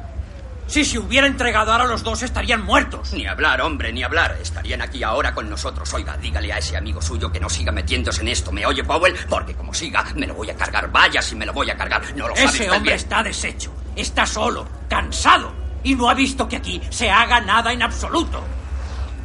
Si 0.69 0.85
se 0.85 0.99
hubiera 0.99 1.27
entregado 1.27 1.73
ahora 1.73 1.85
los 1.85 2.03
dos 2.03 2.23
estarían 2.23 2.65
muertos. 2.65 3.13
Ni 3.13 3.27
hablar, 3.27 3.61
hombre, 3.61 3.93
ni 3.93 4.03
hablar. 4.05 4.37
Estarían 4.41 4.83
aquí 4.83 5.03
ahora 5.03 5.35
con 5.35 5.51
nosotros. 5.51 5.93
Oiga, 5.95 6.17
dígale 6.17 6.53
a 6.53 6.59
ese 6.59 6.77
amigo 6.77 7.03
suyo 7.03 7.31
que 7.31 7.41
no 7.41 7.51
siga 7.51 7.73
metiéndose 7.73 8.23
en 8.23 8.29
esto. 8.29 8.51
¿Me 8.53 8.65
oye, 8.67 8.83
Powell? 8.85 9.15
Porque 9.29 9.55
como 9.55 9.75
siga, 9.75 10.05
me 10.15 10.27
lo 10.29 10.35
voy 10.35 10.49
a 10.51 10.57
cargar. 10.57 10.91
Vaya 10.91 11.21
si 11.21 11.35
me 11.37 11.45
lo 11.45 11.53
voy 11.53 11.71
a 11.71 11.77
cargar. 11.77 12.03
No 12.17 12.29
lo 12.29 12.35
sabe 12.37 12.47
Ese 12.49 12.63
usted 12.63 12.71
hombre 12.73 12.93
bien. 12.93 12.97
está 12.97 13.23
deshecho. 13.23 13.73
Está 13.97 14.27
solo, 14.27 14.67
cansado. 14.89 15.53
Y 15.83 15.95
no 15.95 16.09
ha 16.09 16.15
visto 16.15 16.47
que 16.49 16.57
aquí 16.57 16.81
se 16.91 17.11
haga 17.11 17.41
nada 17.41 17.73
en 17.73 17.83
absoluto. 17.83 18.43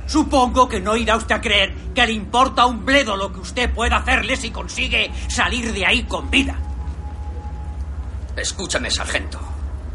Supongo 0.07 0.68
que 0.68 0.80
no 0.80 0.95
irá 0.95 1.15
usted 1.15 1.35
a 1.35 1.41
creer 1.41 1.73
que 1.93 2.06
le 2.06 2.14
importa 2.14 2.65
un 2.65 2.85
bledo 2.85 3.15
lo 3.15 3.31
que 3.31 3.39
usted 3.39 3.73
pueda 3.73 3.98
hacerle 3.98 4.35
si 4.35 4.52
consigue 4.52 5.11
salir 5.27 5.72
de 5.72 5.85
ahí 5.85 6.03
con 6.03 6.30
vida. 6.30 6.56
Escúchame, 8.35 8.89
sargento. 8.89 9.39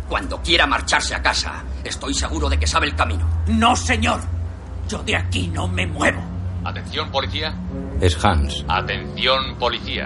Cuando 0.09 0.41
quiera 0.41 0.67
marcharse 0.67 1.15
a 1.15 1.23
casa, 1.23 1.65
estoy 1.83 2.15
seguro 2.15 2.49
de 2.49 2.59
que 2.59 2.67
sabe 2.67 2.87
el 2.87 2.95
camino. 2.95 3.29
No, 3.49 3.75
señor. 3.75 4.21
Yo 4.89 5.03
de 5.03 5.17
aquí 5.17 5.49
no 5.49 5.67
me 5.67 5.87
muevo. 5.87 6.23
Atención, 6.65 7.11
policía. 7.11 7.55
Es 8.01 8.23
Hans. 8.25 8.65
Atención, 8.69 9.57
policía. 9.59 10.05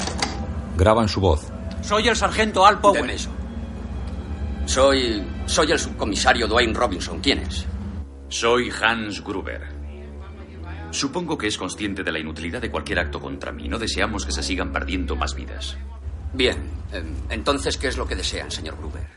Graban 0.77 1.09
su 1.09 1.21
voz. 1.21 1.47
Soy 1.83 2.09
el 2.09 2.17
sargento 2.17 2.67
Al 2.67 2.81
Powell. 2.81 3.03
Deme 3.03 3.15
eso. 3.15 3.31
Soy. 4.71 5.21
Soy 5.47 5.73
el 5.73 5.79
subcomisario 5.81 6.47
Dwayne 6.47 6.73
Robinson. 6.73 7.19
¿Quién 7.19 7.41
es? 7.41 7.67
Soy 8.29 8.71
Hans 8.81 9.21
Gruber. 9.21 9.63
Supongo 10.93 11.37
que 11.37 11.49
es 11.49 11.59
consciente 11.59 12.05
de 12.05 12.13
la 12.13 12.21
inutilidad 12.21 12.63
de 12.63 12.71
cualquier 12.71 13.01
acto 13.01 13.21
contra 13.21 13.51
mí. 13.51 13.67
No 13.67 13.81
deseamos 13.81 14.25
que 14.25 14.31
se 14.31 14.45
sigan 14.45 14.71
perdiendo 14.73 15.17
más 15.17 15.35
vidas. 15.35 15.77
Bien. 16.33 16.57
em, 16.93 17.13
Entonces, 17.31 17.77
¿qué 17.79 17.89
es 17.89 17.97
lo 17.97 18.07
que 18.07 18.15
desean, 18.15 18.49
señor 18.53 18.77
Gruber? 18.77 19.09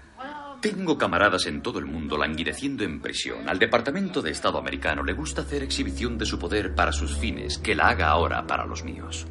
Tengo 0.60 0.98
camaradas 0.98 1.46
en 1.46 1.62
todo 1.62 1.78
el 1.78 1.86
mundo 1.86 2.18
languideciendo 2.18 2.84
en 2.84 3.00
prisión. 3.00 3.48
Al 3.48 3.60
Departamento 3.60 4.24
de 4.24 4.32
Estado 4.32 4.58
americano 4.58 5.04
le 5.04 5.14
gusta 5.14 5.44
hacer 5.44 5.62
exhibición 5.62 6.18
de 6.18 6.26
su 6.26 6.40
poder 6.40 6.74
para 6.74 6.92
sus 6.92 7.16
fines, 7.16 7.60
que 7.60 7.76
la 7.76 7.90
haga 7.90 8.08
ahora 8.08 8.48
para 8.48 8.66
los 8.66 8.84
míos. 8.84 9.28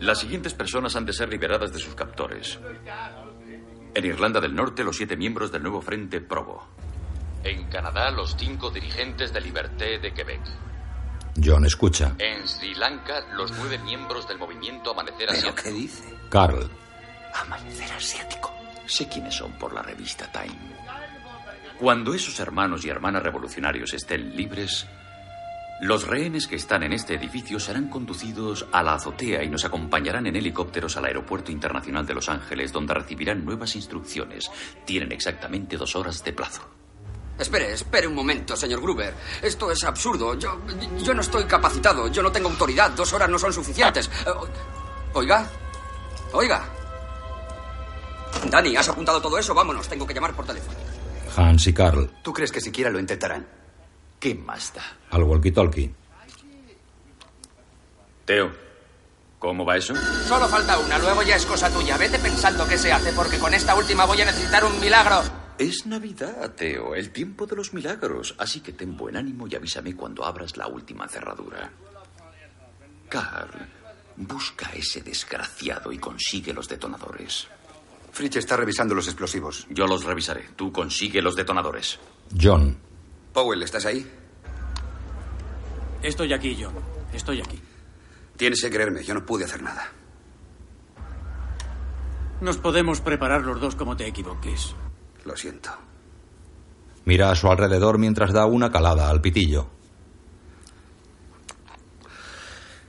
Las 0.00 0.18
siguientes 0.18 0.54
personas 0.54 0.96
han 0.96 1.06
de 1.06 1.12
ser 1.12 1.28
liberadas 1.28 1.72
de 1.72 1.78
sus 1.78 1.94
captores. 1.94 2.58
En 3.98 4.06
Irlanda 4.06 4.40
del 4.40 4.54
Norte, 4.54 4.84
los 4.84 4.96
siete 4.96 5.16
miembros 5.16 5.50
del 5.50 5.60
nuevo 5.60 5.82
Frente 5.82 6.20
Provo. 6.20 6.64
En 7.42 7.64
Canadá, 7.64 8.12
los 8.12 8.36
cinco 8.38 8.70
dirigentes 8.70 9.32
de 9.32 9.40
Liberté 9.40 9.98
de 9.98 10.14
Quebec. 10.14 10.40
John 11.44 11.64
escucha. 11.66 12.14
En 12.16 12.46
Sri 12.46 12.76
Lanka, 12.76 13.26
los 13.34 13.50
nueve 13.58 13.76
miembros 13.78 14.28
del 14.28 14.38
movimiento 14.38 14.92
Amanecer 14.92 15.30
Asiático. 15.30 15.64
¿Qué 15.64 15.72
dice? 15.72 16.04
Carl. 16.30 16.70
Amanecer 17.42 17.90
Asiático. 17.90 18.54
Sé 18.86 19.08
quiénes 19.08 19.34
son 19.34 19.50
por 19.58 19.72
la 19.72 19.82
revista 19.82 20.30
Time. 20.30 20.76
Cuando 21.80 22.14
esos 22.14 22.38
hermanos 22.38 22.84
y 22.84 22.90
hermanas 22.90 23.24
revolucionarios 23.24 23.94
estén 23.94 24.36
libres, 24.36 24.86
los 25.80 26.06
rehenes 26.06 26.48
que 26.48 26.56
están 26.56 26.82
en 26.82 26.92
este 26.92 27.14
edificio 27.14 27.60
serán 27.60 27.88
conducidos 27.88 28.66
a 28.72 28.82
la 28.82 28.94
azotea 28.94 29.44
y 29.44 29.48
nos 29.48 29.64
acompañarán 29.64 30.26
en 30.26 30.34
helicópteros 30.34 30.96
al 30.96 31.04
Aeropuerto 31.04 31.52
Internacional 31.52 32.04
de 32.04 32.14
Los 32.14 32.28
Ángeles, 32.28 32.72
donde 32.72 32.94
recibirán 32.94 33.44
nuevas 33.44 33.76
instrucciones. 33.76 34.50
Tienen 34.84 35.12
exactamente 35.12 35.76
dos 35.76 35.94
horas 35.94 36.24
de 36.24 36.32
plazo. 36.32 36.62
Espere, 37.38 37.72
espere 37.72 38.08
un 38.08 38.14
momento, 38.14 38.56
señor 38.56 38.80
Gruber. 38.80 39.14
Esto 39.40 39.70
es 39.70 39.84
absurdo. 39.84 40.36
Yo, 40.36 40.60
yo 41.00 41.14
no 41.14 41.20
estoy 41.20 41.44
capacitado. 41.44 42.08
Yo 42.08 42.22
no 42.22 42.32
tengo 42.32 42.48
autoridad. 42.48 42.90
Dos 42.90 43.12
horas 43.12 43.30
no 43.30 43.38
son 43.38 43.52
suficientes. 43.52 44.10
Eh, 44.26 44.30
Oiga. 45.14 45.48
Oiga. 46.32 46.64
Dani, 48.50 48.76
¿has 48.76 48.88
apuntado 48.88 49.22
todo 49.22 49.38
eso? 49.38 49.54
Vámonos. 49.54 49.88
Tengo 49.88 50.04
que 50.04 50.14
llamar 50.14 50.34
por 50.34 50.44
teléfono. 50.44 50.76
Hans 51.36 51.68
y 51.68 51.72
Carl. 51.72 52.10
¿Tú 52.22 52.32
crees 52.32 52.50
que 52.50 52.60
siquiera 52.60 52.90
lo 52.90 52.98
intentarán? 52.98 53.46
¿Qué 54.18 54.34
más 54.34 54.72
da? 54.74 54.82
Al 55.10 55.22
walkie-talkie. 55.22 55.92
Teo, 58.24 58.52
¿Cómo 59.38 59.64
va 59.64 59.76
eso? 59.76 59.94
Solo 60.26 60.48
falta 60.48 60.78
una, 60.78 60.98
luego 60.98 61.22
ya 61.22 61.36
es 61.36 61.46
cosa 61.46 61.72
tuya. 61.72 61.96
Vete 61.96 62.18
pensando 62.18 62.66
qué 62.66 62.76
se 62.76 62.92
hace, 62.92 63.12
porque 63.12 63.38
con 63.38 63.54
esta 63.54 63.76
última 63.76 64.04
voy 64.04 64.20
a 64.20 64.24
necesitar 64.24 64.64
un 64.64 64.80
milagro. 64.80 65.22
Es 65.58 65.86
Navidad, 65.86 66.54
Teo, 66.54 66.94
el 66.94 67.10
tiempo 67.10 67.46
de 67.46 67.54
los 67.54 67.72
milagros. 67.72 68.34
Así 68.38 68.60
que 68.60 68.72
ten 68.72 68.96
buen 68.96 69.16
ánimo 69.16 69.46
y 69.46 69.54
avísame 69.54 69.94
cuando 69.94 70.24
abras 70.24 70.56
la 70.56 70.66
última 70.66 71.06
cerradura. 71.08 71.70
Carl, 73.08 73.68
busca 74.16 74.68
a 74.68 74.72
ese 74.72 75.02
desgraciado 75.02 75.92
y 75.92 75.98
consigue 75.98 76.52
los 76.52 76.68
detonadores. 76.68 77.46
Fritz 78.10 78.36
está 78.36 78.56
revisando 78.56 78.94
los 78.94 79.06
explosivos. 79.06 79.66
Yo 79.70 79.86
los 79.86 80.02
revisaré. 80.04 80.48
Tú 80.56 80.72
consigue 80.72 81.22
los 81.22 81.36
detonadores. 81.36 81.98
John. 82.40 82.87
Powell, 83.38 83.62
¿estás 83.62 83.86
ahí? 83.86 84.04
Estoy 86.02 86.32
aquí, 86.32 86.58
John. 86.60 86.74
Estoy 87.12 87.40
aquí. 87.40 87.62
Tienes 88.36 88.60
que 88.60 88.68
creerme, 88.68 89.04
yo 89.04 89.14
no 89.14 89.24
pude 89.24 89.44
hacer 89.44 89.62
nada. 89.62 89.92
Nos 92.40 92.58
podemos 92.58 93.00
preparar 93.00 93.42
los 93.42 93.60
dos 93.60 93.76
como 93.76 93.96
te 93.96 94.08
equivoques. 94.08 94.74
Lo 95.24 95.36
siento. 95.36 95.70
Mira 97.04 97.30
a 97.30 97.36
su 97.36 97.48
alrededor 97.48 97.98
mientras 97.98 98.32
da 98.32 98.44
una 98.44 98.72
calada 98.72 99.08
al 99.08 99.20
pitillo. 99.20 99.70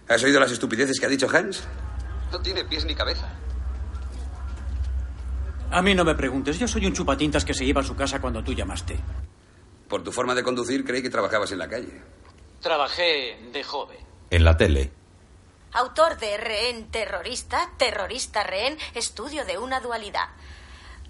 ¿Has 0.08 0.24
oído 0.24 0.40
las 0.40 0.52
estupideces 0.52 1.00
que 1.00 1.06
ha 1.06 1.10
dicho 1.10 1.28
Hans? 1.32 1.64
No 2.32 2.42
tiene 2.42 2.66
pies 2.66 2.86
ni 2.86 2.96
cabeza. 2.96 3.30
A 5.70 5.84
mí 5.84 5.94
no 5.94 6.04
me 6.04 6.16
preguntes. 6.16 6.58
Yo 6.58 6.68
soy 6.68 6.88
un 6.88 6.94
chupatintas 6.94 7.46
que 7.46 7.54
se 7.54 7.66
iba 7.66 7.82
a 7.82 7.84
su 7.84 7.96
casa 7.96 8.20
cuando 8.20 8.44
tú 8.44 8.54
llamaste. 8.54 8.98
Por 9.90 10.03
tu 10.03 10.11
forma 10.11 10.36
de 10.36 10.44
conducir, 10.44 10.86
creí 10.86 11.02
que 11.02 11.10
trabajabas 11.10 11.52
en 11.52 11.57
la 11.57 11.68
calle. 11.68 12.02
Trabajé 12.61 13.40
de 13.52 13.64
joven. 13.64 13.98
En 14.30 14.44
la 14.45 14.56
tele. 14.56 14.91
Autor 15.74 16.18
de 16.18 16.38
Rehén 16.38 16.90
Terrorista, 16.91 17.72
Terrorista 17.78 18.44
Rehén, 18.44 18.78
estudio 18.94 19.45
de 19.45 19.57
una 19.57 19.80
dualidad. 19.80 20.30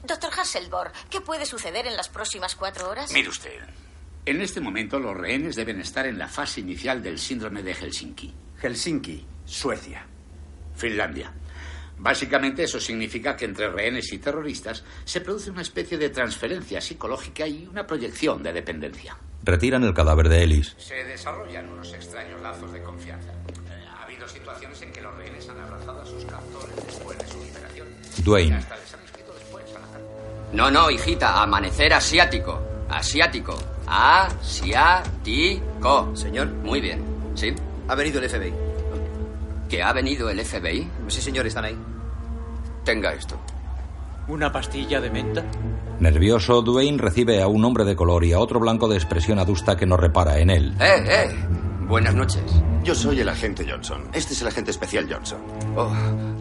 Doctor 0.03 0.31
Hasselborg, 0.37 0.93
¿qué 1.09 1.19
puede 1.19 1.45
suceder 1.45 1.87
en 1.87 1.97
las 1.97 2.07
próximas 2.07 2.55
cuatro 2.55 2.89
horas? 2.89 3.11
Mire 3.11 3.29
usted. 3.29 3.59
En 4.25 4.41
este 4.41 4.61
momento 4.61 4.99
los 4.99 5.15
rehenes 5.15 5.55
deben 5.55 5.81
estar 5.81 6.05
en 6.05 6.17
la 6.17 6.27
fase 6.27 6.61
inicial 6.61 7.03
del 7.03 7.19
síndrome 7.19 7.63
de 7.63 7.73
Helsinki. 7.73 8.33
Helsinki, 8.61 9.25
Suecia. 9.45 10.05
Finlandia. 10.75 11.33
Básicamente 11.99 12.63
eso 12.63 12.79
significa 12.79 13.35
que 13.35 13.45
entre 13.45 13.69
rehenes 13.69 14.11
y 14.13 14.17
terroristas 14.19 14.83
se 15.03 15.19
produce 15.21 15.51
una 15.51 15.61
especie 15.61 15.97
de 15.97 16.09
transferencia 16.09 16.79
psicológica 16.81 17.45
y 17.45 17.67
una 17.67 17.85
proyección 17.85 18.41
de 18.41 18.53
dependencia. 18.53 19.17
Retiran 19.43 19.83
el 19.83 19.93
cadáver 19.93 20.29
de 20.29 20.43
Ellis. 20.43 20.75
Se 20.77 20.95
desarrollan 21.03 21.69
unos 21.69 21.93
extraños 21.93 22.41
lazos 22.41 22.71
de 22.71 22.81
confianza. 22.83 23.31
Eh, 23.31 23.85
Ha 23.99 24.03
habido 24.03 24.27
situaciones 24.27 24.81
en 24.81 24.91
que 24.91 25.01
los 25.01 25.13
rehenes 25.15 25.47
han 25.49 25.59
abrazado 25.59 26.01
a 26.01 26.05
sus 26.05 26.23
captores 26.25 26.75
después 26.85 27.17
de 27.17 27.27
su 27.27 27.43
liberación. 27.43 27.87
Dwayne. 28.23 28.55
Hasta 28.55 28.75
les 28.77 28.93
han 28.93 28.99
escrito 29.03 29.33
después 29.33 29.65
a 29.75 29.79
la. 29.79 29.87
No, 30.53 30.71
no, 30.71 30.89
hijita, 30.89 31.41
amanecer 31.41 31.93
asiático. 31.93 32.61
Asiático. 32.89 33.57
Asiático. 34.79 36.15
Señor. 36.15 36.47
Muy 36.47 36.81
bien. 36.81 37.03
¿Sí? 37.35 37.53
Ha 37.87 37.95
venido 37.95 38.19
el 38.21 38.29
FBI. 38.29 38.68
¿Que 39.69 39.83
ha 39.83 39.93
venido 39.93 40.29
el 40.29 40.43
FBI? 40.43 40.89
Sí, 41.07 41.21
señor, 41.21 41.45
están 41.45 41.65
ahí. 41.65 41.77
Tenga 42.83 43.13
esto. 43.13 43.39
¿Una 44.27 44.51
pastilla 44.51 44.99
de 44.99 45.09
menta? 45.11 45.45
Nervioso, 45.99 46.61
Dwayne 46.61 46.97
recibe 46.97 47.41
a 47.41 47.47
un 47.47 47.63
hombre 47.65 47.85
de 47.85 47.95
color 47.95 48.23
y 48.23 48.33
a 48.33 48.39
otro 48.39 48.59
blanco 48.59 48.87
de 48.87 48.95
expresión 48.95 49.37
adusta 49.37 49.77
que 49.77 49.85
no 49.85 49.95
repara 49.95 50.39
en 50.39 50.49
él. 50.49 50.75
¡Eh, 50.79 51.03
eh! 51.07 51.35
Buenas 51.81 52.15
noches. 52.15 52.43
Yo 52.83 52.95
soy 52.95 53.19
el 53.19 53.29
agente 53.29 53.65
Johnson. 53.69 54.09
Este 54.13 54.33
es 54.33 54.41
el 54.41 54.47
agente 54.47 54.71
especial 54.71 55.07
Johnson. 55.11 55.39
Oh, 55.75 55.91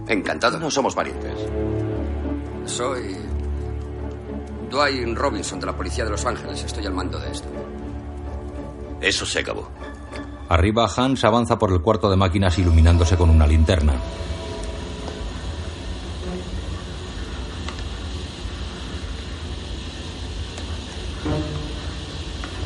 encantado. 0.07 0.59
No 0.59 0.71
somos 0.71 0.95
parientes. 0.95 1.33
Soy. 2.65 3.17
Dwayne 4.71 5.15
Robinson 5.15 5.59
de 5.59 5.67
la 5.67 5.77
Policía 5.77 6.05
de 6.05 6.11
Los 6.11 6.25
Ángeles. 6.25 6.63
Estoy 6.63 6.87
al 6.87 6.93
mando 6.93 7.19
de 7.19 7.31
esto. 7.31 7.49
Eso 9.01 9.25
se 9.25 9.41
acabó. 9.41 9.71
Arriba, 10.49 10.89
Hans 10.97 11.25
avanza 11.25 11.59
por 11.59 11.73
el 11.73 11.81
cuarto 11.81 12.09
de 12.09 12.16
máquinas 12.16 12.59
iluminándose 12.59 13.16
con 13.16 13.29
una 13.29 13.47
linterna. 13.47 13.95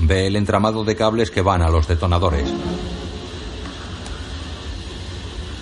Ve 0.01 0.27
el 0.27 0.37
entramado 0.37 0.85
de 0.85 0.95
cables 0.95 1.31
que 1.31 1.43
van 1.43 1.63
a 1.63 1.71
los 1.71 1.89
detonadores. 1.89 2.53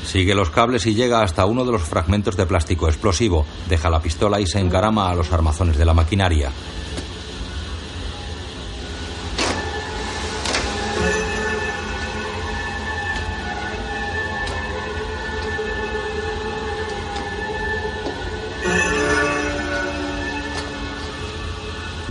Sigue 0.04 0.34
los 0.34 0.50
cables 0.50 0.86
y 0.86 0.94
llega 0.94 1.22
hasta 1.22 1.46
uno 1.46 1.64
de 1.64 1.72
los 1.72 1.82
fragmentos 1.82 2.36
de 2.36 2.44
plástico 2.44 2.88
explosivo. 2.88 3.46
Deja 3.68 3.88
la 3.88 4.02
pistola 4.02 4.40
y 4.40 4.46
se 4.46 4.58
encarama 4.58 5.08
a 5.08 5.14
los 5.14 5.32
armazones 5.32 5.78
de 5.78 5.84
la 5.84 5.94
maquinaria. 5.94 6.50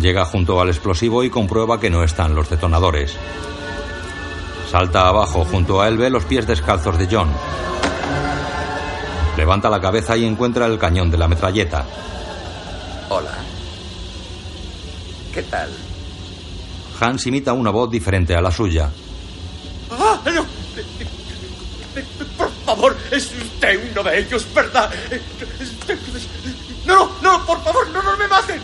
Llega 0.02 0.24
junto 0.24 0.62
al 0.62 0.70
explosivo 0.70 1.24
y 1.24 1.30
comprueba 1.30 1.80
que 1.80 1.90
no 1.90 2.04
están 2.04 2.34
los 2.34 2.50
detonadores. 2.50 3.16
Salta 4.72 5.08
abajo, 5.08 5.44
junto 5.46 5.82
a 5.82 5.88
él 5.88 5.98
ve 5.98 6.10
los 6.10 6.26
pies 6.26 6.48
descalzos 6.48 6.98
de 6.98 7.08
John. 7.12 7.30
Levanta 9.36 9.70
la 9.70 9.82
cabeza 9.82 10.16
y 10.16 10.26
encuentra 10.26 10.68
el 10.68 10.78
cañón 10.78 11.12
de 11.12 11.18
la 11.18 11.28
metralleta. 11.28 11.86
Hola. 13.10 13.34
¿Qué 15.34 15.44
tal? 15.44 15.70
Hans 17.00 17.26
imita 17.28 17.54
una 17.54 17.72
voz 17.72 17.90
diferente 17.90 18.36
a 18.36 18.42
la 18.42 18.52
suya. 18.52 18.90
¡Ah, 19.92 20.22
no! 20.34 20.46
Por 22.38 22.52
favor, 22.66 22.96
es 23.12 23.32
usted 23.32 23.92
uno 23.92 24.04
de 24.04 24.20
ellos, 24.20 24.46
¿verdad? 24.54 24.90
No, 26.86 27.06
no, 27.22 27.38
no, 27.38 27.46
por 27.46 27.64
favor, 27.64 27.90
no, 27.90 28.02
no 28.02 28.18
me 28.18 28.28
mate. 28.28 28.60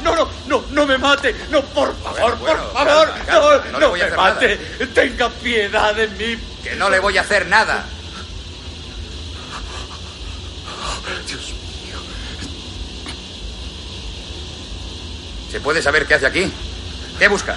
No, 0.71 0.85
me 0.85 0.97
mate. 0.97 1.35
No, 1.49 1.61
por 1.63 1.95
favor, 2.01 2.37
bueno, 2.37 2.63
por 2.63 2.73
favor. 2.73 3.07
calma, 3.25 3.25
calma, 3.25 3.63
no, 3.65 3.71
no 3.71 3.79
le 3.79 3.85
no 3.85 3.89
voy 3.89 4.01
a 4.01 4.03
me 4.03 4.09
hacer 4.09 4.17
mate. 4.17 4.57
Tenga 4.93 5.29
piedad 5.29 5.95
de 5.95 6.07
mí. 6.09 6.39
Que 6.63 6.75
no 6.75 6.89
le 6.89 6.99
voy 6.99 7.17
a 7.17 7.21
hacer 7.21 7.47
nada. 7.47 7.85
Dios 11.27 11.53
mío. 11.83 11.99
¿Se 15.51 15.59
puede 15.59 15.81
saber 15.81 16.05
qué 16.05 16.15
hace 16.15 16.25
aquí? 16.27 16.51
¿Qué 17.19 17.27
busca? 17.27 17.55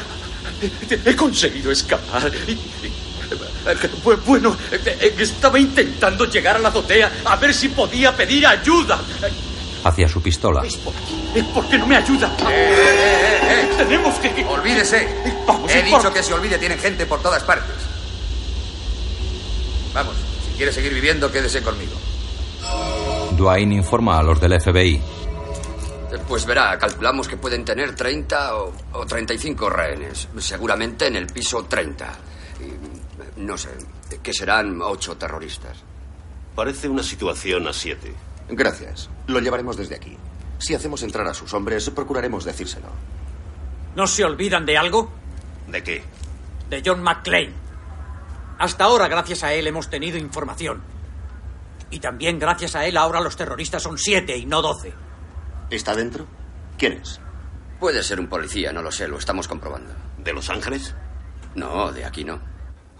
He 1.04 1.16
conseguido 1.16 1.70
escapar. 1.70 2.30
Bueno, 4.24 4.56
eh, 4.70 5.14
estaba 5.18 5.58
intentando 5.58 6.24
llegar 6.24 6.56
a 6.56 6.58
la 6.58 6.68
azotea 6.70 7.12
a 7.24 7.36
ver 7.36 7.52
si 7.52 7.68
podía 7.68 8.16
pedir 8.16 8.46
ayuda. 8.46 8.98
Hacia 9.84 10.08
su 10.08 10.20
pistola. 10.22 10.62
Eh, 11.34 11.44
¿Por 11.54 11.68
qué 11.68 11.78
no 11.78 11.86
me 11.86 11.96
ayuda? 11.96 12.34
Tenemos 13.76 14.14
que... 14.18 14.44
Olvídese. 14.44 15.08
Vamos, 15.46 15.70
He 15.72 15.80
por- 15.82 15.84
dicho 16.00 16.12
que 16.12 16.22
se 16.22 16.34
olvide, 16.34 16.58
tienen 16.58 16.78
gente 16.78 17.06
por 17.06 17.20
todas 17.22 17.42
partes. 17.44 17.74
Vamos, 19.94 20.14
si 20.50 20.56
quiere 20.56 20.72
seguir 20.72 20.92
viviendo, 20.92 21.30
quédese 21.30 21.62
conmigo. 21.62 21.92
Dwayne 23.32 23.74
informa 23.76 24.18
a 24.18 24.22
los 24.22 24.40
del 24.40 24.60
FBI. 24.60 24.94
Eh, 24.96 25.02
Pues 26.26 26.44
verá, 26.44 26.76
calculamos 26.78 27.28
que 27.28 27.36
pueden 27.36 27.64
tener 27.64 27.94
30 27.94 28.56
o, 28.56 28.72
o 28.92 29.06
35 29.06 29.70
rehenes. 29.70 30.28
Seguramente 30.38 31.06
en 31.06 31.16
el 31.16 31.26
piso 31.28 31.64
30. 31.64 32.06
Y, 32.60 32.64
eh, 32.64 32.70
no 33.36 33.56
sé, 33.56 33.70
que 34.22 34.32
serán 34.32 34.80
ocho 34.82 35.16
terroristas. 35.16 35.78
Parece 36.54 36.88
una 36.88 37.02
situación 37.04 37.68
a 37.68 37.72
siete. 37.72 38.12
Gracias. 38.48 39.10
Lo 39.26 39.40
llevaremos 39.40 39.76
desde 39.76 39.96
aquí. 39.96 40.16
Si 40.58 40.74
hacemos 40.74 41.02
entrar 41.02 41.26
a 41.26 41.34
sus 41.34 41.52
hombres, 41.54 41.88
procuraremos 41.90 42.44
decírselo. 42.44 42.88
¿No 43.94 44.06
se 44.06 44.24
olvidan 44.24 44.66
de 44.66 44.76
algo? 44.78 45.10
¿De 45.68 45.82
qué? 45.82 46.02
De 46.68 46.82
John 46.84 47.02
McClane. 47.02 47.52
Hasta 48.58 48.84
ahora, 48.84 49.08
gracias 49.08 49.44
a 49.44 49.52
él, 49.52 49.66
hemos 49.66 49.88
tenido 49.88 50.18
información. 50.18 50.82
Y 51.90 52.00
también 52.00 52.38
gracias 52.38 52.74
a 52.74 52.86
él, 52.86 52.96
ahora 52.96 53.20
los 53.20 53.36
terroristas 53.36 53.82
son 53.82 53.98
siete 53.98 54.36
y 54.36 54.46
no 54.46 54.60
doce. 54.62 54.92
¿Está 55.70 55.94
dentro? 55.94 56.26
¿Quién 56.76 56.94
es? 56.94 57.20
Puede 57.78 58.02
ser 58.02 58.18
un 58.18 58.28
policía, 58.28 58.72
no 58.72 58.82
lo 58.82 58.90
sé, 58.90 59.06
lo 59.06 59.18
estamos 59.18 59.46
comprobando. 59.46 59.94
¿De 60.18 60.32
Los 60.32 60.50
Ángeles? 60.50 60.94
No, 61.54 61.92
de 61.92 62.04
aquí 62.04 62.24
no. 62.24 62.40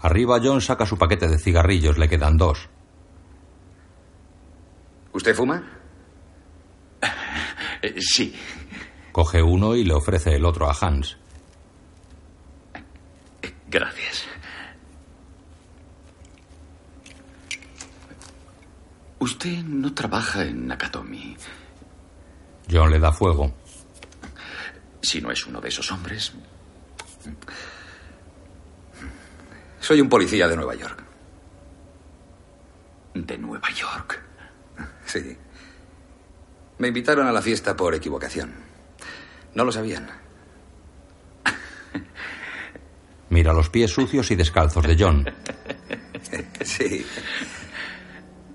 Arriba, 0.01 0.39
John 0.41 0.61
saca 0.61 0.85
su 0.85 0.97
paquete 0.97 1.27
de 1.27 1.37
cigarrillos. 1.37 1.97
Le 1.97 2.07
quedan 2.07 2.37
dos. 2.37 2.69
¿Usted 5.13 5.35
fuma? 5.35 5.63
Eh, 7.81 7.95
sí. 8.01 8.35
Coge 9.13 9.41
uno 9.41 9.73
y 9.73 9.85
le 9.85 9.93
ofrece 9.93 10.35
el 10.35 10.43
otro 10.43 10.69
a 10.69 10.75
Hans. 10.81 11.15
Gracias. 13.69 14.25
Usted 19.19 19.63
no 19.63 19.93
trabaja 19.93 20.43
en 20.43 20.67
Nakatomi. 20.67 21.37
John 22.69 22.91
le 22.91 22.99
da 22.99 23.13
fuego. 23.13 23.53
Si 25.01 25.21
no 25.21 25.31
es 25.31 25.45
uno 25.45 25.61
de 25.61 25.69
esos 25.69 25.89
hombres. 25.91 26.33
Soy 29.79 30.01
un 30.01 30.09
policía 30.09 30.47
de 30.47 30.55
Nueva 30.55 30.75
York. 30.75 31.03
¿De 33.13 33.37
Nueva 33.37 33.69
York? 33.71 34.28
Sí. 35.09 35.35
Me 36.77 36.89
invitaron 36.89 37.25
a 37.25 37.31
la 37.31 37.41
fiesta 37.41 37.75
por 37.75 37.95
equivocación. 37.95 38.53
No 39.55 39.65
lo 39.65 39.71
sabían. 39.71 40.07
Mira 43.29 43.53
los 43.53 43.71
pies 43.71 43.89
sucios 43.91 44.29
y 44.29 44.35
descalzos 44.35 44.85
de 44.85 44.95
John. 44.97 45.25
Sí. 46.61 47.03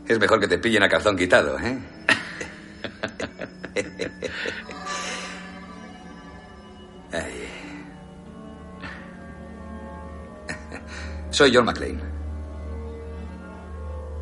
Es 0.06 0.20
mejor 0.20 0.38
que 0.38 0.46
te 0.46 0.58
pillen 0.58 0.82
a 0.84 0.88
calzón 0.88 1.16
quitado, 1.16 1.58
¿eh? 1.58 1.76
Ay. 7.12 7.48
Soy 11.30 11.52
John 11.52 11.64
McClane. 11.64 11.98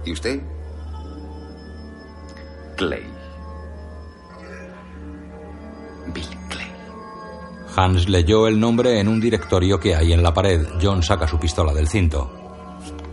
¿Y 0.07 0.13
usted? 0.13 0.41
Clay. 2.87 3.07
Bill 6.13 6.39
Clay. 6.49 6.73
Hans 7.77 8.09
leyó 8.09 8.49
el 8.49 8.59
nombre 8.59 8.99
en 8.99 9.07
un 9.07 9.21
directorio 9.21 9.79
que 9.79 9.95
hay 9.95 10.13
en 10.13 10.23
la 10.23 10.35
pared. 10.35 10.67
John 10.83 11.03
saca 11.03 11.29
su 11.29 11.39
pistola 11.39 11.73
del 11.73 11.87
cinto. 11.87 12.31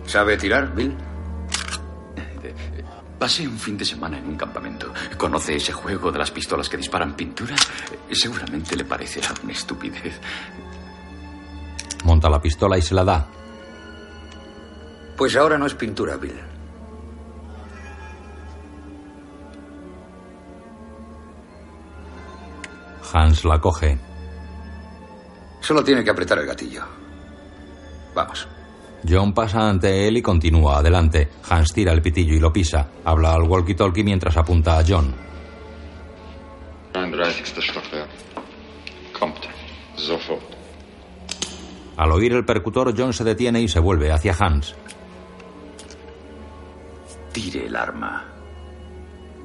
¿Sabe 0.07 0.37
tirar, 0.37 0.73
Bill? 0.73 0.97
Pasé 3.19 3.47
un 3.47 3.59
fin 3.59 3.77
de 3.77 3.85
semana 3.85 4.17
en 4.17 4.27
un 4.27 4.37
campamento. 4.37 4.91
¿Conoce 5.17 5.57
ese 5.57 5.71
juego 5.71 6.11
de 6.11 6.17
las 6.17 6.31
pistolas 6.31 6.67
que 6.67 6.77
disparan 6.77 7.15
pintura? 7.15 7.55
Seguramente 8.11 8.75
le 8.75 8.85
parecerá 8.85 9.29
una 9.43 9.53
estupidez. 9.53 10.19
Monta 12.05 12.27
la 12.27 12.41
pistola 12.41 12.75
y 12.77 12.81
se 12.81 12.95
la 12.95 13.03
da. 13.03 13.27
Pues 15.15 15.35
ahora 15.35 15.59
no 15.59 15.67
es 15.67 15.75
pintura, 15.75 16.15
Bill. 16.15 16.48
Hans 23.13 23.45
la 23.45 23.59
coge. 23.59 23.97
Solo 25.61 25.83
tiene 25.83 26.03
que 26.03 26.09
apretar 26.09 26.39
el 26.39 26.45
gatillo. 26.45 26.83
Vamos. 28.15 28.47
John 29.07 29.33
pasa 29.33 29.69
ante 29.69 30.07
él 30.07 30.17
y 30.17 30.21
continúa 30.21 30.79
adelante. 30.79 31.29
Hans 31.49 31.73
tira 31.73 31.93
el 31.93 32.01
pitillo 32.01 32.35
y 32.35 32.39
lo 32.39 32.51
pisa. 32.51 32.87
Habla 33.05 33.33
al 33.33 33.43
walkie-talkie 33.43 34.03
mientras 34.03 34.35
apunta 34.37 34.77
a 34.77 34.83
John. 34.85 35.13
33. 36.93 37.43
Stockwerk. 37.45 38.09
Kommt. 39.17 39.45
Sofort. 39.95 40.41
Al 41.97 42.11
oír 42.11 42.33
el 42.33 42.45
percutor, 42.45 42.93
John 42.97 43.13
se 43.13 43.23
detiene 43.23 43.61
y 43.61 43.67
se 43.67 43.79
vuelve 43.79 44.11
hacia 44.11 44.35
Hans. 44.39 44.75
Tire 47.33 47.67
el 47.67 47.75
arma 47.75 48.38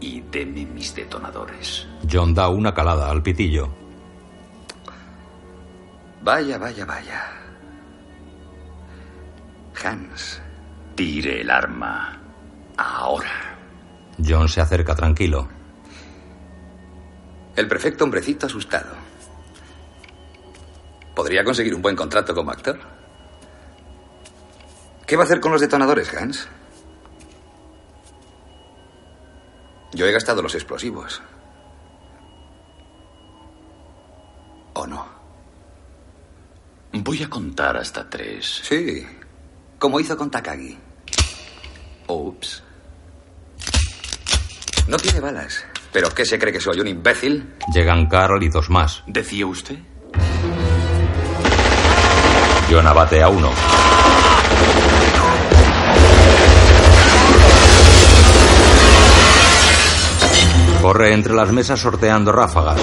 y 0.05 0.21
deme 0.31 0.67
mis 0.67 0.95
detonadores. 0.95 1.87
John 2.11 2.35
da 2.35 2.51
una 2.51 2.75
calada 2.75 3.11
al 3.11 3.23
pitillo. 3.23 3.73
Vaya, 6.21 6.59
vaya, 6.59 6.85
vaya. 6.85 7.23
Hans. 9.83 10.43
Tire 10.95 11.41
el 11.41 11.51
arma. 11.51 12.21
Ahora. 12.77 13.57
John 14.23 14.47
se 14.47 14.61
acerca 14.61 14.95
tranquilo. 14.95 15.49
El 17.57 17.67
perfecto 17.67 18.05
hombrecito 18.05 18.45
asustado. 18.47 18.95
¿Podría 21.15 21.45
conseguir 21.45 21.75
un 21.75 21.81
buen 21.81 21.97
contrato 21.97 22.35
como 22.35 22.51
actor? 22.51 22.79
¿Qué 25.07 25.17
va 25.17 25.23
a 25.23 25.27
hacer 25.27 25.41
con 25.41 25.53
los 25.53 25.61
detonadores, 25.63 26.13
Hans? 26.15 26.49
Yo 29.95 30.07
he 30.07 30.13
gastado 30.13 30.43
los 30.43 30.55
explosivos. 30.55 31.23
¿O 34.75 34.87
no? 34.87 35.07
Voy 36.93 37.23
a 37.23 37.31
contar 37.31 37.77
hasta 37.77 38.09
tres. 38.09 38.61
Sí, 38.65 39.07
como 39.79 40.01
hizo 40.01 40.17
con 40.17 40.31
Takagi. 40.31 40.77
Ups. 42.09 42.63
No 44.89 44.97
tiene 44.97 45.21
balas. 45.21 45.65
¿Pero 45.93 46.11
qué 46.11 46.25
se 46.25 46.39
cree 46.39 46.53
que 46.53 46.61
soy, 46.61 46.81
un 46.81 46.89
imbécil? 46.89 47.55
Llegan 47.73 48.07
Carol 48.09 48.43
y 48.43 48.49
dos 48.49 48.69
más. 48.69 49.03
¿Decía 49.07 49.47
usted? 49.47 49.79
John 52.69 52.87
abate 52.87 53.23
a 53.23 53.29
uno. 53.29 53.51
Corre 60.85 61.15
entre 61.15 61.33
las 61.33 61.51
mesas 61.51 61.81
sorteando 61.81 62.31
ráfagas. 62.31 62.79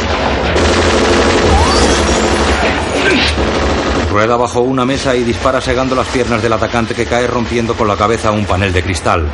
Rueda 4.11 4.35
bajo 4.37 4.61
una 4.61 4.85
mesa 4.85 5.15
y 5.15 5.23
dispara 5.23 5.61
segando 5.61 5.93
las 5.93 6.07
piernas 6.07 6.41
del 6.41 6.51
atacante 6.51 6.95
que 6.95 7.05
cae 7.05 7.27
rompiendo 7.27 7.75
con 7.75 7.87
la 7.87 7.95
cabeza 7.95 8.31
un 8.31 8.45
panel 8.45 8.73
de 8.73 8.81
cristal. 8.81 9.29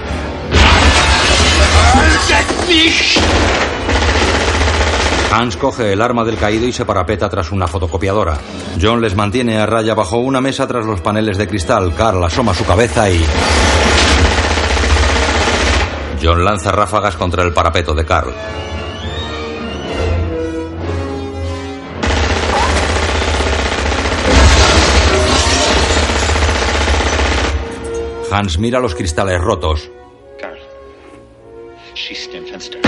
Hans 5.31 5.55
coge 5.55 5.93
el 5.93 6.01
arma 6.01 6.25
del 6.25 6.37
caído 6.37 6.67
y 6.67 6.73
se 6.73 6.83
parapeta 6.83 7.29
tras 7.29 7.53
una 7.53 7.67
fotocopiadora. 7.67 8.37
John 8.81 8.99
les 8.99 9.15
mantiene 9.15 9.59
a 9.59 9.65
raya 9.65 9.95
bajo 9.95 10.17
una 10.17 10.41
mesa 10.41 10.67
tras 10.67 10.85
los 10.85 10.99
paneles 10.99 11.37
de 11.37 11.47
cristal. 11.47 11.95
Carl 11.95 12.21
asoma 12.21 12.53
su 12.53 12.65
cabeza 12.65 13.09
y... 13.09 13.23
John 16.27 16.43
lanza 16.43 16.73
ráfagas 16.73 17.15
contra 17.15 17.41
el 17.41 17.53
parapeto 17.53 17.93
de 17.93 18.03
Carl. 18.03 18.33
Hans 28.29 28.59
mira 28.59 28.81
los 28.81 28.93
cristales 28.93 29.39
rotos. 29.39 29.89
Fenster. 31.95 32.81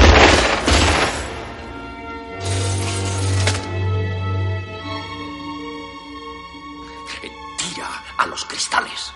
Tira 7.55 7.87
a 8.17 8.25
los 8.25 8.43
cristales. 8.43 9.13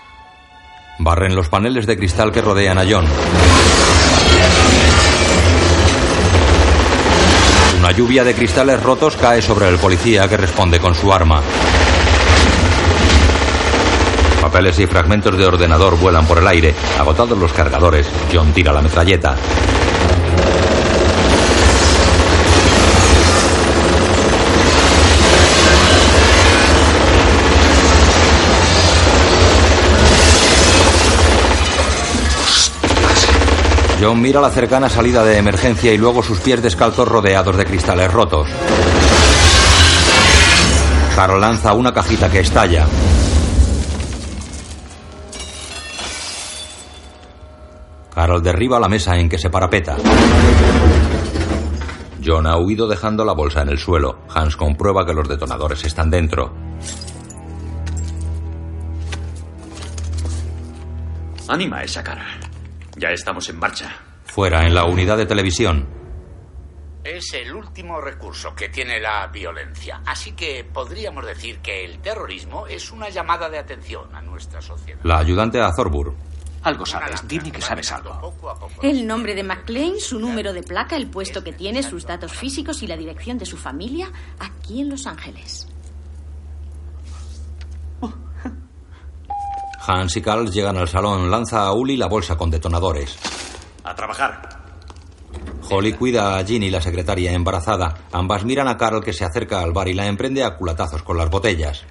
Barren 0.98 1.36
los 1.36 1.50
paneles 1.50 1.86
de 1.86 1.98
cristal 1.98 2.32
que 2.32 2.40
rodean 2.40 2.78
a 2.78 2.86
John. 2.88 3.04
Lluvia 7.96 8.24
de 8.24 8.34
cristales 8.34 8.82
rotos 8.82 9.16
cae 9.16 9.40
sobre 9.40 9.68
el 9.68 9.78
policía 9.78 10.28
que 10.28 10.36
responde 10.36 10.80
con 10.80 10.94
su 10.94 11.12
arma. 11.12 11.42
Papeles 14.40 14.78
y 14.78 14.86
fragmentos 14.86 15.36
de 15.36 15.46
ordenador 15.46 15.98
vuelan 15.98 16.26
por 16.26 16.38
el 16.38 16.46
aire. 16.46 16.74
Agotados 16.98 17.38
los 17.38 17.52
cargadores, 17.52 18.08
John 18.32 18.52
tira 18.52 18.72
la 18.72 18.82
metralleta. 18.82 19.36
John 34.04 34.20
mira 34.20 34.38
la 34.38 34.50
cercana 34.50 34.90
salida 34.90 35.24
de 35.24 35.38
emergencia 35.38 35.90
y 35.90 35.96
luego 35.96 36.22
sus 36.22 36.38
pies 36.40 36.60
descalzos 36.60 37.08
rodeados 37.08 37.56
de 37.56 37.64
cristales 37.64 38.12
rotos. 38.12 38.46
Carol 41.16 41.40
lanza 41.40 41.72
una 41.72 41.90
cajita 41.90 42.30
que 42.30 42.40
estalla. 42.40 42.86
Carol 48.14 48.42
derriba 48.42 48.78
la 48.78 48.90
mesa 48.90 49.16
en 49.16 49.30
que 49.30 49.38
se 49.38 49.48
parapeta. 49.48 49.96
John 52.22 52.46
ha 52.46 52.58
huido 52.58 52.86
dejando 52.86 53.24
la 53.24 53.32
bolsa 53.32 53.62
en 53.62 53.70
el 53.70 53.78
suelo. 53.78 54.18
Hans 54.28 54.54
comprueba 54.54 55.06
que 55.06 55.14
los 55.14 55.26
detonadores 55.26 55.82
están 55.82 56.10
dentro. 56.10 56.52
Anima 61.48 61.82
esa 61.82 62.04
cara. 62.04 62.43
Ya 62.96 63.08
estamos 63.08 63.48
en 63.48 63.58
marcha. 63.58 63.96
Fuera, 64.24 64.66
en 64.66 64.74
la 64.74 64.84
unidad 64.84 65.16
de 65.16 65.26
televisión. 65.26 65.86
Es 67.02 67.34
el 67.34 67.54
último 67.54 68.00
recurso 68.00 68.54
que 68.54 68.70
tiene 68.70 68.98
la 68.98 69.26
violencia. 69.26 70.00
Así 70.06 70.32
que 70.32 70.64
podríamos 70.64 71.26
decir 71.26 71.58
que 71.58 71.84
el 71.84 71.98
terrorismo 71.98 72.66
es 72.66 72.90
una 72.90 73.10
llamada 73.10 73.50
de 73.50 73.58
atención 73.58 74.14
a 74.14 74.22
nuestra 74.22 74.62
sociedad. 74.62 75.00
La 75.02 75.18
ayudante 75.18 75.60
a 75.60 75.70
Thorbur. 75.70 76.14
Algo 76.62 76.86
sabes. 76.86 77.28
Dime 77.28 77.52
que 77.52 77.60
sabes 77.60 77.92
algo. 77.92 78.34
El 78.80 79.06
nombre 79.06 79.34
de 79.34 79.42
McLean, 79.42 80.00
su 80.00 80.18
número 80.18 80.54
de 80.54 80.62
placa, 80.62 80.96
el 80.96 81.08
puesto 81.08 81.44
que 81.44 81.52
tiene, 81.52 81.82
sus 81.82 82.06
datos 82.06 82.32
físicos 82.32 82.82
y 82.82 82.86
la 82.86 82.96
dirección 82.96 83.36
de 83.36 83.44
su 83.44 83.58
familia 83.58 84.10
aquí 84.38 84.80
en 84.80 84.88
Los 84.88 85.06
Ángeles. 85.06 85.68
Hans 89.86 90.16
y 90.16 90.22
Carl 90.22 90.50
llegan 90.50 90.76
al 90.76 90.88
salón. 90.88 91.30
Lanza 91.30 91.66
a 91.66 91.72
Uli 91.72 91.96
la 91.96 92.06
bolsa 92.06 92.36
con 92.36 92.50
detonadores. 92.50 93.16
A 93.84 93.94
trabajar. 93.94 94.48
Holly 95.70 95.94
cuida 95.94 96.38
a 96.38 96.44
Ginny, 96.44 96.70
la 96.70 96.80
secretaria 96.80 97.32
embarazada. 97.32 97.94
Ambas 98.12 98.44
miran 98.44 98.68
a 98.68 98.76
Carl 98.76 99.02
que 99.02 99.12
se 99.12 99.24
acerca 99.24 99.60
al 99.60 99.72
bar 99.72 99.88
y 99.88 99.94
la 99.94 100.06
emprende 100.06 100.44
a 100.44 100.56
culatazos 100.56 101.02
con 101.02 101.16
las 101.16 101.30
botellas. 101.30 101.84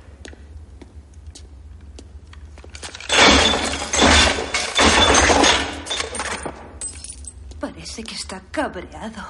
Parece 7.60 8.04
que 8.04 8.16
está 8.16 8.42
cabreado. 8.52 9.24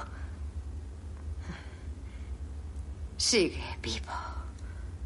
Sigue 3.17 3.63
vivo. 3.81 4.11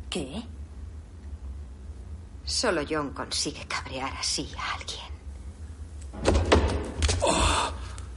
¿Qué? 0.10 0.44
Solo 2.48 2.82
John 2.90 3.12
consigue 3.12 3.68
cabrear 3.68 4.14
así 4.18 4.50
a 4.58 4.76
alguien. 4.76 5.06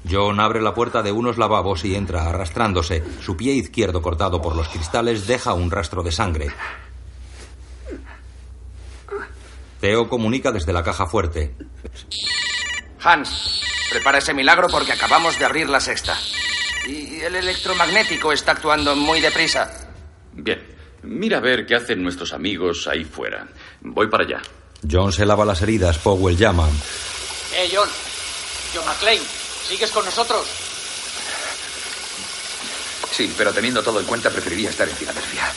John 0.08 0.38
abre 0.38 0.62
la 0.62 0.72
puerta 0.72 1.02
de 1.02 1.10
unos 1.10 1.36
lavabos 1.36 1.84
y 1.84 1.96
entra 1.96 2.28
arrastrándose. 2.28 3.02
Su 3.20 3.36
pie 3.36 3.54
izquierdo 3.54 4.00
cortado 4.00 4.40
por 4.40 4.54
los 4.54 4.68
cristales 4.68 5.26
deja 5.26 5.52
un 5.52 5.68
rastro 5.68 6.04
de 6.04 6.12
sangre. 6.12 6.46
Theo 9.80 10.08
comunica 10.08 10.52
desde 10.52 10.72
la 10.72 10.84
caja 10.84 11.06
fuerte. 11.06 11.56
Hans, 13.02 13.62
prepara 13.90 14.18
ese 14.18 14.32
milagro 14.32 14.68
porque 14.68 14.92
acabamos 14.92 15.40
de 15.40 15.44
abrir 15.44 15.68
la 15.68 15.80
sexta. 15.80 16.16
Y 16.86 17.18
el 17.20 17.34
electromagnético 17.34 18.32
está 18.32 18.52
actuando 18.52 18.94
muy 18.94 19.20
deprisa. 19.20 19.90
Bien, 20.32 20.62
mira 21.02 21.38
a 21.38 21.40
ver 21.40 21.66
qué 21.66 21.74
hacen 21.76 22.02
nuestros 22.02 22.32
amigos 22.32 22.86
ahí 22.86 23.04
fuera. 23.04 23.46
Voy 23.80 24.08
para 24.08 24.24
allá. 24.24 24.42
John 24.88 25.12
se 25.12 25.26
lava 25.26 25.44
las 25.44 25.62
heridas. 25.62 25.98
Powell 25.98 26.36
llama. 26.36 26.68
Eh, 27.54 27.70
John. 27.72 27.88
John 28.74 28.86
McClane, 28.86 29.20
¿sigues 29.68 29.90
con 29.90 30.04
nosotros? 30.04 30.46
Sí, 33.10 33.32
pero 33.36 33.52
teniendo 33.52 33.82
todo 33.82 34.00
en 34.00 34.06
cuenta 34.06 34.30
preferiría 34.30 34.70
estar 34.70 34.88
en 34.88 34.96
Filadelfia. 34.96 35.52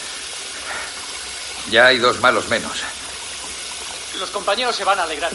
Ya 1.69 1.87
hay 1.87 1.99
dos 1.99 2.19
malos 2.19 2.49
menos. 2.49 2.81
Los 4.19 4.29
compañeros 4.31 4.75
se 4.75 4.83
van 4.83 4.99
a 4.99 5.03
alegrar. 5.03 5.31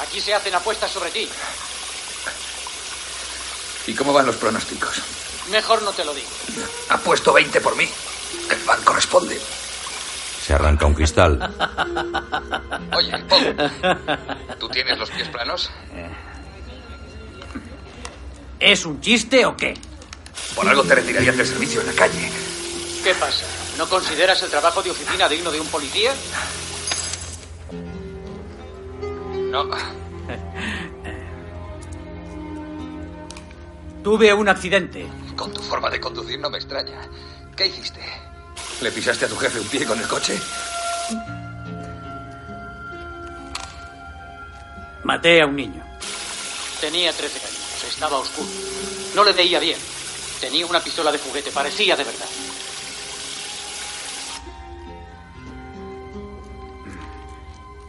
Aquí 0.00 0.20
se 0.20 0.34
hacen 0.34 0.54
apuestas 0.54 0.90
sobre 0.90 1.10
ti. 1.10 1.28
¿Y 3.86 3.94
cómo 3.94 4.12
van 4.12 4.26
los 4.26 4.36
pronósticos? 4.36 5.02
Mejor 5.50 5.82
no 5.82 5.92
te 5.92 6.04
lo 6.04 6.14
digo. 6.14 6.28
Apuesto 6.88 7.32
20 7.32 7.60
por 7.60 7.76
mí. 7.76 7.88
El 8.50 8.64
banco 8.66 8.92
responde. 8.92 9.40
Se 10.40 10.54
arranca 10.54 10.86
un 10.86 10.94
cristal. 10.94 11.38
Oye, 12.96 13.18
Paul, 13.28 13.56
¿tú 14.58 14.68
tienes 14.68 14.98
los 14.98 15.10
pies 15.10 15.28
planos? 15.28 15.70
¿Es 18.58 18.84
un 18.84 19.00
chiste 19.00 19.46
o 19.46 19.56
qué? 19.56 19.74
Por 20.54 20.68
algo 20.68 20.82
te 20.82 20.94
retirarías 20.94 21.36
del 21.36 21.46
servicio 21.46 21.80
en 21.80 21.86
la 21.88 21.92
calle. 21.92 22.30
¿Qué 23.02 23.14
pasa? 23.14 23.46
¿No 23.78 23.88
consideras 23.88 24.42
el 24.42 24.50
trabajo 24.50 24.82
de 24.82 24.90
oficina 24.90 25.28
digno 25.28 25.50
de 25.50 25.60
un 25.60 25.66
policía? 25.68 26.12
No. 29.50 29.68
Tuve 34.02 34.34
un 34.34 34.48
accidente. 34.48 35.06
Con 35.36 35.52
tu 35.52 35.62
forma 35.62 35.88
de 35.90 36.00
conducir 36.00 36.40
no 36.40 36.50
me 36.50 36.58
extraña. 36.58 37.00
¿Qué 37.56 37.66
hiciste? 37.66 38.00
¿Le 38.80 38.90
pisaste 38.90 39.26
a 39.26 39.28
tu 39.28 39.36
jefe 39.36 39.60
un 39.60 39.68
pie 39.68 39.84
con 39.84 39.98
el 39.98 40.08
coche? 40.08 40.38
Maté 45.04 45.42
a 45.42 45.46
un 45.46 45.56
niño. 45.56 45.84
Tenía 46.80 47.12
13 47.12 47.38
años. 47.38 47.84
Estaba 47.88 48.18
oscuro. 48.18 48.48
No 49.14 49.24
le 49.24 49.32
veía 49.32 49.60
bien. 49.60 49.78
Tenía 50.40 50.66
una 50.66 50.80
pistola 50.80 51.12
de 51.12 51.18
juguete. 51.18 51.50
Parecía 51.50 51.96
de 51.96 52.04
verdad. 52.04 52.26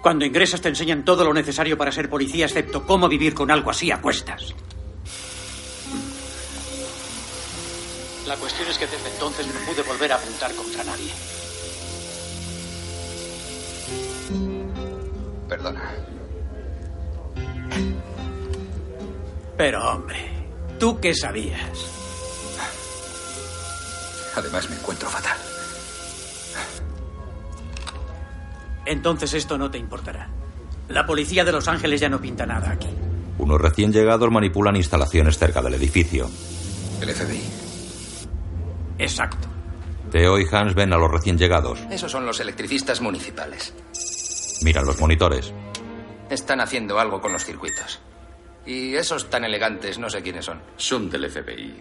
Cuando 0.02 0.26
ingresas 0.26 0.60
te 0.60 0.68
enseñan 0.68 1.06
todo 1.06 1.24
lo 1.24 1.34
necesario 1.34 1.78
para 1.78 1.92
ser 1.92 2.10
policía, 2.10 2.46
excepto 2.46 2.86
cómo 2.86 3.08
vivir 3.08 3.34
con 3.34 3.50
algo 3.50 3.72
así 3.72 3.90
a 3.90 4.02
cuestas. 4.02 4.54
La 8.28 8.38
cuestión 8.38 8.70
es 8.70 8.78
que 8.78 8.88
desde 8.88 9.10
entonces 9.10 9.48
no 9.48 9.60
pude 9.66 9.82
volver 9.84 10.12
a 10.12 10.16
apuntar 10.16 10.54
contra 10.56 10.84
nadie. 10.84 11.12
Perdona. 15.50 15.92
Pero 19.58 19.90
hombre, 19.92 20.18
¿tú 20.80 21.00
qué 21.00 21.14
sabías? 21.14 21.60
Además 24.36 24.70
me 24.70 24.76
encuentro 24.78 25.10
fatal. 25.10 25.38
Entonces 28.86 29.34
esto 29.34 29.58
no 29.58 29.70
te 29.70 29.78
importará. 29.78 30.30
La 30.90 31.06
policía 31.06 31.46
de 31.46 31.52
Los 31.52 31.68
Ángeles 31.68 32.02
ya 32.02 32.10
no 32.10 32.20
pinta 32.20 32.46
nada 32.46 32.72
aquí. 32.72 32.90
Unos 33.38 33.60
recién 33.60 33.92
llegados 33.92 34.32
manipulan 34.32 34.76
instalaciones 34.76 35.38
cerca 35.38 35.62
del 35.62 35.76
edificio. 35.76 36.30
El 37.02 37.10
FBI. 37.10 37.63
Exacto. 39.04 39.48
Theo 40.12 40.40
y 40.40 40.46
Hans 40.52 40.76
ven 40.76 40.94
a 40.94 40.98
los 40.98 41.12
recién 41.12 41.38
llegados. 41.38 41.80
Esos 41.90 42.12
son 42.12 42.26
los 42.26 42.40
electricistas 42.40 43.02
municipales. 43.02 43.74
Miran 44.64 44.86
los 44.86 45.00
monitores. 45.00 45.52
Están 46.30 46.62
haciendo 46.62 47.00
algo 47.00 47.20
con 47.20 47.34
los 47.34 47.44
circuitos. 47.44 48.00
Y 48.66 48.96
esos 48.96 49.30
tan 49.30 49.44
elegantes, 49.44 50.00
no 50.00 50.10
sé 50.10 50.22
quiénes 50.22 50.46
son. 50.46 50.62
Son 50.78 51.10
del 51.10 51.30
FBI. 51.30 51.74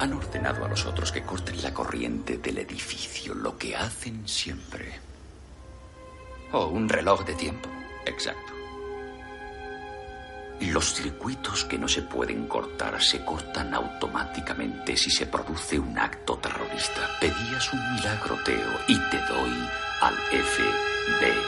Han 0.00 0.12
ordenado 0.12 0.64
a 0.64 0.68
los 0.68 0.86
otros 0.86 1.10
que 1.10 1.22
corten 1.22 1.60
la 1.62 1.74
corriente 1.74 2.38
del 2.38 2.58
edificio, 2.58 3.34
lo 3.34 3.58
que 3.58 3.74
hacen 3.74 4.28
siempre. 4.28 4.92
O 6.52 6.66
un 6.66 6.88
reloj 6.88 7.24
de 7.24 7.34
tiempo. 7.34 7.68
Exacto. 8.06 8.57
Los 10.60 10.92
circuitos 10.94 11.64
que 11.64 11.78
no 11.78 11.86
se 11.88 12.02
pueden 12.02 12.46
cortar 12.46 13.00
se 13.02 13.24
cortan 13.24 13.72
automáticamente 13.74 14.96
si 14.96 15.10
se 15.10 15.26
produce 15.26 15.78
un 15.78 15.96
acto 15.98 16.36
terrorista. 16.38 17.00
Pedías 17.20 17.72
un 17.72 17.94
milagro, 17.94 18.36
Teo, 18.44 18.72
y 18.88 18.98
te 19.10 19.18
doy 19.28 19.68
al 20.00 20.14
FBI. 20.14 21.38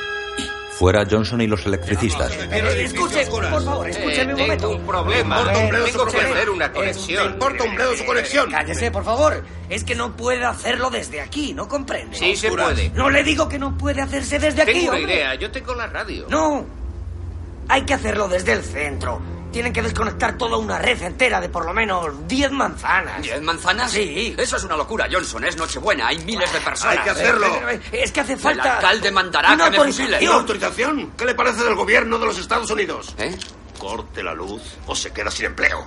Fuera 0.73 1.05
Johnson 1.11 1.41
y 1.43 1.47
los 1.47 1.67
electricistas. 1.67 2.33
Pero 2.49 2.69
escuche, 2.71 3.27
por 3.27 3.45
favor, 3.51 3.89
escúcheme 3.91 4.33
un 4.33 4.41
momento. 4.41 4.69
Tengo 4.69 4.81
un 4.81 4.87
problema. 4.87 5.37
Me 5.37 5.41
importa 5.43 5.59
un 5.59 5.69
bledo 5.69 5.85
Tengo 5.85 5.99
su 5.99 6.17
conexión. 6.17 6.49
una 6.55 6.73
conexión. 6.73 7.27
Me 7.27 7.33
importa 7.33 7.65
un 7.65 7.75
bledo 7.75 7.97
su 7.97 8.07
conexión. 8.07 8.51
Cállese, 8.51 8.91
por 8.91 9.05
favor. 9.05 9.45
Es 9.69 9.85
que 9.85 9.95
no 9.95 10.17
puede 10.17 10.45
hacerlo 10.45 10.89
desde 10.89 11.21
aquí, 11.21 11.53
¿no 11.53 11.69
comprende? 11.69 12.17
Sí, 12.17 12.35
se 12.37 12.49
puede. 12.51 12.89
No 12.91 13.11
le 13.11 13.23
digo 13.25 13.47
que 13.49 13.59
no 13.59 13.77
puede 13.77 14.01
hacerse 14.01 14.39
desde 14.39 14.63
aquí. 14.63 14.73
Tengo 14.73 14.89
una 14.93 14.99
hombre. 15.01 15.15
idea. 15.17 15.35
Yo 15.35 15.51
tengo 15.51 15.75
la 15.75 15.87
radio. 15.89 16.27
No. 16.31 16.80
Hay 17.71 17.83
que 17.83 17.95
hacerlo 17.95 18.29
desde 18.29 18.53
el 18.53 18.63
centro. 18.63 19.21
Tienen 19.53 19.73
que 19.73 19.83
desconectar 19.83 20.37
toda 20.39 20.57
una 20.59 20.79
red 20.79 21.01
entera 21.03 21.41
de 21.41 21.49
por 21.49 21.65
lo 21.65 21.73
menos 21.73 22.27
10 22.29 22.53
manzanas. 22.53 23.21
¿Diez 23.23 23.41
manzanas? 23.43 23.91
Sí. 23.91 24.35
Eso 24.39 24.57
es 24.57 24.65
una 24.65 24.77
locura, 24.77 25.09
Johnson. 25.11 25.45
Es 25.45 25.57
Nochebuena. 25.57 26.07
Hay 26.09 26.19
miles 26.19 26.53
de 26.53 26.61
personas. 26.61 26.99
Hay 26.99 27.03
que 27.05 27.11
hacerlo. 27.11 27.47
Es 27.91 28.13
que 28.13 28.21
hace 28.21 28.37
falta. 28.37 28.63
El 28.63 28.71
alcalde 28.77 29.11
mandará 29.11 29.55
una 29.55 29.65
que 29.65 29.71
me 29.71 29.77
autorización. 29.79 30.07
fusilen. 30.09 30.29
¿Una 30.29 30.39
autorización? 30.39 31.11
¿Qué 31.17 31.25
le 31.25 31.35
parece 31.35 31.65
del 31.65 31.75
gobierno 31.75 32.19
de 32.19 32.27
los 32.27 32.39
Estados 32.39 32.71
Unidos? 32.71 33.15
¿Eh? 33.19 33.37
Corte 33.79 34.23
la 34.23 34.35
luz 34.35 34.63
o 34.87 34.95
se 34.95 35.13
queda 35.13 35.31
sin 35.31 35.47
empleo. 35.47 35.85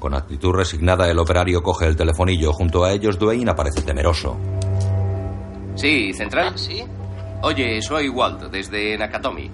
Con 0.00 0.14
actitud 0.14 0.52
resignada, 0.52 1.08
el 1.10 1.18
operario 1.18 1.62
coge 1.62 1.86
el 1.86 1.94
telefonillo. 1.96 2.52
Junto 2.52 2.82
a 2.84 2.92
ellos, 2.92 3.18
Dwayne 3.18 3.50
aparece 3.50 3.82
temeroso. 3.82 4.36
Sí, 5.76 6.12
Central. 6.12 6.58
¿Sí? 6.58 6.84
Oye, 7.42 7.80
soy 7.82 8.08
Walt, 8.08 8.42
desde 8.50 8.96
Nakatomi. 8.98 9.50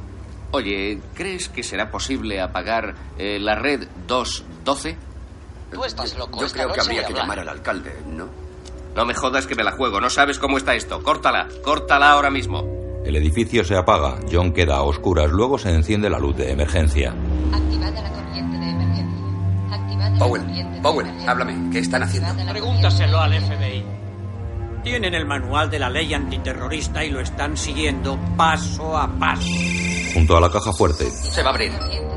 Oye, 0.57 0.99
¿crees 1.15 1.49
que 1.51 1.63
será 1.63 1.91
posible 1.91 2.41
apagar 2.41 2.95
eh, 3.19 3.39
la 3.39 3.55
red 3.57 3.87
212? 4.07 4.97
Tú 5.71 5.85
estás 5.85 6.17
loco. 6.17 6.41
Yo 6.41 6.47
Esta 6.47 6.63
creo 6.63 6.73
que 6.75 6.81
habría 6.81 7.05
que 7.05 7.13
llamar 7.13 7.41
al 7.41 7.49
alcalde, 7.51 7.95
¿no? 8.07 8.29
No 8.95 9.05
me 9.05 9.13
jodas 9.13 9.47
que 9.47 9.55
me 9.55 9.63
la 9.63 9.73
juego. 9.73 10.01
No 10.01 10.09
sabes 10.09 10.39
cómo 10.39 10.57
está 10.57 10.75
esto. 10.75 11.03
Córtala. 11.03 11.49
Córtala 11.63 12.11
ahora 12.13 12.31
mismo. 12.31 13.03
El 13.05 13.17
edificio 13.17 13.63
se 13.65 13.77
apaga. 13.77 14.17
John 14.33 14.53
queda 14.55 14.77
a 14.77 14.83
oscuras. 14.83 15.31
Luego 15.31 15.59
se 15.59 15.69
enciende 15.71 16.09
la 16.09 16.19
luz 16.19 16.37
de 16.37 16.51
emergencia. 16.53 17.11
Activada 17.53 18.01
la 18.01 18.11
corriente 18.11 18.57
de 18.59 18.71
emergencia. 18.71 19.25
Activada 19.73 20.11
la 20.11 20.19
Powell, 20.19 20.43
corriente 20.43 20.75
de 20.77 20.81
Powell, 20.81 21.07
emergencia. 21.07 21.31
háblame. 21.31 21.71
¿Qué 21.71 21.79
están 21.81 22.03
haciendo? 22.03 22.51
Pregúntaselo 22.51 23.19
al 23.21 23.35
FBI. 23.35 23.85
Tienen 24.83 25.15
el 25.15 25.27
manual 25.27 25.69
de 25.69 25.79
la 25.81 25.91
ley 25.91 26.15
antiterrorista 26.15 27.05
y 27.05 27.11
lo 27.11 27.21
están 27.21 27.57
siguiendo 27.57 28.19
paso 28.37 28.97
a 28.97 29.07
paso. 29.09 29.45
Junto 30.17 30.35
a 30.35 30.41
la 30.41 30.51
caja 30.51 30.73
fuerte. 30.73 31.11
Se 31.11 31.43
va 31.43 31.51
a 31.51 31.53
abrir. 31.53 31.71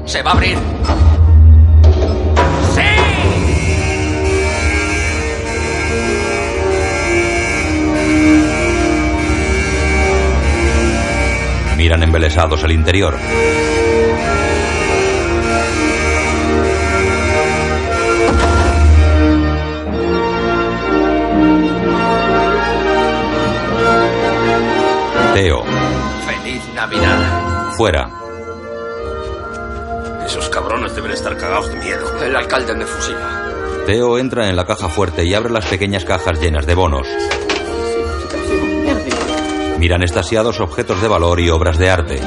Se 0.06 0.22
va 0.22 0.32
a 0.32 0.34
abrir. 0.34 0.58
Miran 11.76 12.04
embelesados 12.04 12.64
el 12.64 12.72
interior. 12.72 13.18
Teo. 25.34 25.99
Fuera. 27.80 28.10
Esos 30.26 30.50
cabrones 30.50 30.94
deben 30.94 31.12
estar 31.12 31.38
cagados 31.38 31.70
de 31.70 31.78
miedo. 31.78 32.22
El 32.22 32.36
alcalde 32.36 32.76
me 32.76 32.86
fusila. 32.86 33.86
Teo 33.86 34.18
entra 34.18 34.50
en 34.50 34.58
la 34.58 34.66
caja 34.66 34.90
fuerte 34.90 35.24
y 35.24 35.34
abre 35.34 35.50
las 35.50 35.66
pequeñas 35.66 36.04
cajas 36.04 36.42
llenas 36.42 36.66
de 36.66 36.76
bonos. 36.76 37.08
Miran 39.78 40.04
estasiados 40.04 40.60
objetos 40.60 41.02
de 41.02 41.08
valor 41.08 41.40
y 41.40 41.50
obras 41.50 41.78
de 41.78 41.90
arte. 41.90 42.22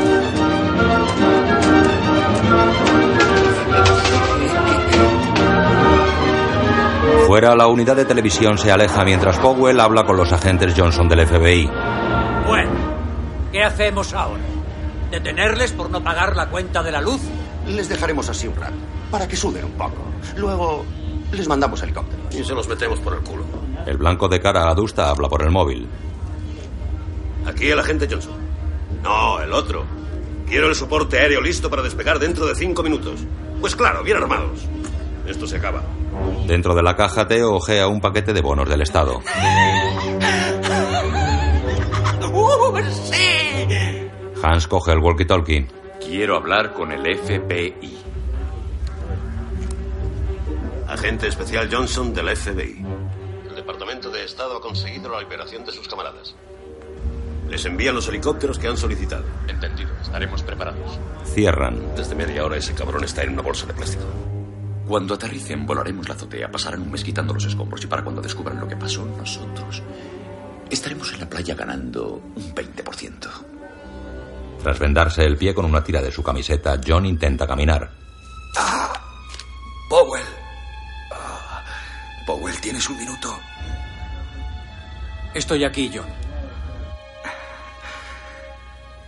Fuera, 7.27 7.55
la 7.55 7.67
unidad 7.67 7.97
de 7.97 8.07
televisión 8.07 8.57
se 8.57 8.73
aleja 8.73 9.05
mientras 9.05 9.39
Powell 9.39 9.81
habla 9.81 10.05
con 10.05 10.17
los 10.17 10.33
agentes 10.33 10.73
Johnson 10.75 11.11
del 11.11 11.27
FBI. 11.27 11.71
Bueno, 12.47 12.71
¿qué 13.53 13.63
hacemos 13.63 14.15
ahora? 14.15 14.52
¿Detenerles 15.13 15.73
por 15.73 15.91
no 15.91 16.03
pagar 16.03 16.35
la 16.35 16.49
cuenta 16.49 16.83
de 16.83 16.91
la 16.91 17.03
luz? 17.03 17.21
Les 17.67 17.87
dejaremos 17.87 18.31
así 18.31 18.49
un 18.49 18.57
rato, 18.57 18.73
para 19.11 19.29
que 19.29 19.37
suden 19.37 19.67
un 19.67 19.73
poco. 19.73 20.03
Luego 20.37 20.87
les 21.33 21.47
mandamos 21.47 21.83
helicóptero. 21.83 22.23
Y 22.33 22.43
se 22.43 22.55
los 22.55 22.67
metemos 22.67 22.99
por 22.99 23.13
el 23.13 23.21
culo. 23.21 23.45
El 23.87 23.99
blanco 23.99 24.27
de 24.29 24.41
cara 24.41 24.71
adusta 24.71 25.11
habla 25.11 25.29
por 25.29 25.43
el 25.43 25.51
móvil. 25.51 25.87
Aquí 27.47 27.71
el 27.71 27.79
agente 27.79 28.09
Johnson. 28.11 28.33
No, 29.03 29.39
el 29.43 29.53
otro. 29.53 29.85
Quiero 30.49 30.69
el 30.71 30.75
soporte 30.75 31.19
aéreo 31.19 31.43
listo 31.43 31.69
para 31.69 31.83
despegar 31.83 32.19
dentro 32.19 32.47
de 32.47 32.55
cinco 32.55 32.83
minutos. 32.83 33.21
Pues 33.61 33.77
claro, 33.77 34.03
bien 34.03 34.17
armados. 34.17 34.61
Esto 35.27 35.47
se 35.47 35.59
acaba. 35.59 35.83
Dentro 36.47 36.75
de 36.75 36.83
la 36.83 36.97
caja, 36.97 37.29
Teo 37.29 37.53
ojea 37.53 37.87
un 37.87 38.01
paquete 38.01 38.33
de 38.33 38.41
bonos 38.41 38.67
del 38.67 38.81
Estado. 38.81 39.21
Hans 44.43 44.67
coge 44.67 44.93
el 44.93 44.99
walkie-talkie. 44.99 45.69
Quiero 46.01 46.37
hablar 46.37 46.73
con 46.73 46.91
el 46.91 47.03
FBI. 47.17 47.99
Agente 50.89 51.29
especial 51.29 51.69
Johnson 51.71 52.13
del 52.13 52.37
FBI. 52.37 52.85
El 53.49 53.55
Departamento 53.55 54.11
de 54.11 54.25
Estado 54.25 54.57
ha 54.57 54.61
conseguido 54.61 55.09
la 55.11 55.21
liberación 55.21 55.65
de 55.65 55.71
sus 55.71 55.87
camaradas. 55.87 56.35
Les 57.49 57.65
envían 57.67 57.95
los 57.95 58.09
helicópteros 58.09 58.59
que 58.59 58.67
han 58.67 58.77
solicitado. 58.77 59.25
Entendido. 59.47 59.91
Estaremos 60.03 60.43
preparados. 60.43 60.99
Cierran. 61.25 61.95
Desde 61.95 62.17
media 62.17 62.45
hora 62.45 62.57
ese 62.57 62.75
cabrón 62.75 63.05
está 63.05 63.23
en 63.23 63.35
una 63.35 63.43
bolsa 63.43 63.67
de 63.67 63.75
plástico. 63.75 64.05
Cuando 64.89 65.15
aterricen, 65.15 65.65
volaremos 65.65 66.09
la 66.09 66.15
azotea, 66.15 66.51
pasarán 66.51 66.83
un 66.83 66.91
mes 66.91 67.05
quitando 67.05 67.33
los 67.33 67.45
escombros 67.45 67.85
y 67.85 67.87
para 67.87 68.03
cuando 68.03 68.21
descubran 68.21 68.59
lo 68.59 68.67
que 68.67 68.77
pasó, 68.77 69.05
nosotros 69.07 69.83
estaremos 70.69 71.13
en 71.13 71.21
la 71.21 71.31
playa 71.31 71.55
ganando 71.55 72.21
un 72.35 72.55
20%. 72.55 73.52
Tras 74.63 74.79
vendarse 74.79 75.25
el 75.25 75.37
pie 75.37 75.53
con 75.55 75.65
una 75.65 75.83
tira 75.83 76.01
de 76.01 76.13
su 76.13 76.23
camiseta, 76.23 76.79
John 76.87 77.05
intenta 77.05 77.47
caminar. 77.49 77.91
Powell. 79.89 80.25
Ah, 81.11 81.65
Powell, 82.25 82.61
¿tienes 82.61 82.89
un 82.89 82.97
minuto? 82.97 83.39
Estoy 85.35 85.65
aquí, 85.65 85.91
John. 85.93 86.07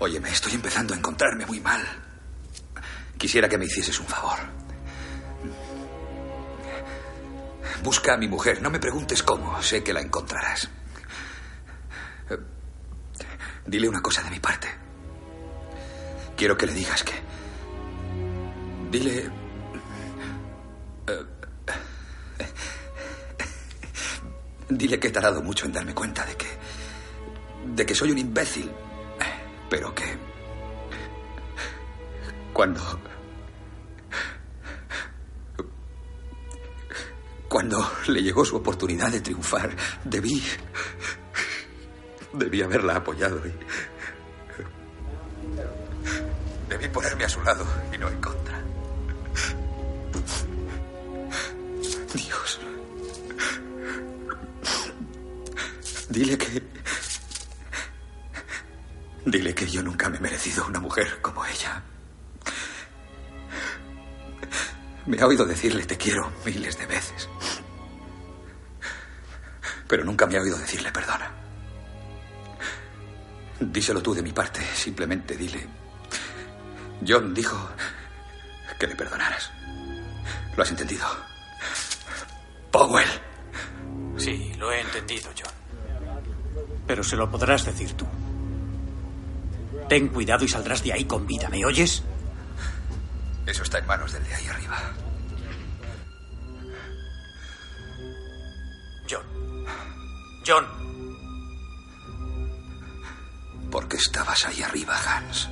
Óyeme, 0.01 0.29
estoy 0.31 0.55
empezando 0.55 0.93
a 0.93 0.97
encontrarme 0.97 1.47
muy 1.47 1.61
mal. 1.61 1.81
Quisiera 3.17 3.49
que 3.49 3.57
me 3.57 3.67
hicieses 3.67 3.99
un 4.01 4.07
favor. 4.07 4.39
Busca 7.83 8.15
a 8.15 8.17
mi 8.17 8.27
mujer. 8.27 8.61
No 8.61 8.71
me 8.71 8.81
preguntes 8.81 9.23
cómo. 9.23 9.63
Sé 9.63 9.85
que 9.85 9.93
la 9.93 10.01
encontrarás. 10.01 10.69
Eh, 12.29 12.39
Dile 13.67 13.89
una 13.89 14.03
cosa 14.03 14.23
de 14.23 14.31
mi 14.31 14.41
parte. 14.41 14.84
Quiero 16.37 16.57
que 16.57 16.67
le 16.67 16.75
digas 16.75 17.03
que... 17.03 17.13
Dile... 18.91 19.31
eh, 21.07 21.25
Dile 24.69 24.99
que 24.99 25.09
he 25.09 25.11
tardado 25.11 25.43
mucho 25.43 25.67
en 25.67 25.73
darme 25.73 25.95
cuenta 25.95 26.25
de 26.27 26.37
que... 26.37 26.47
de 27.75 27.87
que 27.87 27.95
soy 27.95 28.11
un 28.11 28.19
imbécil. 28.19 28.71
Pero 29.71 29.95
que... 29.95 30.05
Cuando... 32.53 33.01
Cuando 37.49 37.93
le 38.09 38.23
llegó 38.23 38.45
su 38.45 38.57
oportunidad 38.57 39.11
de 39.13 39.21
triunfar, 39.21 39.77
debí... 40.05 40.43
Debí 42.33 42.63
haberla 42.63 42.97
apoyado 42.97 43.47
y... 43.47 43.53
Debí 46.75 46.89
ponerme 46.89 47.25
a 47.25 47.29
su 47.29 47.41
lado 47.41 47.65
y 47.95 47.99
no 47.99 48.09
en 48.09 48.21
contra. 48.21 48.61
Dios. 52.13 52.61
Dile 56.09 56.37
que... 56.37 56.63
Dile 59.25 59.55
que 59.55 59.69
yo 59.69 59.85
nunca 59.85 60.09
me 60.09 60.17
he 60.17 60.21
merecido 60.21 60.67
una 60.67 60.81
mujer 60.81 61.21
como 61.23 61.47
ella. 61.47 61.81
Me 65.07 65.21
ha 65.21 65.29
oído 65.29 65.45
decirle 65.45 65.87
te 65.87 65.97
quiero 65.97 66.33
miles 66.45 66.77
de 66.77 66.87
veces. 66.87 67.29
Pero 69.87 70.03
nunca 70.03 70.27
me 70.27 70.39
ha 70.39 70.43
oído 70.43 70.59
decirle 70.59 70.91
perdona. 70.91 71.31
Díselo 73.61 74.03
tú 74.03 74.13
de 74.13 74.23
mi 74.23 74.33
parte. 74.33 74.61
Simplemente 74.75 75.37
dile. 75.37 75.84
John 77.07 77.35
dijo 77.35 77.57
que 78.79 78.87
le 78.87 78.97
perdonaras. 78.97 79.51
¿Lo 80.57 80.63
has 80.63 80.71
entendido? 80.71 81.07
Powell. 82.71 83.09
Sí, 84.17 84.53
lo 84.59 84.73
he 84.73 84.81
entendido, 84.81 85.31
John. 85.39 85.53
Pero 86.87 87.03
se 87.03 87.17
lo 87.17 87.31
podrás 87.31 87.65
decir 87.65 87.93
tú. 87.95 88.07
Ten 89.89 90.09
cuidado 90.09 90.45
y 90.45 90.49
saldrás 90.49 90.83
de 90.83 90.93
ahí 90.93 91.05
con 91.05 91.27
vida, 91.27 91.49
¿me 91.49 91.65
oyes? 91.65 92.03
Eso 93.47 93.63
está 93.63 93.79
en 93.79 93.87
manos 93.87 94.13
del 94.13 94.25
de 94.25 94.35
ahí 94.35 94.47
arriba. 94.47 94.79
John. 99.11 99.67
John. 100.47 100.67
¿Por 103.71 103.89
qué 103.89 103.97
estabas 103.97 104.47
ahí 104.47 104.63
arriba, 104.63 104.97
Hans? 104.97 105.51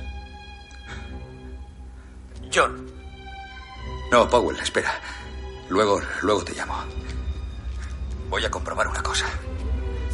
John. 2.53 2.85
No, 4.11 4.29
Powell, 4.29 4.59
espera. 4.59 4.93
Luego, 5.69 6.01
luego 6.21 6.43
te 6.43 6.53
llamo. 6.53 6.75
Voy 8.29 8.45
a 8.45 8.51
comprobar 8.51 8.87
una 8.87 9.01
cosa. 9.01 9.25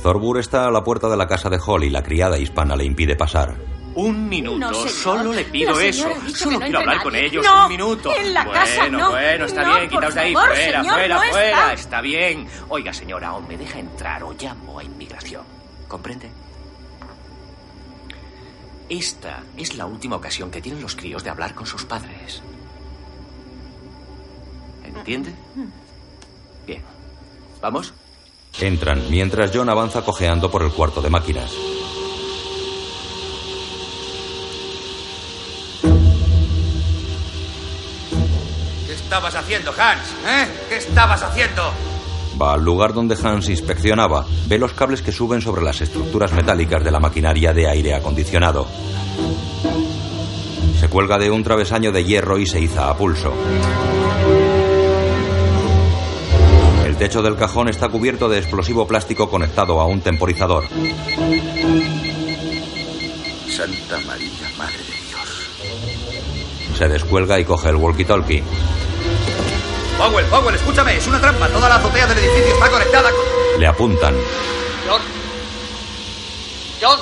Zorbur 0.01 0.39
está 0.39 0.67
a 0.67 0.71
la 0.71 0.83
puerta 0.83 1.09
de 1.09 1.17
la 1.17 1.27
casa 1.27 1.49
de 1.49 1.59
Hall 1.65 1.83
y 1.83 1.89
la 1.89 2.03
criada 2.03 2.37
hispana 2.37 2.75
le 2.75 2.85
impide 2.85 3.15
pasar. 3.15 3.55
Un 3.95 4.29
minuto, 4.29 4.57
No, 4.71 4.73
solo 4.87 5.33
le 5.33 5.43
pido 5.45 5.75
La 5.77 5.83
eso. 5.85 6.07
Solo 6.33 6.51
no 6.59 6.59
quiero 6.61 6.79
hablar 6.79 7.01
con 7.03 7.15
ellos 7.15 7.43
No, 7.45 7.63
un 7.63 7.69
minuto. 7.69 8.13
en 8.15 8.33
la 8.33 8.45
bueno, 8.45 8.59
casa 8.59 8.87
no. 8.87 9.09
Bueno, 9.09 9.45
está 9.45 9.63
No, 9.63 9.75
bien, 9.75 9.89
quitaos 9.89 10.13
de 10.13 10.19
ahí. 10.21 10.33
favor, 10.33 10.49
fuera, 10.55 10.79
señor, 10.79 10.93
fuera, 10.93 11.15
no 11.15 11.21
fuera. 11.31 11.49
está. 11.49 11.73
Está 11.73 12.01
bien. 12.01 12.47
Oiga, 12.69 12.93
señora, 12.93 13.33
o 13.33 13.41
me 13.41 13.57
deja 13.57 13.79
entrar 13.79 14.23
o 14.23 14.31
llamo 14.33 14.79
a 14.79 14.83
inmigración. 14.83 15.43
¿Comprende? 15.87 16.29
Esta 18.89 19.43
es 19.55 19.75
la 19.75 19.85
última 19.85 20.15
ocasión 20.15 20.49
que 20.49 20.61
tienen 20.61 20.81
los 20.81 20.95
críos 20.95 21.23
de 21.23 21.29
hablar 21.29 21.53
con 21.53 21.67
sus 21.67 21.85
padres. 21.85 22.41
¿Entiende? 24.83 25.31
Bien. 26.65 26.81
¿Vamos? 27.61 27.93
Entran, 28.59 29.09
mientras 29.11 29.51
John 29.53 29.69
avanza 29.69 30.01
cojeando 30.01 30.49
por 30.49 30.63
el 30.63 30.71
cuarto 30.71 31.01
de 31.01 31.09
máquinas. 31.11 31.51
¿Qué 38.87 38.93
estabas 38.93 39.35
haciendo, 39.35 39.71
Hans? 39.77 40.09
¿Eh? 40.25 40.47
¿Qué 40.67 40.77
estabas 40.77 41.21
haciendo? 41.21 41.71
Va 42.41 42.53
al 42.53 42.63
lugar 42.63 42.93
donde 42.93 43.17
Hans 43.21 43.49
inspeccionaba, 43.49 44.25
ve 44.47 44.57
los 44.57 44.73
cables 44.73 45.01
que 45.01 45.11
suben 45.11 45.41
sobre 45.41 45.61
las 45.61 45.81
estructuras 45.81 46.31
metálicas 46.31 46.83
de 46.83 46.91
la 46.91 46.99
maquinaria 46.99 47.51
de 47.53 47.67
aire 47.67 47.93
acondicionado. 47.93 48.67
Se 50.79 50.89
Se 50.89 50.95
cuelga 50.95 51.19
de 51.19 51.29
un 51.29 51.43
travesaño 51.43 51.91
de 51.91 52.03
hierro 52.03 52.39
y 52.39 52.47
se 52.47 52.59
iza 52.59 52.89
a 52.89 52.97
pulso. 52.97 53.31
El 56.83 56.95
techo 56.95 57.21
del 57.21 57.35
cajón 57.35 57.69
está 57.69 57.89
cubierto 57.89 58.27
de 58.27 58.39
explosivo 58.39 58.87
plástico 58.87 59.29
conectado 59.29 59.79
a 59.79 59.85
un 59.85 60.01
temporizador. 60.01 60.63
Santa 63.49 63.99
María, 64.07 64.49
Madre 64.57 64.77
de 64.77 64.95
Dios. 65.09 66.77
Se 66.77 66.87
descuelga 66.87 67.39
y 67.39 67.45
coge 67.45 67.69
el 67.69 67.75
walkie-talkie. 67.75 68.41
Powell, 69.99 70.25
Powell, 70.27 70.55
escúchame, 70.55 70.95
es 70.95 71.05
una 71.07 71.19
trampa. 71.19 71.49
Toda 71.49 71.67
la 71.67 71.75
azotea 71.75 72.07
del 72.07 72.19
edificio 72.19 72.53
está 72.53 72.69
conectada 72.69 73.09
con... 73.11 73.59
Le 73.59 73.67
apuntan. 73.67 74.15
John. 74.87 75.01
John. 76.81 76.99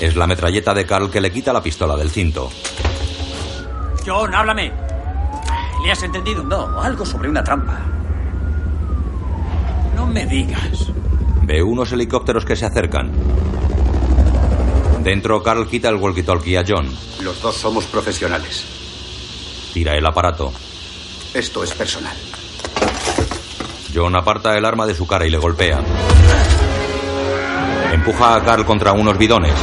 Es 0.00 0.16
la 0.16 0.26
metralleta 0.26 0.72
de 0.72 0.86
Carl 0.86 1.10
que 1.10 1.20
le 1.20 1.30
quita 1.30 1.52
la 1.52 1.62
pistola 1.62 1.94
del 1.94 2.10
cinto. 2.10 2.50
John, 4.06 4.34
háblame. 4.34 4.72
¿Le 5.84 5.92
has 5.92 6.02
entendido? 6.02 6.42
No, 6.42 6.80
algo 6.80 7.04
sobre 7.04 7.28
una 7.28 7.44
trampa. 7.44 7.80
No 9.94 10.06
me 10.06 10.24
digas. 10.24 10.86
Ve 11.42 11.62
unos 11.62 11.92
helicópteros 11.92 12.46
que 12.46 12.56
se 12.56 12.64
acercan. 12.64 13.12
Dentro, 15.04 15.42
Carl 15.42 15.68
quita 15.68 15.90
el 15.90 15.96
walkie-talkie 15.96 16.56
a 16.58 16.64
John. 16.66 16.88
Los 17.22 17.42
dos 17.42 17.56
somos 17.56 17.84
profesionales. 17.84 18.64
Tira 19.74 19.94
el 19.94 20.06
aparato. 20.06 20.50
Esto 21.34 21.62
es 21.64 21.72
personal. 21.74 22.16
John 23.94 24.16
aparta 24.16 24.56
el 24.56 24.64
arma 24.64 24.86
de 24.86 24.94
su 24.94 25.06
cara 25.06 25.26
y 25.26 25.30
le 25.30 25.38
golpea. 25.38 25.80
Empuja 27.92 28.36
a 28.36 28.44
Carl 28.44 28.64
contra 28.66 28.92
unos 28.92 29.16
bidones. 29.16 29.54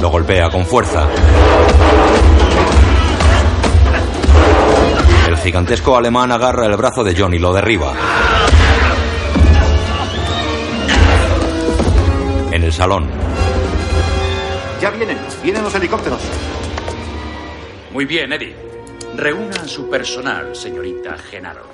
Lo 0.00 0.10
golpea 0.10 0.50
con 0.50 0.66
fuerza. 0.66 1.08
El 5.28 5.36
gigantesco 5.38 5.96
alemán 5.96 6.32
agarra 6.32 6.66
el 6.66 6.76
brazo 6.76 7.04
de 7.04 7.14
John 7.16 7.34
y 7.34 7.38
lo 7.38 7.52
derriba. 7.52 7.94
En 12.50 12.62
el 12.62 12.72
salón, 12.72 13.08
Ya 14.80 14.90
vienen, 14.90 15.18
vienen 15.42 15.62
los 15.62 15.74
helicópteros. 15.74 16.20
Muy 17.92 18.04
bien, 18.04 18.32
Eddie. 18.32 18.73
Reúna 19.16 19.56
a 19.62 19.68
su 19.68 19.88
personal, 19.88 20.54
señorita 20.56 21.16
Genaro. 21.18 21.66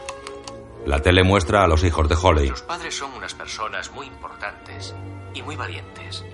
la 0.87 1.01
tele 1.01 1.23
muestra 1.23 1.65
a 1.65 1.69
los 1.69 1.83
hijos 1.85 2.09
de 2.09 2.17
Holly. 2.21 2.49
Sus 2.49 2.63
padres 2.63 2.97
son 2.97 3.13
unas 3.15 3.35
personas 3.35 3.91
muy 3.93 4.07
importantes 4.07 4.95
y 5.35 5.43
muy 5.43 5.57
valientes. 5.57 6.25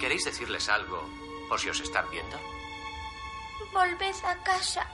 ¿Queréis 0.00 0.24
decirles 0.24 0.68
algo 0.68 1.02
por 1.48 1.58
si 1.60 1.68
os 1.68 1.80
están 1.80 2.04
viendo? 2.10 2.36
Volved 3.72 4.14
a 4.24 4.42
casa. 4.42 4.86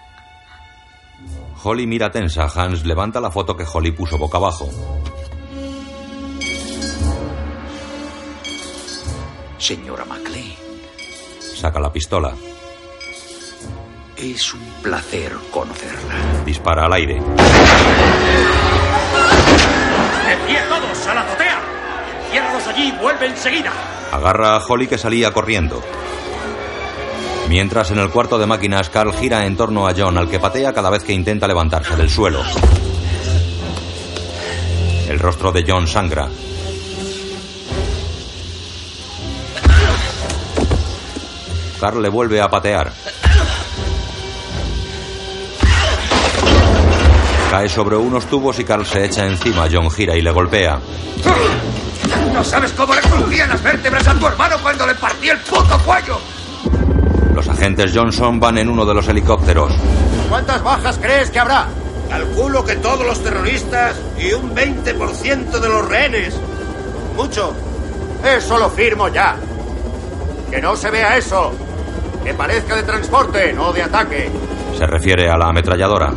Holly 1.62 1.86
mira 1.86 2.10
tensa. 2.10 2.44
Hans 2.54 2.84
levanta 2.84 3.20
la 3.20 3.30
foto 3.30 3.56
que 3.56 3.64
Holly 3.70 3.90
puso 3.92 4.18
boca 4.18 4.38
abajo. 4.38 4.68
Señora 9.58 10.04
McLean, 10.04 10.56
Saca 11.56 11.80
la 11.80 11.92
pistola. 11.92 12.32
Es 14.20 14.52
un 14.52 14.60
placer 14.82 15.32
conocerla. 15.50 16.14
Dispara 16.44 16.86
al 16.86 16.92
aire. 16.92 17.14
¡De 17.14 17.20
pie 20.46 20.60
todos! 20.68 21.06
¡A 21.06 21.14
la 21.14 21.20
azotea! 21.20 21.60
¡Enciérralos 22.24 22.66
allí! 22.66 22.92
¡Vuelve 23.00 23.26
enseguida! 23.26 23.72
Agarra 24.12 24.56
a 24.56 24.64
Holly 24.66 24.88
que 24.88 24.98
salía 24.98 25.30
corriendo. 25.32 25.80
Mientras 27.48 27.92
en 27.92 27.98
el 27.98 28.10
cuarto 28.10 28.38
de 28.38 28.46
máquinas, 28.46 28.90
Carl 28.90 29.14
gira 29.14 29.46
en 29.46 29.56
torno 29.56 29.86
a 29.86 29.94
John, 29.96 30.18
al 30.18 30.28
que 30.28 30.40
patea 30.40 30.72
cada 30.72 30.90
vez 30.90 31.04
que 31.04 31.12
intenta 31.12 31.46
levantarse 31.46 31.96
del 31.96 32.10
suelo. 32.10 32.42
El 35.08 35.18
rostro 35.18 35.52
de 35.52 35.64
John 35.66 35.86
sangra. 35.86 36.28
Carl 41.80 42.02
le 42.02 42.08
vuelve 42.08 42.40
a 42.40 42.50
patear. 42.50 42.92
Cae 47.50 47.68
sobre 47.68 47.96
unos 47.96 48.26
tubos 48.26 48.58
y 48.58 48.64
Carl 48.64 48.84
se 48.84 49.06
echa 49.06 49.24
encima. 49.24 49.66
John 49.72 49.90
gira 49.90 50.14
y 50.14 50.20
le 50.20 50.30
golpea. 50.30 50.78
¿No 52.32 52.44
sabes 52.44 52.72
cómo 52.72 52.94
le 52.94 53.00
crujían 53.00 53.48
las 53.48 53.62
vértebras 53.62 54.06
a 54.06 54.14
tu 54.14 54.26
hermano 54.26 54.56
cuando 54.62 54.86
le 54.86 54.94
partí 54.94 55.30
el 55.30 55.38
puto 55.38 55.78
cuello? 55.84 56.20
Los 57.34 57.48
agentes 57.48 57.92
Johnson 57.94 58.38
van 58.38 58.58
en 58.58 58.68
uno 58.68 58.84
de 58.84 58.94
los 58.94 59.08
helicópteros. 59.08 59.72
¿Cuántas 60.28 60.62
bajas 60.62 60.98
crees 61.00 61.30
que 61.30 61.38
habrá? 61.38 61.68
Calculo 62.08 62.64
que 62.64 62.76
todos 62.76 63.06
los 63.06 63.22
terroristas 63.22 63.96
y 64.18 64.32
un 64.32 64.54
20% 64.54 65.58
de 65.58 65.68
los 65.68 65.88
rehenes. 65.88 66.34
Mucho. 67.16 67.54
Eso 68.24 68.58
lo 68.58 68.68
firmo 68.70 69.08
ya. 69.08 69.36
Que 70.50 70.60
no 70.60 70.76
se 70.76 70.90
vea 70.90 71.16
eso. 71.16 71.52
Que 72.24 72.34
parezca 72.34 72.76
de 72.76 72.82
transporte, 72.82 73.52
no 73.52 73.72
de 73.72 73.82
ataque. 73.82 74.30
Se 74.76 74.86
refiere 74.86 75.30
a 75.30 75.36
la 75.36 75.48
ametralladora. 75.48 76.12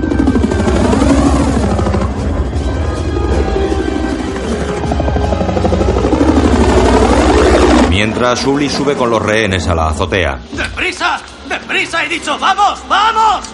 Mientras 8.21 8.45
Uli 8.45 8.69
sube 8.69 8.95
con 8.95 9.09
los 9.09 9.19
rehenes 9.19 9.67
a 9.67 9.73
la 9.73 9.87
azotea. 9.87 10.39
¡Deprisa! 10.51 11.19
¡Deprisa! 11.49 12.05
He 12.05 12.07
dicho, 12.07 12.37
¡vamos! 12.37 12.79
¡Vamos! 12.87 13.49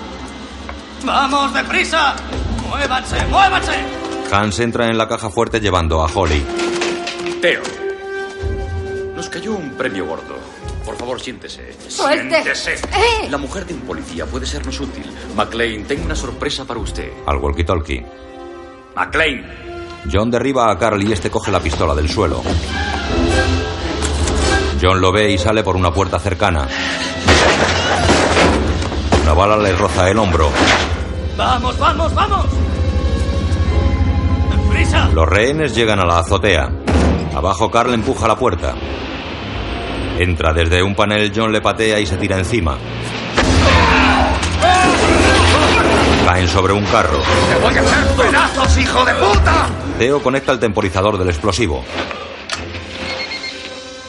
¡Vamos, 1.06 1.54
deprisa! 1.54 2.14
¡Muévanse! 2.68 3.16
¡Muévanse! 3.28 3.72
Hans 4.30 4.60
entra 4.60 4.88
en 4.88 4.98
la 4.98 5.08
caja 5.08 5.30
fuerte 5.30 5.62
llevando 5.62 6.04
a 6.04 6.12
Holly. 6.14 6.46
Teo. 7.42 7.62
Nos 9.16 9.30
cayó 9.30 9.54
un 9.54 9.70
premio 9.78 10.06
gordo. 10.06 10.36
Por 10.84 10.98
favor, 10.98 11.22
siéntese. 11.22 11.74
Suelte. 11.88 12.44
Siéntese. 12.44 12.74
¡Eh! 12.74 13.30
La 13.30 13.38
mujer 13.38 13.66
de 13.66 13.74
un 13.74 13.82
policía 13.84 14.26
puede 14.26 14.46
sernos 14.46 14.78
útil. 14.82 15.06
McLean, 15.34 15.86
tengo 15.86 16.04
una 16.04 16.16
sorpresa 16.16 16.66
para 16.66 16.82
usted. 16.82 17.10
Al 17.26 17.38
walkie-talkie. 17.38 18.06
McLean. 18.98 19.46
John 20.12 20.30
derriba 20.30 20.70
a 20.70 20.78
Carl 20.78 21.02
y 21.02 21.14
este 21.14 21.32
coge 21.32 21.54
la 21.54 21.62
pistola 21.62 21.96
del 21.96 22.10
suelo. 22.10 22.44
John 24.82 25.02
lo 25.02 25.12
ve 25.12 25.32
y 25.32 25.38
sale 25.38 25.64
por 25.64 25.76
una 25.76 25.92
puerta 25.92 26.20
cercana. 26.20 26.68
Una 29.24 29.34
bala 29.34 29.58
le 29.58 29.76
roza 29.76 30.10
el 30.10 30.18
hombro. 30.20 30.50
¡Vamos, 31.36 31.78
vamos, 31.78 32.14
vamos! 32.14 32.46
¡Deprisa! 34.52 35.10
Los 35.14 35.28
rehenes 35.28 35.76
llegan 35.76 36.00
a 36.00 36.06
la 36.06 36.20
azotea. 36.20 36.70
Abajo 37.36 37.70
Carl 37.70 37.94
empuja 37.94 38.28
la 38.28 38.36
puerta. 38.36 38.76
Entra 40.20 40.54
desde 40.54 40.82
un 40.82 40.96
panel, 40.96 41.32
John 41.36 41.52
le 41.52 41.62
patea 41.62 42.00
y 42.00 42.06
se 42.06 42.18
tira 42.18 42.38
encima. 42.38 42.78
Caen 46.26 46.48
sobre 46.48 46.74
un 46.74 46.84
carro. 46.86 47.20
¡Te 47.50 47.56
voy 47.64 47.78
a 47.78 47.82
hacer 47.82 48.16
pedazos, 48.16 48.78
hijo 48.78 49.06
de 49.06 49.14
puta! 49.14 49.68
Theo 49.98 50.22
conecta 50.22 50.52
el 50.52 50.60
temporizador 50.60 51.18
del 51.18 51.30
explosivo. 51.30 51.84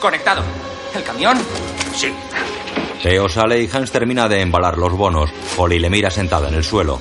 Conectado. 0.00 0.42
¿El 0.94 1.02
camión? 1.02 1.38
Sí. 1.94 2.12
Theo 3.02 3.28
sale 3.28 3.60
y 3.62 3.70
Hans 3.72 3.90
termina 3.90 4.28
de 4.28 4.40
embalar 4.40 4.76
los 4.78 4.92
bonos. 4.92 5.30
Holly 5.56 5.78
le 5.78 5.90
mira 5.90 6.10
sentada 6.10 6.48
en 6.48 6.54
el 6.54 6.64
suelo. 6.64 7.00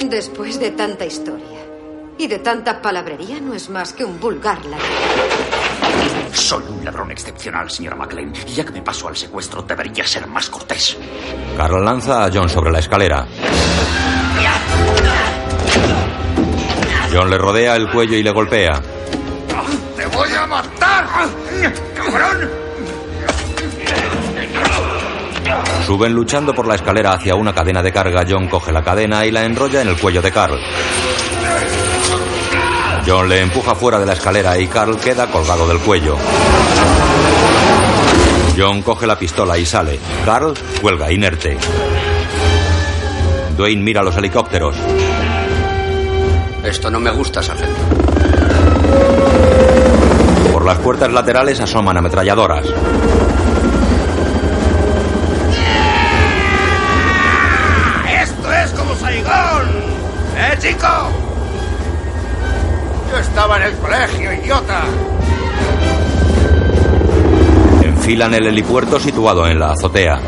Después 0.00 0.60
de 0.60 0.70
tanta 0.72 1.04
historia 1.04 1.64
y 2.18 2.26
de 2.26 2.38
tanta 2.38 2.82
palabrería, 2.82 3.40
no 3.40 3.54
es 3.54 3.70
más 3.70 3.92
que 3.92 4.04
un 4.04 4.20
vulgar 4.20 4.64
ladrón. 4.66 4.88
Soy 6.32 6.62
un 6.68 6.84
ladrón 6.84 7.10
excepcional, 7.10 7.70
señora 7.70 7.96
McLean. 7.96 8.32
Y 8.46 8.52
ya 8.52 8.64
que 8.64 8.72
me 8.72 8.82
paso 8.82 9.08
al 9.08 9.16
secuestro, 9.16 9.62
debería 9.62 10.06
ser 10.06 10.26
más 10.26 10.48
cortés. 10.50 10.96
Carl 11.56 11.84
lanza 11.84 12.24
a 12.24 12.30
John 12.32 12.48
sobre 12.48 12.70
la 12.70 12.78
escalera. 12.78 13.26
John 17.12 17.28
le 17.28 17.38
rodea 17.38 17.76
el 17.76 17.90
cuello 17.90 18.16
y 18.16 18.22
le 18.22 18.30
golpea. 18.30 18.80
¡Te 20.12 20.18
voy 20.18 20.32
a 20.34 20.46
matar! 20.46 21.06
¡Cabrón! 21.94 22.50
Suben 25.86 26.12
luchando 26.12 26.54
por 26.54 26.66
la 26.66 26.74
escalera 26.74 27.14
hacia 27.14 27.34
una 27.34 27.54
cadena 27.54 27.82
de 27.82 27.92
carga. 27.92 28.24
John 28.28 28.46
coge 28.46 28.72
la 28.72 28.82
cadena 28.82 29.24
y 29.24 29.30
la 29.30 29.44
enrolla 29.44 29.80
en 29.80 29.88
el 29.88 29.96
cuello 29.96 30.20
de 30.20 30.30
Carl. 30.30 30.58
John 33.06 33.28
le 33.28 33.40
empuja 33.40 33.74
fuera 33.74 33.98
de 33.98 34.06
la 34.06 34.12
escalera 34.12 34.58
y 34.58 34.66
Carl 34.66 34.98
queda 34.98 35.26
colgado 35.28 35.66
del 35.66 35.78
cuello. 35.78 36.16
John 38.56 38.82
coge 38.82 39.06
la 39.06 39.18
pistola 39.18 39.56
y 39.56 39.64
sale. 39.64 39.98
Carl 40.26 40.54
cuelga 40.80 41.10
inerte. 41.10 41.56
Dwayne 43.56 43.82
mira 43.82 44.02
los 44.02 44.16
helicópteros. 44.16 44.76
Esto 46.62 46.90
no 46.90 47.00
me 47.00 47.10
gusta, 47.10 47.42
sargento 47.42 48.11
las 50.72 50.80
puertas 50.80 51.12
laterales 51.12 51.60
asoman 51.60 51.98
ametralladoras. 51.98 52.64
¡Esto 58.22 58.52
es 58.54 58.70
como 58.70 58.94
Saigón! 58.94 59.68
¡Eh, 60.34 60.56
chico! 60.58 60.88
Yo 63.10 63.18
estaba 63.18 63.58
en 63.58 63.62
el 63.64 63.74
colegio, 63.76 64.32
idiota. 64.32 64.84
Enfilan 67.82 68.32
el 68.32 68.46
helipuerto 68.46 68.98
situado 68.98 69.46
en 69.46 69.58
la 69.58 69.72
azotea. 69.72 70.20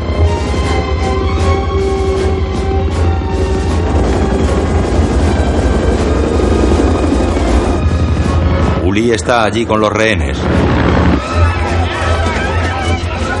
Uli 8.95 9.11
está 9.11 9.43
allí 9.43 9.65
con 9.65 9.81
los 9.81 9.91
rehenes. 9.91 10.37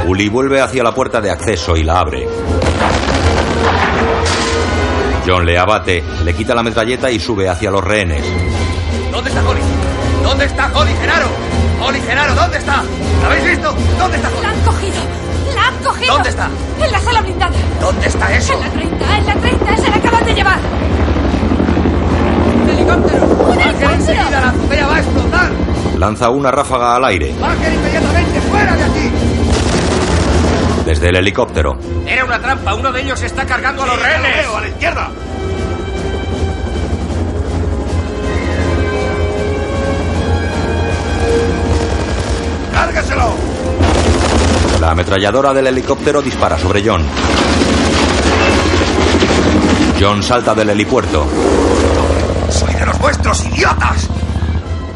Uli 0.05 0.27
vuelve 0.27 0.59
hacia 0.59 0.83
la 0.83 0.93
puerta 0.93 1.21
de 1.21 1.31
acceso 1.31 1.77
y 1.77 1.83
la 1.83 1.99
abre. 1.99 2.27
John 5.25 5.45
le 5.45 5.57
abate, 5.57 6.03
le 6.25 6.33
quita 6.33 6.53
la 6.53 6.61
metralleta 6.61 7.09
y 7.09 7.21
sube 7.21 7.47
hacia 7.47 7.71
los 7.71 7.81
rehenes. 7.81 8.21
¿Dónde 9.09 9.29
está 9.29 9.47
Holly? 9.47 9.61
¿Dónde 10.23 10.43
está 10.43 10.69
Holly 10.73 10.91
Genaro? 10.99 11.27
Holly 11.81 12.01
Genaro, 12.01 12.35
¿dónde 12.35 12.57
está? 12.57 12.83
¿La 13.21 13.27
habéis 13.27 13.45
visto? 13.45 13.73
¿Dónde 13.97 14.17
está 14.17 14.27
Holly? 14.27 14.41
La 14.41 14.49
han 14.49 14.59
cogido. 14.59 15.01
La 15.55 15.67
han 15.67 15.83
cogido. 15.85 16.13
¿Dónde 16.15 16.29
está? 16.31 16.49
En 16.81 16.91
la 16.91 16.99
sala 16.99 17.21
blindada. 17.21 17.55
¿Dónde 17.79 18.07
está 18.07 18.35
eso? 18.35 18.53
En 18.55 18.59
la 18.59 18.69
30, 18.71 19.17
en 19.19 19.25
la 19.25 19.35
30. 19.35 19.77
Se 19.77 19.89
la 19.89 19.95
acaban 19.95 20.25
de 20.25 20.33
llevar. 20.33 20.59
¡Helicóptero! 22.85 23.25
¡Un 23.25 23.47
¡Bajen 23.47 23.61
helicóptero! 23.61 23.93
enseguida! 23.93 24.29
¡La 24.41 24.49
azotea 24.49 24.87
va 24.87 24.95
a 24.95 24.99
explotar! 24.99 25.51
Lanza 25.97 26.29
una 26.29 26.51
ráfaga 26.51 26.95
al 26.95 27.05
aire. 27.05 27.35
¡Bajen 27.39 27.73
inmediatamente! 27.73 28.41
¡Fuera 28.41 28.75
de 28.75 28.83
aquí! 28.83 29.11
Desde 30.85 31.09
el 31.09 31.15
helicóptero. 31.15 31.77
Era 32.05 32.25
una 32.25 32.39
trampa. 32.39 32.75
Uno 32.75 32.91
de 32.91 33.01
ellos 33.01 33.21
está 33.23 33.43
cargando 33.45 33.83
a 33.83 33.87
los 33.87 33.99
rehenes. 34.01 34.45
¡A 34.55 34.61
la 34.61 34.67
izquierda! 34.67 35.09
¡Cárgaselo! 42.73 43.33
La 44.81 44.91
ametralladora 44.91 45.53
del 45.53 45.67
helicóptero 45.67 46.21
dispara 46.21 46.57
sobre 46.57 46.83
John. 46.85 47.03
John 49.99 50.21
salta 50.21 50.53
del 50.53 50.69
helipuerto. 50.71 51.25
¡Soy 53.35 53.49
de 53.49 53.57
los 53.57 53.67
vuestros, 53.67 54.07
idiotas! 54.07 54.09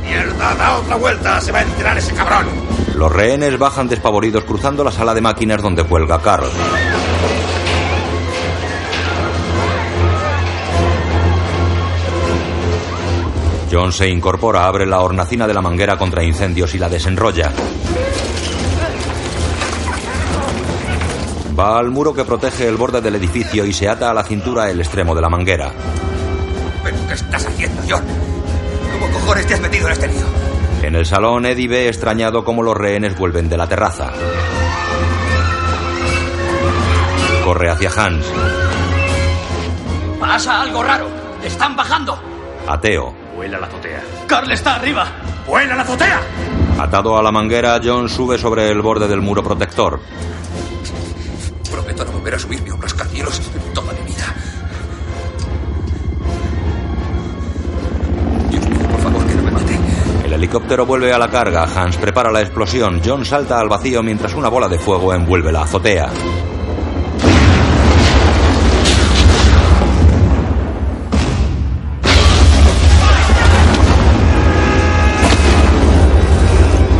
¡Mierda! 0.03 0.56
¡Da 0.56 0.78
otra 0.78 0.95
vuelta! 0.95 1.41
¡Se 1.41 1.52
va 1.52 1.60
a 1.60 1.64
enterar 1.64 1.98
ese 1.98 2.14
cabrón! 2.14 2.48
Los 2.95 3.11
rehenes 3.11 3.57
bajan 3.57 3.88
despavoridos 3.88 4.44
cruzando 4.44 4.84
la 4.84 4.91
sala 4.91 5.14
de 5.14 5.22
máquinas 5.22 5.61
donde 5.61 5.84
cuelga 5.84 6.22
Carl. 6.22 6.48
John 13.72 13.94
se 13.94 14.10
incorpora, 14.10 14.66
abre 14.66 14.86
la 14.86 15.02
hornacina 15.02 15.45
de 15.45 15.53
la 15.53 15.61
manguera 15.61 15.98
contra 15.98 16.24
incendios 16.24 16.74
y 16.74 16.80
la 16.80 16.90
desenrolla. 16.90 17.52
Va 21.57 21.78
al 21.78 21.91
muro 21.91 22.14
que 22.14 22.24
protege 22.24 22.68
el 22.68 22.78
borde 22.78 23.02
del 23.02 23.16
edificio 23.16 23.66
y 23.66 23.74
se 23.74 23.88
ata 23.88 24.10
a 24.10 24.14
la 24.14 24.24
cintura 24.24 24.72
el 24.72 24.80
extremo 24.80 25.14
de 25.14 25.22
la 25.22 25.30
manguera. 25.30 25.72
¿Pero 27.10 27.22
qué 27.22 27.26
estás 27.26 27.45
haciendo, 27.48 27.81
John? 27.90 28.03
¿Cómo 28.94 29.11
cojones 29.11 29.48
te 29.48 29.56
has 29.56 29.61
metido 29.61 29.88
en 29.88 29.94
este 29.94 30.07
lío? 30.10 30.26
En 30.84 30.95
el 30.95 31.07
salón, 31.07 31.44
Eddie 31.48 31.68
ve 31.68 31.88
extrañado 31.88 32.44
cómo 32.44 32.61
los 32.61 32.77
rehenes 32.77 33.18
vuelven 33.18 33.49
de 33.49 33.57
la 33.57 33.68
terraza. 33.68 34.11
Corre 37.44 37.72
hacia 37.72 37.90
Hans. 37.90 38.26
Pasa 40.19 40.61
algo 40.61 40.84
raro. 40.84 41.07
Están 41.44 41.76
bajando. 41.76 42.22
Ateo. 42.68 43.15
Vuela 43.36 43.60
la 43.60 43.65
azotea. 43.65 44.03
Carl 44.27 44.52
está 44.52 44.76
arriba. 44.76 45.07
¡Vuela 45.48 45.76
la 45.76 45.81
azotea! 45.81 46.22
Atado 46.77 47.18
a 47.18 47.23
la 47.23 47.31
manguera, 47.31 47.81
John 47.84 48.07
sube 48.07 48.38
sobre 48.38 48.69
el 48.69 48.84
borde 48.84 49.07
del 49.07 49.22
muro 49.22 49.44
protector. 49.44 49.99
Prometo 51.72 52.06
no 52.06 52.11
volver 52.11 52.36
a 52.36 52.40
subirme 52.40 52.69
a 52.69 52.76
un 52.76 52.81
rascacielos 52.84 53.40
en 53.40 53.73
helicóptero 60.40 60.86
vuelve 60.86 61.11
a 61.11 61.18
la 61.18 61.30
carga. 61.30 61.64
Hans 61.64 61.98
prepara 61.98 62.32
la 62.32 62.40
explosión. 62.40 63.02
John 63.06 63.26
salta 63.26 63.60
al 63.60 63.68
vacío 63.68 64.02
mientras 64.02 64.34
una 64.34 64.48
bola 64.48 64.70
de 64.70 64.80
fuego 64.80 65.14
envuelve 65.14 65.52
la 65.52 65.64
azotea. 65.64 66.10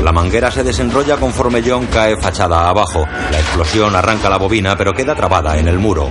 La 0.04 0.12
manguera 0.12 0.52
se 0.52 0.64
desenrolla 0.64 1.16
conforme 1.16 1.64
John 1.66 1.86
cae 1.86 2.18
fachada 2.18 2.68
abajo. 2.68 3.06
La 3.32 3.40
explosión 3.40 3.96
arranca 3.96 4.30
la 4.30 4.38
bobina, 4.38 4.76
pero 4.76 4.94
queda 4.94 5.16
trabada 5.16 5.58
en 5.58 5.70
el 5.70 5.80
muro. 5.80 6.10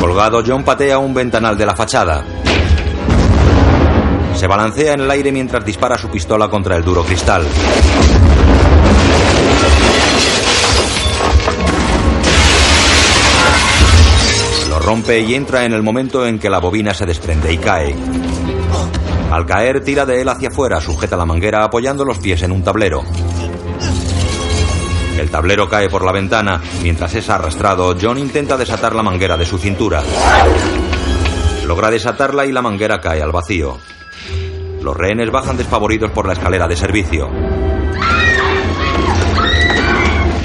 Colgado, 0.00 0.44
John 0.46 0.62
patea 0.62 0.98
un 0.98 1.12
ventanal 1.12 1.58
de 1.58 1.66
la 1.66 1.74
fachada. 1.74 2.24
Se 4.42 4.48
balancea 4.48 4.94
en 4.94 5.02
el 5.02 5.08
aire 5.12 5.30
mientras 5.30 5.64
dispara 5.64 5.96
su 5.96 6.10
pistola 6.10 6.48
contra 6.48 6.76
el 6.76 6.82
duro 6.82 7.04
cristal. 7.04 7.46
Lo 14.68 14.80
rompe 14.80 15.20
y 15.20 15.36
entra 15.36 15.64
en 15.64 15.72
el 15.74 15.84
momento 15.84 16.26
en 16.26 16.40
que 16.40 16.50
la 16.50 16.58
bobina 16.58 16.92
se 16.92 17.06
desprende 17.06 17.52
y 17.52 17.58
cae. 17.58 17.94
Al 19.30 19.46
caer, 19.46 19.84
tira 19.84 20.04
de 20.04 20.20
él 20.20 20.28
hacia 20.28 20.48
afuera, 20.48 20.80
sujeta 20.80 21.16
la 21.16 21.24
manguera 21.24 21.62
apoyando 21.62 22.04
los 22.04 22.18
pies 22.18 22.42
en 22.42 22.50
un 22.50 22.64
tablero. 22.64 23.04
El 25.20 25.30
tablero 25.30 25.68
cae 25.68 25.88
por 25.88 26.04
la 26.04 26.10
ventana. 26.10 26.60
Mientras 26.82 27.14
es 27.14 27.30
arrastrado, 27.30 27.94
John 28.02 28.18
intenta 28.18 28.56
desatar 28.56 28.96
la 28.96 29.04
manguera 29.04 29.36
de 29.36 29.46
su 29.46 29.56
cintura. 29.56 30.02
Logra 31.64 31.92
desatarla 31.92 32.44
y 32.44 32.50
la 32.50 32.60
manguera 32.60 33.00
cae 33.00 33.22
al 33.22 33.30
vacío. 33.30 33.78
Los 34.82 34.96
rehenes 34.96 35.30
bajan 35.30 35.56
despavoridos 35.56 36.10
por 36.10 36.26
la 36.26 36.32
escalera 36.32 36.66
de 36.66 36.76
servicio. 36.76 37.28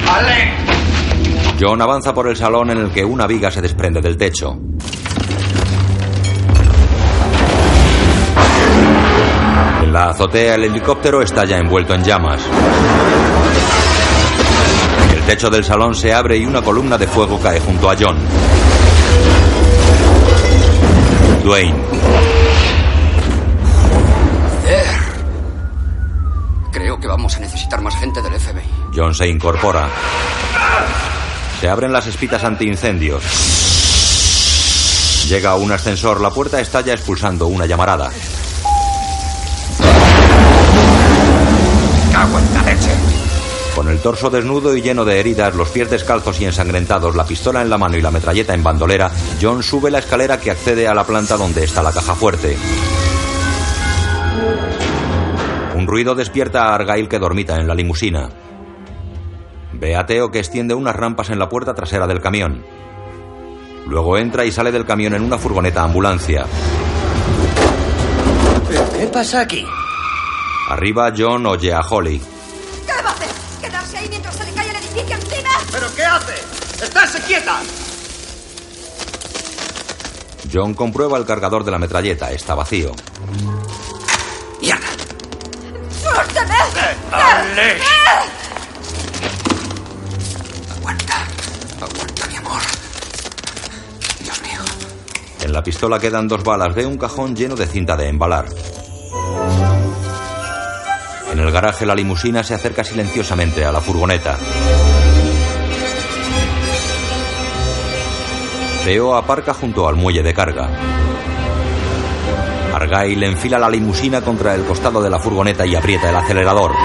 ¡Vale! 0.06 0.54
John 1.60 1.82
avanza 1.82 2.14
por 2.14 2.28
el 2.30 2.36
salón 2.36 2.70
en 2.70 2.78
el 2.78 2.92
que 2.92 3.04
una 3.04 3.26
viga 3.26 3.50
se 3.50 3.62
desprende 3.62 4.00
del 4.00 4.16
techo. 4.16 4.60
En 9.82 9.92
la 9.92 10.10
azotea 10.10 10.54
el 10.54 10.66
helicóptero 10.66 11.24
está 11.24 11.44
ya 11.46 11.58
envuelto 11.58 11.96
en 11.96 12.04
llamas. 12.04 12.42
El 15.16 15.22
techo 15.24 15.50
del 15.50 15.64
salón 15.64 15.96
se 15.96 16.14
abre 16.14 16.38
y 16.38 16.46
una 16.46 16.62
columna 16.62 17.00
de 17.00 17.08
fuego 17.08 17.40
cae 17.42 17.60
junto 17.60 17.90
a 17.90 17.96
John. 18.00 18.18
Dwayne. 21.44 22.37
Vamos 27.28 27.36
a 27.36 27.42
necesitar 27.42 27.82
más 27.82 27.94
gente 27.98 28.22
del 28.22 28.40
FBI. 28.40 28.62
John 28.96 29.14
se 29.14 29.28
incorpora. 29.28 29.90
Se 31.60 31.68
abren 31.68 31.92
las 31.92 32.08
espitas 32.08 32.42
antiincendios. 32.46 33.22
Llega 35.28 35.56
un 35.56 35.70
ascensor, 35.74 36.22
la 36.22 36.30
puerta 36.30 36.62
estalla 36.62 36.94
expulsando 36.94 37.48
una 37.48 37.66
llamarada. 37.66 38.10
¡Cago 42.14 42.40
en 42.40 42.54
la 42.54 42.62
leche! 42.62 42.92
Con 43.76 43.90
el 43.90 44.00
torso 44.00 44.30
desnudo 44.30 44.74
y 44.78 44.82
lleno 44.82 45.04
de 45.04 45.20
heridas, 45.20 45.54
los 45.54 45.68
pies 45.68 45.90
descalzos 45.90 46.40
y 46.40 46.46
ensangrentados, 46.46 47.14
la 47.14 47.26
pistola 47.26 47.62
en 47.62 47.70
la 47.70 47.78
mano 47.78 47.98
y 47.98 48.02
la 48.02 48.12
metralleta 48.12 48.54
en 48.54 48.64
bandolera, 48.64 49.12
John 49.42 49.64
sube 49.64 49.92
la 49.92 50.00
escalera 50.00 50.40
que 50.40 50.52
accede 50.52 50.88
a 50.88 50.94
la 50.94 51.04
planta 51.04 51.36
donde 51.36 51.66
está 51.66 51.84
la 51.84 51.92
caja 51.92 52.16
fuerte. 52.16 52.58
Un 55.88 55.92
ruido 55.94 56.16
despierta 56.16 56.64
a 56.64 56.76
Argyle 56.76 57.08
que 57.08 57.18
dormita 57.18 57.56
en 57.56 57.66
la 57.66 57.74
limusina. 57.74 58.28
Ve 59.72 59.96
a 59.96 60.06
Teo 60.06 60.30
que 60.30 60.40
extiende 60.40 60.74
unas 60.74 60.94
rampas 60.94 61.30
en 61.30 61.40
la 61.40 61.48
puerta 61.48 61.74
trasera 61.74 62.06
del 62.06 62.20
camión. 62.20 62.66
Luego 63.86 64.18
entra 64.18 64.44
y 64.44 64.52
sale 64.52 64.74
del 64.74 64.86
camión 64.86 65.14
en 65.14 65.24
una 65.24 65.38
furgoneta 65.38 65.84
ambulancia. 65.84 66.46
¿Pero 68.68 68.90
qué 68.98 69.08
pasa 69.08 69.40
aquí? 69.40 69.66
Arriba, 70.68 71.14
John 71.18 71.46
oye 71.46 71.74
a 71.74 71.80
Holly. 71.80 72.20
¿Qué 72.86 72.92
va 72.92 73.10
a 73.10 73.14
hacer? 73.14 73.30
¿Quedarse 73.62 73.98
ahí 73.98 74.10
mientras 74.10 74.36
se 74.36 74.44
le 74.44 74.52
cae 74.52 74.70
el 74.70 74.76
edificio 74.76 75.16
encima? 75.16 75.50
¿Pero 75.72 75.88
qué 75.96 76.04
hace? 76.04 76.84
¡Estarse 76.84 77.22
quieta! 77.22 77.62
John 80.52 80.74
comprueba 80.74 81.18
el 81.18 81.26
cargador 81.26 81.64
de 81.64 81.72
la 81.72 81.80
metralleta. 81.80 82.30
Está 82.34 82.56
vacío. 82.56 82.92
¡Suélteme! 86.18 86.56
¡Dale! 87.12 87.78
Aguanta. 90.76 91.28
Aguanta, 91.80 92.28
mi 92.28 92.36
amor. 92.38 92.62
Dios 94.22 94.42
mío. 94.42 94.60
En 95.42 95.54
la 95.54 95.62
pistola 95.62 96.00
quedan 96.00 96.28
dos 96.28 96.44
balas. 96.44 96.74
Ve 96.74 96.88
un 96.88 96.98
cajón 96.98 97.36
lleno 97.36 97.56
de 97.56 97.68
cinta 97.68 97.96
de 97.96 98.08
embalar. 98.08 98.48
En 101.32 101.40
el 101.40 101.52
garaje 101.52 101.86
la 101.86 101.94
limusina 101.94 102.44
se 102.44 102.56
acerca 102.56 102.84
silenciosamente 102.84 103.64
a 103.64 103.72
la 103.72 103.80
furgoneta. 103.80 104.40
Theo 108.86 109.16
aparca 109.16 109.54
junto 109.54 109.88
al 109.88 109.96
muelle 109.96 110.24
de 110.24 110.34
carga. 110.34 110.68
Argyle 112.78 113.26
enfila 113.26 113.58
la 113.58 113.72
limusina 113.72 114.22
contra 114.22 114.54
el 114.54 114.64
costado 114.64 115.02
de 115.02 115.10
la 115.10 115.18
furgoneta 115.18 115.66
y 115.66 115.74
aprieta 115.74 116.12
el 116.12 116.16
acelerador. 116.16 116.76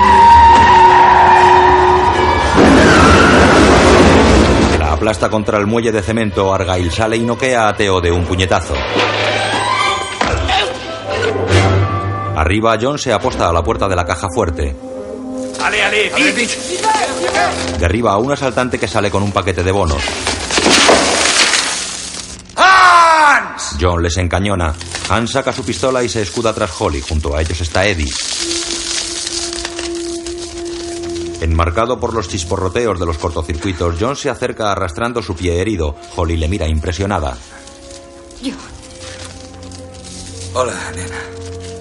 La 4.78 4.92
aplasta 4.94 5.28
contra 5.28 5.58
el 5.58 5.66
muelle 5.66 5.92
de 5.92 6.00
cemento. 6.00 6.54
Argyle 6.54 6.90
sale 6.90 7.18
y 7.18 7.20
noquea 7.20 7.68
a 7.68 7.74
Theo 7.74 8.00
de 8.00 8.10
un 8.10 8.24
puñetazo. 8.24 8.72
Arriba, 12.36 12.78
John 12.80 12.98
se 12.98 13.12
aposta 13.12 13.50
a 13.50 13.52
la 13.52 13.62
puerta 13.62 13.86
de 13.86 13.94
la 13.94 14.06
caja 14.06 14.28
fuerte. 14.34 14.74
¡Ale, 15.62 15.84
ale! 15.84 16.10
Derriba 17.78 18.12
a 18.12 18.16
un 18.16 18.32
asaltante 18.32 18.78
que 18.78 18.88
sale 18.88 19.10
con 19.10 19.22
un 19.22 19.30
paquete 19.30 19.62
de 19.62 19.72
bonos. 19.72 20.02
John 23.78 24.02
les 24.02 24.16
encañona. 24.16 24.74
Hans 25.12 25.32
saca 25.32 25.52
su 25.52 25.62
pistola 25.62 26.02
y 26.02 26.08
se 26.08 26.22
escuda 26.22 26.54
tras 26.54 26.80
Holly. 26.80 27.02
Junto 27.02 27.36
a 27.36 27.42
ellos 27.42 27.60
está 27.60 27.86
Eddie. 27.86 28.10
Enmarcado 31.42 32.00
por 32.00 32.14
los 32.14 32.28
chisporroteos 32.28 32.98
de 32.98 33.04
los 33.04 33.18
cortocircuitos, 33.18 33.96
John 34.00 34.16
se 34.16 34.30
acerca 34.30 34.72
arrastrando 34.72 35.22
su 35.22 35.36
pie 35.36 35.60
herido. 35.60 35.96
Holly 36.16 36.38
le 36.38 36.48
mira 36.48 36.66
impresionada. 36.66 37.36
Yo. 38.42 38.54
Hola, 40.54 40.72
nena. 40.96 41.18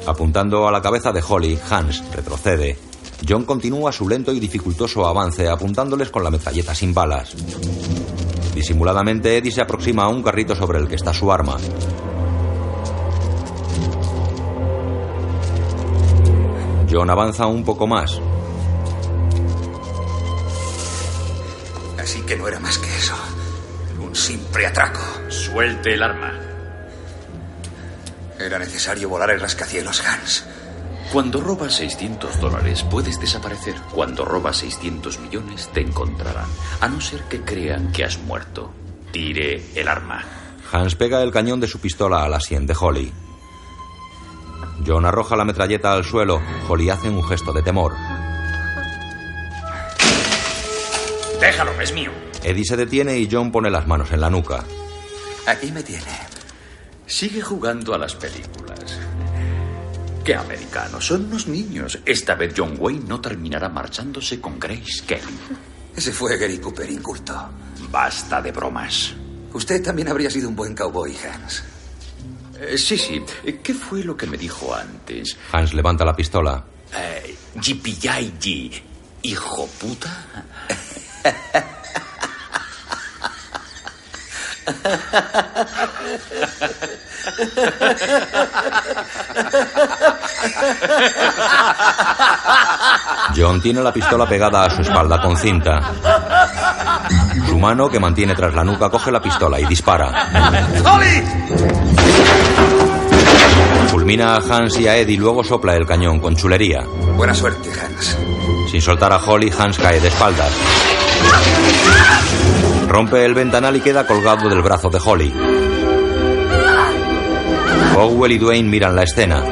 Apuntando 0.07 0.67
a 0.67 0.71
la 0.73 0.81
cabeza 0.81 1.13
de 1.13 1.23
Holly, 1.25 1.57
Hans 1.69 2.03
retrocede. 2.11 2.77
John 3.25 3.45
continúa 3.45 3.93
su 3.93 4.09
lento 4.09 4.33
y 4.33 4.41
dificultoso 4.41 5.07
avance 5.07 5.47
apuntándoles 5.47 6.09
con 6.09 6.25
la 6.25 6.31
metralleta 6.31 6.75
sin 6.75 6.93
balas. 6.93 7.33
Disimuladamente, 8.53 9.37
Eddie 9.37 9.51
se 9.51 9.61
aproxima 9.61 10.03
a 10.03 10.09
un 10.09 10.21
carrito 10.21 10.53
sobre 10.53 10.79
el 10.79 10.89
que 10.89 10.95
está 10.95 11.13
su 11.13 11.31
arma. 11.31 11.55
John 16.91 17.09
avanza 17.09 17.45
un 17.45 17.63
poco 17.63 17.87
más. 17.87 18.19
Así 21.97 22.21
que 22.23 22.35
no 22.35 22.49
era 22.49 22.59
más 22.59 22.77
que 22.77 22.93
eso. 22.97 23.15
Un 23.97 24.13
simple 24.13 24.67
atraco. 24.67 24.99
Suelte 25.29 25.93
el 25.93 26.03
arma. 26.03 26.37
Era 28.37 28.59
necesario 28.59 29.07
volar 29.07 29.29
el 29.29 29.39
rascacielos, 29.39 30.03
Hans. 30.05 30.43
Cuando 31.13 31.39
robas 31.39 31.75
600 31.75 32.41
dólares 32.41 32.83
puedes 32.83 33.17
desaparecer. 33.21 33.75
Cuando 33.93 34.25
robas 34.25 34.57
600 34.57 35.19
millones 35.19 35.69
te 35.73 35.79
encontrarán. 35.79 36.49
A 36.81 36.89
no 36.89 36.99
ser 36.99 37.21
que 37.23 37.39
crean 37.41 37.93
que 37.93 38.03
has 38.03 38.17
muerto. 38.19 38.69
Tire 39.13 39.63
el 39.75 39.87
arma. 39.87 40.25
Hans 40.73 40.95
pega 40.95 41.23
el 41.23 41.31
cañón 41.31 41.61
de 41.61 41.67
su 41.67 41.79
pistola 41.79 42.23
a 42.23 42.29
la 42.29 42.41
sien 42.41 42.67
de 42.67 42.75
Holly. 42.77 43.13
John 44.85 45.05
arroja 45.05 45.35
la 45.35 45.45
metralleta 45.45 45.93
al 45.93 46.03
suelo. 46.03 46.41
Holly 46.67 46.89
hace 46.89 47.09
un 47.09 47.23
gesto 47.23 47.53
de 47.53 47.61
temor. 47.61 47.93
Déjalo, 51.39 51.71
es 51.81 51.93
mío. 51.93 52.11
Eddie 52.43 52.65
se 52.65 52.77
detiene 52.77 53.17
y 53.17 53.27
John 53.31 53.51
pone 53.51 53.69
las 53.69 53.87
manos 53.87 54.11
en 54.11 54.21
la 54.21 54.29
nuca. 54.29 54.63
Aquí 55.47 55.71
me 55.71 55.83
tiene. 55.83 56.11
Sigue 57.05 57.41
jugando 57.41 57.93
a 57.93 57.97
las 57.97 58.15
películas. 58.15 58.99
Qué 60.23 60.35
americanos, 60.35 61.07
son 61.07 61.25
unos 61.25 61.47
niños. 61.47 61.99
Esta 62.05 62.35
vez 62.35 62.53
John 62.55 62.75
Wayne 62.77 63.05
no 63.07 63.19
terminará 63.19 63.69
marchándose 63.69 64.39
con 64.39 64.59
Grace 64.59 65.03
Kelly. 65.07 65.39
Ese 65.95 66.11
fue 66.11 66.37
Gary 66.37 66.59
Cooper 66.59 66.89
inculto. 66.89 67.49
Basta 67.89 68.41
de 68.41 68.51
bromas. 68.51 69.13
Usted 69.53 69.83
también 69.83 70.07
habría 70.07 70.29
sido 70.29 70.47
un 70.47 70.55
buen 70.55 70.75
cowboy, 70.75 71.15
Hans. 71.25 71.63
Eh, 72.61 72.77
sí, 72.77 72.95
sí. 72.95 73.23
¿Qué 73.63 73.73
fue 73.73 74.03
lo 74.03 74.15
que 74.15 74.27
me 74.27 74.37
dijo 74.37 74.75
antes? 74.75 75.35
Hans 75.51 75.73
levanta 75.73 76.05
la 76.05 76.15
pistola. 76.15 76.63
Eh, 76.95 77.35
Yippee 77.59 78.83
hijo 79.23 79.67
puta. 79.79 80.25
John 93.35 93.61
tiene 93.61 93.81
la 93.81 93.91
pistola 93.91 94.27
pegada 94.27 94.65
a 94.65 94.69
su 94.69 94.81
espalda 94.81 95.19
con 95.21 95.35
cinta. 95.37 95.79
Su 97.61 97.67
mano, 97.67 97.89
que 97.91 97.99
mantiene 97.99 98.33
tras 98.33 98.55
la 98.55 98.63
nuca, 98.63 98.89
coge 98.89 99.11
la 99.11 99.21
pistola 99.21 99.59
y 99.59 99.65
dispara. 99.65 100.31
¡Holly! 100.83 101.23
Fulmina 103.85 104.33
a 104.33 104.37
Hans 104.37 104.79
y 104.79 104.87
a 104.87 104.97
Eddie, 104.97 105.19
luego 105.19 105.43
sopla 105.43 105.75
el 105.75 105.85
cañón 105.85 106.19
con 106.19 106.35
chulería. 106.35 106.81
Buena 107.15 107.35
suerte, 107.35 107.69
Hans. 107.79 108.17
Sin 108.67 108.81
soltar 108.81 109.13
a 109.13 109.17
Holly, 109.17 109.53
Hans 109.55 109.77
cae 109.77 109.99
de 109.99 110.07
espaldas. 110.07 110.51
Rompe 112.87 113.23
el 113.23 113.35
ventanal 113.35 113.75
y 113.75 113.81
queda 113.81 114.07
colgado 114.07 114.49
del 114.49 114.63
brazo 114.63 114.89
de 114.89 114.99
Holly. 115.05 115.31
Powell 117.93 118.31
y 118.31 118.39
Dwayne 118.39 118.69
miran 118.69 118.95
la 118.95 119.03
escena. 119.03 119.43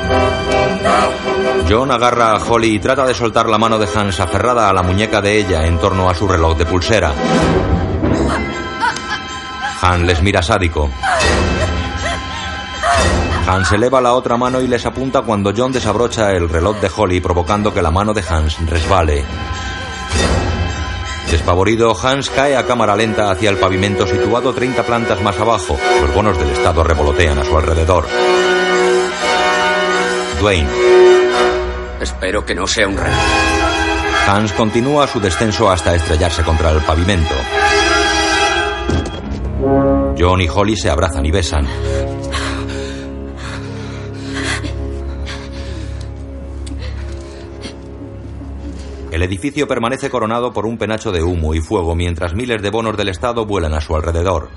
John 1.70 1.92
agarra 1.92 2.32
a 2.32 2.44
Holly 2.44 2.74
y 2.74 2.80
trata 2.80 3.06
de 3.06 3.14
soltar 3.14 3.48
la 3.48 3.60
mano 3.60 3.78
de 3.78 3.88
Hans 3.94 4.20
aferrada 4.20 4.68
a 4.68 4.74
la 4.74 4.82
muñeca 4.82 5.22
de 5.22 5.38
ella 5.38 5.68
en 5.68 5.78
torno 5.78 6.10
a 6.10 6.16
su 6.16 6.28
reloj 6.28 6.58
de 6.58 6.66
pulsera. 6.66 7.14
Han 9.82 10.06
les 10.06 10.22
mira 10.22 10.42
sádico. 10.42 10.90
Hans 13.48 13.72
eleva 13.72 14.02
la 14.02 14.14
otra 14.14 14.38
mano 14.38 14.62
y 14.62 14.68
les 14.68 14.86
apunta 14.86 15.22
cuando 15.22 15.54
John 15.56 15.72
desabrocha 15.72 16.32
el 16.32 16.50
reloj 16.50 16.78
de 16.80 16.92
Holly 16.96 17.20
provocando 17.20 17.74
que 17.74 17.82
la 17.82 17.90
mano 17.90 18.14
de 18.14 18.24
Hans 18.28 18.58
resbale. 18.70 19.26
Despavorido, 21.32 21.96
Hans 22.02 22.30
cae 22.30 22.58
a 22.58 22.66
cámara 22.66 22.96
lenta 22.96 23.32
hacia 23.32 23.50
el 23.50 23.58
pavimento 23.58 24.06
situado 24.08 24.54
30 24.54 24.84
plantas 24.84 25.22
más 25.22 25.40
abajo. 25.40 25.78
Los 26.02 26.14
bonos 26.14 26.38
del 26.38 26.50
Estado 26.50 26.84
revolotean 26.84 27.38
a 27.40 27.46
su 27.46 27.58
alrededor. 27.58 28.08
Dwayne. 30.40 30.70
Espero 32.02 32.46
que 32.46 32.56
no 32.56 32.66
sea 32.66 32.88
un 32.88 32.98
rey. 32.98 33.14
Hans 34.28 34.54
continúa 34.54 35.08
su 35.08 35.20
descenso 35.20 35.70
hasta 35.70 35.96
estrellarse 35.96 36.44
contra 36.44 36.72
el 36.72 36.82
pavimento. 36.82 37.36
John 40.20 40.42
y 40.42 40.50
Holly 40.50 40.76
se 40.76 40.90
abrazan 40.90 41.26
y 41.26 41.32
besan. 41.32 41.66
El 49.12 49.24
edificio 49.24 49.68
permanece 49.68 50.10
coronado 50.10 50.52
por 50.52 50.66
un 50.66 50.78
penacho 50.78 51.12
de 51.12 51.24
humo 51.24 51.54
y 51.54 51.62
fuego 51.62 51.96
mientras 51.96 52.36
miles 52.36 52.62
de 52.62 52.70
bonos 52.70 52.98
del 52.98 53.10
Estado 53.10 53.46
vuelan 53.46 53.74
a 53.74 53.82
su 53.82 53.96
alrededor. 53.96 54.50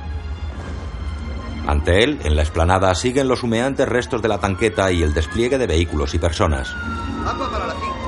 Ante 1.67 2.03
él, 2.03 2.19
en 2.25 2.35
la 2.35 2.43
explanada, 2.43 2.93
siguen 2.95 3.29
los 3.29 3.45
humeantes 3.45 3.89
restos 3.89 4.21
de 4.21 4.29
la 4.29 4.39
tanqueta 4.39 4.91
y 4.91 5.03
el 5.03 5.15
despliegue 5.15 5.59
de 5.59 5.69
vehículos 5.69 6.13
y 6.15 6.19
personas. 6.19 6.75
Agua 7.25 7.51
para 7.51 7.69
la 7.69 7.75
5, 7.75 8.02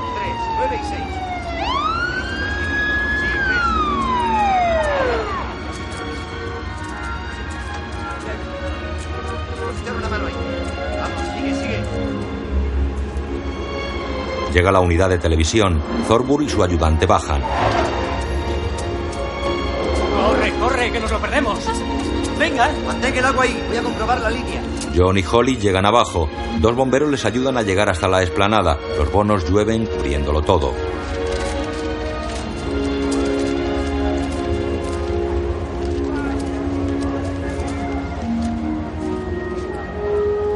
Llega 14.55 14.71
la 14.71 14.79
unidad 14.79 15.09
de 15.09 15.17
televisión. 15.17 15.81
Thorburg 16.07 16.43
y 16.43 16.49
su 16.49 16.63
ayudante 16.63 17.05
bajan. 17.05 17.41
¡Corre, 20.15 20.53
corre, 20.53 20.91
que 20.93 20.99
nos 21.01 21.11
lo 21.11 21.19
perdemos! 21.19 21.59
Venga, 22.39 22.71
mantén 22.87 23.17
el 23.17 23.25
agua 23.25 23.43
ahí. 23.43 23.61
Voy 23.67 23.75
a 23.75 23.83
comprobar 23.83 24.21
la 24.21 24.29
línea. 24.29 24.61
John 24.95 25.17
y 25.17 25.25
Holly 25.29 25.57
llegan 25.57 25.85
abajo. 25.85 26.29
Dos 26.59 26.73
bomberos 26.73 27.11
les 27.11 27.25
ayudan 27.25 27.57
a 27.57 27.63
llegar 27.63 27.89
hasta 27.89 28.07
la 28.07 28.23
explanada. 28.23 28.79
Los 28.97 29.11
bonos 29.11 29.43
llueven 29.49 29.87
cubriéndolo 29.87 30.41
todo. 30.41 30.71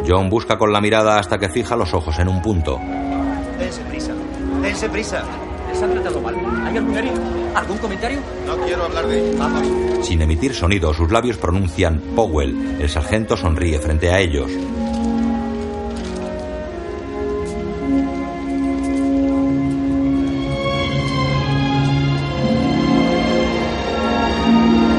John 0.08 0.30
busca 0.30 0.58
con 0.58 0.72
la 0.72 0.80
mirada 0.80 1.20
hasta 1.20 1.38
que 1.38 1.50
fija 1.50 1.76
los 1.76 1.94
ojos 1.94 2.18
en 2.18 2.30
un 2.30 2.42
punto. 2.42 2.80
Dense 3.60 3.82
prisa. 3.84 4.14
Dense 4.62 4.90
prisa. 4.90 5.24
Les 5.70 5.82
han 5.84 5.92
tratado 5.92 6.22
mal. 6.22 6.36
¿Hay 6.66 6.78
algún 6.78 6.98
herido? 6.98 7.16
¿Algún 7.54 7.78
comentario? 7.78 8.20
No 8.46 8.58
quiero 8.58 8.86
hablar 8.86 9.06
de 9.06 9.20
ello. 9.20 9.38
Vamos. 9.38 10.08
Sin 10.08 10.22
emitir 10.22 10.54
sonido, 10.56 10.94
sus 10.94 11.12
labios 11.12 11.38
pronuncian 11.38 12.00
Powell. 12.16 12.78
El 12.80 12.90
sargento 12.90 13.38
sonríe 13.38 13.80
frente 13.80 14.10
a 14.10 14.20
ellos. 14.20 14.50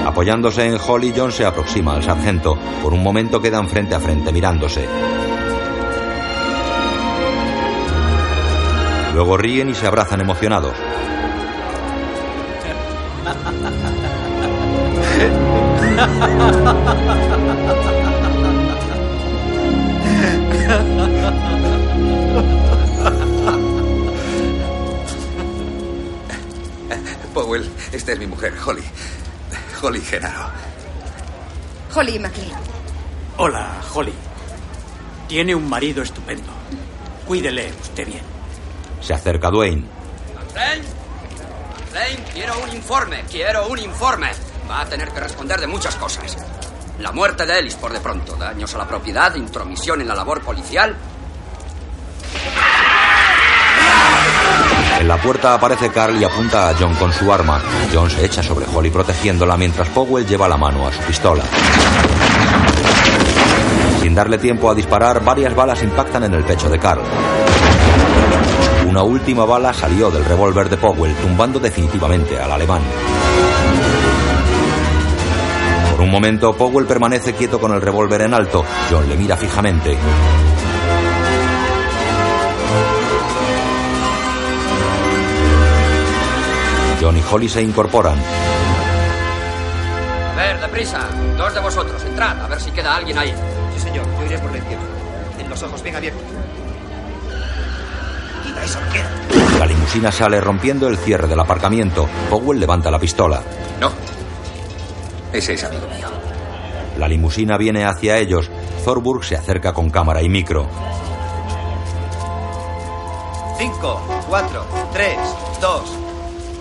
Apoyándose 0.07 0.66
en 0.66 0.77
Holly, 0.77 1.15
John 1.16 1.32
se 1.32 1.47
aproxima 1.47 1.95
al 1.95 2.03
sargento. 2.03 2.59
Por 2.82 2.93
un 2.93 3.03
momento 3.03 3.41
quedan 3.41 3.69
frente 3.69 3.95
a 3.95 4.01
frente 4.01 4.32
mirándose. 4.32 4.87
Luego 9.15 9.37
ríen 9.37 9.70
y 9.70 9.74
se 9.74 9.87
abrazan 9.87 10.20
emocionados. 10.20 10.77
Powell, 27.35 27.69
esta 27.93 28.12
es 28.12 28.19
mi 28.19 28.27
mujer, 28.27 28.55
Holly. 28.65 28.82
Holly 29.82 30.01
Genaro. 30.01 30.51
Holly 31.95 32.19
McLean. 32.19 32.61
Hola, 33.37 33.81
Holly. 33.95 34.12
Tiene 35.28 35.55
un 35.55 35.69
marido 35.69 36.03
estupendo. 36.03 36.53
Cuídele 37.27 37.70
usted 37.82 38.07
bien. 38.07 38.39
Se 39.11 39.15
acerca 39.15 39.51
Dwayne. 39.51 39.82
McLean, 40.37 40.82
McLean, 41.82 42.24
quiero 42.32 42.53
un 42.62 42.77
informe, 42.77 43.24
quiero 43.28 43.66
un 43.66 43.81
informe. 43.81 44.31
Va 44.70 44.82
a 44.82 44.87
tener 44.87 45.09
que 45.09 45.19
responder 45.19 45.61
de 45.61 45.66
muchas 45.66 45.97
cosas. 45.97 46.37
La 47.01 47.11
muerte 47.11 47.45
de 47.45 47.59
Ellis 47.59 47.74
por 47.74 47.93
de 47.93 47.99
pronto, 47.99 48.37
daños 48.37 48.73
a 48.73 48.78
la 48.78 48.87
propiedad, 48.87 49.35
intromisión 49.35 50.01
en 50.01 50.07
la 50.07 50.15
labor 50.15 50.43
policial. 50.43 50.95
En 55.01 55.09
la 55.09 55.20
puerta 55.20 55.55
aparece 55.55 55.91
Carl 55.91 56.16
y 56.16 56.23
apunta 56.23 56.69
a 56.69 56.74
John 56.78 56.95
con 56.95 57.12
su 57.12 57.32
arma. 57.32 57.61
John 57.93 58.09
se 58.09 58.24
echa 58.24 58.45
sobre 58.45 58.66
Holly 58.73 58.91
protegiéndola 58.91 59.57
mientras 59.57 59.89
Powell 59.89 60.24
lleva 60.24 60.47
la 60.47 60.57
mano 60.57 60.87
a 60.87 60.93
su 60.93 61.01
pistola. 61.01 61.43
Sin 64.01 64.15
darle 64.15 64.39
tiempo 64.39 64.70
a 64.70 64.74
disparar, 64.77 65.24
varias 65.24 65.53
balas 65.53 65.82
impactan 65.82 66.23
en 66.23 66.35
el 66.35 66.45
pecho 66.45 66.70
de 66.70 66.78
Carl. 66.78 67.03
Una 68.90 69.04
última 69.04 69.44
bala 69.44 69.72
salió 69.72 70.10
del 70.10 70.24
revólver 70.24 70.68
de 70.68 70.76
Powell, 70.76 71.14
tumbando 71.14 71.60
definitivamente 71.60 72.36
al 72.40 72.50
alemán. 72.50 72.82
Por 75.92 76.00
un 76.00 76.10
momento, 76.10 76.52
Powell 76.56 76.86
permanece 76.86 77.34
quieto 77.34 77.60
con 77.60 77.72
el 77.72 77.80
revólver 77.80 78.22
en 78.22 78.34
alto. 78.34 78.64
John 78.90 79.08
le 79.08 79.16
mira 79.16 79.36
fijamente. 79.36 79.96
John 87.00 87.16
y 87.16 87.22
Holly 87.30 87.48
se 87.48 87.62
incorporan. 87.62 88.18
A 90.32 90.34
ver, 90.34 90.60
deprisa. 90.60 91.06
Dos 91.38 91.54
de 91.54 91.60
vosotros, 91.60 92.04
entrad, 92.06 92.42
a 92.42 92.48
ver 92.48 92.60
si 92.60 92.72
queda 92.72 92.96
alguien 92.96 93.16
ahí. 93.18 93.32
Sí, 93.76 93.82
señor. 93.82 94.04
Yo 94.18 94.26
iré 94.26 94.38
por 94.40 94.50
la 94.50 94.58
izquierda. 94.58 94.84
En 95.38 95.48
los 95.48 95.62
ojos 95.62 95.80
bien 95.80 95.94
abiertos. 95.94 96.39
Quita 98.61 98.65
eso, 98.65 98.78
queda. 98.93 99.59
La 99.59 99.66
limusina 99.66 100.12
sale 100.12 100.41
rompiendo 100.41 100.89
el 100.89 100.97
cierre 100.97 101.28
del 101.28 101.41
aparcamiento. 101.41 102.09
Powell 102.28 102.59
levanta 102.59 102.91
la 102.91 102.99
pistola. 102.99 103.43
No. 103.81 103.91
Ese 105.32 105.55
es 105.55 105.65
amigo 105.65 105.87
mío. 105.87 106.09
La 106.99 107.09
limusina 107.09 107.57
viene 107.57 107.85
hacia 107.85 108.19
ellos. 108.19 108.51
Thorburg 108.85 109.24
se 109.24 109.37
acerca 109.37 109.73
con 109.73 109.91
cámara 109.91 110.23
y 110.23 110.28
micro. 110.28 110.69
Cinco, 113.59 114.01
cuatro, 114.28 114.65
tres, 114.93 115.19
dos. 115.61 115.82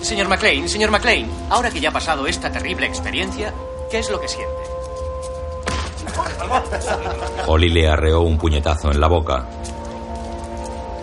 Señor 0.01 0.27
McLean, 0.27 0.67
señor 0.67 0.91
McLean, 0.91 1.29
ahora 1.49 1.71
que 1.71 1.79
ya 1.79 1.89
ha 1.89 1.93
pasado 1.93 2.27
esta 2.27 2.51
terrible 2.51 2.85
experiencia, 2.87 3.53
¿qué 3.89 3.99
es 3.99 4.09
lo 4.09 4.19
que 4.19 4.27
siente? 4.27 4.53
Holly 7.47 7.69
le 7.69 7.89
arreó 7.89 8.21
un 8.21 8.37
puñetazo 8.37 8.91
en 8.91 8.99
la 8.99 9.07
boca. 9.07 9.45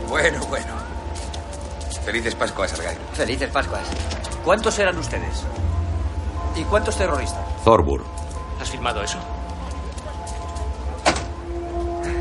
Bueno, 0.09 0.45
bueno. 0.47 0.76
Felices 2.07 2.37
Pascuas, 2.37 2.73
Argyle. 2.73 2.99
Felices 3.15 3.51
Pascuas. 3.51 3.83
¿Cuántos 4.45 4.79
eran 4.79 4.97
ustedes? 4.97 5.43
¿Y 6.55 6.63
cuántos 6.63 6.97
terroristas? 6.97 7.45
Thorburg. 7.65 8.05
¿Has 8.61 8.71
firmado 8.71 9.03
eso? 9.03 9.19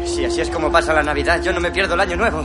Si 0.04 0.26
así 0.26 0.42
es 0.42 0.50
como 0.50 0.72
pasa 0.72 0.92
la 0.92 1.04
Navidad, 1.04 1.40
yo 1.44 1.54
no 1.54 1.60
me 1.60 1.70
pierdo 1.70 1.94
el 1.94 2.00
año 2.00 2.18
nuevo. 2.18 2.44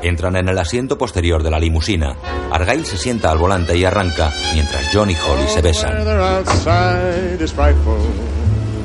Entran 0.00 0.34
en 0.36 0.48
el 0.48 0.58
asiento 0.58 0.96
posterior 0.96 1.42
de 1.42 1.50
la 1.50 1.60
limusina. 1.60 2.16
Argyle 2.50 2.86
se 2.86 2.96
sienta 2.96 3.30
al 3.30 3.36
volante 3.36 3.76
y 3.76 3.84
arranca, 3.84 4.32
mientras 4.54 4.88
John 4.90 5.10
y 5.10 5.14
Holly 5.14 5.48
se 5.48 5.60
besan. 5.60 5.92
weather 5.92 6.20
outside 6.20 7.42
is 7.42 7.52
frightful, 7.52 8.00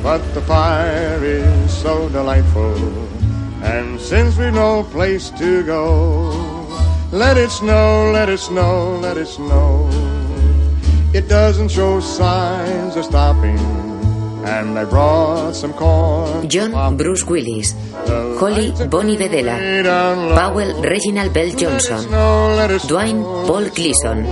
but 0.03 0.21
the 0.33 0.41
fire 0.41 1.23
is 1.23 1.71
so 1.71 2.09
delightful. 2.09 2.75
And 3.63 3.97
since 3.97 4.37
we've 4.37 4.51
no 4.51 4.83
place 4.91 5.31
to 5.37 5.63
go, 5.63 6.50
let 7.11 7.37
it 7.37 7.51
snow, 7.51 8.11
let 8.13 8.29
it 8.29 8.39
snow, 8.39 8.99
let 9.01 9.17
it 9.17 9.27
snow. 9.27 9.89
It 11.13 11.27
doesn't 11.27 11.69
show 11.69 11.99
signs 11.99 12.95
of 12.95 13.05
stopping. 13.05 13.59
And 14.43 14.79
I 14.79 14.85
brought 14.85 15.53
some 15.53 15.73
corn. 15.73 16.49
John 16.49 16.97
Bruce 16.97 17.23
Willis. 17.25 17.75
Holly 18.39 18.73
Bonnie 18.89 19.17
Bedella. 19.17 19.83
Powell 20.35 20.81
Reginald 20.81 21.33
Bell 21.33 21.49
Johnson. 21.51 21.99
Dwayne 22.89 23.21
Paul 23.45 23.69
Gleason. 23.69 24.25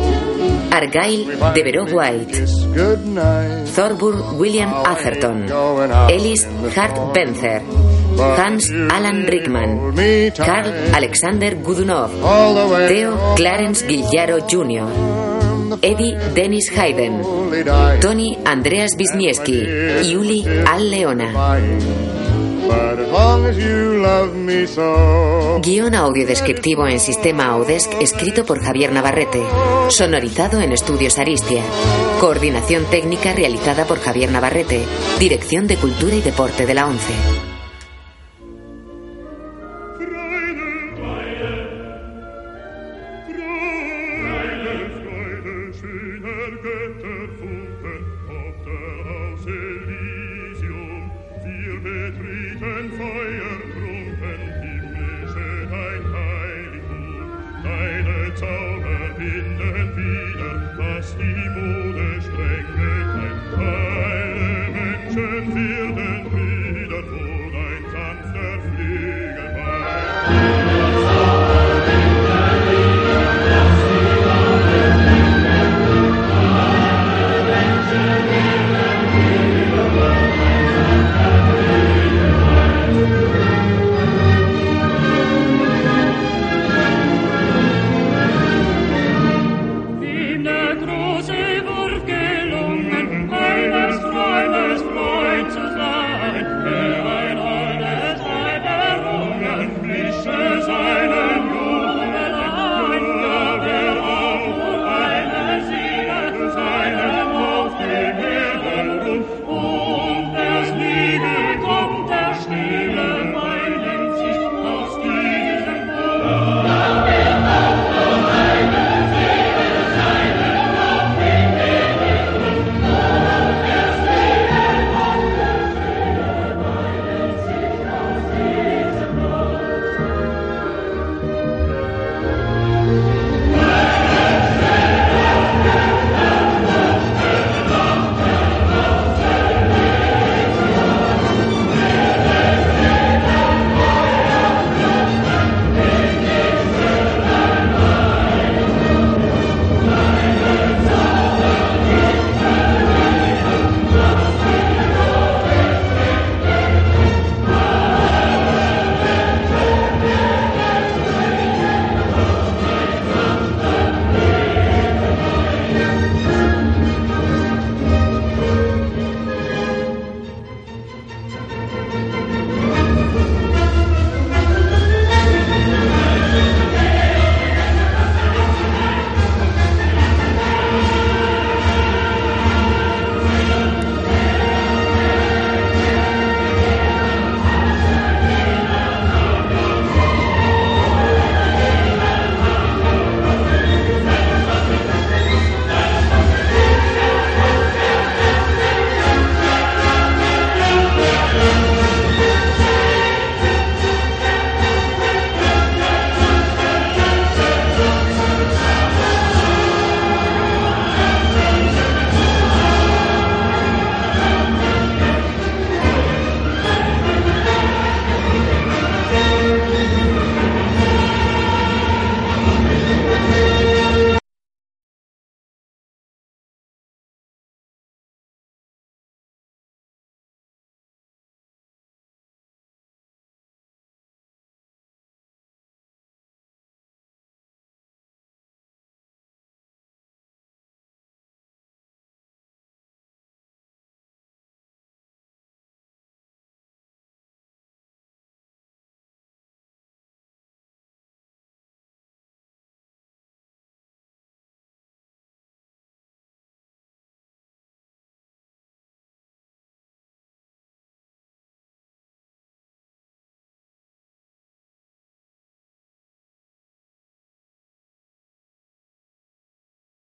Argyle 0.73 1.53
Devereaux 1.53 1.93
White. 1.93 2.33
Thorburn 3.75 4.39
William 4.39 4.69
Atherton. 4.69 5.45
Ellis 6.09 6.45
Hart 6.73 6.95
Benzer. 7.13 7.61
Hans 8.19 8.69
Alan 8.69 9.25
Rickman. 9.25 9.95
Carl 10.35 10.73
Alexander 10.93 11.55
Gudunov. 11.55 12.11
Theo 12.87 13.35
Clarence 13.35 13.85
Guillaro 13.87 14.39
Jr. 14.41 14.87
Eddie 15.81 16.17
Dennis 16.35 16.71
Hayden. 16.77 17.21
Tony 18.01 18.37
Andreas 18.45 18.91
Wisniewski. 18.97 19.65
Yuli 20.09 20.45
Al 20.65 20.89
Leona. 20.89 21.33
Guión 25.61 25.95
audio 25.95 26.27
descriptivo 26.27 26.87
en 26.87 26.99
sistema 26.99 27.47
Audesc 27.47 27.91
escrito 27.99 28.45
por 28.45 28.61
Javier 28.61 28.91
Navarrete. 28.91 29.41
Sonorizado 29.89 30.61
en 30.61 30.71
Estudios 30.73 31.17
Aristia. 31.17 31.63
Coordinación 32.19 32.85
técnica 32.85 33.33
realizada 33.33 33.85
por 33.85 33.99
Javier 33.99 34.31
Navarrete. 34.31 34.83
Dirección 35.19 35.65
de 35.67 35.77
Cultura 35.77 36.15
y 36.15 36.21
Deporte 36.21 36.65
de 36.65 36.73
la 36.73 36.87
ONCE. 36.87 37.48